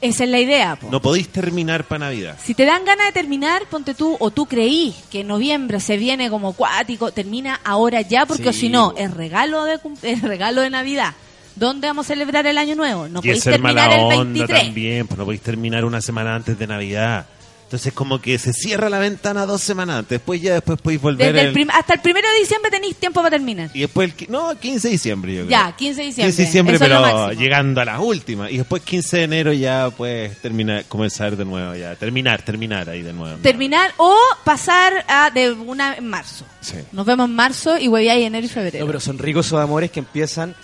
Esa 0.00 0.24
es 0.24 0.30
la 0.30 0.38
idea. 0.38 0.76
po. 0.76 0.88
No 0.90 1.02
podéis 1.02 1.28
terminar 1.28 1.84
para 1.84 2.06
Navidad. 2.06 2.36
Si 2.42 2.54
te 2.54 2.64
dan 2.64 2.84
ganas 2.84 3.06
de 3.06 3.12
terminar, 3.12 3.62
ponte 3.68 3.94
tú, 3.94 4.16
o 4.20 4.30
tú 4.30 4.46
creí 4.46 4.94
que 5.10 5.20
en 5.20 5.26
noviembre 5.26 5.80
se 5.80 5.96
viene 5.96 6.30
como 6.30 6.52
cuático, 6.52 7.10
termina 7.10 7.60
ahora 7.64 8.00
ya, 8.02 8.24
porque 8.24 8.52
Sí, 8.52 8.60
si 8.60 8.68
no, 8.68 8.94
es 8.96 9.12
regalo 9.12 9.64
de 9.64 9.80
es 10.02 10.22
regalo 10.22 10.60
de 10.60 10.70
Navidad. 10.70 11.14
¿Dónde 11.56 11.88
vamos 11.88 12.06
a 12.06 12.14
celebrar 12.14 12.46
el 12.46 12.56
año 12.56 12.76
nuevo? 12.76 13.08
No 13.08 13.20
podéis 13.20 13.42
ser 13.42 13.60
mala 13.60 13.88
terminar 13.88 14.12
el 14.12 14.18
onda 14.18 14.46
23. 14.46 14.62
también, 14.62 15.06
pues 15.08 15.18
no 15.18 15.24
podéis 15.24 15.42
terminar 15.42 15.84
una 15.84 16.00
semana 16.00 16.36
antes 16.36 16.56
de 16.56 16.66
Navidad. 16.68 17.26
Entonces 17.68 17.92
como 17.92 18.18
que 18.18 18.38
se 18.38 18.54
cierra 18.54 18.88
la 18.88 18.98
ventana 18.98 19.44
dos 19.44 19.60
semanas 19.60 19.98
antes, 19.98 20.08
después 20.20 20.40
ya 20.40 20.54
después 20.54 20.80
podéis 20.80 21.02
volver 21.02 21.26
Desde 21.26 21.40
el 21.42 21.46
el- 21.48 21.52
prim- 21.52 21.68
hasta 21.70 21.92
el 21.92 22.00
primero 22.00 22.26
de 22.32 22.38
diciembre 22.40 22.70
tenéis 22.70 22.96
tiempo 22.96 23.20
para 23.20 23.28
terminar. 23.28 23.68
y 23.74 23.80
después 23.80 24.14
el 24.18 24.30
no, 24.30 24.58
15 24.58 24.88
de 24.88 24.92
diciembre 24.92 25.34
yo 25.34 25.40
creo. 25.46 25.50
Ya, 25.50 25.76
15 25.76 26.00
de 26.00 26.06
diciembre. 26.06 26.28
15 26.30 26.42
de 26.42 26.46
diciembre, 26.46 26.76
Eso 26.76 26.84
pero 26.86 27.32
llegando 27.32 27.80
a 27.82 27.84
las 27.84 28.00
últimas. 28.00 28.50
Y 28.50 28.56
después 28.56 28.82
15 28.82 29.18
de 29.18 29.22
enero 29.24 29.52
ya 29.52 29.90
puedes 29.94 30.40
terminar, 30.40 30.86
comenzar 30.88 31.36
de 31.36 31.44
nuevo 31.44 31.74
ya. 31.74 31.94
Terminar, 31.94 32.40
terminar 32.40 32.88
ahí 32.88 33.02
de 33.02 33.12
nuevo. 33.12 33.36
Terminar 33.42 33.92
o 33.98 34.16
pasar 34.44 35.04
a 35.06 35.28
de 35.30 35.52
una 35.52 35.94
en 35.94 36.08
marzo. 36.08 36.46
Sí. 36.62 36.76
Nos 36.92 37.04
vemos 37.04 37.28
en 37.28 37.34
marzo 37.34 37.76
y 37.76 37.86
hueveáis 37.88 38.24
enero 38.24 38.46
y 38.46 38.48
febrero. 38.48 38.78
No, 38.80 38.86
pero 38.86 38.98
son 39.00 39.18
ricos 39.18 39.44
esos 39.44 39.60
amores 39.60 39.90
que 39.90 40.00
empiezan 40.00 40.54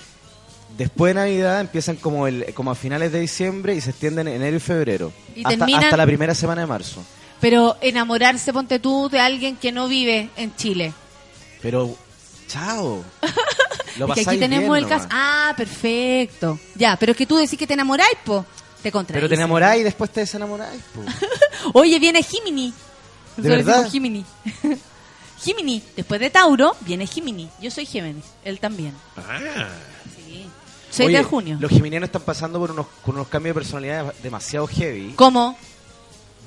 después 0.77 1.15
de 1.15 1.21
Navidad, 1.21 1.61
empiezan 1.61 1.97
como 1.97 2.27
el 2.27 2.53
como 2.55 2.71
a 2.71 2.75
finales 2.75 3.13
de 3.13 3.21
diciembre 3.21 3.75
y 3.75 3.81
se 3.81 3.91
extienden 3.91 4.29
en 4.29 4.35
enero 4.37 4.57
y 4.57 4.61
febrero. 4.61 5.13
Y 5.35 5.41
hasta, 5.45 5.51
terminan- 5.67 5.85
hasta 5.85 5.97
la 5.97 6.07
primera 6.07 6.35
semana 6.35 6.61
de 6.63 6.67
marzo. 6.67 7.03
Pero 7.41 7.77
enamorarse, 7.81 8.53
ponte 8.53 8.79
tú, 8.79 9.09
de 9.11 9.21
alguien 9.21 9.57
que 9.57 9.71
no 9.73 9.87
vive 9.89 10.31
en 10.37 10.55
Chile. 10.57 10.93
Pero, 11.61 11.97
chao. 12.49 13.05
Lo 13.99 14.07
que 14.07 14.13
aquí 14.13 14.21
pasáis 14.25 14.41
tenemos 14.41 14.71
bien 14.77 14.85
el 14.85 14.89
caso. 14.89 15.07
Ah, 15.11 15.55
perfecto. 15.57 16.59
Ya, 16.75 16.97
pero 16.97 17.13
es 17.13 17.19
que 17.19 17.27
tú 17.27 17.37
decís 17.37 17.59
que 17.59 17.67
te 17.67 17.75
enamoráis, 17.75 18.17
po. 18.25 18.45
Te 18.83 18.91
contradices. 18.91 19.21
Pero 19.21 19.29
te 19.29 19.35
enamoráis 19.37 19.81
y 19.81 19.85
después 19.85 20.11
te 20.11 20.21
desenamoráis. 20.21 20.81
po. 20.95 21.03
Oye, 21.79 21.99
viene 21.99 22.23
Jimini. 22.23 22.73
¿De 23.37 23.49
verdad? 23.49 23.89
Jimini. 23.89 24.25
Jimini. 25.43 25.83
Después 25.97 26.21
de 26.21 26.31
Tauro, 26.31 26.75
viene 26.81 27.07
Jimini. 27.07 27.49
Yo 27.61 27.71
soy 27.71 27.87
Géminis. 27.87 28.25
Él 28.45 28.59
también. 28.61 28.95
Ah. 29.17 29.69
Sí. 30.95 31.03
Soy 31.03 31.07
Oye, 31.07 31.19
de 31.19 31.25
junio. 31.25 31.57
Los 31.61 31.71
geminianos 31.71 32.09
están 32.09 32.23
pasando 32.23 32.59
por 32.61 32.71
unos, 32.71 32.87
con 33.05 33.17
unos 33.17 33.29
cambios 33.29 33.55
de 33.55 33.61
personalidad 33.61 34.15
demasiado 34.23 34.67
heavy. 34.69 35.13
¿Cómo? 35.17 35.59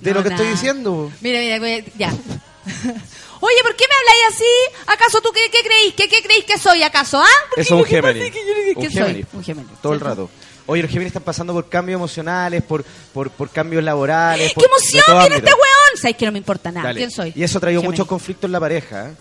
De 0.01 0.11
No, 0.11 0.17
lo 0.17 0.23
que 0.23 0.29
nada. 0.29 0.41
estoy 0.41 0.51
diciendo. 0.53 1.11
Mira, 1.21 1.39
mira, 1.59 1.85
ya. 1.97 2.09
Oye, 3.39 3.55
¿por 3.61 3.75
qué 3.75 3.85
me 3.87 3.95
habláis 3.95 4.35
así? 4.35 4.81
¿Acaso 4.87 5.21
tú 5.21 5.29
qué, 5.33 5.49
qué 5.51 5.59
creéis? 5.67 5.93
¿Qué, 5.93 6.07
qué 6.09 6.21
creéis 6.23 6.45
que 6.45 6.57
soy, 6.57 6.81
acaso? 6.83 7.19
¿Ah? 7.21 7.25
¿Por 7.51 7.59
Eso 7.59 7.75
es 7.75 7.81
un? 7.81 7.85
Géminis. 7.87 8.31
¿Qué- 8.79 8.89
soy? 8.89 9.25
Un 9.33 9.43
Géminis. 9.43 9.71
Todo 9.81 9.93
el 9.93 9.99
rato. 9.99 10.29
Oye, 10.65 10.81
los 10.81 10.91
Géminis 10.91 11.07
están 11.11 11.23
pasando 11.23 11.53
por 11.53 11.69
cambios 11.69 11.97
emocionales, 11.97 12.61
por, 12.63 12.83
por, 13.13 13.29
por 13.31 13.49
cambios 13.49 13.83
laborales. 13.83 14.53
por- 14.53 14.63
¡Qué 14.63 14.69
emoción! 14.69 15.03
de 15.05 15.11
todo 15.11 15.19
¡Viene 15.21 15.35
este 15.37 15.51
weón! 15.51 15.97
Sabéis 16.01 16.17
que 16.17 16.25
no 16.25 16.31
me 16.31 16.37
importa 16.39 16.71
nada. 16.71 16.87
Dale. 16.87 16.97
¿Quién 16.99 17.11
soy? 17.11 17.33
Y 17.35 17.43
eso 17.43 17.57
ha 17.57 17.61
traído 17.61 17.83
muchos 17.83 18.07
conflictos 18.07 18.47
en 18.47 18.51
la 18.53 18.59
pareja. 18.59 19.09
¿eh? 19.09 19.13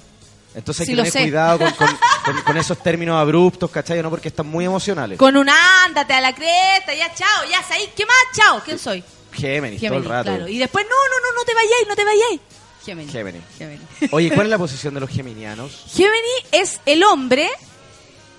Entonces 0.57 0.89
hay 0.89 0.95
Sí, 0.97 1.03
que 1.03 1.11
tener 1.11 1.28
cuidado 1.28 1.59
con, 1.59 1.70
con- 1.73 1.99
con- 2.24 2.43
con 2.43 2.57
esos 2.57 2.83
términos 2.83 3.15
abruptos, 3.20 3.70
¿cachai? 3.70 4.03
¿No? 4.03 4.11
Porque 4.11 4.28
están 4.28 4.47
muy 4.47 4.65
emocionales. 4.65 5.19
Con 5.19 5.37
un 5.37 5.49
ándate 5.49 6.15
a 6.15 6.20
la 6.20 6.35
cresta, 6.35 6.95
ya 6.95 7.15
chao, 7.15 7.45
ya 7.51 7.62
sabéis. 7.62 7.91
¿Qué 7.95 8.05
más? 8.07 8.16
Chao. 8.35 8.62
¿Quién 8.65 8.78
soy? 8.78 9.05
Géminis, 9.33 9.81
todo 9.83 9.99
el 9.99 10.05
rato. 10.05 10.31
claro. 10.31 10.49
Y 10.49 10.59
después, 10.59 10.85
no, 10.89 10.91
no, 10.91 11.28
no, 11.31 11.39
no 11.39 11.45
te 11.45 11.55
vayáis, 11.55 11.87
no 11.89 11.95
te 11.95 12.05
vayáis. 12.05 12.41
Géminis. 12.85 13.12
Géminis. 13.12 13.43
Géminis. 13.59 14.12
Oye, 14.12 14.31
¿cuál 14.31 14.47
es 14.47 14.51
la 14.51 14.59
posición 14.66 14.95
de 14.95 15.01
los 15.01 15.11
geminianos? 15.11 15.85
Géminis 15.93 16.43
es 16.53 16.81
el 16.87 17.03
hombre 17.05 17.51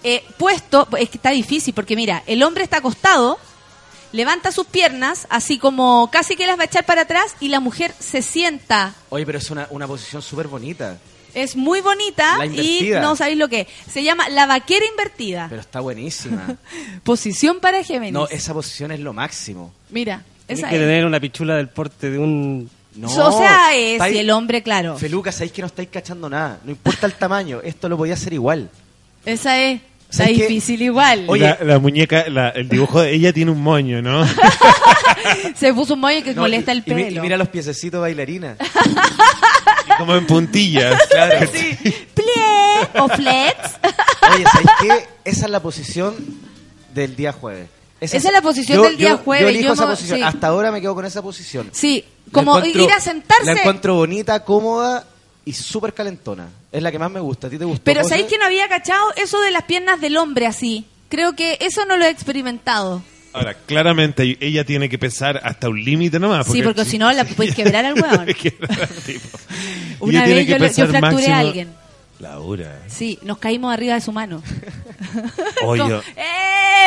eh, 0.04 0.24
puesto, 0.38 0.88
es 0.98 1.10
que 1.10 1.18
está 1.18 1.30
difícil 1.32 1.74
porque 1.76 1.96
mira, 1.96 2.24
el 2.26 2.42
hombre 2.42 2.64
está 2.64 2.78
acostado, 2.78 3.38
levanta 4.12 4.52
sus 4.52 4.66
piernas, 4.66 5.28
así 5.30 5.60
como 5.60 6.10
casi 6.12 6.36
que 6.36 6.48
las 6.48 6.58
va 6.58 6.64
a 6.64 6.66
echar 6.66 6.86
para 6.86 7.02
atrás 7.02 7.36
y 7.42 7.50
la 7.50 7.60
mujer 7.60 7.94
se 8.00 8.22
sienta. 8.24 8.96
Oye, 9.10 9.26
pero 9.26 9.38
es 9.38 9.52
una, 9.52 9.68
una 9.70 9.86
posición 9.86 10.22
súper 10.24 10.48
bonita. 10.48 10.98
Es 11.34 11.56
muy 11.56 11.82
bonita 11.82 12.38
La 12.40 12.46
y 12.48 12.90
no 13.02 13.16
sabéis 13.16 13.38
lo 13.38 13.48
que 13.48 13.62
es. 13.62 13.68
Se 13.92 14.04
llama 14.04 14.28
la 14.30 14.46
vaquera 14.46 14.86
invertida. 14.86 15.48
Pero 15.50 15.62
está 15.62 15.80
buenísima. 15.82 16.58
Posición 17.04 17.60
para 17.60 17.84
Géminis. 17.84 18.14
No, 18.14 18.28
esa 18.28 18.54
posición 18.54 18.92
es 18.92 19.00
lo 19.00 19.14
máximo. 19.14 19.74
Mira, 19.90 20.24
Tienes 20.48 20.60
esa 20.60 20.70
que 20.70 20.76
es. 20.76 20.82
tener 20.82 21.06
una 21.06 21.20
pichula 21.20 21.56
del 21.56 21.70
porte 21.70 22.10
de 22.10 22.18
un... 22.18 22.70
No, 22.96 23.08
o 23.08 23.38
sea, 23.38 23.76
es 23.76 24.00
estáis- 24.02 24.16
y 24.16 24.18
el 24.18 24.32
hombre, 24.32 24.64
claro. 24.64 24.98
Feluca, 24.98 25.32
sabéis 25.32 25.52
que 25.52 25.62
no 25.62 25.68
estáis 25.68 25.90
cachando 25.90 26.28
nada. 26.30 26.60
No 26.64 26.72
importa 26.72 27.06
el 27.06 27.14
tamaño, 27.14 27.62
esto 27.64 27.88
lo 27.88 27.96
podía 27.98 28.16
hacer 28.16 28.34
igual. 28.34 28.70
Esa 29.24 29.60
es. 29.62 29.82
Está 30.10 30.24
difícil 30.24 30.82
igual. 30.82 31.26
Oye. 31.28 31.44
La, 31.44 31.58
la 31.62 31.80
muñeca, 31.80 32.28
la- 32.30 32.50
el 32.50 32.70
dibujo 32.70 33.02
de 33.02 33.14
ella 33.14 33.32
tiene 33.34 33.52
un 33.52 33.62
moño, 33.62 34.02
¿no? 34.02 34.26
Se 35.56 35.74
puso 35.74 35.94
un 35.96 36.00
moño 36.00 36.24
que 36.24 36.34
No, 36.34 36.42
molesta 36.44 36.72
y- 36.74 36.78
el 36.78 36.80
y 36.80 36.82
pelo. 36.82 37.18
Y, 37.18 37.20
mira 37.20 37.38
los 37.38 37.50
piececitos 37.50 38.00
bailarina. 38.02 38.56
Como 39.98 40.16
en 40.16 40.26
puntillas. 40.28 41.02
Claro. 41.10 41.50
Plie 42.14 42.88
o 43.00 43.08
flex. 43.10 43.56
Oye, 44.34 44.44
¿sabéis 44.52 44.70
qué? 44.82 45.08
Esa 45.26 45.46
es 45.46 45.52
la 45.52 45.60
posición 45.62 46.16
del 46.94 47.16
día 47.16 47.32
jueves. 47.34 47.70
Esa 48.00 48.18
es 48.18 48.24
la 48.32 48.42
posición 48.42 48.82
del 48.84 48.98
día 48.98 49.18
jueves. 49.18 49.44
Yo 49.44 49.50
elijo 49.50 49.68
Yo 49.70 49.74
esa 49.74 49.86
me- 49.86 49.92
posición. 49.92 50.20
sí. 50.20 50.24
Hasta 50.24 50.48
ahora 50.48 50.72
me 50.72 50.82
quedo 50.82 50.94
con 50.96 51.06
esa 51.06 51.22
posición. 51.22 51.70
Sí, 51.74 52.06
como 52.32 52.58
encuentro- 52.58 52.84
ir 52.84 52.92
a 52.92 53.00
sentarse. 53.00 53.46
La 53.46 53.54
encuentro 53.54 53.96
bonita, 53.96 54.44
cómoda 54.44 55.06
y 55.46 55.54
súper 55.54 55.94
calentona. 55.94 56.48
Es 56.72 56.84
la 56.84 56.92
que 56.92 57.00
más 57.00 57.10
me 57.10 57.20
gusta. 57.20 57.48
¿A 57.48 57.50
ti 57.50 57.58
te 57.58 57.66
gustó? 57.66 57.82
Pero? 57.84 58.04
¿sabéis 58.04 58.28
que 58.28 58.38
no 58.38 58.46
había 58.46 58.68
cachado 58.68 59.14
eso 59.16 59.40
de 59.42 59.50
las 59.52 59.64
piernas 59.64 60.00
del 60.02 60.18
hombre 60.18 60.46
así? 60.46 60.86
Creo 61.10 61.36
que 61.36 61.58
eso 61.62 61.86
no 61.86 61.98
lo 61.98 62.06
he 62.06 62.10
experimentado. 62.10 63.02
Ahora, 63.34 63.54
claramente 63.54 64.38
ella 64.40 64.64
tiene 64.64 64.90
que 64.90 64.98
pesar 64.98 65.40
hasta 65.44 65.70
un 65.70 65.84
límite 65.84 66.20
nomás. 66.20 66.48
Sí, 66.48 66.62
porque 66.64 66.86
si 66.86 66.98
no 66.98 67.12
la 67.12 67.24
puedes 67.26 67.54
quebrar 67.56 67.86
al 67.86 67.94
huevón. 68.02 68.26
Una 70.00 70.26
ella 70.26 70.36
vez 70.36 70.48
yo, 70.48 70.58
le- 70.58 70.74
yo 70.74 70.88
fracturé 70.88 71.28
a 71.32 71.40
alguien. 71.40 71.70
Laura. 72.20 72.80
Sí, 72.88 73.20
nos 73.22 73.38
caímos 73.38 73.72
arriba 73.72 73.94
de 73.94 74.02
su 74.02 74.12
mano. 74.12 74.42
Oye, 75.64 75.84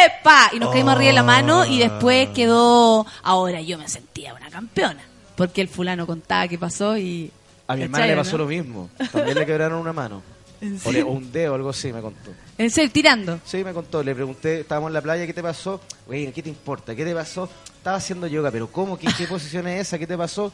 ¡Epa! 0.07 0.51
Y 0.53 0.59
nos 0.59 0.73
caímos 0.73 0.95
arriba 0.95 1.09
de 1.11 1.15
la 1.15 1.23
mano 1.23 1.65
y 1.67 1.81
Ah. 1.83 1.89
después 1.89 2.31
quedó... 2.31 3.07
Ahora 3.23 3.61
yo 3.61 3.79
me 3.79 3.89
sentía 3.89 4.35
una 4.35 4.51
campeona. 4.51 5.01
Porque 5.37 5.61
el 5.61 5.69
fulano 5.69 6.07
contaba 6.07 6.49
qué 6.49 6.59
pasó 6.59 6.99
y... 6.99 7.31
A 7.69 7.77
mi 7.77 7.83
hermana 7.83 8.03
¿Cachai, 8.03 8.11
le 8.11 8.17
pasó 8.17 8.33
no? 8.33 8.39
lo 8.45 8.47
mismo. 8.51 8.91
También 9.13 9.39
le 9.39 9.47
quebraron 9.47 9.79
una 9.81 9.93
mano. 9.93 10.21
¿En 10.61 10.73
O, 10.73 10.75
le- 10.75 10.79
serio? 10.81 11.09
o 11.09 11.11
un 11.13 11.33
dedo, 11.33 11.55
algo 11.55 11.71
así, 11.71 11.93
me 11.93 12.01
contó. 12.03 12.31
En 12.59 12.71
serio, 12.71 12.91
tirando. 12.93 13.41
Sí, 13.45 13.65
me 13.65 13.73
contó. 13.73 14.03
Le 14.03 14.15
pregunté, 14.15 14.61
estábamos 14.61 14.89
en 14.91 14.95
la 14.95 15.01
playa, 15.01 15.27
¿qué 15.27 15.33
te 15.33 15.43
pasó? 15.43 15.81
Güey, 16.07 16.31
¿qué 16.33 16.43
te 16.43 16.49
importa? 16.51 16.95
¿Qué 16.95 17.05
te 17.05 17.15
pasó? 17.15 17.49
Estaba 17.79 17.97
haciendo 17.97 18.27
yoga, 18.27 18.51
pero 18.51 18.67
¿cómo? 18.71 18.99
¿Qué, 18.99 19.09
qué 19.17 19.27
posición 19.27 19.67
es 19.69 19.81
esa? 19.89 19.99
¿Qué 19.99 20.07
te 20.07 20.17
pasó? 20.19 20.53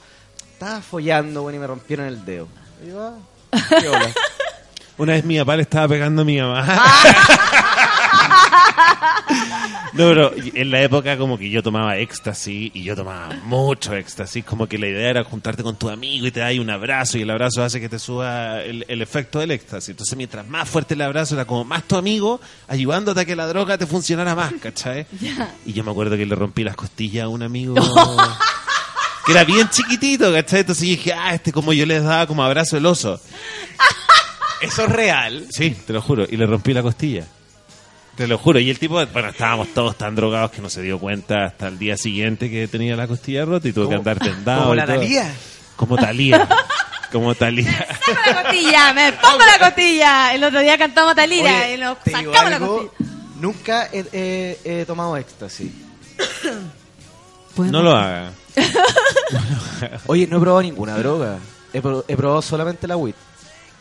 Estaba 0.53 0.81
follando, 0.81 1.43
güey, 1.43 1.57
y 1.57 1.59
me 1.59 1.67
rompieron 1.67 2.07
el 2.07 2.25
dedo. 2.25 2.47
Y 2.85 2.91
yo, 2.91 3.03
ah, 3.03 3.59
qué 3.81 3.89
hola. 3.89 4.13
Una 4.99 5.13
vez 5.15 5.25
mi 5.25 5.39
papá 5.39 5.57
le 5.57 5.63
estaba 5.63 5.89
pegando 5.89 6.23
a 6.23 6.25
mi 6.25 6.41
mamá. 6.41 6.65
No, 9.93 10.09
pero 10.09 10.33
en 10.37 10.71
la 10.71 10.83
época 10.83 11.17
como 11.17 11.39
que 11.39 11.49
yo 11.49 11.63
tomaba 11.63 11.97
éxtasis 11.97 12.71
y 12.75 12.83
yo 12.83 12.95
tomaba 12.95 13.31
mucho 13.45 13.95
éxtasis, 13.95 14.45
como 14.45 14.67
que 14.67 14.79
la 14.79 14.89
idea 14.89 15.11
era 15.11 15.25
juntarte 15.25 15.63
con 15.63 15.77
tu 15.77 15.89
amigo 15.89 16.27
y 16.27 16.31
te 16.31 16.41
dais 16.41 16.61
un 16.61 16.69
abrazo 16.71 17.19
y 17.19 17.23
el 17.23 17.31
abrazo 17.31 17.63
hace 17.63 17.81
que 17.81 17.89
te 17.89 17.99
suba 17.99 18.63
el, 18.63 18.85
el 18.89 19.03
efecto 19.03 19.39
del 19.39 19.53
éxtasis. 19.53 19.91
Entonces 19.91 20.17
mientras 20.17 20.47
más 20.47 20.69
fuerte 20.69 20.95
el 20.95 21.03
abrazo 21.03 21.35
era 21.35 21.45
como 21.45 21.65
más 21.65 21.85
tu 21.85 21.97
amigo 21.97 22.41
ayudándote 22.69 23.21
a 23.21 23.25
que 23.25 23.37
la 23.37 23.47
droga 23.47 23.79
te 23.79 23.87
funcionara 23.87 24.35
más, 24.35 24.53
¿cachai? 24.61 25.07
Y 25.67 25.73
yo 25.73 25.85
me 25.85 25.91
acuerdo 25.91 26.17
que 26.17 26.27
le 26.27 26.35
rompí 26.35 26.63
las 26.63 26.77
costillas 26.77 27.25
a 27.25 27.29
un 27.29 27.43
amigo 27.43 27.75
que 29.27 29.33
era 29.33 29.45
bien 29.45 29.69
chiquitito, 29.71 30.33
¿cachai? 30.33 30.61
Entonces 30.61 30.83
dije, 30.83 31.13
ah, 31.13 31.35
este 31.35 31.53
como 31.53 31.73
yo 31.73 31.87
les 31.87 32.03
daba 32.05 32.27
como 32.27 32.45
abrazo 32.45 32.77
el 32.77 32.87
oso. 32.87 33.21
¿Eso 34.61 34.85
es 34.85 34.91
real? 34.91 35.47
Sí, 35.51 35.77
te 35.87 35.93
lo 35.93 36.01
juro. 36.01 36.27
Y 36.29 36.37
le 36.37 36.47
rompí 36.47 36.73
la 36.73 36.83
costilla. 36.83 37.27
Te 38.17 38.27
lo 38.27 38.39
juro. 38.39 38.59
Y 38.59 38.71
el 38.71 38.79
tipo, 38.79 38.95
bueno, 39.07 39.29
estábamos 39.29 39.69
todos 39.75 39.97
tan 39.99 40.15
drogados 40.15 40.51
que 40.51 40.63
no 40.63 40.71
se 40.71 40.81
dio 40.83 40.99
cuenta 40.99 41.45
hasta 41.45 41.69
el 41.69 41.79
día 41.79 41.97
siguiente 41.97 42.51
que 42.51 42.67
tenía 42.67 42.97
la 42.97 43.07
costilla 43.07 43.45
rota 43.45 43.69
y 43.69 43.73
tuvo 43.73 43.85
que 43.91 43.97
¿Cómo- 43.97 43.99
andar 44.11 44.19
tendado. 44.19 44.63
como 44.63 44.75
la 44.75 44.87
todo. 44.87 44.97
Thalía? 44.97 45.35
Como 45.77 45.97
Talía. 45.99 46.49
Como 47.13 47.35
Talía. 47.35 47.73
¡Saco 48.07 48.21
la 48.27 48.43
costilla! 48.43 48.93
¡Me 48.95 49.13
pongo 49.13 49.39
la 49.39 49.59
costilla! 49.67 50.35
El 50.35 50.43
otro 50.45 50.61
día 50.61 50.79
cantamos 50.79 51.15
Talira 51.15 51.45
Oye, 51.63 51.75
y 51.75 51.79
nos 51.79 51.99
te 52.03 52.17
digo 52.17 52.33
sacamos 52.33 52.51
la 52.51 52.59
costilla. 52.67 52.93
Nunca 53.39 53.89
he, 53.93 54.05
he- 54.13 54.59
he 54.81 54.87
tomado 54.87 55.17
éxtasis. 55.19 55.71
No 57.57 57.83
lo 57.83 57.95
haga. 57.97 58.33
Oye, 60.07 60.27
no 60.27 60.39
he 60.39 60.41
probado 60.41 60.63
ninguna 60.63 60.97
droga. 60.99 61.39
He, 61.73 61.81
pro- 61.83 62.05
he 62.09 62.17
probado 62.17 62.41
solamente 62.43 62.87
la 62.87 62.97
weed. 62.97 63.15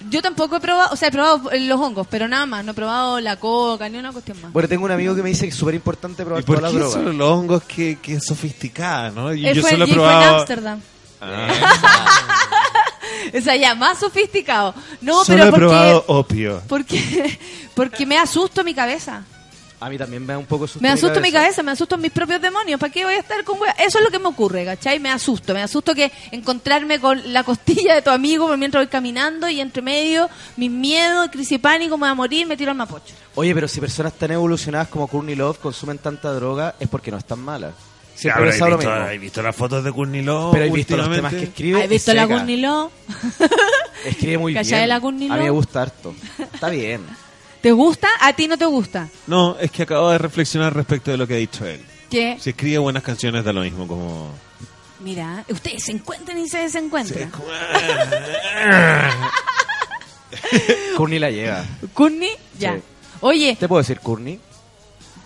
Yo 0.10 0.22
tampoco 0.22 0.58
he 0.58 0.60
probado, 0.60 0.90
o 0.92 0.96
sea, 0.96 1.08
he 1.08 1.12
probado 1.12 1.50
los 1.58 1.80
hongos, 1.80 2.06
pero 2.10 2.28
nada 2.28 2.46
más. 2.46 2.64
No 2.64 2.72
he 2.72 2.76
probado 2.76 3.20
la 3.20 3.38
coca 3.38 3.90
ni 3.90 3.98
una 3.98 4.12
cuestión 4.12 4.40
más. 4.42 4.52
Bueno, 4.54 4.70
tengo 4.70 4.86
un 4.86 4.92
amigo 4.92 5.16
que 5.16 5.24
me 5.24 5.30
dice 5.30 5.44
que 5.46 5.50
es 5.50 5.56
súper 5.56 5.76
importante 5.76 6.24
probar 6.24 6.42
¿Y 6.42 6.46
por 6.46 6.58
todas 6.58 6.72
qué 6.72 6.80
las 6.80 6.92
drogas. 6.92 7.06
son 7.06 7.18
los 7.18 7.30
hongos 7.30 7.64
que, 7.64 7.98
que 8.02 8.20
sofisticada, 8.20 9.10
no? 9.12 9.34
Y 9.34 9.48
Él 9.48 9.56
yo 9.56 9.62
fue, 9.62 9.72
solo 9.72 9.86
he 9.86 9.90
y 9.90 9.94
fue 9.94 10.04
en 10.04 10.10
probado... 10.10 10.36
Ámsterdam. 10.38 10.82
Ah. 11.22 11.48
O 13.38 13.42
sea, 13.42 13.56
ya, 13.56 13.76
más 13.76 14.00
sofisticado. 14.00 14.74
No, 15.02 15.26
solo 15.26 15.38
pero 15.38 15.44
he 15.44 15.50
porque, 15.52 15.66
probado 15.66 16.04
opio. 16.08 16.62
porque, 16.68 17.40
porque 17.74 18.06
me 18.06 18.18
asusto 18.18 18.64
mi 18.64 18.74
cabeza. 18.74 19.24
A 19.80 19.90
mí 19.90 19.98
también 19.98 20.26
me 20.26 20.34
da 20.34 20.40
un 20.40 20.46
poco 20.46 20.66
susto 20.68 20.80
Me 20.82 20.90
asusto 20.90 21.20
mi 21.20 21.32
cabeza, 21.32 21.62
me 21.62 21.72
asusto 21.72 21.98
mis 21.98 22.12
propios 22.12 22.42
demonios. 22.42 22.80
¿Para 22.80 22.92
qué 22.92 23.04
voy 23.04 23.14
a 23.16 23.20
estar 23.20 23.44
con 23.44 23.60
wea? 23.60 23.72
Eso 23.72 23.98
es 24.00 24.04
lo 24.06 24.10
que 24.10 24.20
me 24.20 24.28
ocurre, 24.28 24.64
¿cachai? 24.64 25.00
Me 25.00 25.10
asusto. 25.12 25.54
Me 25.54 25.62
asusto 25.62 25.94
que 25.94 26.12
encontrarme 26.32 27.00
con 27.00 27.34
la 27.34 27.44
costilla 27.44 27.94
de 27.96 28.02
tu 28.02 28.10
amigo 28.10 28.48
por 28.48 28.58
mientras 28.58 28.84
voy 28.86 28.88
caminando 28.90 29.50
y 29.50 29.60
entre 29.60 29.82
medio 29.82 30.30
mis 30.56 30.72
miedos, 30.72 31.30
crisis 31.30 31.54
y 31.54 31.58
pánico, 31.58 31.98
me 31.98 32.02
voy 32.04 32.10
a 32.10 32.16
morir, 32.16 32.48
me 32.48 32.56
tiro 32.56 32.72
al 32.72 32.78
mapocho. 32.78 33.14
Oye, 33.36 33.54
pero 33.54 33.68
si 33.68 33.82
personas 33.82 34.14
tan 34.14 34.32
evolucionadas 34.32 34.88
como 34.88 35.08
Courtney 35.08 35.36
Love 35.36 35.60
consumen 35.60 35.98
tanta 35.98 36.32
droga 36.32 36.76
es 36.80 36.88
porque 36.88 37.12
no 37.12 37.18
están 37.18 37.40
malas. 37.40 37.74
Siempre 38.16 38.30
he 38.30 38.34
Cabrón, 38.34 38.50
pensado 38.52 38.70
lo 38.70 38.76
¿has 38.76 38.80
visto, 38.80 38.92
mismo. 38.96 39.10
¿has 39.12 39.20
visto 39.20 39.42
las 39.42 39.56
fotos 39.58 39.84
de 39.84 39.92
Courtney 39.92 40.22
Love 40.22 40.54
Pero 40.54 40.66
he 40.66 40.70
visto 40.70 40.96
los 40.96 41.12
temas 41.14 41.34
que 41.34 41.44
escribe. 41.44 41.84
¿Has 41.84 41.90
visto 41.90 42.14
la. 42.14 42.28
Courtney 42.28 42.62
Love? 42.62 42.92
Escribe 44.06 44.38
muy 44.38 44.54
¿Cachai 44.54 44.80
bien. 44.80 44.90
la 44.90 45.02
Courtney 45.02 45.30
A 45.30 45.36
mí 45.36 45.44
me 45.44 45.50
gusta 45.50 45.82
harto. 45.82 46.16
Está 46.54 46.70
bien. 46.70 47.02
¿Te 47.66 47.72
gusta? 47.72 48.08
¿A 48.22 48.32
ti 48.34 48.48
no 48.48 48.60
te 48.60 48.66
gusta? 48.66 49.10
No, 49.26 49.58
es 49.60 49.72
que 49.72 49.82
acabo 49.82 50.12
de 50.12 50.20
reflexionar 50.20 50.76
respecto 50.76 51.10
de 51.10 51.18
lo 51.18 51.26
que 51.26 51.34
ha 51.34 51.38
dicho 51.38 51.66
él. 51.66 51.84
¿Qué? 52.12 52.38
Si 52.40 52.52
escribe 52.52 52.78
buenas 52.78 53.02
canciones 53.02 53.44
da 53.44 53.52
lo 53.52 53.62
mismo 53.62 53.88
como... 53.88 54.30
Mira, 55.00 55.44
ustedes 55.50 55.86
se 55.86 55.94
encuentran 55.94 56.38
y 56.38 56.48
se 56.48 56.60
desencuentran. 56.60 57.32
Courtney 60.96 61.18
la 61.18 61.32
lleva. 61.32 61.66
¿Courtney? 61.96 62.30
Ya. 62.60 62.76
Sí. 62.76 62.82
Oye, 63.22 63.58
¿Te 63.60 63.68
puedo 63.68 63.82
decir 63.82 64.00
Courtney? 64.00 64.40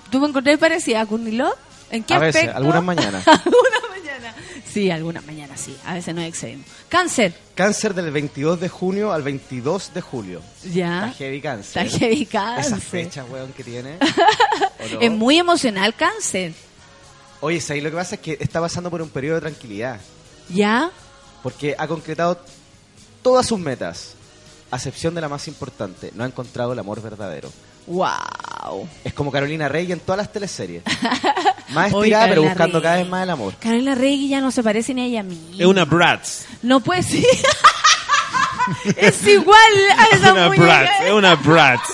¿tú 0.10 0.22
me 0.22 0.30
encontrás 0.30 0.58
parecida 0.60 1.02
a 1.02 1.06
Courtney 1.06 1.34
Love? 1.34 1.58
¿En 1.92 2.04
qué 2.04 2.14
A 2.14 2.20
veces, 2.20 2.50
algunas 2.54 2.84
mañanas. 2.84 3.28
algunas 3.28 3.82
mañanas. 3.90 4.36
Sí, 4.72 4.92
algunas 4.92 5.26
mañanas 5.26 5.60
sí. 5.60 5.76
A 5.86 5.96
veces 5.96 6.14
no 6.14 6.22
excedemos. 6.22 6.66
Cáncer. 6.88 7.34
Cáncer 7.56 7.94
del 7.94 8.12
22 8.12 8.60
de 8.60 8.70
junio 8.70 9.12
al 9.12 9.24
22 9.24 9.94
de 9.94 10.02
julio. 10.02 10.42
Ya. 10.72 11.08
Está 11.08 11.18
heavy 11.18 11.42
cáncer. 11.42 11.88
Está 11.88 12.00
heavy 12.00 12.26
cáncer. 12.26 12.66
Esa 12.66 12.78
fecha, 12.78 13.26
weón, 13.26 13.52
que 13.54 13.64
tiene. 13.64 13.98
Es 15.02 15.12
muy 15.12 15.38
emocional 15.38 15.94
cáncer. 15.94 16.54
Oye, 17.42 17.60
¿sabes? 17.60 17.84
Lo 17.84 17.90
que 17.90 17.96
pasa 17.96 18.16
es 18.16 18.22
que 18.22 18.38
está 18.40 18.62
pasando 18.62 18.90
por 18.90 19.02
un 19.02 19.10
periodo 19.10 19.36
de 19.36 19.42
tranquilidad. 19.42 20.00
¿Ya? 20.50 20.92
Porque 21.44 21.76
ha 21.78 21.88
concretado 21.88 22.40
todas 23.22 23.48
sus 23.48 23.60
metas. 23.60 24.16
A 24.72 24.76
excepción 24.78 25.16
de 25.16 25.22
la 25.22 25.30
más 25.30 25.48
importante. 25.48 26.12
No 26.16 26.24
ha 26.24 26.28
encontrado 26.28 26.74
el 26.74 26.80
amor 26.80 27.02
verdadero. 27.02 27.52
Wow. 27.90 28.88
Es 29.04 29.14
como 29.14 29.32
Carolina 29.32 29.68
Rey 29.68 29.92
en 29.92 30.00
todas 30.00 30.18
las 30.20 30.32
teleseries. 30.32 30.84
Más 31.70 31.92
Oye, 31.94 32.08
estirada, 32.08 32.28
pero 32.30 32.44
buscando 32.44 32.80
Rey. 32.80 32.84
cada 32.84 32.96
vez 32.98 33.08
más 33.10 33.24
el 33.24 33.30
amor. 33.32 33.54
Carolina 33.60 33.94
Regui 33.96 34.28
ya 34.30 34.42
no 34.42 34.50
se 34.52 34.64
parece 34.64 34.94
ni 34.94 35.02
a 35.02 35.06
ella 35.06 35.24
misma. 35.24 35.56
Es 35.60 35.66
una 35.66 35.86
Bratz. 35.86 36.46
No 36.64 36.80
puede 36.80 37.04
ser. 37.04 37.24
es 38.98 39.28
igual 39.28 39.58
a 39.98 40.04
Es 40.06 40.14
esa 40.20 40.34
una 40.34 40.48
muñeca. 40.48 40.64
Bratz. 40.66 40.90
Es 41.06 41.12
una 41.12 41.36
Bratz. 41.36 41.90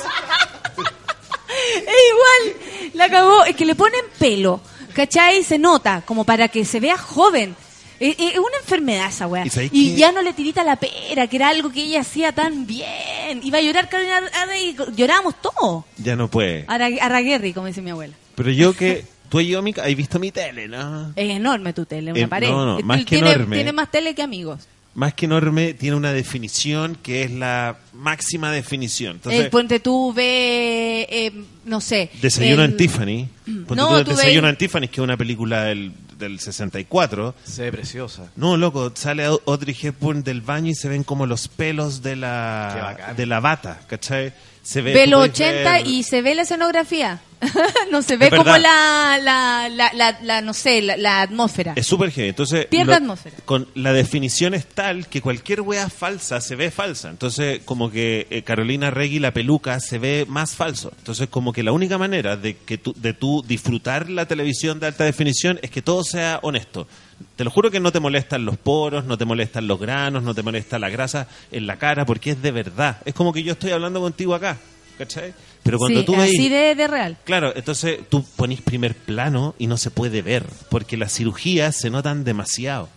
Es 1.76 1.82
igual. 2.12 2.92
La 2.94 3.10
cagó. 3.10 3.44
Es 3.46 3.56
que 3.56 3.66
le 3.66 3.76
ponen 3.76 4.02
pelo. 4.18 4.62
¿Cachai? 4.94 5.44
Se 5.44 5.58
nota. 5.60 6.04
Como 6.06 6.24
para 6.24 6.48
que 6.48 6.64
se 6.66 6.80
vea 6.80 6.98
joven. 6.98 7.56
Es, 8.00 8.16
es 8.20 8.38
una 8.38 8.58
enfermedad 8.62 9.10
esa 9.10 9.28
weá. 9.28 9.46
¿Y 9.72 9.94
Y 9.94 9.96
ya 9.96 10.12
no 10.12 10.22
le 10.22 10.34
tirita 10.34 10.64
la 10.64 10.76
pera, 10.76 11.28
que 11.28 11.36
era 11.38 11.50
algo 11.50 11.72
que 11.72 11.84
ella 11.84 12.02
hacía 12.02 12.32
tan 12.34 12.66
bien. 12.68 13.42
Iba 13.44 13.58
a 13.60 13.62
llorar 13.62 13.90
Carolina 13.90 14.22
Rey. 14.48 14.76
Llorábamos 14.96 15.36
todos. 15.42 15.86
Ya 15.98 16.16
no 16.16 16.30
puede. 16.30 16.66
Araguerri, 16.68 17.54
como 17.54 17.68
dice 17.68 17.82
mi 17.82 17.92
abuela. 17.92 18.14
Pero 18.36 18.52
yo 18.52 18.74
que... 18.74 19.06
Tú 19.28 19.40
ido 19.40 19.58
a 19.60 19.62
mi 19.64 19.74
has 19.82 19.96
visto 19.96 20.20
mi 20.20 20.32
tele, 20.32 20.68
¿no? 20.68 21.12
Es 21.16 21.30
enorme 21.32 21.74
tu 21.74 21.86
tele, 21.86 22.12
una 22.12 22.22
Eh, 22.22 22.28
pared. 22.28 22.48
no, 22.48 22.64
no, 22.78 22.80
más 22.86 23.00
que 23.00 23.06
tiene, 23.06 23.32
enorme. 23.32 23.56
tiene 23.56 23.74
más 23.74 23.90
tele 23.90 24.14
que 24.14 24.22
amigos. 24.22 24.68
Más 24.94 25.14
que 25.16 25.26
enorme, 25.26 25.74
tiene 25.74 25.98
una 25.98 26.14
definición 26.14 26.96
que 27.02 27.24
es 27.24 27.32
la 27.32 27.76
máxima 27.92 28.52
definición. 28.52 29.16
Entonces, 29.18 29.42
el 29.46 29.50
ponte 29.50 29.80
tú 29.80 30.14
ve, 30.14 31.08
eh, 31.10 31.32
no 31.66 31.82
sé. 31.82 32.12
Desayuno 32.22 32.64
en 32.64 32.78
Tiffany. 32.78 33.28
Ponte 33.68 33.76
No, 33.76 33.98
tú 34.04 34.12
tú 34.12 34.16
Desayuno 34.16 34.48
en 34.48 34.58
Tiffany, 34.58 34.82
que 34.88 35.02
es 35.02 35.04
una 35.04 35.18
película 35.18 35.64
del, 35.66 35.92
del 36.18 36.40
64. 36.40 37.36
Se 37.44 37.64
ve 37.64 37.72
preciosa. 37.72 38.32
No, 38.36 38.58
loco, 38.58 38.92
sale 38.96 39.26
Audrey 39.26 39.76
Hepburn 39.80 40.24
del 40.24 40.42
baño 40.42 40.72
y 40.72 40.76
se 40.76 40.90
ven 40.90 41.04
como 41.04 41.26
los 41.26 41.48
pelos 41.48 42.02
de 42.02 42.16
la, 42.16 43.14
de 43.16 43.26
la 43.26 43.40
bata, 43.40 43.82
¿cachai? 43.88 44.34
Se 44.66 44.82
ve, 44.82 44.94
Ve 44.94 45.06
los 45.06 45.20
puedes 45.20 45.34
80 45.36 45.72
ver- 45.74 45.88
y 45.88 46.02
se 46.02 46.24
ve 46.24 46.34
la 46.34 46.42
escenografía. 46.42 47.22
no 47.92 48.02
se 48.02 48.18
ve 48.18 48.32
como 48.32 48.46
la, 48.58 49.20
la, 49.22 49.70
la, 49.70 49.94
la, 49.94 50.18
la, 50.24 50.42
no 50.42 50.54
sé, 50.56 50.82
la, 50.82 51.22
atmósfera. 51.22 51.74
Es 51.76 51.86
súper 51.86 52.10
heavy. 52.10 52.30
Entonces, 52.30 52.66
Pierde 52.66 52.88
lo- 52.94 52.96
atmósfera. 52.98 53.36
Con 53.46 53.68
la 53.76 53.94
definición 53.94 54.56
es 54.56 54.66
tal 54.66 55.08
que 55.08 55.22
cualquier 55.22 55.62
wea 55.62 55.88
falsa 55.90 56.42
se 56.42 56.56
ve 56.56 56.72
falsa. 56.72 57.12
Entonces, 57.12 57.62
como 57.64 57.92
que 57.92 58.26
eh, 58.32 58.42
Carolina 58.42 58.90
Regui, 58.90 59.20
la 59.20 59.32
peluca, 59.34 59.80
se 59.80 60.00
ve 60.00 60.26
más 60.28 60.56
falso. 60.56 60.92
Entonces, 60.98 61.28
como 61.30 61.54
que 61.54 61.62
la 61.62 61.72
única 61.72 62.00
manera 62.00 62.36
de 62.36 62.58
que 62.58 62.80
tú, 62.80 62.96
de 62.98 63.14
tú 63.14 63.44
disfrutar 63.48 64.10
la 64.10 64.26
televisión 64.26 64.80
de 64.80 64.88
alta 64.88 65.04
definición 65.04 65.60
es 65.62 65.70
que 65.70 65.84
todo 65.84 66.04
sea 66.04 66.40
honesto. 66.42 66.88
Te 67.36 67.44
lo 67.44 67.52
juro 67.52 67.72
que 67.72 67.80
no 67.80 67.92
te 67.92 68.00
molestan 68.00 68.46
los 68.46 68.58
poros, 68.58 69.06
no 69.06 69.18
te 69.18 69.26
molestan 69.26 69.68
los 69.68 69.80
granos, 69.80 70.24
no 70.24 70.34
te 70.34 70.44
molesta 70.44 70.80
la 70.80 70.90
grasa 70.90 71.28
en 71.52 71.68
la 71.68 71.78
cara, 71.78 72.06
porque 72.06 72.32
es 72.32 72.42
de 72.42 72.52
verdad. 72.52 72.98
Es 73.06 73.14
como 73.14 73.34
que 73.34 73.44
yo 73.44 73.54
estoy 73.54 73.72
hablando 73.72 74.02
contigo 74.02 74.36
acá, 74.36 74.58
¿cachai? 74.98 75.34
Pero 75.64 75.78
cuando 75.78 76.02
sí, 76.02 76.06
tú 76.06 76.16
veis... 76.16 76.32
así 76.34 76.50
de, 76.50 76.76
de 76.76 76.88
real. 76.88 77.18
Claro, 77.24 77.54
entonces 77.56 78.00
tú 78.10 78.24
ponís 78.36 78.62
primer 78.62 78.96
plano 78.96 79.56
y 79.58 79.68
no 79.68 79.78
se 79.78 79.92
puede 79.92 80.22
ver, 80.22 80.46
porque 80.70 80.98
las 80.98 81.14
cirugías 81.14 81.76
se 81.76 81.90
notan 81.90 82.24
demasiado. 82.24 82.90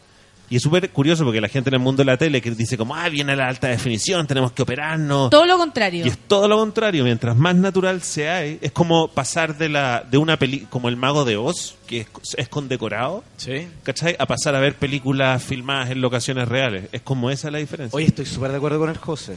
Y 0.51 0.57
es 0.57 0.63
súper 0.63 0.91
curioso 0.91 1.25
porque 1.25 1.41
la 1.41 1.49
gente 1.49 1.69
en 1.71 1.75
el 1.75 1.81
mundo 1.81 2.01
de 2.01 2.07
la 2.07 2.17
tele 2.17 2.41
que 2.41 2.51
dice 2.53 2.79
como, 2.79 2.95
ah, 2.95 3.09
viene 3.09 3.37
la 3.37 3.49
alta 3.49 3.69
definición, 3.69 4.27
tenemos 4.27 4.53
que 4.53 4.63
operarnos. 4.63 5.29
Todo 5.31 5.45
lo 5.47 5.59
contrario. 5.59 6.07
Y 6.07 6.09
es 6.09 6.17
todo 6.19 6.49
lo 6.49 6.57
contrario, 6.57 7.05
mientras 7.05 7.37
más 7.37 7.55
natural 7.55 8.01
sea, 8.03 8.45
eh, 8.47 8.59
es 8.63 8.73
como 8.73 9.09
pasar 9.09 9.59
de 9.59 9.69
la 9.69 10.05
de 10.11 10.17
una 10.17 10.39
peli 10.39 10.61
como 10.71 10.89
El 10.89 10.97
Mago 10.97 11.25
de 11.25 11.37
Oz, 11.37 11.75
que 11.87 12.01
es, 12.01 12.09
es 12.37 12.49
condecorado, 12.49 13.25
Sí. 13.37 13.69
¿cachai? 13.83 14.17
A 14.19 14.27
pasar 14.27 14.55
a 14.55 14.61
ver 14.61 14.75
películas 14.77 15.43
filmadas 15.43 15.91
en 15.91 16.01
locaciones 16.01 16.49
reales. 16.49 16.89
Es 16.93 17.03
como 17.03 17.31
esa 17.31 17.51
la 17.51 17.59
diferencia. 17.59 17.97
Oye, 17.97 18.07
estoy 18.07 18.25
súper 18.27 18.51
de 18.51 18.57
acuerdo 18.57 18.79
con 18.79 18.89
el 18.91 18.97
José. 18.97 19.37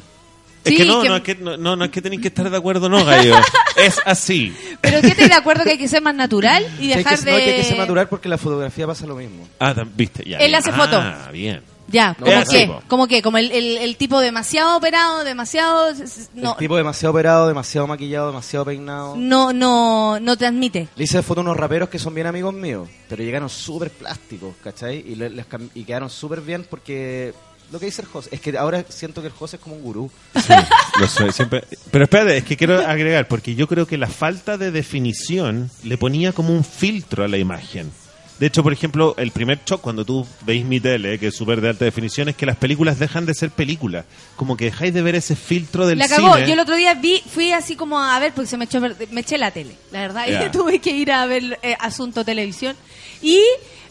Es 0.63 0.71
Sí, 0.71 0.77
que 0.77 0.85
no, 0.85 1.01
que- 1.01 1.09
no 1.09 1.15
es 1.17 1.21
que 1.23 1.35
no, 1.35 1.57
no, 1.57 1.75
no 1.75 1.85
es 1.85 1.91
que 1.91 2.01
tenéis 2.01 2.21
que 2.21 2.27
estar 2.29 2.49
de 2.49 2.55
acuerdo, 2.57 2.87
no, 2.89 3.03
gallo. 3.05 3.35
es 3.77 3.99
así. 4.05 4.55
Pero 4.81 5.01
que 5.01 5.07
estoy 5.07 5.27
de 5.27 5.33
acuerdo 5.33 5.63
que 5.63 5.71
hay 5.71 5.77
que 5.77 5.87
ser 5.87 6.01
más 6.01 6.15
natural 6.15 6.63
y 6.79 6.83
Sí, 6.85 6.91
hay 6.93 6.97
dejar 6.99 7.19
que, 7.19 7.25
de... 7.25 7.31
No 7.31 7.37
hay 7.37 7.45
que, 7.45 7.55
que 7.57 7.63
ser 7.63 7.77
natural 7.77 8.07
porque 8.09 8.27
en 8.27 8.31
la 8.31 8.37
fotografía 8.37 8.85
pasa 8.87 9.05
lo 9.07 9.15
mismo. 9.15 9.47
Ah, 9.59 9.73
viste, 9.95 10.23
ya. 10.27 10.37
Él 10.37 10.47
bien. 10.51 10.55
hace 10.55 10.69
ah, 10.71 10.73
foto. 10.73 11.31
bien. 11.33 11.61
Ya, 11.87 12.15
No, 12.19 12.25
¿como 12.25 12.31
es 12.31 12.37
así, 12.47 12.57
qué? 12.57 12.67
po. 12.67 12.81
¿Como 12.87 13.07
qué? 13.07 13.21
Como 13.21 13.37
el, 13.37 13.51
el, 13.51 13.77
el 13.79 13.97
tipo 13.97 14.21
demasiado 14.21 14.77
operado, 14.77 15.25
demasiado... 15.25 15.91
No, 16.33 16.51
El 16.51 16.57
tipo 16.57 16.77
demasiado 16.77 17.11
operado, 17.11 17.47
demasiado 17.49 17.85
maquillado, 17.85 18.27
demasiado 18.27 18.63
peinado. 18.65 19.15
no, 19.17 19.51
no, 19.51 20.17
no 20.19 20.37
transmite. 20.37 20.87
Le 20.95 21.03
hice 21.03 21.21
foto 21.21 21.41
a 21.41 21.43
unos 21.43 21.57
raperos 21.57 21.89
que 21.89 21.99
son 21.99 22.13
bien 22.15 22.27
amigos 22.27 22.53
míos, 22.53 22.87
pero 23.09 23.23
llegaron 23.23 23.49
súper 23.49 23.89
plásticos, 23.89 24.53
¿cachai? 24.63 25.03
Y, 25.05 25.15
le- 25.15 25.31
les 25.31 25.49
cam- 25.49 25.69
y 25.75 25.83
quedaron 25.83 26.09
súper 26.09 26.39
bien 26.39 26.65
porque 26.69 27.33
lo 27.71 27.79
que 27.79 27.85
dice 27.85 28.01
el 28.01 28.07
José 28.07 28.29
es 28.33 28.41
que 28.41 28.57
ahora 28.57 28.85
siento 28.89 29.21
que 29.21 29.27
el 29.27 29.33
José 29.33 29.55
es 29.55 29.61
como 29.61 29.75
un 29.75 29.81
gurú. 29.81 30.11
Sí, 30.35 30.53
lo 30.99 31.07
soy 31.07 31.31
siempre. 31.31 31.63
Pero 31.89 32.03
espérate, 32.03 32.37
es 32.37 32.43
que 32.43 32.57
quiero 32.57 32.79
agregar, 32.85 33.27
porque 33.27 33.55
yo 33.55 33.67
creo 33.67 33.87
que 33.87 33.97
la 33.97 34.07
falta 34.07 34.57
de 34.57 34.71
definición 34.71 35.71
le 35.83 35.97
ponía 35.97 36.33
como 36.33 36.53
un 36.53 36.63
filtro 36.63 37.23
a 37.23 37.27
la 37.27 37.37
imagen. 37.37 37.91
De 38.41 38.47
hecho, 38.47 38.63
por 38.63 38.73
ejemplo, 38.73 39.13
el 39.19 39.29
primer 39.29 39.59
shock 39.63 39.81
cuando 39.81 40.03
tú 40.03 40.25
veis 40.47 40.65
mi 40.65 40.79
tele, 40.79 41.19
que 41.19 41.27
es 41.27 41.35
súper 41.35 41.61
de 41.61 41.69
alta 41.69 41.85
definición, 41.85 42.27
es 42.27 42.35
que 42.35 42.47
las 42.47 42.57
películas 42.57 42.97
dejan 42.97 43.27
de 43.27 43.35
ser 43.35 43.51
películas. 43.51 44.05
Como 44.35 44.57
que 44.57 44.65
dejáis 44.65 44.95
de 44.95 45.03
ver 45.03 45.13
ese 45.13 45.35
filtro 45.35 45.85
del 45.85 45.99
La 45.99 46.07
cagó. 46.07 46.33
cine. 46.33 46.47
Yo 46.47 46.53
el 46.53 46.59
otro 46.59 46.75
día 46.75 46.95
vi, 46.95 47.21
fui 47.31 47.51
así 47.51 47.75
como 47.75 47.99
a 47.99 48.17
ver, 48.17 48.33
porque 48.33 48.47
se 48.49 48.57
me 48.57 48.65
echó, 48.65 48.81
me 48.81 49.21
eché 49.21 49.37
la 49.37 49.51
tele, 49.51 49.75
la 49.91 49.99
verdad. 49.99 50.25
Y 50.27 50.51
tuve 50.51 50.79
que 50.79 50.89
ir 50.89 51.11
a 51.11 51.27
ver 51.27 51.59
eh, 51.61 51.75
Asunto 51.79 52.25
Televisión. 52.25 52.75
Y, 53.21 53.39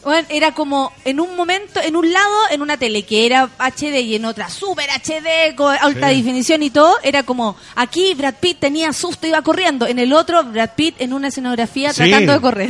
bueno, 0.03 0.27
era 0.29 0.53
como 0.53 0.91
en 1.05 1.19
un 1.19 1.35
momento, 1.35 1.79
en 1.81 1.95
un 1.95 2.11
lado, 2.11 2.35
en 2.49 2.61
una 2.61 2.77
tele 2.77 3.03
que 3.03 3.25
era 3.25 3.49
HD 3.59 4.01
y 4.01 4.15
en 4.15 4.25
otra 4.25 4.49
super 4.49 4.89
HD, 4.89 5.55
con 5.55 5.75
alta 5.79 6.09
Sí. 6.09 6.15
definición 6.17 6.63
y 6.63 6.69
todo, 6.69 6.95
era 7.03 7.23
como, 7.23 7.55
aquí 7.75 8.13
Brad 8.15 8.35
Pitt 8.39 8.59
tenía 8.59 8.93
susto, 8.93 9.27
iba 9.27 9.41
corriendo. 9.41 9.85
En 9.87 9.99
el 9.99 10.13
otro, 10.13 10.43
Brad 10.43 10.71
Pitt 10.75 10.95
en 10.99 11.13
una 11.13 11.27
escenografía 11.29 11.93
Sí. 11.93 12.03
tratando 12.03 12.33
de 12.33 12.41
correr. 12.41 12.69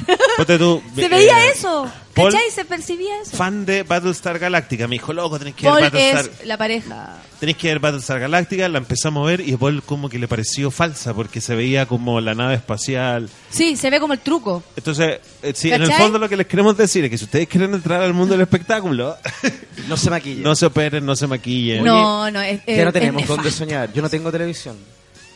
Tú, 0.57 0.81
se 0.95 1.05
eh, 1.05 1.07
veía 1.09 1.45
eso. 1.45 1.89
Paul- 2.13 2.31
¿Cachai? 2.33 2.51
Se 2.51 2.65
percibía 2.65 3.21
eso. 3.21 3.37
Fan 3.37 3.65
de 3.65 3.83
Battlestar 3.83 4.37
Galactica, 4.37 4.87
me 4.87 4.95
dijo, 4.95 5.13
loco, 5.13 5.39
tenés 5.39 5.55
que 5.55 5.69
ver 5.71 5.83
Battlestar. 5.83 6.25
es 6.41 6.45
la 6.45 6.57
pareja. 6.57 7.17
Tenéis 7.39 7.57
que 7.57 7.67
ver 7.69 7.79
Battlestar 7.79 8.19
Galactica, 8.19 8.67
la 8.69 8.77
empezamos 8.79 9.23
a 9.23 9.29
ver 9.31 9.41
y 9.41 9.53
a 9.53 9.57
Paul 9.57 9.81
como 9.83 10.09
que 10.09 10.19
le 10.19 10.27
pareció 10.27 10.71
falsa 10.71 11.13
porque 11.13 11.41
se 11.41 11.55
veía 11.55 11.85
como 11.85 12.19
la 12.21 12.35
nave 12.35 12.55
espacial. 12.55 13.29
Sí, 13.49 13.75
se 13.77 13.89
ve 13.89 13.99
como 13.99 14.13
el 14.13 14.19
truco. 14.19 14.61
Entonces, 14.75 15.19
eh, 15.41 15.53
sí, 15.55 15.71
en 15.71 15.81
el 15.83 15.91
fondo 15.93 16.19
lo 16.19 16.27
que 16.27 16.37
les 16.37 16.47
queremos 16.47 16.75
decir 16.77 17.03
es 17.05 17.09
que 17.11 17.17
si 17.17 17.23
ustedes 17.25 17.47
quieren 17.47 17.73
entrar 17.73 18.01
al 18.01 18.13
mundo 18.13 18.33
del 18.33 18.41
espectáculo, 18.41 19.17
No 19.87 19.95
se 19.97 20.09
maquilla. 20.09 20.43
no 20.43 20.55
se 20.55 20.65
operen, 20.65 21.05
no 21.05 21.15
se 21.15 21.27
maquillen. 21.27 21.83
No, 21.83 22.29
no, 22.29 22.41
es, 22.41 22.61
ya 22.65 22.85
no 22.85 22.91
tenemos 22.93 23.27
dónde 23.27 23.49
soñar. 23.51 23.91
Yo 23.93 24.01
no 24.01 24.09
tengo 24.09 24.31
televisión. 24.31 24.75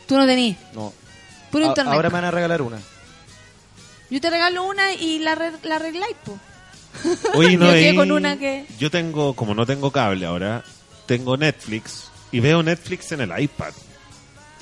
Tú 0.06 0.16
no 0.16 0.26
tenís. 0.26 0.56
No. 0.74 0.92
Puro 1.50 1.64
A- 1.64 1.68
internet. 1.68 1.94
ahora 1.94 2.08
me 2.10 2.14
van 2.14 2.24
a 2.26 2.30
regalar 2.30 2.62
una. 2.62 2.78
Yo 4.10 4.20
te 4.20 4.30
regalo 4.30 4.62
una 4.64 4.92
y 4.94 5.18
la, 5.18 5.34
re- 5.34 5.50
la 5.64 5.76
arregláis, 5.76 6.14
po. 6.24 6.38
Oye, 7.34 7.56
no 7.56 7.74
Yo 7.76 7.94
con 7.96 8.12
una 8.12 8.38
que... 8.38 8.66
Yo 8.78 8.90
tengo, 8.90 9.34
como 9.34 9.54
no 9.54 9.66
tengo 9.66 9.90
cable 9.90 10.26
ahora, 10.26 10.64
tengo 11.06 11.36
Netflix 11.36 12.04
y 12.32 12.40
veo 12.40 12.62
Netflix 12.62 13.12
en 13.12 13.20
el 13.22 13.32
iPad. 13.40 13.72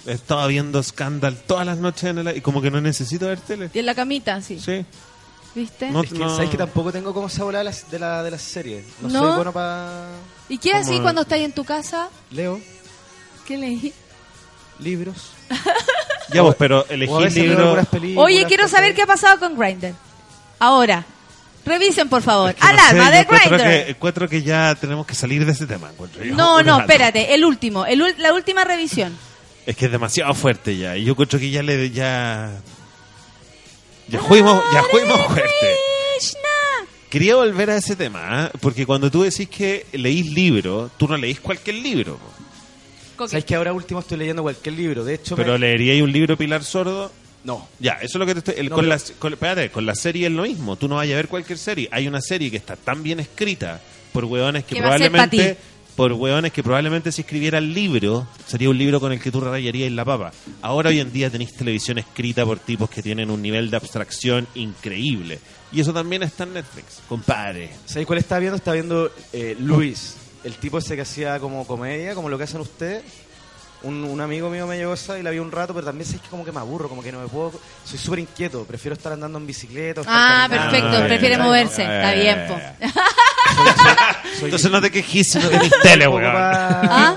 Estaba 0.07 0.47
viendo 0.47 0.83
Scandal 0.83 1.37
todas 1.47 1.65
las 1.65 1.79
noches 1.79 2.05
en 2.05 2.19
el 2.19 2.37
y 2.37 2.41
como 2.41 2.61
que 2.61 2.71
no 2.71 2.81
necesito 2.81 3.27
ver 3.27 3.41
tele. 3.41 3.71
Y 3.73 3.79
en 3.79 3.87
la 3.87 3.95
camita, 3.95 4.41
sí. 4.43 4.61
Sí. 4.61 4.85
¿Viste? 5.55 5.91
No- 5.91 6.03
Es 6.03 6.11
que, 6.13 6.19
¿Sabes 6.19 6.51
que 6.51 6.57
tampoco 6.59 6.93
tengo 6.93 7.15
como 7.15 7.29
esa 7.29 7.45
bola 7.45 7.59
de 7.59 7.65
las 7.65 7.91
de 7.91 7.99
la, 7.99 8.23
de 8.23 8.31
las 8.33 8.43
series? 8.43 8.85
No, 9.01 9.09
¿No? 9.09 9.21
soy 9.21 9.35
bueno 9.37 9.53
para... 9.53 10.09
¿Y 10.49 10.59
qué 10.59 10.75
así 10.75 10.99
cuando 11.01 11.23
estáis 11.23 11.45
en 11.45 11.53
tu 11.53 11.65
casa? 11.65 12.09
Leo 12.31 12.61
¿Qué 13.47 13.57
leí? 13.57 13.93
libros. 14.81 15.31
Ya 16.33 16.43
vos, 16.43 16.57
pero 16.59 16.85
elegí 16.89 17.13
veces 17.15 17.35
veo 17.35 17.45
libro. 17.51 17.65
algunas 17.65 17.87
películas, 17.87 18.25
Oye, 18.27 18.45
quiero 18.47 18.67
saber 18.69 18.95
qué 18.95 19.03
ha 19.03 19.07
pasado 19.07 19.39
con 19.39 19.57
Grindr. 19.57 19.95
Ahora. 20.59 21.05
Revisen, 21.65 22.09
por 22.09 22.23
favor. 22.23 22.55
que 22.55 22.61
no 22.61 22.67
Alarma 22.69 23.07
sé, 23.07 23.11
de 23.11 23.17
yo 23.17 23.23
encuentro 23.23 23.49
Grindr. 23.59 23.65
que, 23.85 23.91
encuentro 23.91 24.29
que 24.29 24.43
ya 24.43 24.75
tenemos 24.75 25.07
que 25.07 25.15
salir 25.15 25.45
de 25.47 25.53
ese 25.53 25.67
tema. 25.67 25.91
encuentro 25.91 26.23
yo. 26.25 26.35
No, 26.35 26.63
no, 26.63 26.81
espérate. 26.81 27.35
El 27.35 27.45
último. 27.45 27.87
El, 27.87 28.03
ul- 28.03 28.17
la 28.19 28.33
última 28.33 28.65
revisión. 28.65 29.17
Es 29.67 29.77
que 29.77 29.87
es 29.87 29.91
demasiado 29.91 30.35
fuerte 30.35 30.77
ya. 30.77 30.97
Y 30.97 31.05
yo 31.05 31.13
encuentro 31.13 31.39
que 31.39 31.51
ya 31.51 31.63
le. 31.63 31.91
Ya. 31.91 32.53
Ya 34.09 34.19
fuimos, 34.21 34.63
ya 34.73 34.83
fuimos 34.91 35.19
fuerte. 35.27 35.51
Quería 37.09 37.37
volver 37.37 37.71
a 37.71 37.77
ese 37.77 37.95
tema, 37.95 38.51
¿eh? 38.53 38.59
porque 38.61 38.85
cuando 38.85 39.09
tú 39.11 39.23
decís 39.23 39.49
que 39.49 39.87
leís 39.93 40.27
libro, 40.33 40.91
tú 40.97 41.07
no 41.07 41.17
leís 41.17 41.39
cualquier 41.41 41.77
libro. 41.77 42.19
¿Sabes 43.29 43.45
que 43.45 43.55
ahora 43.55 43.73
último 43.73 44.01
estoy 44.01 44.19
leyendo 44.19 44.43
cualquier 44.43 44.75
libro? 44.75 45.05
De 45.05 45.15
hecho, 45.15 45.37
Pero 45.37 45.53
me- 45.53 45.61
leeríais 45.61 46.03
un 46.03 46.11
libro 46.13 46.37
Pilar 46.37 46.65
Sordo. 46.65 47.13
No. 47.45 47.69
Ya, 47.79 47.93
eso 47.95 48.07
es 48.07 48.15
lo 48.17 48.27
que 48.27 48.33
te 48.35 48.39
estoy. 48.41 48.55
el- 48.59 48.71
No, 48.71 48.77
con, 48.77 48.85
pero- 48.87 48.97
la, 48.97 49.03
con, 49.19 49.33
espérate, 49.35 49.71
con 49.71 49.87
la 49.87 49.95
serie 49.95 50.27
es 50.27 50.33
lo 50.33 50.43
mismo. 50.43 50.77
Tú 50.77 50.89
no 50.89 50.97
vayas 50.97 51.15
a 51.15 51.17
ver 51.19 51.29
cualquier 51.29 51.59
serie. 51.59 51.89
Hay 51.93 52.09
una 52.09 52.21
serie 52.21 52.51
que 52.51 52.57
está 52.57 52.75
tan 52.77 53.03
bien 53.03 53.21
escrita 53.21 53.81
por 54.13 54.25
hueones 54.25 54.65
que 54.65 54.75
probablemente. 54.83 55.59
Por 55.95 56.13
hueones 56.13 56.53
que 56.53 56.65
probablemente 56.65 57.13
si 57.13 57.21
escribiera 57.21 57.59
el 57.59 57.73
libro, 57.73 58.27
sería 58.49 58.69
un 58.69 58.77
libro 58.77 58.99
con 58.99 59.13
el 59.13 59.21
que 59.21 59.31
tú 59.31 59.41
rayarías 59.41 59.93
la 59.93 60.05
papa. 60.05 60.33
Ahora 60.61 60.91
hoy 60.91 60.99
en 60.99 61.13
día 61.13 61.31
tenéis 61.31 61.55
televisión 61.55 61.99
escrita 61.99 62.45
por 62.45 62.59
tipos 62.59 62.91
que 62.91 63.01
tienen 63.01 63.31
un 63.31 63.41
nivel 63.41 63.71
de 63.71 63.77
abstracción 63.77 64.49
increíble. 64.57 65.39
Y 65.71 65.81
eso 65.81 65.93
también 65.93 66.25
está 66.25 66.43
en 66.45 66.55
Netflix, 66.55 67.01
compadre. 67.09 67.71
¿Sabéis 67.87 68.09
cuál 68.09 68.19
estaba 68.19 68.41
viendo? 68.41 68.57
Estaba 68.57 68.75
viendo 68.75 69.09
eh, 69.33 69.57
Luis, 69.61 70.17
el 70.43 70.55
tipo 70.55 70.79
ese 70.79 70.97
que 70.97 71.03
hacía 71.03 71.39
como 71.39 71.65
comedia, 71.65 72.17
como 72.17 72.29
lo 72.29 72.39
que 72.39 72.45
hacen 72.45 72.61
ustedes. 72.61 73.03
Un, 73.85 74.03
un 74.05 74.21
amigo 74.21 74.49
mío 74.51 74.67
me 74.67 74.77
llevó 74.77 74.95
esa 74.95 75.19
y 75.19 75.23
la 75.23 75.31
vi 75.31 75.39
un 75.39 75.53
rato, 75.53 75.75
pero 75.75 75.87
también 75.87 76.09
sé 76.09 76.19
que 76.19 76.29
como 76.29 76.45
que 76.45 76.53
me 76.53 76.59
aburro, 76.61 76.89
como 76.89 77.03
que 77.03 77.13
no 77.13 77.21
me 77.21 77.29
puedo... 77.29 77.53
Soy 77.85 77.99
súper 77.99 78.19
inquieto, 78.21 78.65
prefiero 78.65 78.95
estar 78.95 79.13
andando 79.13 79.39
en 79.39 79.47
bicicleta. 79.47 80.01
o 80.01 80.05
estar 80.05 80.17
Ah, 80.19 80.47
caminando. 80.49 80.71
perfecto. 80.73 80.97
Ah, 80.97 81.07
Prefiere 81.07 81.39
moverse. 81.39 81.83
ya, 81.83 81.97
Está 82.11 82.23
bien, 82.23 82.47
po. 82.49 82.89
Soy- 84.39 84.45
Entonces 84.47 84.71
no 84.71 84.81
te 84.81 84.91
quejes 84.91 85.27
si 85.29 85.39
no 85.39 85.49
tenéis 85.49 85.73
un 85.73 85.83
tele, 85.83 86.09
weón. 86.09 86.33
¿Ah? 86.35 87.15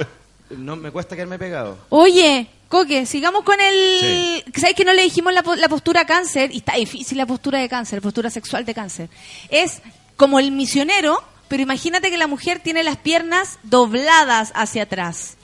No, 0.49 0.75
me 0.75 0.91
cuesta 0.91 1.15
quedarme 1.15 1.39
pegado. 1.39 1.77
Oye, 1.89 2.47
Coque, 2.69 3.05
sigamos 3.05 3.43
con 3.43 3.59
el... 3.61 4.43
¿Sabes 4.55 4.75
que 4.75 4.83
no 4.85 4.91
le 4.93 5.03
dijimos 5.03 5.33
la, 5.33 5.43
la 5.55 5.69
postura 5.69 6.05
cáncer? 6.05 6.51
Y 6.53 6.57
está 6.57 6.73
difícil 6.75 7.17
la 7.17 7.25
postura 7.25 7.59
de 7.59 7.69
cáncer, 7.69 8.01
postura 8.01 8.29
sexual 8.29 8.65
de 8.65 8.73
cáncer. 8.73 9.09
Es 9.49 9.81
como 10.17 10.37
el 10.39 10.51
misionero, 10.51 11.23
pero 11.47 11.63
imagínate 11.63 12.09
que 12.09 12.17
la 12.17 12.27
mujer 12.27 12.59
tiene 12.59 12.83
las 12.83 12.97
piernas 12.97 13.57
dobladas 13.63 14.51
hacia 14.53 14.83
atrás. 14.83 15.35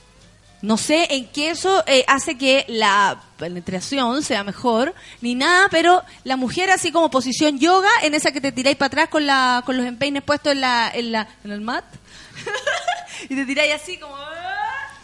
No 0.63 0.77
sé 0.77 1.13
en 1.13 1.27
qué 1.27 1.49
eso 1.51 1.83
eh, 1.87 2.03
hace 2.07 2.37
que 2.37 2.65
la 2.69 3.21
penetración 3.37 4.23
sea 4.23 4.43
mejor, 4.45 4.95
ni 5.21 5.35
nada, 5.35 5.67
pero 5.69 6.01
la 6.23 6.37
mujer 6.37 6.71
así 6.71 6.89
como 6.91 7.11
posición 7.11 7.59
yoga, 7.59 7.89
en 8.01 8.13
esa 8.15 8.31
que 8.31 8.39
te 8.41 8.51
tiráis 8.53 8.77
para 8.77 8.87
atrás 8.87 9.09
con, 9.09 9.27
la, 9.27 9.61
con 9.65 9.75
los 9.77 9.85
empeines 9.85 10.23
puestos 10.23 10.53
en, 10.53 10.61
la, 10.61 10.89
en, 10.93 11.11
la, 11.11 11.27
en 11.43 11.51
el 11.51 11.59
mat, 11.61 11.83
y 13.29 13.35
te 13.35 13.45
tiráis 13.45 13.73
así 13.73 13.97
como... 13.97 14.15
¡ah! 14.15 14.59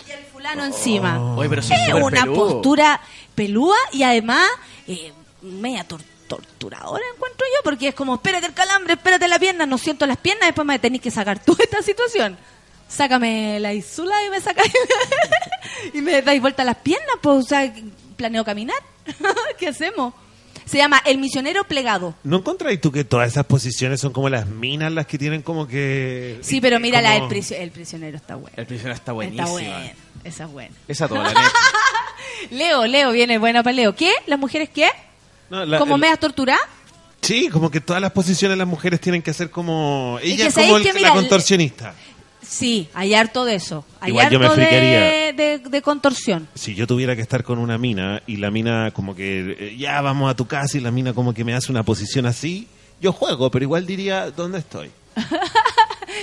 Y 0.07 0.11
el 0.11 0.23
fulano 0.26 0.64
encima. 0.65 1.36
Oye, 1.36 1.49
pero 1.49 1.61
soy 1.61 1.76
es 1.76 1.94
una 1.94 2.26
postura 2.26 3.02
pelúa 3.36 3.76
y 3.91 4.03
además 4.03 4.48
eh, 4.88 5.11
media 5.41 5.86
tor- 5.88 6.02
torturadora 6.27 7.03
encuentro 7.15 7.45
yo, 7.53 7.61
porque 7.64 7.90
es 7.90 7.95
como, 7.95 8.15
espérate 8.15 8.45
el 8.48 8.53
calambre, 8.53 8.94
espérate 8.94 9.27
la 9.27 9.38
pierna, 9.40 9.65
no 9.65 9.77
siento 9.77 10.06
las 10.06 10.18
piernas, 10.18 10.48
después 10.48 10.65
me 10.65 10.80
tenéis 10.80 11.02
que 11.03 11.11
sacar 11.11 11.38
toda 11.44 11.57
esta 11.64 11.81
situación. 11.81 12.38
Sácame 12.90 13.60
la 13.61 13.74
isula 13.74 14.14
y 14.26 14.30
me 14.30 14.41
sacáis 14.41 14.74
y 15.94 16.02
me 16.02 16.22
dais 16.22 16.41
vuelta 16.41 16.64
las 16.66 16.76
piernas, 16.78 17.16
pues, 17.22 17.38
o 17.38 17.48
sea, 17.48 17.72
planeo 18.18 18.44
caminar. 18.44 18.76
¿Qué 19.60 19.68
hacemos? 19.70 20.14
Se 20.66 20.78
llama 20.78 21.02
El 21.06 21.18
Misionero 21.20 21.64
Plegado. 21.64 22.14
¿No 22.24 22.38
encontráis 22.38 22.80
tú 22.82 22.91
que 22.91 23.03
todas 23.03 23.28
esas 23.32 23.45
posiciones 23.45 23.99
son 24.02 24.11
como 24.14 24.30
las 24.30 24.45
minas 24.48 24.91
las 24.91 25.07
que 25.07 25.18
tienen 25.18 25.41
como 25.41 25.68
que... 25.68 26.38
Sí, 26.41 26.61
pero 26.61 26.80
mira, 26.80 27.02
la 27.02 27.14
como- 27.14 27.28
del 27.28 27.38
prisio- 27.38 27.57
el 27.57 27.72
prisionero 27.72 28.18
está 28.18 28.36
bueno. 28.36 28.53
El 28.57 28.66
prisionero 28.68 28.95
está 28.95 29.11
buenísima. 29.14 29.44
Está 29.45 29.52
bueno. 29.52 29.91
Esa 30.24 30.44
es 30.44 30.52
buena. 30.52 30.76
Esa 30.88 31.07
toda 31.07 31.34
la. 31.34 31.52
Leo, 32.52 32.86
Leo, 32.86 33.11
viene 33.11 33.38
buena 33.38 33.64
para 33.64 33.74
Leo. 33.76 33.95
¿Qué? 33.95 34.11
¿Las 34.28 34.38
mujeres 34.40 34.70
qué? 34.70 34.90
No, 35.49 35.66
la- 35.66 35.80
¿Como 35.80 35.95
el- 35.95 36.02
medias 36.02 36.20
torturadas? 36.20 36.61
Sí, 37.22 37.49
como 37.49 37.70
que 37.72 37.82
todas 37.82 38.02
las 38.02 38.11
posiciones 38.11 38.57
las 38.57 38.68
mujeres 38.68 39.02
tienen 39.02 39.22
que 39.22 39.32
hacer 39.32 39.49
como... 39.49 40.20
Ella 40.22 40.36
que 40.44 40.48
es 40.49 40.53
como 40.53 40.68
sabéis 40.68 40.88
el- 40.88 40.94
que, 40.94 40.99
la 41.02 41.11
contorsionista. 41.14 41.94
Sí, 42.50 42.90
hay 42.96 43.14
harto 43.14 43.46
de 43.46 43.54
eso. 43.56 43.86
Hay 44.02 44.10
Igual 44.10 44.30
yo 44.32 44.40
me 44.40 44.48
harto 44.48 44.58
de, 44.60 45.34
de, 45.36 45.60
de 45.70 45.82
contorsión. 45.84 46.48
Si 46.56 46.74
yo 46.74 46.88
tuviera 46.88 47.16
que 47.16 47.22
estar 47.22 47.44
con 47.44 47.60
una 47.60 47.78
mina 47.78 48.24
y 48.26 48.38
la 48.38 48.50
mina 48.50 48.90
como 48.92 49.16
que 49.16 49.56
eh, 49.60 49.76
ya 49.78 50.02
vamos 50.02 50.32
a 50.32 50.36
tu 50.36 50.48
casa 50.48 50.78
y 50.78 50.82
la 50.82 50.90
mina 50.90 51.14
como 51.14 51.34
que 51.34 51.44
me 51.44 51.54
hace 51.54 51.72
una 51.72 51.84
posición 51.84 52.26
así, 52.26 52.68
yo 53.00 53.14
juego, 53.14 53.52
pero 53.52 53.64
igual 53.66 53.86
diría, 53.86 54.32
¿dónde 54.32 54.58
estoy? 54.60 54.90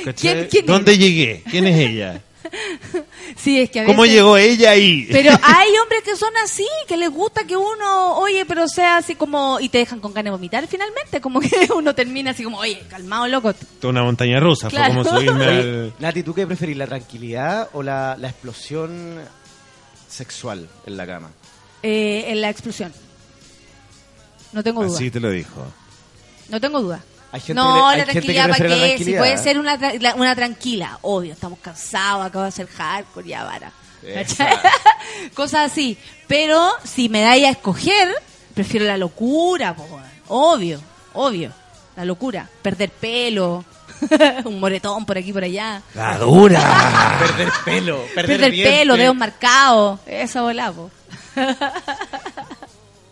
¿cachai? 0.04 0.14
¿Quién- 0.14 0.48
quién 0.50 0.66
¿Dónde 0.66 0.92
es? 0.92 0.98
llegué? 0.98 1.42
¿Quién 1.50 1.66
es 1.66 1.78
ella? 1.78 2.20
Sí, 3.36 3.60
es 3.60 3.70
que 3.70 3.80
a 3.80 3.84
¿Cómo 3.84 4.04
llegó 4.06 4.36
ella 4.36 4.70
ahí? 4.70 5.06
Pero 5.10 5.30
hay 5.42 5.68
hombres 5.82 6.02
que 6.02 6.16
son 6.16 6.32
así, 6.42 6.66
que 6.88 6.96
les 6.96 7.10
gusta 7.10 7.44
que 7.44 7.56
uno, 7.56 8.16
oye, 8.18 8.44
pero 8.46 8.66
sea 8.68 8.98
así 8.98 9.14
como, 9.14 9.58
y 9.60 9.68
te 9.68 9.78
dejan 9.78 10.00
con 10.00 10.12
ganas 10.12 10.26
de 10.26 10.30
vomitar 10.32 10.66
finalmente, 10.66 11.20
como 11.20 11.40
que 11.40 11.68
uno 11.76 11.94
termina 11.94 12.30
así 12.30 12.44
como, 12.44 12.58
oye, 12.58 12.82
calmado, 12.88 13.26
loco. 13.28 13.52
Toda 13.80 13.90
una 13.90 14.02
montaña 14.02 14.40
rusa, 14.40 14.68
Claro. 14.68 14.94
fue 14.94 15.04
como 15.04 15.18
subirme 15.18 15.44
al... 15.44 15.94
Nati, 15.98 16.22
¿tú 16.22 16.34
qué 16.34 16.46
preferís, 16.46 16.76
la 16.76 16.86
tranquilidad 16.86 17.68
o 17.72 17.82
la, 17.82 18.16
la 18.18 18.28
explosión 18.28 19.20
sexual 20.08 20.68
en 20.86 20.96
la 20.96 21.06
cama? 21.06 21.30
Eh, 21.82 22.24
en 22.28 22.40
la 22.40 22.50
explosión. 22.50 22.92
No 24.52 24.62
tengo 24.62 24.84
duda. 24.84 24.94
Así 24.96 25.10
te 25.10 25.20
lo 25.20 25.30
dijo. 25.30 25.66
No 26.48 26.60
tengo 26.60 26.80
duda. 26.80 27.02
Hay 27.36 27.40
gente 27.42 27.54
no, 27.54 27.64
que 27.64 27.78
la 27.80 27.88
hay 27.90 27.98
gente 27.98 28.04
que 28.12 28.12
tranquilidad, 28.34 28.48
¿para 28.48 28.66
qué? 28.66 28.98
Si 29.04 29.12
puede 29.12 29.38
ser 29.38 29.58
una, 29.58 29.78
tra- 29.78 30.14
una 30.16 30.34
tranquila, 30.34 30.98
obvio, 31.02 31.34
estamos 31.34 31.58
cansados, 31.60 32.24
acabo 32.24 32.42
de 32.44 32.48
hacer 32.48 32.66
hardcore, 32.66 33.28
ya 33.28 33.44
vara. 33.44 33.72
Cosas 35.34 35.70
así. 35.72 35.98
Pero 36.26 36.70
si 36.84 37.08
me 37.08 37.20
dais 37.20 37.44
a 37.44 37.50
escoger, 37.50 38.08
prefiero 38.54 38.86
la 38.86 38.96
locura, 38.96 39.74
po, 39.74 39.86
obvio, 40.28 40.80
obvio. 41.12 41.52
La 41.96 42.04
locura. 42.04 42.48
Perder 42.62 42.90
pelo, 42.90 43.64
un 44.44 44.60
moretón 44.60 45.04
por 45.04 45.18
aquí 45.18 45.32
por 45.32 45.44
allá. 45.44 45.82
¡La 45.94 46.18
dura! 46.18 47.16
perder 47.18 47.52
pelo, 47.64 48.02
perder, 48.14 48.40
Perder, 48.40 48.64
pelo, 48.64 48.96
dedos 48.96 49.16
marcados. 49.16 50.00
Esa 50.06 50.42
bola, 50.42 50.72
po. 50.72 50.90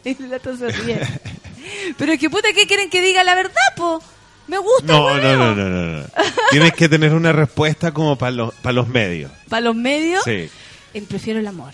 y 0.05 0.15
la 0.23 0.37
otra 0.37 0.57
se 0.57 0.69
ríe. 0.69 1.01
Pero 1.97 2.13
es 2.13 2.21
que 2.21 2.29
puta, 2.29 2.49
¿qué 2.55 2.67
quieren 2.67 2.91
que 2.91 3.01
diga 3.01 3.25
la 3.25 3.35
verdad, 3.35 3.55
po? 3.77 4.03
Me 4.47 4.59
gusta, 4.59 4.87
No, 4.93 5.17
no, 5.17 5.37
no, 5.37 5.55
no, 5.55 5.69
no, 5.71 6.01
no. 6.01 6.07
Tienes 6.51 6.73
que 6.75 6.89
tener 6.89 7.15
una 7.15 7.33
respuesta 7.33 7.93
como 7.93 8.17
para 8.17 8.33
los, 8.33 8.55
para 8.57 8.73
los 8.75 8.89
medios. 8.89 9.31
Para 9.49 9.63
los 9.63 9.75
medios, 9.75 10.23
Sí. 10.25 10.49
eh, 10.95 11.03
prefiero 11.09 11.41
el 11.41 11.47
amor. 11.47 11.73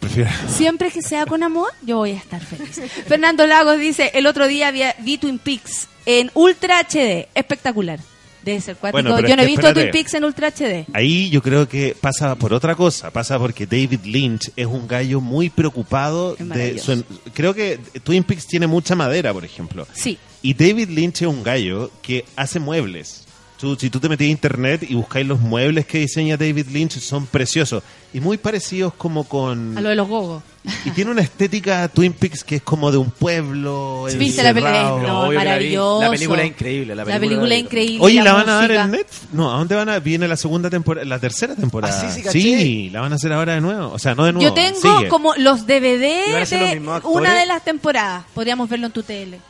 Prefiero... 0.00 0.30
Siempre 0.48 0.90
que 0.90 1.02
sea 1.02 1.26
con 1.26 1.42
amor, 1.42 1.70
yo 1.82 1.96
voy 1.98 2.12
a 2.12 2.16
estar 2.16 2.40
feliz. 2.40 2.80
Fernando 3.06 3.46
Lagos 3.46 3.78
dice, 3.78 4.10
el 4.14 4.26
otro 4.26 4.46
día 4.48 4.70
vi, 4.70 4.82
vi 5.00 5.18
Twin 5.18 5.38
Peaks 5.38 5.88
en 6.06 6.30
Ultra 6.34 6.80
HD. 6.80 7.28
Espectacular. 7.34 7.98
Debe 8.44 8.60
ser 8.60 8.76
cuático. 8.76 9.02
Bueno, 9.10 9.28
Yo 9.28 9.36
no 9.36 9.42
he 9.42 9.46
visto 9.46 9.66
espérate. 9.66 9.80
Twin 9.80 9.90
Peaks 9.90 10.14
en 10.14 10.24
Ultra 10.24 10.48
HD. 10.52 10.86
Ahí 10.94 11.28
yo 11.28 11.42
creo 11.42 11.68
que 11.68 11.96
pasa 12.00 12.36
por 12.36 12.54
otra 12.54 12.76
cosa, 12.76 13.10
pasa 13.10 13.38
porque 13.38 13.66
David 13.66 14.00
Lynch 14.04 14.52
es 14.56 14.66
un 14.66 14.86
gallo 14.86 15.20
muy 15.20 15.50
preocupado 15.50 16.36
de 16.38 16.78
su... 16.78 17.04
Creo 17.34 17.52
que 17.52 17.78
Twin 18.04 18.22
Peaks 18.22 18.46
tiene 18.46 18.66
mucha 18.68 18.94
madera, 18.94 19.34
por 19.34 19.44
ejemplo. 19.44 19.86
Sí. 19.92 20.16
Y 20.42 20.54
David 20.54 20.88
Lynch 20.90 21.22
es 21.22 21.28
un 21.28 21.42
gallo 21.42 21.90
que 22.02 22.24
hace 22.36 22.60
muebles. 22.60 23.24
Tú, 23.58 23.74
si 23.74 23.90
tú 23.90 23.98
te 23.98 24.08
metes 24.08 24.24
a 24.24 24.30
internet 24.30 24.86
y 24.88 24.94
buscáis 24.94 25.26
los 25.26 25.40
muebles 25.40 25.84
que 25.84 25.98
diseña 25.98 26.36
David 26.36 26.68
Lynch, 26.68 27.00
son 27.00 27.26
preciosos. 27.26 27.82
Y 28.14 28.20
muy 28.20 28.38
parecidos 28.38 28.94
como 28.94 29.24
con... 29.24 29.76
A 29.76 29.80
lo 29.80 29.88
de 29.88 29.96
los 29.96 30.06
gogos. 30.06 30.44
Y 30.84 30.90
tiene 30.92 31.10
una 31.10 31.22
estética 31.22 31.88
Twin 31.88 32.12
Peaks 32.12 32.44
que 32.44 32.56
es 32.56 32.62
como 32.62 32.92
de 32.92 32.98
un 32.98 33.10
pueblo. 33.10 34.06
¿Viste 34.16 34.44
la 34.44 34.54
película? 34.54 34.82
No, 34.82 35.32
maravilloso. 35.32 36.02
La 36.02 36.10
película 36.10 36.42
es 36.42 36.48
increíble. 36.48 36.94
La 36.94 37.04
película, 37.04 37.28
película 37.28 37.54
es 37.56 37.60
increíble. 37.62 37.98
Oye, 38.00 38.22
¿la 38.22 38.32
van 38.32 38.48
a 38.48 38.54
dar 38.54 38.70
en 38.70 38.90
Netflix? 38.92 39.32
No, 39.32 39.52
¿a 39.52 39.58
dónde 39.58 39.74
van 39.74 39.88
a...? 39.88 39.98
Viene 39.98 40.28
la 40.28 40.36
segunda 40.36 40.70
temporada, 40.70 41.04
la 41.04 41.18
tercera 41.18 41.56
temporada. 41.56 41.98
Ah, 41.98 42.08
sí, 42.08 42.14
sí, 42.14 42.22
caché. 42.22 42.40
Sí, 42.40 42.90
la 42.90 43.00
van 43.00 43.12
a 43.12 43.16
hacer 43.16 43.32
ahora 43.32 43.54
de 43.54 43.60
nuevo. 43.60 43.90
O 43.90 43.98
sea, 43.98 44.14
no 44.14 44.24
de 44.24 44.34
nuevo. 44.34 44.48
Yo 44.48 44.54
tengo 44.54 44.98
sigue. 44.98 45.08
como 45.08 45.34
los 45.34 45.62
¿Y 45.62 45.64
DVD 45.64 46.38
los 46.38 46.50
de 46.50 46.80
una 47.02 47.36
de 47.36 47.46
las 47.46 47.64
temporadas. 47.64 48.24
Podríamos 48.34 48.68
verlo 48.68 48.86
en 48.86 48.92
tu 48.92 49.02
tele. 49.02 49.40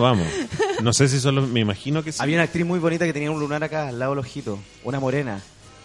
Vamos. 0.00 0.26
No 0.82 0.92
sé 0.92 1.08
si 1.08 1.20
solo... 1.20 1.42
Me 1.46 1.60
imagino 1.60 2.02
que 2.02 2.12
sí. 2.12 2.18
Había 2.22 2.36
una 2.36 2.44
actriz 2.44 2.66
muy 2.66 2.78
bonita 2.78 3.04
que 3.06 3.12
tenía 3.12 3.30
un 3.30 3.40
lunar 3.40 3.62
acá, 3.64 3.88
al 3.88 3.98
lado 3.98 4.12
del 4.12 4.18
ojito. 4.20 4.58
Una 4.84 5.00
morena. 5.00 5.40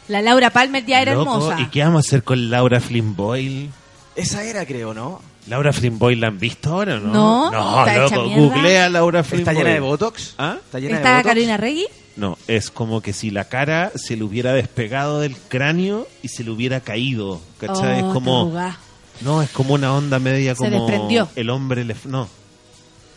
La 0.08 0.22
Laura 0.22 0.50
Palmer 0.52 0.86
ya 0.86 1.02
era 1.02 1.14
Loco, 1.16 1.32
hermosa. 1.34 1.62
¿Y 1.62 1.68
qué 1.68 1.84
vamos 1.84 2.06
a 2.06 2.08
hacer 2.08 2.24
con 2.24 2.50
Laura 2.50 2.80
Flynn 2.80 3.16
Boyle? 3.16 3.70
Esa 4.16 4.44
era, 4.44 4.66
creo, 4.66 4.94
¿no? 4.94 5.22
¿Laura 5.48 5.74
Flynn 5.74 6.00
Boyle 6.00 6.20
la 6.22 6.28
han 6.28 6.40
visto 6.40 6.72
ahora 6.74 6.96
o 6.96 7.00
no? 7.00 7.12
No, 7.12 7.52
No, 7.52 7.80
está 7.86 8.06
hecha 8.06 8.16
loco, 8.16 8.28
mierda. 8.28 8.42
googlea 8.56 8.86
a 8.86 8.90
Laura 8.90 9.24
Flynn 9.24 9.40
¿Está 9.42 9.54
llena 9.54 9.70
de 9.72 9.80
Botox? 9.80 10.36
¿Ah? 10.38 10.58
¿Está 10.64 10.80
llena 10.80 10.92
de 10.94 10.98
¿Está 10.98 11.12
Botox? 11.18 11.28
Carolina 11.28 11.58
Regui? 11.58 11.86
No, 12.16 12.38
es 12.48 12.72
como 12.72 13.02
que 13.02 13.14
si 13.14 13.30
la 13.30 13.46
cara 13.50 13.92
se 13.96 14.16
le 14.16 14.24
hubiera 14.24 14.54
despegado 14.54 15.20
del 15.20 15.36
cráneo 15.36 16.08
y 16.24 16.30
se 16.30 16.44
le 16.44 16.52
hubiera 16.52 16.80
caído. 16.80 17.42
¿Cachai? 17.60 18.02
Oh, 18.04 18.08
es 18.08 18.14
como... 18.14 18.42
arrugada. 18.42 18.80
No, 19.22 19.42
es 19.42 19.50
como 19.50 19.74
una 19.74 19.94
onda 19.94 20.20
media 20.20 20.56
Se 20.56 20.64
como... 20.64 20.72
desprendió. 20.88 21.30
El 21.36 21.50
hombre 21.50 21.84
le... 21.84 21.96
No. 22.06 22.28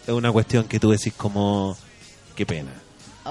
Es 0.08 0.14
una 0.14 0.32
cuestión 0.32 0.64
que 0.64 0.80
tú 0.80 0.90
decís 0.90 1.12
como... 1.16 1.76
Qué 2.34 2.46
pena. 2.46 2.70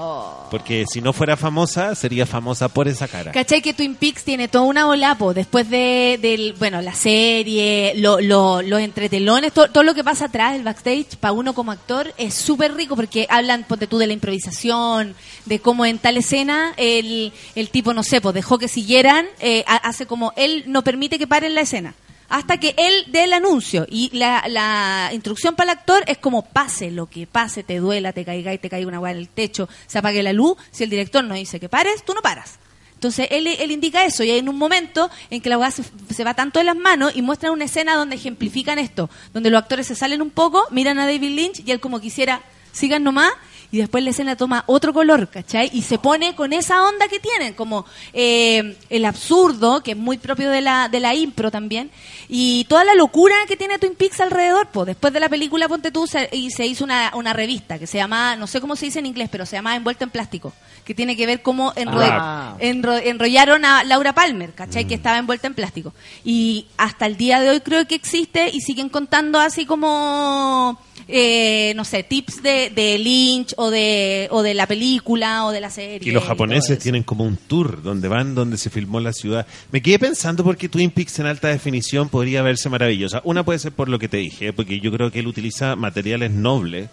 Oh. 0.00 0.46
Porque 0.48 0.84
si 0.88 1.00
no 1.00 1.12
fuera 1.12 1.36
famosa, 1.36 1.94
sería 1.96 2.24
famosa 2.24 2.68
por 2.68 2.86
esa 2.86 3.08
cara. 3.08 3.32
¿Cachai 3.32 3.60
que 3.60 3.74
Twin 3.74 3.96
Peaks 3.96 4.22
tiene 4.22 4.46
toda 4.46 4.64
una 4.64 4.86
ola, 4.86 5.16
po, 5.16 5.34
después 5.34 5.68
de, 5.68 6.20
del, 6.22 6.52
bueno, 6.52 6.80
la 6.82 6.94
serie, 6.94 7.94
lo, 7.96 8.20
lo- 8.20 8.62
los 8.62 8.80
entretelones, 8.80 9.52
to- 9.52 9.68
todo 9.72 9.82
lo 9.82 9.94
que 9.94 10.04
pasa 10.04 10.26
atrás, 10.26 10.54
el 10.54 10.62
backstage, 10.62 11.16
para 11.18 11.32
uno 11.32 11.52
como 11.52 11.72
actor, 11.72 12.14
es 12.16 12.34
súper 12.34 12.74
rico 12.74 12.94
porque 12.94 13.26
hablan, 13.28 13.64
ponte 13.64 13.88
tú, 13.88 13.98
de 13.98 14.06
la 14.06 14.12
improvisación, 14.12 15.16
de 15.46 15.58
cómo 15.58 15.84
en 15.84 15.98
tal 15.98 16.16
escena 16.16 16.74
el, 16.76 17.32
el 17.56 17.70
tipo, 17.70 17.92
no 17.92 18.04
sé, 18.04 18.20
pues 18.20 18.34
dejó 18.36 18.56
que 18.58 18.68
siguieran, 18.68 19.26
eh, 19.40 19.64
ha- 19.66 19.76
hace 19.88 20.06
como, 20.06 20.32
él 20.36 20.62
no 20.68 20.82
permite 20.84 21.18
que 21.18 21.26
paren 21.26 21.56
la 21.56 21.62
escena. 21.62 21.94
Hasta 22.28 22.58
que 22.58 22.74
él 22.76 23.06
dé 23.08 23.24
el 23.24 23.32
anuncio. 23.32 23.86
Y 23.88 24.10
la, 24.16 24.44
la 24.48 25.10
instrucción 25.12 25.54
para 25.54 25.72
el 25.72 25.78
actor 25.78 26.04
es 26.06 26.18
como 26.18 26.42
pase 26.42 26.90
lo 26.90 27.06
que 27.06 27.26
pase, 27.26 27.62
te 27.62 27.78
duela, 27.78 28.12
te 28.12 28.24
caiga 28.24 28.52
y 28.52 28.58
te 28.58 28.68
caiga 28.68 28.86
una 28.86 29.00
hueá 29.00 29.12
en 29.12 29.18
el 29.18 29.28
techo, 29.28 29.68
se 29.86 29.98
apague 29.98 30.22
la 30.22 30.32
luz. 30.32 30.56
Si 30.70 30.84
el 30.84 30.90
director 30.90 31.24
no 31.24 31.34
dice 31.34 31.58
que 31.58 31.68
pares, 31.68 32.04
tú 32.04 32.14
no 32.14 32.20
paras. 32.20 32.58
Entonces 32.98 33.28
él, 33.30 33.46
él 33.46 33.70
indica 33.70 34.04
eso 34.04 34.24
y 34.24 34.30
hay 34.32 34.40
en 34.40 34.48
un 34.48 34.58
momento 34.58 35.08
en 35.30 35.40
que 35.40 35.48
la 35.48 35.56
hueá 35.56 35.70
se, 35.70 35.84
se 36.12 36.24
va 36.24 36.34
tanto 36.34 36.58
de 36.58 36.64
las 36.64 36.74
manos 36.74 37.12
y 37.14 37.22
muestran 37.22 37.52
una 37.52 37.66
escena 37.66 37.94
donde 37.94 38.16
ejemplifican 38.16 38.80
esto, 38.80 39.08
donde 39.32 39.50
los 39.50 39.62
actores 39.62 39.86
se 39.86 39.94
salen 39.94 40.20
un 40.20 40.30
poco, 40.30 40.66
miran 40.72 40.98
a 40.98 41.06
David 41.06 41.30
Lynch 41.30 41.62
y 41.64 41.70
él 41.70 41.78
como 41.78 42.00
quisiera, 42.00 42.42
sigan 42.72 43.04
nomás 43.04 43.30
y 43.70 43.78
después 43.78 44.02
la 44.02 44.10
escena 44.10 44.36
toma 44.36 44.64
otro 44.66 44.92
color, 44.94 45.28
¿cachai? 45.28 45.70
Y 45.74 45.82
se 45.82 45.98
pone 45.98 46.34
con 46.34 46.52
esa 46.52 46.86
onda 46.88 47.06
que 47.08 47.18
tienen, 47.20 47.52
como 47.54 47.84
eh, 48.12 48.76
el 48.88 49.04
absurdo, 49.04 49.82
que 49.82 49.90
es 49.92 49.96
muy 49.96 50.16
propio 50.18 50.50
de 50.50 50.60
la, 50.62 50.88
de 50.88 51.00
la 51.00 51.14
impro 51.14 51.50
también, 51.50 51.90
y 52.28 52.64
toda 52.64 52.84
la 52.84 52.94
locura 52.94 53.34
que 53.46 53.56
tiene 53.56 53.78
Twin 53.78 53.94
Peaks 53.94 54.20
alrededor. 54.20 54.68
Pues 54.72 54.86
después 54.86 55.12
de 55.12 55.20
la 55.20 55.28
película, 55.28 55.68
ponte 55.68 55.90
tú, 55.90 56.06
se, 56.06 56.28
y 56.32 56.50
se 56.50 56.66
hizo 56.66 56.84
una, 56.84 57.12
una 57.14 57.32
revista 57.32 57.78
que 57.78 57.86
se 57.86 57.98
llama, 57.98 58.36
no 58.36 58.46
sé 58.46 58.60
cómo 58.60 58.74
se 58.76 58.86
dice 58.86 58.98
en 59.00 59.06
inglés, 59.06 59.28
pero 59.30 59.44
se 59.46 59.56
llama 59.56 59.76
Envuelto 59.76 60.04
en 60.04 60.10
Plástico, 60.10 60.52
que 60.84 60.94
tiene 60.94 61.16
que 61.16 61.26
ver 61.26 61.42
cómo 61.42 61.72
enro- 61.74 61.98
Ah. 62.10 62.56
enro- 62.60 63.00
enrollaron 63.04 63.64
a 63.66 63.84
Laura 63.84 64.14
Palmer, 64.14 64.54
¿cachai? 64.54 64.86
Que 64.86 64.94
estaba 64.94 65.18
envuelta 65.18 65.46
en 65.46 65.54
plástico. 65.54 65.92
Y 66.24 66.66
hasta 66.78 67.04
el 67.06 67.16
día 67.18 67.40
de 67.40 67.50
hoy 67.50 67.60
creo 67.60 67.86
que 67.86 67.94
existe 67.94 68.48
y 68.52 68.60
siguen 68.62 68.88
contando 68.88 69.38
así 69.38 69.66
como, 69.66 70.80
eh, 71.10 71.72
no 71.74 71.84
sé, 71.86 72.02
tips 72.02 72.42
de, 72.42 72.70
de 72.70 72.98
Lynch 72.98 73.54
o 73.56 73.70
de, 73.70 74.28
o 74.30 74.42
de 74.42 74.52
la 74.52 74.66
película 74.66 75.46
o 75.46 75.50
de 75.52 75.60
la 75.60 75.70
serie. 75.70 76.06
Y 76.06 76.12
los 76.12 76.24
japoneses 76.24 76.78
tienen 76.78 77.02
como 77.02 77.24
un 77.24 77.36
tour 77.38 77.82
donde 77.82 78.08
van, 78.08 78.34
donde 78.34 78.58
se 78.58 78.68
filmó 78.68 79.00
la 79.00 79.14
ciudad. 79.14 79.46
Me 79.72 79.80
quedé 79.80 79.98
pensando 79.98 80.44
porque 80.44 80.68
Twin 80.68 80.90
Peaks 80.90 81.18
en 81.18 81.26
alta 81.26 81.48
definición 81.48 82.10
podría 82.10 82.42
verse 82.42 82.68
maravillosa. 82.68 83.22
Una 83.24 83.42
puede 83.42 83.58
ser 83.58 83.72
por 83.72 83.88
lo 83.88 83.98
que 83.98 84.08
te 84.08 84.18
dije, 84.18 84.52
porque 84.52 84.80
yo 84.80 84.92
creo 84.92 85.10
que 85.10 85.20
él 85.20 85.26
utiliza 85.26 85.76
materiales 85.76 86.30
nobles. 86.30 86.90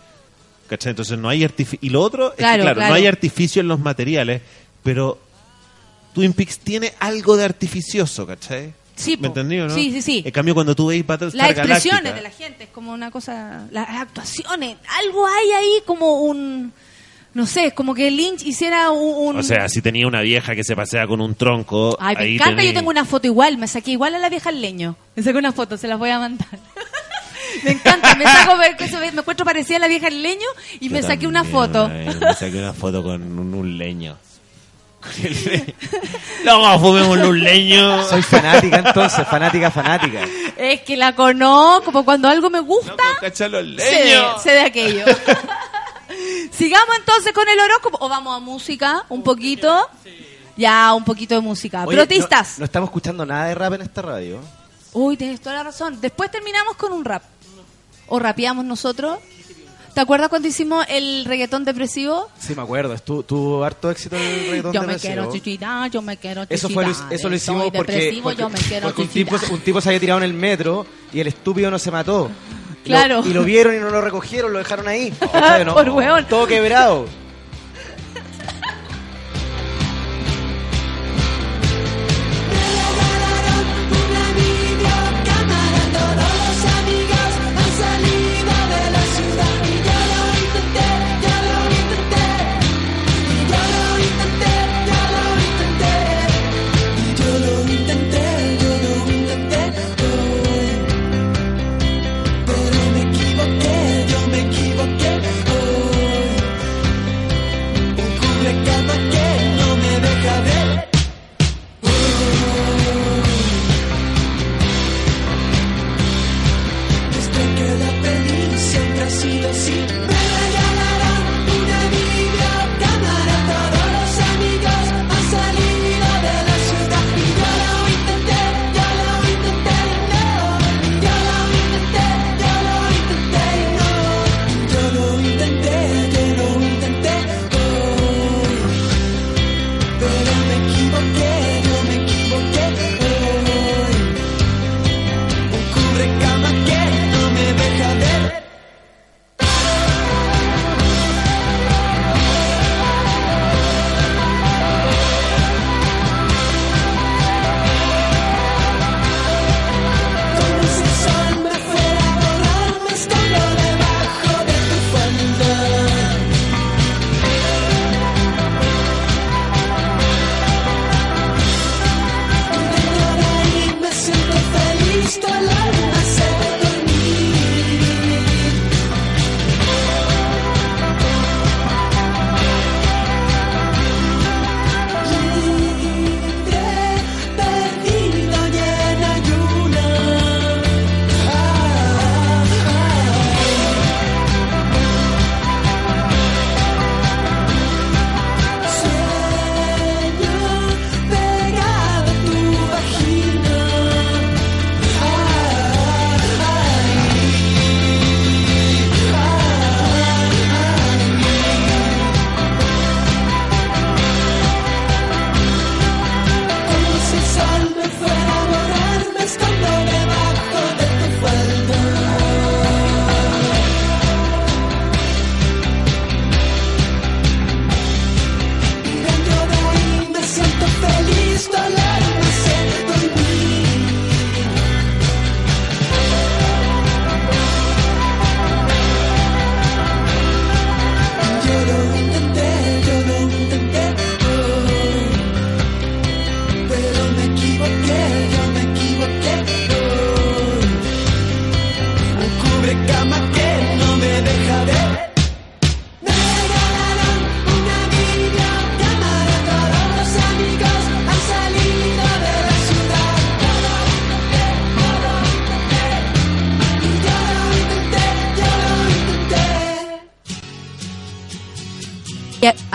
¿Cachai? 0.69 0.91
Entonces 0.91 1.19
no 1.19 1.29
hay 1.29 1.43
artificio. 1.43 1.79
Y 1.81 1.89
lo 1.89 2.01
otro 2.01 2.29
es 2.31 2.37
Claro, 2.37 2.55
que, 2.57 2.61
claro, 2.61 2.75
claro. 2.77 2.89
no 2.89 2.95
hay 2.95 3.05
artificio 3.07 3.61
en 3.61 3.67
los 3.67 3.79
materiales, 3.79 4.41
pero 4.81 5.19
Twin 6.13 6.33
Peaks 6.33 6.59
tiene 6.59 6.93
algo 6.99 7.35
de 7.37 7.43
artificioso, 7.43 8.25
¿cachai? 8.25 8.73
Sí, 8.95 9.17
¿Me 9.17 9.27
o 9.27 9.67
no? 9.67 9.75
Sí, 9.75 9.91
sí, 9.91 10.01
sí. 10.01 10.23
En 10.25 10.31
cambio, 10.31 10.53
cuando 10.53 10.75
tú 10.75 10.87
veis 10.87 11.05
Battlestar 11.05 11.37
Las 11.37 11.57
expresiones 11.57 12.15
de 12.15 12.21
la 12.21 12.29
gente, 12.29 12.63
es 12.63 12.69
como 12.69 12.93
una 12.93 13.11
cosa, 13.11 13.67
las 13.71 13.89
actuaciones, 13.89 14.77
algo 15.03 15.27
hay 15.27 15.51
ahí 15.51 15.81
como 15.85 16.21
un, 16.21 16.71
no 17.33 17.45
sé, 17.45 17.65
es 17.67 17.73
como 17.73 17.93
que 17.93 18.09
Lynch 18.09 18.43
hiciera 18.43 18.91
un... 18.91 19.35
un- 19.35 19.39
O 19.39 19.43
sea, 19.43 19.67
si 19.67 19.81
tenía 19.81 20.07
una 20.07 20.21
vieja 20.21 20.55
que 20.55 20.63
se 20.63 20.75
pasea 20.75 21.05
con 21.07 21.19
un 21.19 21.35
tronco. 21.35 21.97
Ay, 21.99 22.15
me 22.15 22.21
ahí 22.23 22.35
encanta, 22.35 22.63
yo 22.63 22.73
tengo 22.73 22.89
una 22.89 23.03
foto 23.03 23.27
igual, 23.27 23.57
me 23.57 23.67
saqué 23.67 23.91
igual 23.91 24.15
a 24.15 24.19
la 24.19 24.29
vieja 24.29 24.49
al 24.49 24.61
leño. 24.61 24.95
Me 25.15 25.23
saqué 25.23 25.37
una 25.37 25.51
foto, 25.51 25.77
se 25.77 25.87
las 25.89 25.99
voy 25.99 26.11
a 26.11 26.19
mandar. 26.19 26.47
me 27.65 27.71
encanta, 27.71 28.15
me 28.15 28.23
saco, 28.25 28.55
me, 28.55 29.11
me 29.11 29.19
encuentro 29.19 29.45
parecida 29.45 29.77
a 29.77 29.79
la 29.81 29.87
vieja 29.89 30.07
al 30.07 30.21
leño 30.21 30.47
y 30.79 30.87
Yo 30.87 30.93
me 30.93 31.01
saqué 31.01 31.27
una 31.27 31.43
foto. 31.43 31.89
ay, 31.91 32.15
Me 32.19 32.33
saqué 32.33 32.57
una 32.59 32.73
foto 32.73 33.03
con 33.03 33.21
un, 33.21 33.53
un 33.53 33.77
leño. 33.77 34.17
No, 36.43 36.79
fumemos 36.79 37.17
un 37.17 37.39
leño. 37.43 38.03
Soy 38.07 38.21
fanática 38.21 38.77
entonces, 38.77 39.27
fanática, 39.27 39.71
fanática. 39.71 40.21
Es 40.57 40.81
que 40.81 40.95
la 40.95 41.15
conozco, 41.15 41.85
como 41.85 42.05
cuando 42.05 42.27
algo 42.27 42.49
me 42.49 42.59
gusta, 42.59 42.93
Cacha 43.19 43.47
los 43.47 43.61
sé 43.81 43.91
de, 43.91 44.05
leños. 44.05 44.41
sé 44.41 44.51
de 44.51 44.61
aquello. 44.61 45.05
Sigamos 46.51 46.95
entonces 46.97 47.33
con 47.33 47.47
el 47.49 47.59
horóscopo 47.59 47.97
o 47.99 48.07
vamos 48.09 48.35
a 48.35 48.39
música 48.39 49.05
un 49.09 49.23
poquito. 49.23 49.89
Ya, 50.57 50.93
un 50.93 51.03
poquito 51.03 51.35
de 51.35 51.41
música. 51.41 51.83
Oye, 51.85 51.97
Protistas. 51.97 52.53
No, 52.53 52.59
no 52.59 52.65
estamos 52.65 52.87
escuchando 52.89 53.25
nada 53.25 53.47
de 53.47 53.55
rap 53.55 53.73
en 53.73 53.81
esta 53.81 54.01
radio. 54.01 54.39
Uy, 54.93 55.17
tienes 55.17 55.41
toda 55.41 55.55
la 55.55 55.63
razón. 55.63 55.99
Después 55.99 56.31
terminamos 56.31 56.77
con 56.77 56.93
un 56.93 57.03
rap. 57.03 57.23
O 58.07 58.19
rapeamos 58.19 58.63
nosotros. 58.63 59.19
¿Te 59.95 60.01
acuerdas 60.01 60.27
cuando 60.27 60.47
hicimos 60.49 60.85
el 60.89 61.23
reggaetón 61.23 61.63
depresivo? 61.63 62.29
Sí, 62.37 62.53
me 62.53 62.61
acuerdo. 62.63 62.93
Estuvo, 62.93 63.23
tuvo 63.23 63.63
harto 63.63 63.89
éxito 63.89 64.17
el 64.17 64.47
reggaetón 64.49 64.73
Yo 64.73 64.81
me 64.81 64.87
depresivo. 64.87 65.13
quiero 65.13 65.31
suicidar, 65.31 65.89
yo 65.89 66.01
me 66.01 66.17
quiero 66.17 66.45
Eso, 66.49 66.69
fue, 66.69 66.85
eso 67.11 67.29
lo 67.29 67.35
hicimos 67.37 67.63
porque, 67.73 68.11
porque- 68.21 68.37
yo 68.41 68.49
me 68.49 68.59
quiero 68.59 68.87
porque 68.87 69.01
un, 69.03 69.07
tipo, 69.07 69.37
un 69.51 69.59
tipo 69.61 69.79
se 69.79 69.87
había 69.89 69.99
tirado 70.01 70.17
en 70.19 70.25
el 70.25 70.33
metro 70.33 70.85
y 71.13 71.21
el 71.21 71.27
estúpido 71.27 71.71
no 71.71 71.79
se 71.79 71.91
mató. 71.91 72.29
Y 72.83 72.89
lo- 72.89 72.95
Claro. 72.97 73.23
y 73.25 73.29
lo 73.33 73.43
vieron 73.45 73.73
y 73.73 73.79
no 73.79 73.89
lo 73.89 74.01
recogieron, 74.01 74.51
lo 74.51 74.59
dejaron 74.59 74.87
ahí. 74.89 75.13
No, 75.65 75.73
Por 75.73 75.89
hueón. 75.89 76.25
Todo 76.27 76.45
quebrado. 76.45 77.05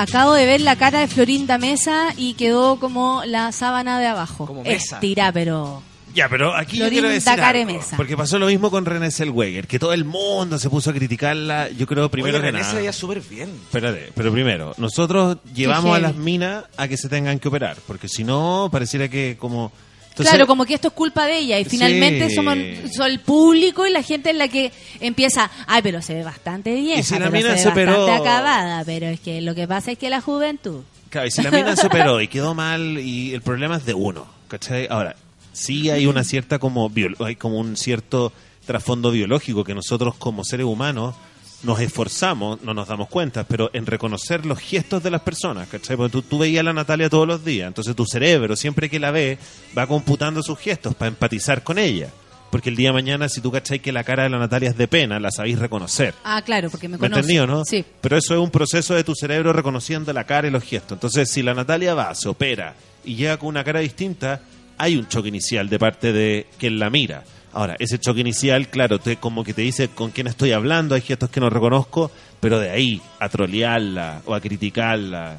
Acabo 0.02 0.32
de 0.34 0.46
ver 0.46 0.60
la 0.60 0.76
cara 0.76 1.00
de 1.00 1.08
Florinda 1.08 1.58
Mesa 1.58 2.14
y 2.16 2.34
quedó 2.34 2.78
como 2.80 3.22
la 3.26 3.52
sábana 3.52 3.98
de 4.00 4.06
abajo. 4.06 4.46
Como 4.46 4.62
mesa. 4.62 4.96
Estira, 4.96 5.32
pero... 5.32 5.82
Ya, 6.12 6.28
pero 6.28 6.56
aquí 6.56 6.76
yo 6.78 6.84
Florinda 6.86 6.90
quiero 7.02 7.08
decir 7.08 7.36
Care 7.36 7.60
algo, 7.62 7.72
Mesa. 7.72 7.96
porque 7.96 8.16
pasó 8.16 8.36
lo 8.40 8.46
mismo 8.46 8.68
con 8.70 8.84
René 8.84 9.12
Zellweger, 9.12 9.68
que 9.68 9.78
todo 9.78 9.92
el 9.92 10.04
mundo 10.04 10.58
se 10.58 10.68
puso 10.68 10.90
a 10.90 10.92
criticarla, 10.92 11.68
yo 11.70 11.86
creo 11.86 12.10
primero 12.10 12.38
Oye, 12.38 12.40
que 12.46 12.50
René 12.50 12.58
nada. 12.62 12.70
se 12.72 12.78
veía 12.78 12.92
súper 12.92 13.20
bien. 13.20 13.48
Espérate, 13.48 14.10
pero 14.14 14.32
primero, 14.32 14.74
nosotros 14.76 15.36
llevamos 15.54 15.96
a 15.96 16.00
las 16.00 16.16
minas 16.16 16.64
a 16.76 16.88
que 16.88 16.96
se 16.96 17.08
tengan 17.08 17.38
que 17.38 17.46
operar, 17.46 17.76
porque 17.86 18.08
si 18.08 18.24
no, 18.24 18.68
pareciera 18.72 19.08
que 19.08 19.36
como... 19.38 19.70
Entonces, 20.10 20.32
claro, 20.32 20.46
como 20.46 20.64
que 20.66 20.74
esto 20.74 20.88
es 20.88 20.94
culpa 20.94 21.26
de 21.26 21.38
ella 21.38 21.58
y 21.58 21.64
finalmente 21.64 22.28
Sí. 22.28 22.34
somos, 22.34 22.56
el 22.56 23.20
público 23.20 23.86
y 23.86 23.90
la 23.90 24.02
gente 24.02 24.30
en 24.30 24.38
la 24.38 24.48
que 24.48 24.70
empieza, 25.00 25.50
ay, 25.66 25.80
pero 25.82 26.02
se 26.02 26.14
ve 26.14 26.22
bastante 26.24 26.74
Y 26.76 27.02
si 27.02 27.14
la 27.14 27.20
pero 27.20 27.30
mina 27.32 27.56
se 27.56 27.70
ve 27.70 27.86
bastante 27.86 27.90
operó- 27.92 28.20
acabada, 28.20 28.84
pero 28.84 29.06
es 29.06 29.20
que 29.20 29.40
lo 29.40 29.54
que 29.54 29.66
pasa 29.66 29.92
es 29.92 29.98
que 29.98 30.10
la 30.10 30.20
juventud... 30.20 30.82
Claro, 31.08 31.26
y 31.26 31.30
si 31.30 31.42
la 31.42 31.50
mina 31.50 31.74
se 31.74 31.86
operó 31.86 32.20
y 32.20 32.28
quedó 32.28 32.54
mal, 32.54 32.98
y 32.98 33.32
el 33.34 33.40
problema 33.42 33.76
es 33.76 33.84
de 33.86 33.94
uno, 33.94 34.26
¿cachai? 34.48 34.86
Ahora, 34.90 35.16
sí 35.52 35.90
hay 35.90 36.06
una 36.06 36.22
cierta 36.22 36.58
como, 36.58 36.90
hay 37.24 37.36
como 37.36 37.58
un 37.58 37.76
cierto 37.76 38.32
trasfondo 38.66 39.10
biológico 39.10 39.64
que 39.64 39.74
nosotros 39.74 40.14
como 40.16 40.44
seres 40.44 40.66
humanos 40.66 41.14
nos 41.62 41.80
esforzamos, 41.80 42.62
no 42.62 42.72
nos 42.74 42.88
damos 42.88 43.08
cuenta, 43.08 43.44
pero 43.44 43.70
en 43.72 43.84
reconocer 43.86 44.46
los 44.46 44.58
gestos 44.58 45.02
de 45.02 45.10
las 45.10 45.20
personas, 45.20 45.68
¿cachai? 45.68 45.96
Porque 45.96 46.12
tú, 46.12 46.22
tú 46.22 46.38
veías 46.38 46.60
a 46.60 46.64
la 46.64 46.72
Natalia 46.72 47.10
todos 47.10 47.26
los 47.28 47.44
días, 47.44 47.68
entonces 47.68 47.94
tu 47.94 48.06
cerebro, 48.06 48.56
siempre 48.56 48.88
que 48.88 48.98
la 48.98 49.10
ve, 49.10 49.38
va 49.76 49.86
computando 49.86 50.42
sus 50.42 50.58
gestos 50.58 50.94
para 50.94 51.08
empatizar 51.08 51.62
con 51.62 51.78
ella. 51.78 52.08
Porque 52.50 52.68
el 52.68 52.74
día 52.74 52.88
de 52.88 52.94
mañana, 52.94 53.28
si 53.28 53.40
tú 53.40 53.52
cachai 53.52 53.78
que 53.78 53.92
la 53.92 54.02
cara 54.02 54.24
de 54.24 54.28
la 54.30 54.38
Natalia 54.38 54.70
es 54.70 54.76
de 54.76 54.88
pena, 54.88 55.20
la 55.20 55.30
sabéis 55.30 55.56
reconocer. 55.60 56.14
Ah, 56.24 56.42
claro, 56.42 56.68
porque 56.68 56.88
me 56.88 56.96
¿Me 56.96 56.98
conoce. 56.98 57.20
entendió, 57.20 57.46
no? 57.46 57.64
Sí. 57.64 57.84
Pero 58.00 58.16
eso 58.16 58.34
es 58.34 58.40
un 58.40 58.50
proceso 58.50 58.92
de 58.94 59.04
tu 59.04 59.14
cerebro 59.14 59.52
reconociendo 59.52 60.12
la 60.12 60.24
cara 60.24 60.48
y 60.48 60.50
los 60.50 60.64
gestos. 60.64 60.96
Entonces, 60.96 61.30
si 61.30 61.42
la 61.44 61.54
Natalia 61.54 61.94
va, 61.94 62.12
se 62.16 62.28
opera 62.28 62.74
y 63.04 63.14
llega 63.14 63.36
con 63.36 63.50
una 63.50 63.62
cara 63.62 63.78
distinta, 63.78 64.40
hay 64.78 64.96
un 64.96 65.06
choque 65.06 65.28
inicial 65.28 65.68
de 65.68 65.78
parte 65.78 66.12
de 66.12 66.48
quien 66.58 66.80
la 66.80 66.90
mira. 66.90 67.22
Ahora, 67.52 67.74
ese 67.78 67.98
choque 67.98 68.20
inicial, 68.20 68.68
claro, 68.68 68.98
te, 69.00 69.16
como 69.16 69.42
que 69.42 69.52
te 69.54 69.62
dice 69.62 69.88
con 69.88 70.10
quién 70.10 70.26
estoy 70.28 70.52
hablando, 70.52 70.94
hay 70.94 71.00
gestos 71.00 71.30
que 71.30 71.40
no 71.40 71.50
reconozco, 71.50 72.10
pero 72.38 72.58
de 72.60 72.70
ahí 72.70 73.02
a 73.18 73.28
trolearla 73.28 74.22
o 74.24 74.34
a 74.34 74.40
criticarla. 74.40 75.36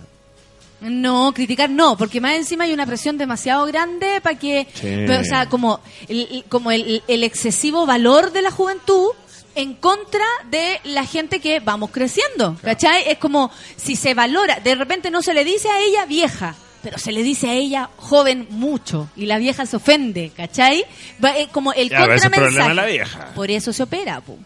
No, 0.81 1.31
criticar 1.33 1.69
no, 1.69 1.95
porque 1.95 2.19
más 2.19 2.33
encima 2.35 2.63
hay 2.63 2.73
una 2.73 2.87
presión 2.87 3.17
demasiado 3.17 3.65
grande 3.67 4.19
para 4.21 4.37
que, 4.37 4.67
Sí. 4.73 4.81
pero, 5.07 5.21
o 5.21 5.23
sea, 5.23 5.47
como 5.47 5.79
el, 6.07 6.27
el- 6.31 6.43
como 6.45 6.71
el, 6.71 7.03
el 7.07 7.23
excesivo 7.23 7.85
valor 7.85 8.31
de 8.31 8.41
la 8.41 8.49
juventud 8.51 9.09
en 9.53 9.75
contra 9.75 10.25
de 10.49 10.79
la 10.85 11.05
gente 11.05 11.39
que 11.39 11.59
vamos 11.59 11.91
creciendo, 11.91 12.57
¿cachai? 12.63 13.03
Es 13.07 13.19
como 13.19 13.51
si 13.77 13.95
se 13.95 14.13
valora, 14.15 14.59
de 14.59 14.73
repente 14.75 15.11
no 15.11 15.21
se 15.21 15.33
le 15.35 15.43
dice 15.45 15.69
a 15.69 15.79
ella 15.81 16.05
vieja, 16.05 16.55
pero 16.81 16.97
se 16.97 17.11
le 17.11 17.23
dice 17.23 17.49
a 17.49 17.53
ella 17.53 17.89
joven 17.97 18.47
mucho 18.49 19.09
y 19.15 19.25
la 19.25 19.37
vieja 19.37 19.65
se 19.65 19.75
ofende, 19.77 20.31
¿cachai? 20.35 20.83
Va, 21.23 21.37
eh, 21.37 21.47
como 21.51 21.73
el 21.73 21.89
Ya, 21.89 22.03
es 22.05 22.21
contramensaje. 22.23 22.73
la 22.73 22.85
vieja. 22.85 23.31
Por 23.35 23.51
eso 23.51 23.71
se 23.73 23.83
opera, 23.83 24.21
pu. 24.21 24.37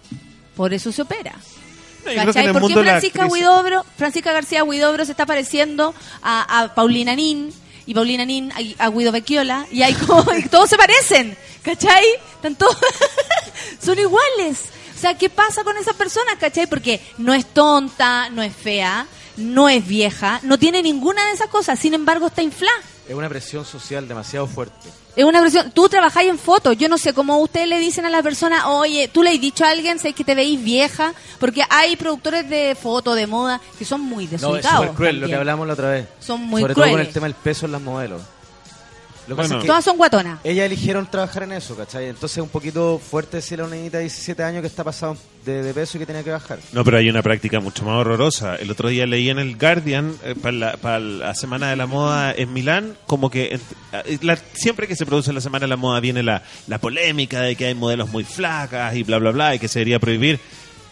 por 0.56 0.74
eso 0.74 0.92
se 0.92 1.02
opera. 1.02 1.34
No, 2.06 2.14
¿Cachai? 2.26 2.54
¿Por 2.54 2.68
qué 2.68 2.74
Francisca 2.76 3.26
Huidobro, 3.26 3.84
Francisca 3.98 4.32
García 4.32 4.64
Huidobro 4.64 5.06
se 5.06 5.12
está 5.12 5.26
pareciendo 5.26 5.96
a, 6.22 6.62
a 6.62 6.76
Paulina 6.76 7.16
Nin 7.16 7.52
y 7.88 7.94
Paulina 7.96 8.26
Nin 8.26 8.52
a, 8.52 8.86
a 8.86 8.90
Guido 8.90 9.12
Becchiola 9.12 9.66
y 9.72 9.82
hay 9.82 9.94
como, 9.96 10.24
y 10.38 10.44
todos 10.50 10.70
se 10.70 10.78
parecen, 10.78 11.36
¿cachai? 11.64 12.04
Están 12.36 12.56
todos 12.56 12.78
son 13.84 13.98
iguales. 13.98 14.60
O 14.96 15.00
sea, 15.00 15.18
¿qué 15.18 15.30
pasa 15.30 15.64
con 15.64 15.76
esas 15.78 15.96
personas, 15.96 16.36
cachai? 16.40 16.68
Porque 16.68 17.02
no 17.18 17.34
es 17.34 17.46
tonta, 17.48 18.30
no 18.30 18.42
es 18.44 18.56
fea, 18.56 19.06
no 19.38 19.70
es 19.70 19.86
vieja, 19.88 20.40
no 20.44 20.58
tiene 20.58 20.82
ninguna 20.82 21.26
de 21.26 21.32
esas 21.34 21.48
cosas, 21.48 21.80
sin 21.80 21.94
embargo 21.94 22.28
está 22.28 22.42
inflada. 22.42 22.78
Es 23.08 23.14
una 23.14 23.30
presión 23.30 23.66
social 23.66 24.08
demasiado 24.08 24.48
fuerte. 24.48 24.90
Es 25.16 25.24
una 25.24 25.40
presión. 25.40 25.72
Tú 25.72 25.88
trabajáis 25.88 26.30
en 26.30 26.40
fotos. 26.40 26.76
Yo 26.76 26.90
no 26.90 26.98
sé 26.98 27.14
cómo 27.14 27.38
ustedes 27.38 27.68
le 27.70 27.78
dicen 27.80 28.04
a 28.06 28.10
la 28.10 28.22
persona, 28.24 28.70
oye, 28.70 29.08
tú 29.08 29.22
le 29.24 29.30
has 29.30 29.40
dicho 29.40 29.64
a 29.64 29.70
alguien, 29.70 30.00
sé 30.00 30.14
que 30.14 30.24
te 30.24 30.34
veis 30.36 30.62
vieja, 30.62 31.14
porque 31.40 31.62
hay 31.70 31.96
productores 31.96 32.50
de 32.50 32.76
foto, 32.76 33.14
de 33.14 33.28
moda, 33.28 33.62
que 33.78 33.86
son 33.86 34.02
muy 34.02 34.26
No, 34.26 34.32
es 34.36 34.42
desubicados. 34.42 34.80
súper 34.82 34.96
cruel 34.96 35.20
lo 35.22 35.28
que 35.28 35.36
hablamos 35.36 35.68
la 35.68 35.74
otra 35.74 35.90
vez. 35.92 36.08
Son 36.20 36.42
muy 36.42 36.62
Sobre 36.62 36.74
todo 36.74 36.90
con 36.90 37.00
el 37.00 37.14
tema 37.14 37.28
del 37.28 37.36
peso 37.36 37.68
en 37.68 37.72
las 37.74 37.82
modelos. 37.82 38.22
Lo 39.28 39.36
que 39.36 39.42
Bueno. 39.42 39.44
pasa 39.50 39.56
es 39.56 39.62
que 39.62 39.68
Todas 39.68 39.84
son 39.86 39.98
guatonas. 39.98 40.40
ellas 40.44 40.66
eligieron 40.66 41.10
trabajar 41.10 41.44
en 41.44 41.54
eso, 41.54 41.76
¿cachai? 41.76 42.06
Entonces 42.10 42.38
es 42.38 42.44
un 42.44 42.50
poquito 42.50 43.00
fuerte 43.00 43.38
decirle 43.38 43.64
a 43.64 43.68
una 43.68 43.76
niñita 43.76 43.98
de 43.98 44.04
17 44.04 44.44
años 44.44 44.62
que 44.62 44.68
está 44.68 44.84
pasado 44.84 45.18
de, 45.46 45.64
de 45.64 45.74
peso 45.74 45.98
y 45.98 46.00
que 46.00 46.06
tiene 46.06 46.24
que 46.24 46.30
bajar. 46.32 46.60
No, 46.74 46.84
pero 46.84 46.98
hay 46.98 47.10
una 47.10 47.24
práctica 47.24 47.60
mucho 47.60 47.84
más 47.86 47.96
horrorosa. 47.96 48.56
El 48.56 48.70
otro 48.70 48.90
día 48.90 49.06
leí 49.08 49.30
en 49.30 49.40
el 49.40 49.58
Guardian, 49.58 50.16
eh, 50.24 50.36
para, 50.40 50.52
la, 50.56 50.78
para 50.78 51.00
la 51.00 51.34
Semana 51.34 51.70
de 51.72 51.76
la 51.76 51.88
Moda 51.88 52.34
en 52.36 52.54
Milán, 52.54 52.96
como 53.08 53.30
que 53.32 53.60
eh, 54.06 54.18
la- 54.22 54.38
siempre 54.54 54.88
que 54.88 54.96
se 54.96 55.06
produce 55.08 55.34
la 55.34 55.42
Semana 55.42 55.64
de 55.66 55.70
la 55.70 55.78
Moda 55.78 56.00
viene 56.00 56.22
la, 56.22 56.44
la 56.68 56.78
polémica 56.80 57.42
de 57.42 57.56
que 57.56 57.66
hay 57.66 57.74
modelos 57.76 58.10
muy 58.10 58.24
flacas 58.24 58.96
y 58.96 59.02
bla, 59.04 59.18
bla, 59.18 59.32
bla, 59.32 59.56
y 59.56 59.60
que 59.60 59.68
se 59.68 59.80
debería 59.80 60.00
prohibir. 60.00 60.40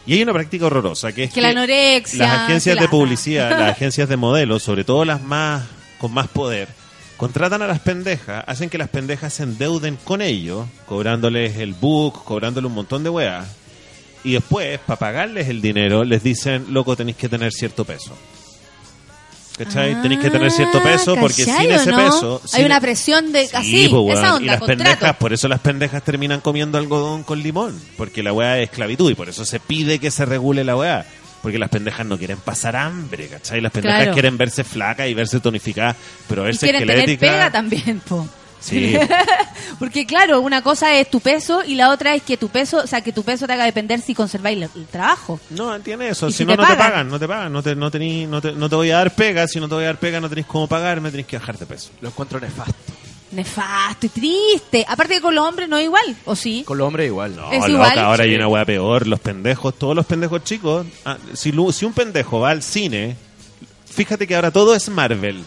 Y 0.05 0.13
hay 0.15 0.23
una 0.23 0.33
práctica 0.33 0.65
horrorosa, 0.65 1.13
que 1.13 1.25
es 1.25 1.31
Que 1.33 1.39
la 1.39 1.49
anorexia, 1.49 2.17
las 2.19 2.39
agencias 2.41 2.75
que 2.75 2.81
de 2.81 2.87
publicidad, 2.89 3.51
las 3.51 3.71
agencias 3.71 4.09
de 4.09 4.17
modelos, 4.17 4.61
sobre 4.63 4.83
todo 4.83 5.05
las 5.05 5.21
más 5.21 5.63
con 5.97 6.11
más 6.13 6.27
poder, 6.27 6.67
contratan 7.23 7.61
a 7.61 7.67
las 7.67 7.79
pendejas, 7.79 8.43
hacen 8.47 8.69
que 8.69 8.77
las 8.77 8.89
pendejas 8.89 9.33
se 9.33 9.43
endeuden 9.43 9.97
con 10.03 10.21
ellos, 10.21 10.65
cobrándoles 10.85 11.55
el 11.55 11.73
book, 11.73 12.25
cobrándoles 12.25 12.67
un 12.67 12.75
montón 12.75 13.01
de 13.01 13.09
weas. 13.09 13.47
Y 14.25 14.33
después, 14.33 14.77
para 14.85 14.99
pagarles 14.99 15.47
el 15.47 15.61
dinero, 15.61 16.03
les 16.03 16.21
dicen, 16.21 16.65
loco, 16.71 16.97
tenéis 16.97 17.15
que 17.15 17.29
tener 17.29 17.53
cierto 17.53 17.85
peso. 17.85 18.11
¿Cachai? 19.57 20.01
tenéis 20.01 20.19
que 20.19 20.29
tener 20.31 20.51
cierto 20.51 20.81
peso 20.83 21.15
porque 21.15 21.45
¿cachai 21.45 21.65
sin 21.67 21.71
ese 21.75 21.91
no? 21.91 21.97
peso... 21.97 22.41
Hay 22.43 22.49
sin- 22.49 22.65
una 22.65 22.81
presión 22.81 23.31
de 23.31 23.47
Sí, 23.47 23.55
así, 23.55 23.87
po, 23.87 24.01
weón. 24.01 24.17
esa 24.17 24.41
y 24.41 24.45
las 24.45 24.59
contrato. 24.59 24.65
pendejas, 24.65 25.15
por 25.17 25.31
eso 25.31 25.47
las 25.47 25.59
pendejas 25.61 26.03
terminan 26.03 26.41
comiendo 26.41 26.77
algodón 26.77 27.23
con 27.23 27.41
limón, 27.41 27.79
porque 27.95 28.21
la 28.23 28.33
weá 28.33 28.57
es 28.59 28.69
esclavitud 28.69 29.09
y 29.11 29.15
por 29.15 29.29
eso 29.29 29.45
se 29.45 29.59
pide 29.61 29.99
que 29.99 30.11
se 30.11 30.25
regule 30.25 30.63
la 30.65 30.75
weá. 30.75 31.05
Porque 31.43 31.59
las 31.59 31.69
pendejas 31.69 32.05
no 32.07 32.17
quieren 32.17 32.37
pasar 32.39 32.75
hambre, 32.75 33.27
¿cachai? 33.27 33.61
Las 33.61 33.71
pendejas 33.71 33.97
Claro. 33.99 34.13
quieren 34.13 34.37
verse 34.37 34.63
flacas 34.63 35.07
y 35.09 35.13
verse 35.13 35.39
tonificadas, 35.41 35.95
pero 36.27 36.41
Y 36.41 36.45
verse 36.45 36.59
quieren 36.65 36.79
tener 36.81 36.97
esquelética... 36.99 37.31
pega 37.31 37.51
también, 37.51 37.99
po. 37.99 38.27
Sí. 38.61 38.97
Porque 39.77 40.05
claro, 40.05 40.39
una 40.39 40.61
cosa 40.61 40.95
es 40.97 41.09
tu 41.09 41.19
peso 41.19 41.63
y 41.65 41.75
la 41.75 41.89
otra 41.89 42.15
es 42.15 42.23
que 42.23 42.37
tu 42.37 42.47
peso, 42.47 42.77
o 42.77 42.87
sea, 42.87 43.01
que 43.01 43.11
tu 43.11 43.23
peso 43.23 43.45
te 43.45 43.51
haga 43.51 43.65
depender 43.65 43.99
si 43.99 44.15
conserváis 44.15 44.55
el, 44.57 44.69
el 44.73 44.85
trabajo. 44.87 45.37
No, 45.49 45.75
entiende 45.75 46.07
eso. 46.07 46.29
¿Y 46.29 46.31
Si, 46.31 46.37
si 46.39 46.45
no, 46.45 46.55
te 46.55 46.61
no 46.61 46.67
te 46.69 46.75
pagan? 46.75 47.09
no 47.09 47.19
te 47.19 47.27
pagan. 47.27 47.51
No 47.51 47.61
te, 47.61 47.75
no, 47.75 47.91
tení- 47.91 48.25
no, 48.25 48.39
te, 48.41 48.53
no 48.53 48.69
te 48.69 48.75
voy 48.77 48.91
a 48.91 48.97
dar 48.99 49.13
pega. 49.13 49.45
Si 49.49 49.59
no 49.59 49.67
te 49.67 49.75
voy 49.75 49.83
a 49.83 49.87
dar 49.87 49.97
pega, 49.97 50.21
no 50.21 50.29
tenés 50.29 50.45
cómo 50.45 50.67
pagarme, 50.67 51.11
tenés 51.11 51.25
que 51.27 51.37
bajarte 51.37 51.65
peso. 51.65 51.89
Lo 51.99 52.07
encuentro 52.07 52.39
nefasto. 52.39 52.73
Nefasto 53.33 54.05
y 54.05 54.09
triste. 54.09 54.85
Aparte 54.87 55.15
que 55.15 55.21
con 55.21 55.33
los 55.35 55.45
hombres 55.47 55.67
no 55.67 55.77
es 55.77 55.85
igual, 55.85 56.15
¿o 56.25 56.35
sí? 56.35 56.63
Con 56.65 56.77
los 56.77 56.87
hombres 56.87 57.07
igual. 57.07 57.35
No, 57.35 57.51
Es 57.51 57.59
loca, 57.59 57.69
igual. 57.71 57.99
ahora 57.99 58.23
hay 58.23 58.35
una 58.35 58.47
weá 58.47 58.65
peor. 58.65 59.07
Los 59.07 59.19
pendejos, 59.19 59.77
todos 59.77 59.95
los 59.95 60.05
pendejos 60.05 60.43
chicos. 60.43 60.85
ah, 61.05 61.17
si, 61.33 61.51
un 61.51 61.93
pendejo 61.93 62.39
va 62.39 62.51
al 62.51 62.61
cine, 62.63 63.15
fíjate 63.89 64.27
que 64.27 64.35
ahora 64.35 64.51
todo 64.51 64.75
es 64.75 64.87
Marvel. 64.89 65.43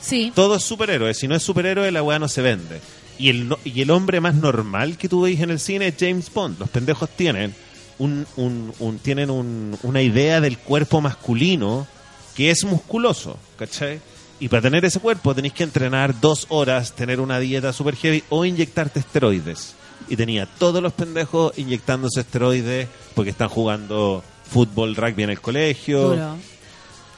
Sí. 0.00 0.32
Todo 0.34 0.56
es 0.56 0.62
superhéroe. 0.64 1.12
Si 1.14 1.28
no 1.28 1.34
es 1.34 1.42
superhéroe, 1.42 1.90
la 1.92 2.02
weá 2.02 2.18
no 2.18 2.28
se 2.28 2.42
vende. 2.42 2.80
Y 3.18 3.28
el, 3.28 3.48
no- 3.48 3.58
y 3.64 3.82
el 3.82 3.90
hombre 3.90 4.20
más 4.20 4.34
normal 4.34 4.96
que 4.96 5.08
tú 5.08 5.22
veis 5.22 5.40
en 5.40 5.50
el 5.50 5.60
cine 5.60 5.88
es 5.88 5.94
James 5.98 6.32
Bond. 6.32 6.58
Los 6.58 6.70
pendejos 6.70 7.08
tienen 7.10 7.54
un, 7.98 8.26
un- 8.36 8.72
un- 8.78 8.98
tienen 8.98 9.28
un- 9.30 9.76
una 9.82 10.00
idea 10.00 10.40
del 10.40 10.56
cuerpo 10.58 11.00
masculino 11.02 11.86
que 12.34 12.50
es 12.50 12.64
musculoso, 12.64 13.36
¿cachai? 13.58 14.00
Y 14.40 14.48
para 14.48 14.62
tener 14.62 14.84
ese 14.84 15.00
cuerpo 15.00 15.34
tenéis 15.34 15.52
que 15.54 15.62
entrenar 15.64 16.18
dos 16.20 16.46
horas, 16.48 16.92
tener 16.94 17.20
una 17.20 17.38
dieta 17.38 17.72
super 17.72 17.94
heavy 17.94 18.24
o 18.30 18.44
inyectarte 18.44 19.00
esteroides. 19.00 19.74
Y 20.08 20.16
tenía 20.16 20.46
todos 20.46 20.82
los 20.82 20.92
pendejos 20.94 21.56
inyectándose 21.58 22.20
esteroides 22.20 22.88
porque 23.14 23.30
están 23.30 23.48
jugando 23.50 24.24
fútbol, 24.50 24.96
rugby 24.96 25.24
en 25.24 25.30
el 25.30 25.40
colegio. 25.40 26.08
Duro. 26.10 26.36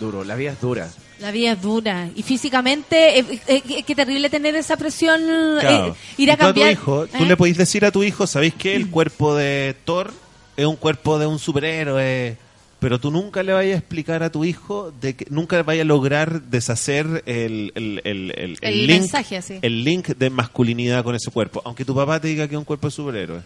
Duro, 0.01 0.25
la 0.25 0.35
vida 0.35 0.51
es 0.53 0.61
dura. 0.61 0.91
La 1.21 1.31
vida 1.31 1.53
es 1.53 1.63
dura. 1.63 2.09
Y 2.17 2.25
físicamente, 2.25 3.21
es, 3.21 3.27
es- 3.47 3.63
es 3.71 3.85
que 3.85 3.95
terrible 3.95 4.29
tener 4.29 4.57
esa 4.57 4.77
presión, 4.77 5.21
Claro. 5.61 5.87
eh, 5.89 5.95
ir 6.19 6.31
a 6.33 6.35
Y 6.35 6.37
tú 6.37 6.41
cambiar. 6.43 6.67
tu 6.69 6.73
hijo, 6.73 7.07
tú 7.07 7.23
¿eh? 7.23 7.27
le 7.27 7.37
podéis 7.37 7.57
decir 7.57 7.85
a 7.85 7.93
tu 7.93 8.03
hijo, 8.03 8.27
¿sabéis 8.27 8.55
que 8.55 8.75
el 8.75 8.91
cuerpo 8.91 9.37
de 9.37 9.77
Thor 9.85 10.13
es 10.57 10.67
un 10.67 10.75
cuerpo 10.75 11.21
de 11.21 11.27
un 11.29 11.39
superhéroe? 11.39 12.37
Pero 12.83 12.99
tú 13.01 13.11
nunca 13.11 13.43
le 13.43 13.53
vayas 13.55 13.77
a 13.77 13.79
explicar 13.79 14.23
a 14.23 14.31
tu 14.31 14.45
hijo 14.45 14.93
de 15.01 15.15
que 15.17 15.27
nunca 15.31 15.63
vaya 15.63 15.81
a 15.83 15.85
lograr 15.85 16.43
deshacer 16.43 17.23
el, 17.27 17.73
el, 17.77 18.03
el, 18.05 18.33
el- 18.37 18.59
el 18.61 18.87
link, 18.89 19.01
mensaje, 19.03 19.41
el 19.63 19.85
link 19.85 20.09
de 20.09 20.29
masculinidad 20.31 21.03
con 21.05 21.15
ese 21.15 21.31
cuerpo. 21.31 21.63
Aunque 21.65 21.85
tu 21.85 21.95
papá 21.95 22.19
te 22.21 22.29
diga 22.29 22.47
que 22.49 22.57
es 22.57 22.59
un 22.59 22.65
cuerpo 22.65 22.89
de 22.89 22.91
superhéroe. 22.91 23.41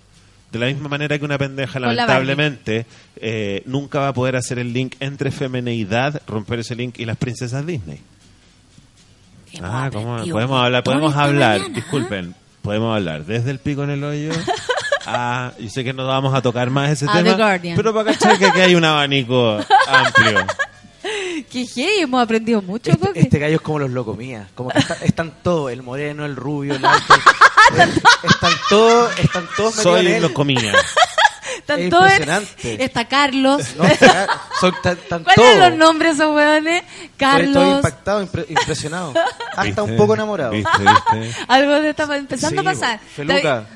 De 0.51 0.59
la 0.59 0.67
misma 0.67 0.89
manera 0.89 1.19
que 1.19 1.25
una 1.25 1.37
pendeja, 1.39 1.79
lamentablemente, 1.79 2.87
eh, 3.17 3.63
nunca 3.67 4.01
va 4.01 4.09
a 4.09 4.13
poder 4.15 4.37
hacer 4.37 4.59
el 4.59 4.73
link 4.73 4.95
entre 5.01 5.31
femeneidad, 5.31 6.23
romper 6.27 6.61
ese 6.61 6.75
link 6.75 6.99
y 6.99 7.05
las 7.05 7.17
princesas 7.19 7.67
Disney. 7.67 7.99
Ah, 9.63 9.91
¿cómo? 9.93 10.17
Podemos 10.33 10.63
hablar, 10.63 10.83
podemos 10.83 11.15
hablar, 11.15 11.59
mañana, 11.61 11.75
disculpen, 11.75 12.35
podemos 12.63 12.95
hablar 12.97 13.25
desde 13.27 13.51
el 13.51 13.59
pico 13.59 13.85
en 13.85 13.91
el 13.91 14.03
hoyo. 14.05 14.31
Ah, 15.07 15.53
yo 15.59 15.69
sé 15.71 15.85
que 15.85 15.93
no 15.93 16.07
vamos 16.07 16.35
a 16.35 16.43
tocar 16.43 16.71
más 16.71 16.91
ese 16.91 17.05
A 17.09 17.13
tema, 17.13 17.31
The 17.31 17.35
Guardian. 17.43 17.77
pero 17.77 17.95
para 17.95 18.13
cachar 18.13 18.39
que 18.39 18.47
aquí 18.47 18.61
hay 18.61 18.75
un 18.75 18.85
abanico 18.85 19.59
amplio. 19.89 20.47
Qué 21.51 21.67
heavy, 21.67 22.01
hemos 22.01 22.23
aprendido 22.23 22.61
mucho. 22.63 22.91
Este, 22.91 23.21
este 23.21 23.39
gallo 23.39 23.57
es 23.57 23.61
como 23.61 23.79
los 23.79 23.91
locomías. 23.91 24.49
Como 24.55 24.71
que 24.71 24.79
está- 24.81 24.97
están 25.03 25.33
todos, 25.43 25.71
el 25.71 25.83
moreno, 25.83 26.25
el 26.25 26.35
rubio, 26.35 26.75
el 26.75 26.85
alto. 26.85 27.15
están 28.23 28.53
todos, 28.69 29.19
están 29.19 29.49
todos 29.57 29.75
Soy 29.75 30.07
él. 30.07 30.23
lo 30.23 30.35
comía. 30.35 30.73
Están 31.59 31.81
es 31.81 31.91
todos- 31.91 32.05
impresionante. 32.11 32.85
Está 32.85 33.07
Carlos. 33.09 33.63
No, 33.77 33.85
está- 33.85 34.27
son 34.61 34.75
tan, 34.83 34.97
tan 35.09 35.23
¿Cuáles 35.25 35.37
todos. 35.37 35.51
son 35.59 35.61
los 35.71 35.79
nombres 35.79 36.15
esos 36.15 36.35
weones? 36.35 36.83
Estoy- 36.83 37.05
Estoy 37.05 37.17
Carlos. 37.19 37.77
impactado, 37.77 38.27
impre- 38.27 38.47
impresionado. 38.49 39.15
Hasta 39.51 39.63
¿Viste? 39.63 39.81
un 39.83 39.97
poco 39.97 40.15
enamorado. 40.15 40.51
¿Viste, 40.53 40.71
viste? 40.79 41.41
Algo 41.49 41.73
de 41.81 41.91
está 41.91 42.17
empezando 42.17 42.63
Sí, 42.63 42.67
a 42.69 42.73
pasar. 42.73 43.01
Feluca, 43.15 43.67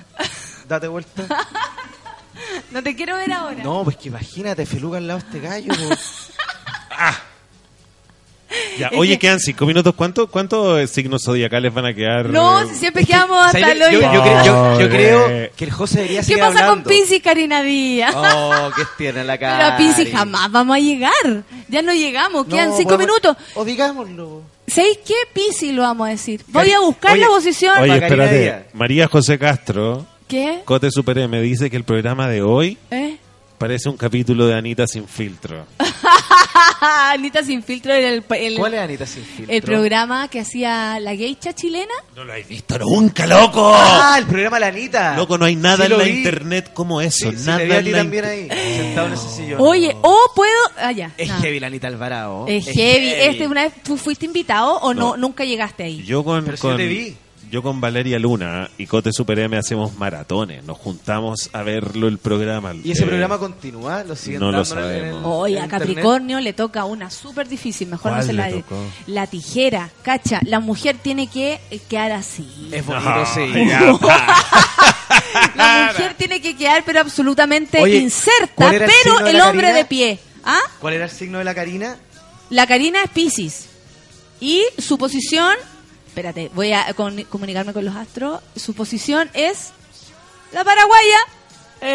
date 0.70 0.88
vuelta. 0.88 1.26
No 2.70 2.82
te 2.82 2.94
quiero 2.96 3.16
ver 3.16 3.30
ahora. 3.32 3.62
No, 3.62 3.84
pues 3.84 3.96
que 3.96 4.08
imagínate, 4.08 4.64
Feluca 4.64 4.96
al 4.98 5.06
lado 5.06 5.20
de 5.20 5.26
este 5.26 5.40
gallo. 5.40 5.72
po. 5.74 5.94
Ya, 8.78 8.88
Es 8.88 8.98
oye, 8.98 9.12
que- 9.12 9.18
quedan 9.20 9.38
cinco 9.38 9.64
minutos. 9.64 9.94
¿Cuántos 9.94 10.28
cuántos 10.28 10.90
signos 10.90 11.22
zodiacales 11.24 11.72
van 11.72 11.86
a 11.86 11.94
quedar? 11.94 12.30
No, 12.30 12.60
eh, 12.62 12.66
si 12.68 12.74
siempre 12.76 13.04
quedamos 13.06 13.46
hasta 13.46 13.58
el 13.72 13.78
yo, 13.78 13.86
hoyo. 13.86 14.00
yo, 14.00 14.12
yo- 14.12 14.44
yo 14.44 14.52
Pobre. 14.72 14.88
creo 14.88 15.26
que 15.56 15.64
el 15.64 15.70
José 15.70 15.96
debería 15.98 16.20
¿Qué 16.20 16.24
seguir 16.26 16.40
pasa 16.42 16.50
hablando. 16.60 16.72
con 16.72 16.84
Pisi 16.84 17.14
y 17.16 17.20
Karina 17.20 17.62
Díaz? 17.62 18.12
Oh, 18.16 18.70
que 18.74 18.82
tiene 18.98 19.22
la 19.22 19.38
cara. 19.38 19.56
Pero 19.56 19.68
a 19.68 19.76
Pisi 19.76 20.10
jamás 20.10 20.50
vamos 20.50 20.76
a 20.76 20.80
llegar. 20.80 21.44
Ya 21.68 21.82
no 21.82 21.92
llegamos, 21.92 22.46
quedan 22.46 22.72
cinco 22.76 22.98
minutos. 22.98 23.36
O 23.54 23.64
digámoslo. 23.64 24.42
¿Sabéis 24.66 24.98
qué? 25.06 25.14
Pisi 25.32 25.70
lo 25.72 25.82
vamos 25.82 26.08
a 26.08 26.10
decir. 26.10 26.42
Voy 26.48 26.70
a 26.72 26.80
buscar 26.80 27.12
Oye, 27.12 27.20
la 27.20 27.26
posición. 27.28 27.78
Oye, 27.78 27.94
espérate. 27.94 28.64
María 28.72 29.06
José 29.06 29.38
Castro, 29.38 30.06
¿Qué? 30.30 30.60
Cote 30.64 30.90
Super 30.90 31.18
M, 31.18 31.40
dice 31.42 31.68
que 31.68 31.76
el 31.76 31.84
programa 31.84 32.28
de 32.28 32.40
hoy 32.42 32.78
¿Eh? 32.90 33.16
parece 33.58 33.88
un 33.88 33.96
capítulo 33.96 34.46
de 34.46 34.54
Anita 34.54 34.86
sin 34.86 35.06
filtro. 35.08 35.66
Anita 37.12 37.42
Sin 37.42 37.62
Filtro 37.62 37.92
era 37.92 38.08
el, 38.08 38.24
el, 38.30 38.56
¿Cuál 38.56 38.74
es 38.74 38.80
Anita 38.80 39.04
sin 39.06 39.22
filtro? 39.24 39.54
el 39.54 39.62
programa 39.62 40.28
que 40.28 40.40
hacía 40.40 40.98
la 41.00 41.14
geisha 41.14 41.52
chilena. 41.54 41.92
No 42.16 42.24
lo 42.24 42.32
habéis 42.32 42.48
visto 42.48 42.78
nunca, 42.78 43.26
loco. 43.26 43.72
Ah, 43.74 44.16
el 44.18 44.26
programa 44.26 44.58
La 44.58 44.68
Anita. 44.68 45.16
Loco, 45.16 45.36
no 45.36 45.44
hay 45.44 45.56
nada 45.56 45.86
Sí 45.86 45.92
en 45.92 45.98
la 45.98 46.04
vi. 46.04 46.10
internet 46.10 46.70
como 46.72 47.00
eso. 47.00 47.30
Sí, 47.30 47.36
sí, 47.38 47.46
nada 47.46 47.58
te 47.58 47.64
vi 47.66 47.72
a 47.72 47.82
ti 47.82 47.92
también 47.92 48.24
ahí, 48.24 48.48
sentado 48.48 49.06
en 49.08 49.12
ese 49.14 49.28
sillón. 49.28 49.60
Oye, 49.60 49.94
o 50.00 50.18
puedo... 50.34 50.52
Ah, 50.78 50.92
ya. 50.92 51.12
Es 51.18 51.28
nada. 51.28 51.40
heavy 51.42 51.60
la 51.60 51.66
Anita 51.66 51.88
Alvarado. 51.88 52.44
Es 52.48 52.66
heavy. 52.66 53.08
Este, 53.10 53.46
una 53.46 53.64
vez 53.64 53.74
tú 53.82 53.96
fuiste 53.96 54.24
invitado 54.26 54.76
o 54.78 54.94
no, 54.94 55.16
nunca 55.16 55.44
llegaste 55.44 55.82
ahí. 55.84 56.02
Yo 56.04 56.24
con, 56.24 56.44
Pero 56.44 56.56
si 56.56 56.60
con- 56.62 56.70
yo 56.72 56.76
te 56.78 56.86
vi. 56.86 57.16
Yo 57.50 57.62
con 57.62 57.80
Valeria 57.80 58.18
Luna 58.18 58.70
y 58.78 58.86
Cote 58.86 59.12
Super 59.12 59.38
M 59.40 59.56
hacemos 59.56 59.96
maratones. 59.96 60.62
Nos 60.64 60.78
juntamos 60.78 61.50
a 61.52 61.62
verlo 61.62 62.06
el 62.08 62.18
programa. 62.18 62.72
¿Y 62.74 62.92
ese 62.92 63.02
Eh, 63.04 63.06
programa 63.06 63.38
continúa? 63.38 64.04
¿Lo 64.04 64.14
siguen 64.14 64.40
no 64.40 64.52
lo 64.52 64.62
dando 64.64 64.80
en 64.88 64.94
el- 64.94 65.00
sabemos. 65.00 65.22
Oye, 65.26 65.56
en 65.56 65.60
a 65.62 65.64
internet? 65.64 65.88
Capricornio 65.88 66.40
le 66.40 66.52
toca 66.52 66.84
una 66.84 67.10
súper 67.10 67.48
difícil, 67.48 67.88
mejor 67.88 68.12
no 68.12 68.16
¿Cuál 68.18 68.26
se 68.26 68.32
la 68.32 68.50
tocó? 68.50 68.76
La 69.08 69.26
tijera, 69.26 69.90
cacha, 70.02 70.40
la 70.44 70.60
mujer 70.60 70.96
tiene 71.02 71.26
que 71.26 71.60
quedar 71.88 72.12
así. 72.12 72.68
Es 72.72 72.86
bonito, 72.86 73.10
Ay, 73.10 73.26
sí. 73.52 73.66
ya, 73.68 73.80
La 75.56 75.88
mujer 75.92 76.14
tiene 76.16 76.40
que 76.40 76.56
quedar 76.56 76.82
pero 76.84 77.00
absolutamente 77.00 77.80
Oye, 77.82 77.96
inserta, 77.98 78.52
¿cuál 78.54 78.74
era 78.74 78.84
el 78.86 78.90
pero 79.02 79.26
el 79.26 79.40
hombre 79.40 79.66
Karina? 79.68 79.72
de 79.78 79.84
pie. 79.84 80.18
¿Ah? 80.44 80.58
¿Cuál 80.80 80.94
era 80.94 81.04
el 81.04 81.10
signo 81.10 81.38
de 81.38 81.44
la 81.44 81.54
Karina? 81.54 81.96
La 82.48 82.66
Karina 82.66 83.02
es 83.04 83.10
Pisces. 83.10 83.66
Y 84.40 84.64
su 84.78 84.96
posición, 84.98 85.54
espérate, 86.10 86.50
voy 86.54 86.72
a 86.72 86.92
con- 86.94 87.22
comunicarme 87.24 87.72
con 87.72 87.84
los 87.84 87.94
astros. 87.96 88.40
Su 88.56 88.74
posición 88.74 89.30
es 89.32 89.70
la 90.52 90.64
paraguaya. 90.64 91.18
la 91.80 91.88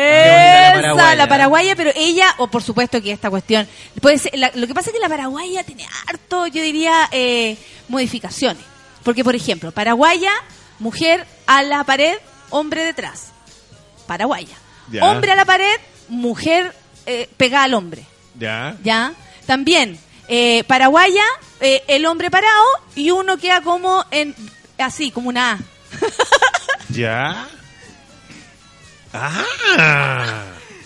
Esa, 0.69 0.73
paraguaya. 0.81 1.15
la 1.15 1.27
paraguaya, 1.27 1.75
pero 1.75 1.91
ella, 1.95 2.33
o 2.37 2.47
por 2.47 2.63
supuesto 2.63 3.01
que 3.01 3.11
esta 3.11 3.29
cuestión, 3.29 3.67
puede 4.01 4.17
ser, 4.17 4.31
la- 4.37 4.51
lo 4.55 4.65
que 4.67 4.73
pasa 4.73 4.89
es 4.89 4.93
que 4.95 4.99
la 4.99 5.09
paraguaya 5.09 5.63
tiene 5.63 5.85
harto, 6.07 6.47
yo 6.47 6.63
diría, 6.63 7.07
eh, 7.11 7.57
modificaciones. 7.89 8.63
Porque, 9.03 9.23
por 9.23 9.35
ejemplo, 9.35 9.71
paraguaya, 9.71 10.31
mujer 10.79 11.27
a 11.45 11.61
la 11.61 11.83
pared, 11.83 12.15
hombre 12.49 12.83
detrás. 12.83 13.27
Paraguaya. 14.07 14.55
Ya. 14.91 15.05
Hombre 15.05 15.31
a 15.31 15.35
la 15.35 15.45
pared, 15.45 15.75
mujer 16.07 16.73
eh, 17.05 17.29
pegada 17.37 17.65
al 17.65 17.73
hombre. 17.75 18.05
Ya. 18.39 18.75
¿ya? 18.83 19.13
También, 19.45 19.99
eh, 20.27 20.63
paraguaya, 20.65 21.23
eh, 21.59 21.83
el 21.87 22.05
hombre 22.05 22.29
parado 22.31 22.63
y 22.95 23.11
uno 23.11 23.37
queda 23.37 23.61
como 23.61 24.05
en 24.11 24.35
así, 24.77 25.11
como 25.11 25.29
una 25.29 25.53
A. 25.53 25.59
Ya. 26.89 27.47
Ah. 29.13 30.43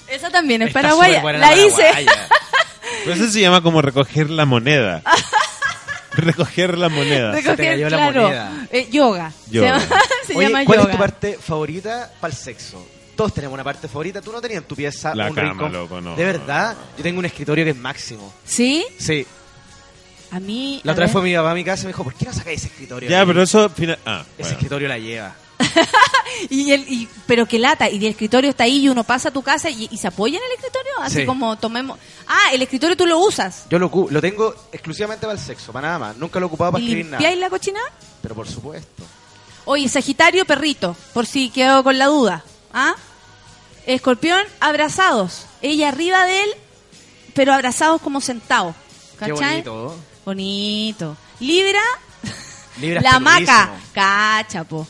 Esa 0.07 0.29
también 0.29 0.61
es 0.61 0.69
Está 0.69 0.81
paraguaya. 0.81 1.21
La 1.33 1.55
hice. 1.55 1.85
Pero 3.03 3.13
eso 3.15 3.29
se 3.29 3.41
llama 3.41 3.61
como 3.61 3.81
recoger 3.81 4.29
la 4.29 4.45
moneda. 4.45 5.01
recoger 6.13 6.77
la 6.77 6.89
moneda. 6.89 7.31
Recoger, 7.31 7.57
te 7.57 7.65
cayó 7.67 7.89
la 7.89 7.97
moneda. 8.11 8.67
eh, 8.71 8.87
yoga. 8.91 9.31
Yoga. 9.51 9.79
Se 9.79 9.85
llama, 9.87 10.01
se 10.27 10.35
Oye, 10.35 10.47
llama 10.47 10.65
¿cuál 10.65 10.79
yoga. 10.79 10.89
es 10.91 10.95
tu 10.95 11.01
parte 11.01 11.37
favorita 11.39 12.11
para 12.19 12.31
el 12.33 12.37
sexo? 12.39 12.85
Todos 13.15 13.33
tenemos 13.33 13.53
una 13.53 13.63
parte 13.63 13.87
favorita. 13.87 14.21
Tú 14.21 14.31
no 14.31 14.39
tenías 14.41 14.61
en 14.61 14.67
tu 14.67 14.75
pieza 14.75 15.13
La 15.13 15.27
un 15.29 15.35
cama, 15.35 15.49
rincón. 15.51 15.73
loco, 15.73 16.01
no. 16.01 16.15
De 16.15 16.23
verdad, 16.23 16.75
yo 16.97 17.03
tengo 17.03 17.19
un 17.19 17.25
escritorio 17.25 17.65
que 17.65 17.71
es 17.71 17.77
máximo. 17.77 18.33
¿Sí? 18.45 18.85
Sí. 18.97 19.27
A 20.31 20.39
mí. 20.39 20.79
La 20.83 20.91
a 20.91 20.93
otra 20.93 21.05
vez 21.05 21.11
fue 21.11 21.21
mi 21.23 21.33
papá 21.35 21.51
a 21.51 21.55
mi 21.55 21.63
casa 21.63 21.83
y 21.83 21.85
me 21.85 21.89
dijo, 21.93 22.03
¿por 22.03 22.13
qué 22.13 22.25
no 22.25 22.33
sacáis 22.33 22.59
ese 22.59 22.67
escritorio? 22.67 23.09
Ya, 23.09 23.21
ahí? 23.21 23.25
pero 23.27 23.41
eso... 23.41 23.69
fina- 23.69 23.97
Ah, 24.05 24.21
Ese 24.37 24.43
bueno. 24.43 24.53
escritorio 24.57 24.87
la 24.87 24.97
lleva. 24.99 25.35
Y 26.49 26.71
el, 26.71 26.81
y- 26.87 27.09
pero 27.27 27.45
que 27.47 27.59
lata, 27.59 27.89
y 27.89 27.97
el 27.97 28.05
escritorio 28.05 28.51
está 28.51 28.63
ahí 28.63 28.85
y 28.85 28.89
uno 28.89 29.03
pasa 29.03 29.27
a 29.29 29.31
tu 29.33 29.41
casa 29.41 29.69
y, 29.69 29.89
y 29.91 29.97
se 29.97 30.07
apoya 30.07 30.37
en 30.37 30.43
el 30.45 30.51
escritorio, 30.57 30.91
así 31.01 31.15
Sí. 31.21 31.25
como 31.25 31.57
tomemos... 31.57 31.97
Ah, 32.27 32.53
el 32.53 32.61
escritorio 32.61 32.95
tú 32.95 33.05
lo 33.05 33.17
usas. 33.19 33.65
Yo 33.69 33.77
lo, 33.79 33.91
lo 34.09 34.21
tengo 34.21 34.55
exclusivamente 34.71 35.25
para 35.25 35.37
el 35.37 35.43
sexo, 35.43 35.73
para 35.73 35.87
nada 35.87 35.99
más. 35.99 36.17
Nunca 36.17 36.39
lo 36.39 36.45
he 36.45 36.47
ocupado 36.47 36.71
para 36.73 36.81
¿Y 36.83 36.87
escribir 36.87 37.05
nada. 37.07 37.17
limpiáis 37.17 37.39
la 37.39 37.49
cochina? 37.49 37.79
Pero 38.21 38.35
por 38.35 38.47
supuesto. 38.47 39.03
Oye, 39.65 39.89
Sagitario, 39.89 40.45
perrito, 40.45 40.95
por 41.13 41.25
si 41.25 41.49
quedó 41.49 41.83
con 41.83 41.97
la 41.97 42.05
duda. 42.05 42.43
¿Ah? 42.73 42.95
Escorpión, 43.85 44.39
abrazados. 44.59 45.45
Ella 45.61 45.89
arriba 45.89 46.25
de 46.25 46.43
él, 46.43 46.49
pero 47.33 47.53
abrazados 47.53 48.01
como 48.01 48.21
sentados. 48.21 48.75
Qué 49.19 49.31
¿Cachai? 49.31 49.61
bonito. 49.63 49.95
Bonito. 50.33 51.17
Libra, 51.39 51.81
Libra 52.79 53.01
la 53.13 53.19
maca. 53.19 53.71
Cachapo. 53.91 54.87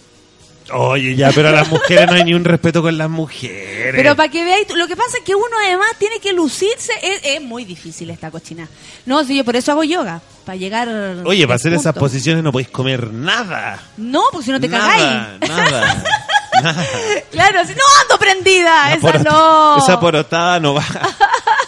Oye, 0.73 1.15
ya, 1.15 1.31
pero 1.33 1.47
a 1.47 1.51
las 1.53 1.69
mujeres 1.69 2.07
no 2.07 2.13
hay 2.13 2.25
ni 2.25 2.33
un 2.33 2.43
respeto 2.43 2.81
con 2.81 2.97
las 2.97 3.09
mujeres. 3.09 3.93
Pero 3.95 4.17
para 4.17 4.27
que 4.29 4.43
veáis, 4.43 4.67
lo 4.75 4.85
que 4.85 4.97
pasa 4.97 5.17
es 5.19 5.23
que 5.23 5.33
uno 5.33 5.47
además 5.65 5.87
tiene 5.97 6.19
que 6.19 6.33
lucirse. 6.33 6.91
Es, 7.01 7.21
es 7.23 7.41
muy 7.41 7.63
difícil 7.63 8.09
esta 8.09 8.29
cochina. 8.31 8.67
No, 9.05 9.23
sí, 9.23 9.37
yo 9.37 9.45
por 9.45 9.55
eso 9.55 9.71
hago 9.71 9.85
yoga. 9.85 10.19
Para 10.45 10.57
llegar. 10.57 10.89
Oye, 11.25 11.47
para 11.47 11.55
hacer 11.55 11.71
esas 11.71 11.95
posiciones 11.95 12.43
no 12.43 12.51
podéis 12.51 12.69
comer 12.69 13.13
nada. 13.13 13.81
No, 13.95 14.23
porque 14.33 14.45
si 14.45 14.51
no 14.51 14.59
te 14.59 14.69
cagáis. 14.69 15.03
Nada, 15.03 15.37
nada. 15.47 16.03
nada. 16.63 16.85
Claro, 17.31 17.61
si 17.65 17.73
no 17.75 17.81
ando 18.01 18.19
prendida. 18.19 18.89
La 18.89 18.93
esa 18.95 19.07
porota- 19.07 19.23
no. 19.23 19.77
Esa 19.77 19.99
porotada 20.01 20.59
no 20.59 20.73
va. 20.73 20.83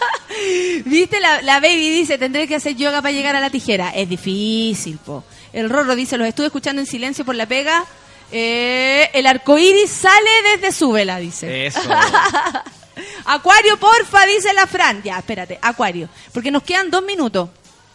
¿Viste? 0.86 1.20
La, 1.20 1.42
la 1.42 1.60
baby 1.60 1.90
dice, 1.90 2.18
tendré 2.18 2.48
que 2.48 2.56
hacer 2.56 2.76
yoga 2.76 3.02
para 3.02 3.12
llegar 3.12 3.36
a 3.36 3.40
la 3.40 3.50
tijera. 3.50 3.90
Es 3.90 4.08
difícil, 4.10 4.98
po. 4.98 5.24
El 5.54 5.70
Rorro 5.70 5.96
dice, 5.96 6.18
los 6.18 6.28
estuve 6.28 6.48
escuchando 6.48 6.82
en 6.82 6.88
silencio 6.88 7.26
por 7.26 7.36
la 7.36 7.46
pega. 7.46 7.86
Eh, 8.32 9.10
el 9.14 9.28
arco 9.28 9.58
iris 9.58 9.90
sale 9.90 10.30
desde 10.56 10.72
su 10.72 10.92
vela, 10.92 11.18
dice. 11.20 11.68
Eso. 11.68 11.82
Acuario, 13.26 13.78
porfa, 13.78 14.26
dice 14.26 14.54
la 14.54 14.68
Fran. 14.68 15.02
Ya, 15.04 15.18
espérate, 15.18 15.60
Acuario. 15.62 16.10
Porque 16.34 16.52
nos 16.52 16.64
quedan 16.64 16.90
dos 16.90 17.04
minutos. 17.04 17.50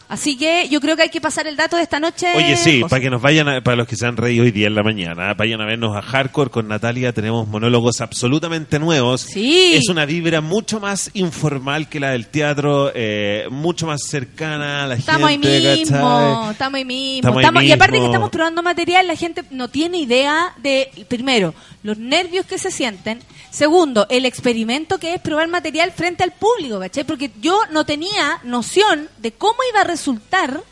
Así 0.08 0.36
que 0.36 0.68
yo 0.68 0.80
creo 0.80 0.94
que 0.96 1.02
hay 1.02 1.08
que 1.10 1.20
pasar 1.20 1.46
el 1.48 1.56
dato 1.56 1.76
de 1.76 1.82
esta 1.82 1.98
noche. 1.98 2.28
Oye, 2.36 2.56
sí, 2.56 2.82
para 2.88 3.00
que 3.02 3.10
nos 3.10 3.20
vayan, 3.20 3.48
a- 3.48 3.60
para 3.60 3.76
los 3.76 3.88
que 3.88 3.96
se 3.96 4.06
han 4.06 4.16
reído 4.16 4.44
hoy 4.44 4.52
día 4.52 4.68
en 4.68 4.74
la 4.76 4.82
mañana, 4.84 5.34
vayan 5.34 5.60
a 5.60 5.66
vernos 5.66 5.96
a 5.96 6.02
Hardcore 6.02 6.50
con 6.50 6.68
Natalia. 6.68 7.12
Tenemos 7.12 7.48
monólogos 7.48 8.00
absolutamente 8.00 8.78
nuevos. 8.78 9.22
Sí. 9.22 9.72
Es 9.74 9.88
una 9.88 10.06
vibra 10.06 10.40
mucho 10.40 10.78
más 10.78 11.10
informal 11.14 11.88
que 11.88 11.98
la 11.98 12.10
del 12.10 12.28
teatro, 12.28 12.92
eh, 12.94 13.46
mucho 13.50 13.86
más 13.88 14.00
cercana 14.08 14.84
a 14.84 14.86
la 14.86 14.94
Estamos 14.94 15.28
ahí 15.28 15.34
gente. 15.34 15.48
mismo, 15.48 15.66
¿cachai? 15.68 16.52
estamos 16.52 16.74
ahí 16.76 16.84
mismo. 16.84 17.16
Estamos 17.16 17.36
ahí 17.38 17.42
Estamos- 17.44 17.62
y 17.64 17.72
aparte 17.72 17.92
que 17.92 17.98
mismo. 17.98 18.06
estamos 18.12 18.30
probando 18.30 18.62
material, 18.62 19.06
la 19.08 19.16
gente 19.16 19.42
no 19.50 19.68
tiene 19.68 19.98
idea 19.98 20.52
de, 20.62 20.88
primero, 21.08 21.52
los 21.86 21.98
nervios 21.98 22.44
que 22.44 22.58
se 22.58 22.70
sienten. 22.70 23.20
Segundo, 23.50 24.06
el 24.10 24.26
experimento 24.26 24.98
que 24.98 25.14
es 25.14 25.20
probar 25.20 25.48
material 25.48 25.92
frente 25.92 26.22
al 26.22 26.32
público, 26.32 26.78
¿cachai? 26.80 27.04
Porque 27.04 27.30
yo 27.40 27.58
no 27.70 27.86
tenía 27.86 28.40
noción 28.44 29.08
de 29.18 29.32
cómo 29.32 29.56
iba 29.72 29.80
a 29.80 29.84
resultar 29.84 30.62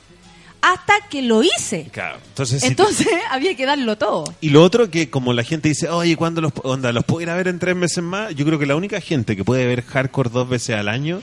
hasta 0.60 0.94
que 1.10 1.22
lo 1.22 1.42
hice. 1.42 1.88
Claro, 1.92 2.18
entonces, 2.26 2.62
Entonces 2.62 3.06
había 3.30 3.54
que 3.54 3.66
darlo 3.66 3.96
todo. 3.96 4.24
Y 4.40 4.50
lo 4.50 4.62
otro 4.62 4.90
que 4.90 5.10
como 5.10 5.32
la 5.32 5.44
gente 5.44 5.68
dice, 5.68 5.88
oye, 5.88 6.16
¿cuándo 6.16 6.40
los, 6.40 6.52
onda, 6.62 6.90
los 6.92 7.04
puedo 7.04 7.22
ir 7.22 7.30
a 7.30 7.36
ver 7.36 7.48
en 7.48 7.58
tres 7.58 7.76
meses 7.76 8.02
más? 8.02 8.34
Yo 8.34 8.44
creo 8.44 8.58
que 8.58 8.66
la 8.66 8.74
única 8.74 9.00
gente 9.00 9.36
que 9.36 9.44
puede 9.44 9.66
ver 9.66 9.82
hardcore 9.82 10.30
dos 10.30 10.48
veces 10.48 10.76
al 10.76 10.88
año 10.88 11.20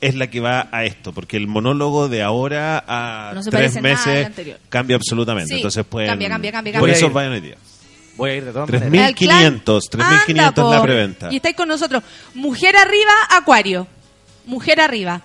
es 0.00 0.14
la 0.14 0.28
que 0.28 0.40
va 0.40 0.68
a 0.70 0.84
esto, 0.84 1.12
porque 1.12 1.36
el 1.36 1.46
monólogo 1.46 2.08
de 2.08 2.22
ahora 2.22 2.84
a 2.86 3.32
No 3.34 3.42
tres 3.42 3.80
meses 3.80 4.28
cambia 4.68 4.96
absolutamente. 4.96 5.48
Sí, 5.48 5.56
Entonces 5.56 5.84
pueden, 5.84 6.08
cambia, 6.08 6.28
cambia, 6.28 6.52
cambia, 6.52 6.80
Por 6.80 6.90
eso 6.90 7.10
vayan 7.10 7.32
hoy 7.32 7.40
día. 7.40 7.56
Voy 8.16 8.30
a 8.30 8.34
ir 8.36 8.44
de 8.44 8.52
todas 8.52 8.66
Tres 8.68 8.82
maneras. 8.82 9.06
mil 9.08 9.14
quinientos, 9.14 9.84
Al 9.92 9.98
clan, 9.98 10.10
3.500 10.26 10.46
anda, 10.48 10.62
la 10.64 10.76
po. 10.78 10.82
preventa. 10.82 11.28
Y 11.32 11.36
estáis 11.36 11.56
con 11.56 11.68
nosotros. 11.68 12.02
Mujer 12.34 12.76
arriba, 12.76 13.12
Acuario. 13.30 13.86
Mujer 14.46 14.80
arriba. 14.80 15.20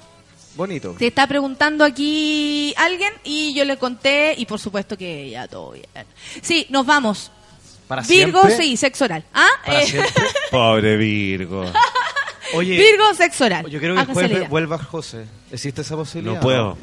Bonito. 0.55 0.95
Te 0.99 1.07
está 1.07 1.25
preguntando 1.27 1.85
aquí 1.85 2.73
alguien 2.77 3.13
y 3.23 3.53
yo 3.53 3.63
le 3.63 3.77
conté 3.77 4.33
y 4.37 4.45
por 4.45 4.59
supuesto 4.59 4.97
que 4.97 5.29
ya 5.29 5.47
todo 5.47 5.71
bien. 5.71 5.85
Sí, 6.41 6.65
nos 6.69 6.85
vamos. 6.85 7.31
Para 7.87 8.01
Virgo, 8.03 8.41
siempre. 8.43 8.65
sí, 8.65 8.77
sexo 8.77 9.05
oral. 9.05 9.23
¿Ah? 9.33 9.47
Para 9.65 9.81
Eh, 9.81 9.87
siempre. 9.87 10.23
Pobre 10.51 10.97
Virgo. 10.97 11.63
Oye, 12.53 12.77
Virgo, 12.77 13.13
sexo 13.15 13.45
oral. 13.45 13.65
yo 13.67 13.79
quiero 13.79 13.95
que 13.95 14.01
el 14.01 14.09
Háganse 14.09 14.21
la 14.21 14.27
jueves 14.29 14.49
vuelva 14.49 14.77
José. 14.77 15.25
¿Existe 15.51 15.81
esa 15.81 15.95
posibilidad? 15.95 16.35
No 16.35 16.41
puedo. 16.41 16.77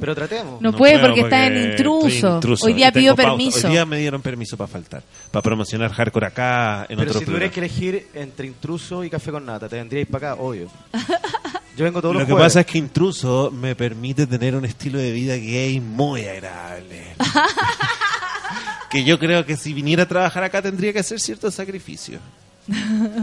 Pero 0.00 0.14
tratemos. 0.14 0.60
No 0.60 0.72
puede 0.72 0.94
puedo 0.98 1.06
porque 1.08 1.20
está 1.22 1.46
en 1.46 1.70
intruso. 1.70 2.40
Hoy 2.62 2.72
día 2.72 2.90
pidió 2.92 3.14
permiso. 3.14 3.66
Hoy 3.66 3.72
día 3.72 3.84
me 3.84 3.98
dieron 3.98 4.22
permiso 4.22 4.56
para 4.56 4.68
faltar, 4.68 5.02
para 5.30 5.42
promocionar 5.42 5.92
hardcore 5.92 6.26
acá 6.26 6.86
en 6.88 6.98
Pero 6.98 7.10
otro 7.10 7.20
si 7.20 7.26
tuvieras 7.26 7.50
que 7.50 7.60
elegir 7.60 8.08
entre 8.14 8.46
intruso 8.46 9.04
y 9.04 9.10
café 9.10 9.30
con 9.30 9.44
nata, 9.44 9.68
te 9.68 9.76
vendríais 9.76 10.08
para 10.08 10.32
acá, 10.32 10.42
obvio. 10.42 10.68
Yo 11.76 11.84
vengo 11.84 12.00
todos 12.00 12.14
Lo 12.14 12.20
los 12.20 12.28
que 12.28 12.32
jueves. 12.32 12.46
pasa 12.52 12.60
es 12.60 12.66
que 12.66 12.78
Intruso 12.78 13.50
me 13.50 13.74
permite 13.74 14.28
tener 14.28 14.54
un 14.54 14.64
estilo 14.64 14.98
de 14.98 15.10
vida 15.10 15.34
gay 15.34 15.80
muy 15.80 16.24
agradable. 16.24 17.16
que 18.90 19.02
yo 19.02 19.18
creo 19.18 19.44
que 19.44 19.56
si 19.56 19.72
viniera 19.72 20.04
a 20.04 20.06
trabajar 20.06 20.44
acá 20.44 20.62
tendría 20.62 20.92
que 20.92 21.00
hacer 21.00 21.18
ciertos 21.18 21.52
sacrificios. 21.54 22.20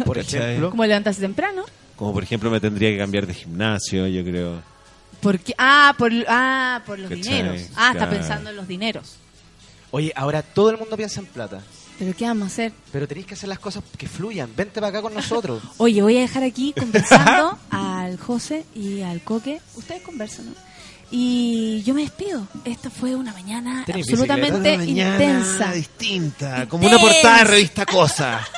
Por 0.05 0.17
ejemplo, 0.17 0.69
¿Cómo 0.69 0.85
levantarse 0.85 1.21
temprano? 1.21 1.63
Como 2.01 2.13
por 2.13 2.23
ejemplo 2.23 2.49
me 2.49 2.59
tendría 2.59 2.89
que 2.89 2.97
cambiar 2.97 3.27
de 3.27 3.35
gimnasio, 3.35 4.07
yo 4.07 4.23
creo. 4.23 4.59
Porque, 5.21 5.53
ah, 5.55 5.93
por, 5.95 6.11
ah, 6.27 6.81
por 6.83 6.97
los 6.97 7.07
¿Cachai? 7.11 7.21
dineros. 7.23 7.61
Ah, 7.75 7.89
está 7.91 8.07
Claro. 8.07 8.11
pensando 8.17 8.49
en 8.49 8.55
los 8.55 8.67
dineros. 8.67 9.17
Oye, 9.91 10.11
ahora 10.15 10.41
todo 10.41 10.71
el 10.71 10.79
mundo 10.79 10.97
piensa 10.97 11.19
en 11.19 11.27
plata. 11.27 11.61
¿Pero 11.99 12.15
qué 12.17 12.25
vamos 12.25 12.45
a 12.45 12.47
hacer? 12.47 12.73
Pero 12.91 13.07
tenéis 13.07 13.27
que 13.27 13.35
hacer 13.35 13.47
las 13.49 13.59
cosas 13.59 13.83
que 13.99 14.07
fluyan. 14.09 14.49
Vente 14.55 14.79
para 14.81 14.87
acá 14.87 15.03
con 15.03 15.13
nosotros. 15.13 15.61
Oye, 15.77 16.01
voy 16.01 16.17
a 16.17 16.21
dejar 16.21 16.41
aquí 16.41 16.73
conversando 16.75 17.59
al 17.69 18.17
José 18.17 18.65
y 18.73 19.01
al 19.03 19.21
Coque. 19.21 19.61
Ustedes 19.75 20.01
conversan, 20.01 20.47
¿no? 20.47 20.53
Y 21.11 21.83
yo 21.83 21.93
me 21.93 22.01
despido. 22.01 22.47
Esta 22.65 22.89
fue 22.89 23.13
una 23.13 23.31
mañana 23.31 23.83
¿Tenés 23.85 24.07
absolutamente 24.07 24.73
Una 24.73 24.77
mañana 24.85 25.23
intensa. 25.23 25.71
distinta, 25.73 26.67
como 26.67 26.87
una 26.87 26.97
portada 26.97 27.37
de 27.37 27.43
revista 27.43 27.85
Cosa. 27.85 28.41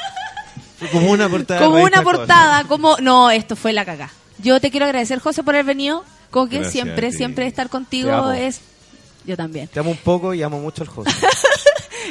Como 0.91 1.11
una 1.11 1.29
portada 1.29 1.61
Como 1.65 1.77
una 1.83 2.03
Cosa. 2.03 2.03
portada, 2.03 2.63
como... 2.65 2.97
No, 2.97 3.31
esto 3.31 3.55
fue 3.55 3.73
la 3.73 3.85
cagá. 3.85 4.09
Yo 4.39 4.59
te 4.59 4.71
quiero 4.71 4.85
agradecer, 4.85 5.19
José, 5.19 5.43
por 5.43 5.55
haber 5.55 5.65
venido. 5.65 6.03
Coque, 6.31 6.55
Gracias 6.57 6.73
siempre, 6.73 7.11
siempre 7.11 7.47
estar 7.47 7.69
contigo 7.69 8.31
es... 8.31 8.61
Yo 9.25 9.37
también. 9.37 9.67
Te 9.69 9.79
amo 9.79 9.91
un 9.91 9.97
poco 9.97 10.33
y 10.33 10.43
amo 10.43 10.59
mucho 10.59 10.83
al 10.83 10.89
José. 10.89 11.11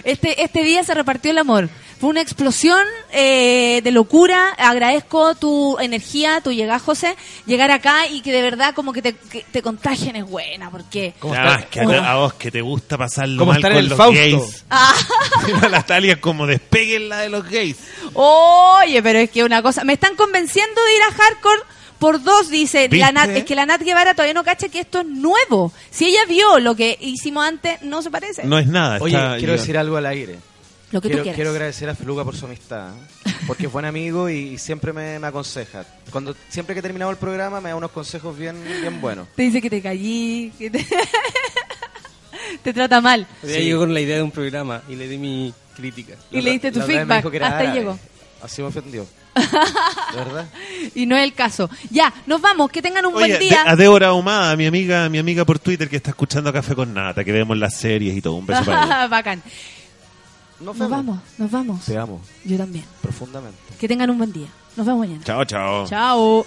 Este, 0.04 0.42
este 0.42 0.62
día 0.64 0.84
se 0.84 0.94
repartió 0.94 1.30
el 1.30 1.38
amor. 1.38 1.68
Fue 2.00 2.10
una 2.10 2.20
explosión 2.20 2.84
eh, 3.12 3.80
de 3.84 3.90
locura. 3.92 4.48
Agradezco 4.58 5.36
tu 5.36 5.78
energía, 5.78 6.40
tu 6.40 6.50
llegada, 6.50 6.80
José. 6.80 7.14
Llegar 7.46 7.70
acá 7.70 8.08
y 8.08 8.22
que 8.22 8.32
de 8.32 8.42
verdad 8.42 8.74
como 8.74 8.92
que 8.92 9.02
te, 9.02 9.14
que 9.14 9.44
te 9.52 9.62
contagien 9.62 10.16
es 10.16 10.24
buena, 10.24 10.68
porque... 10.70 11.14
Ah, 11.22 11.60
que 11.70 11.80
a, 11.80 12.14
vos 12.16 12.34
que 12.34 12.50
te 12.50 12.60
gusta 12.60 12.98
pasarlo 12.98 13.38
Como 13.38 13.52
mal 13.52 13.58
estar 13.60 13.70
con 13.70 13.78
en 13.78 13.84
el 13.84 13.88
los 13.90 13.96
Fausto. 13.98 14.20
gays. 14.20 14.64
Ah. 14.68 14.94
Natalia 15.70 16.14
es 16.14 16.18
como 16.18 16.46
despeguen 16.46 17.08
la 17.08 17.18
de 17.20 17.28
los 17.28 17.48
gays. 17.48 17.76
Oye, 18.14 19.00
pero 19.00 19.20
es 19.20 19.30
que 19.30 19.44
una 19.44 19.62
cosa... 19.62 19.84
Me 19.84 19.92
están 19.92 20.16
convenciendo 20.16 20.82
de 20.84 20.96
ir 20.96 21.02
a 21.02 21.12
hardcore 21.12 21.62
por 22.02 22.20
dos, 22.22 22.50
dice 22.50 22.88
¿Viste? 22.88 22.98
la 22.98 23.12
Nat. 23.12 23.30
Es 23.30 23.44
que 23.44 23.54
la 23.54 23.64
Nat 23.64 23.80
Guevara 23.80 24.12
todavía 24.12 24.34
no 24.34 24.42
cacha 24.42 24.68
que 24.68 24.80
esto 24.80 25.00
es 25.00 25.06
nuevo. 25.06 25.72
Si 25.90 26.06
ella 26.06 26.26
vio 26.28 26.58
lo 26.58 26.74
que 26.74 26.98
hicimos 27.00 27.46
antes, 27.46 27.80
no 27.82 28.02
se 28.02 28.10
parece. 28.10 28.42
No 28.44 28.58
es 28.58 28.66
nada. 28.66 28.98
Oye, 29.00 29.16
está- 29.16 29.36
quiero 29.38 29.52
decir 29.52 29.78
algo 29.78 29.96
al 29.96 30.06
aire. 30.06 30.36
Lo 30.90 31.00
que 31.00 31.08
tú 31.08 31.12
quiero, 31.12 31.22
quieras. 31.22 31.36
quiero 31.36 31.50
agradecer 31.52 31.88
a 31.88 31.94
Feluca 31.94 32.24
por 32.24 32.36
su 32.36 32.44
amistad, 32.44 32.90
¿eh? 32.90 33.32
porque 33.46 33.66
es 33.66 33.72
buen 33.72 33.84
amigo 33.84 34.28
y, 34.28 34.34
y 34.34 34.58
siempre 34.58 34.92
me, 34.92 35.18
me 35.20 35.28
aconseja. 35.28 35.86
Cuando 36.10 36.34
siempre 36.48 36.74
que 36.74 36.80
he 36.80 36.82
terminado 36.82 37.10
el 37.12 37.16
programa 37.18 37.60
me 37.60 37.68
da 37.70 37.76
unos 37.76 37.92
consejos 37.92 38.36
bien, 38.36 38.56
bien 38.80 39.00
buenos. 39.00 39.28
Te 39.36 39.44
dice 39.44 39.62
que 39.62 39.70
te 39.70 39.80
callí, 39.80 40.52
que 40.58 40.70
te... 40.70 40.84
te 42.62 42.72
trata 42.72 43.00
mal. 43.00 43.26
Hoy 43.42 43.48
día 43.48 43.60
llegó 43.60 43.80
con 43.80 43.94
la 43.94 44.00
idea 44.00 44.16
de 44.16 44.22
un 44.22 44.32
programa 44.32 44.82
y 44.88 44.96
le 44.96 45.06
di 45.08 45.18
mi 45.18 45.54
crítica. 45.76 46.14
Y 46.32 46.40
le 46.42 46.50
diste 46.50 46.72
tu 46.72 46.80
feedback. 46.82 47.24
Hasta 47.24 47.58
ahí 47.58 47.72
llegó. 47.72 47.98
Así 48.42 48.60
me 48.60 48.68
ofendió. 48.68 49.06
¿De 49.34 50.16
verdad? 50.24 50.46
Y 50.94 51.06
no 51.06 51.16
es 51.16 51.24
el 51.24 51.32
caso. 51.34 51.70
Ya, 51.90 52.12
nos 52.26 52.40
vamos. 52.40 52.70
Que 52.70 52.82
tengan 52.82 53.06
un 53.06 53.14
Oye, 53.14 53.26
buen 53.28 53.32
de- 53.32 53.38
día. 53.38 53.64
a 53.66 53.76
Débora 53.76 54.08
Ahumada, 54.08 54.54
mi 54.56 54.66
amiga, 54.66 55.08
mi 55.08 55.18
amiga 55.18 55.44
por 55.44 55.58
Twitter 55.58 55.88
que 55.88 55.96
está 55.96 56.10
escuchando 56.10 56.52
Café 56.52 56.74
con 56.74 56.92
Nata, 56.92 57.24
que 57.24 57.32
vemos 57.32 57.56
las 57.56 57.74
series 57.74 58.16
y 58.16 58.20
todo. 58.22 58.34
Un 58.34 58.46
beso 58.46 58.64
para 58.64 58.84
ella. 58.84 59.06
Bacán. 59.08 59.42
Nos, 60.60 60.76
Nos 60.76 60.88
vamos, 60.90 61.18
nos 61.38 61.50
vamos. 61.50 61.84
Te 61.84 61.98
amo 61.98 62.20
Yo 62.44 62.56
también. 62.56 62.84
profundamente. 63.00 63.58
Que 63.80 63.88
tengan 63.88 64.10
un 64.10 64.18
buen 64.18 64.32
día. 64.32 64.46
Nos 64.76 64.86
vemos 64.86 65.00
mañana. 65.00 65.22
Chao, 65.24 65.44
chao. 65.44 65.86
Chao. 65.88 66.46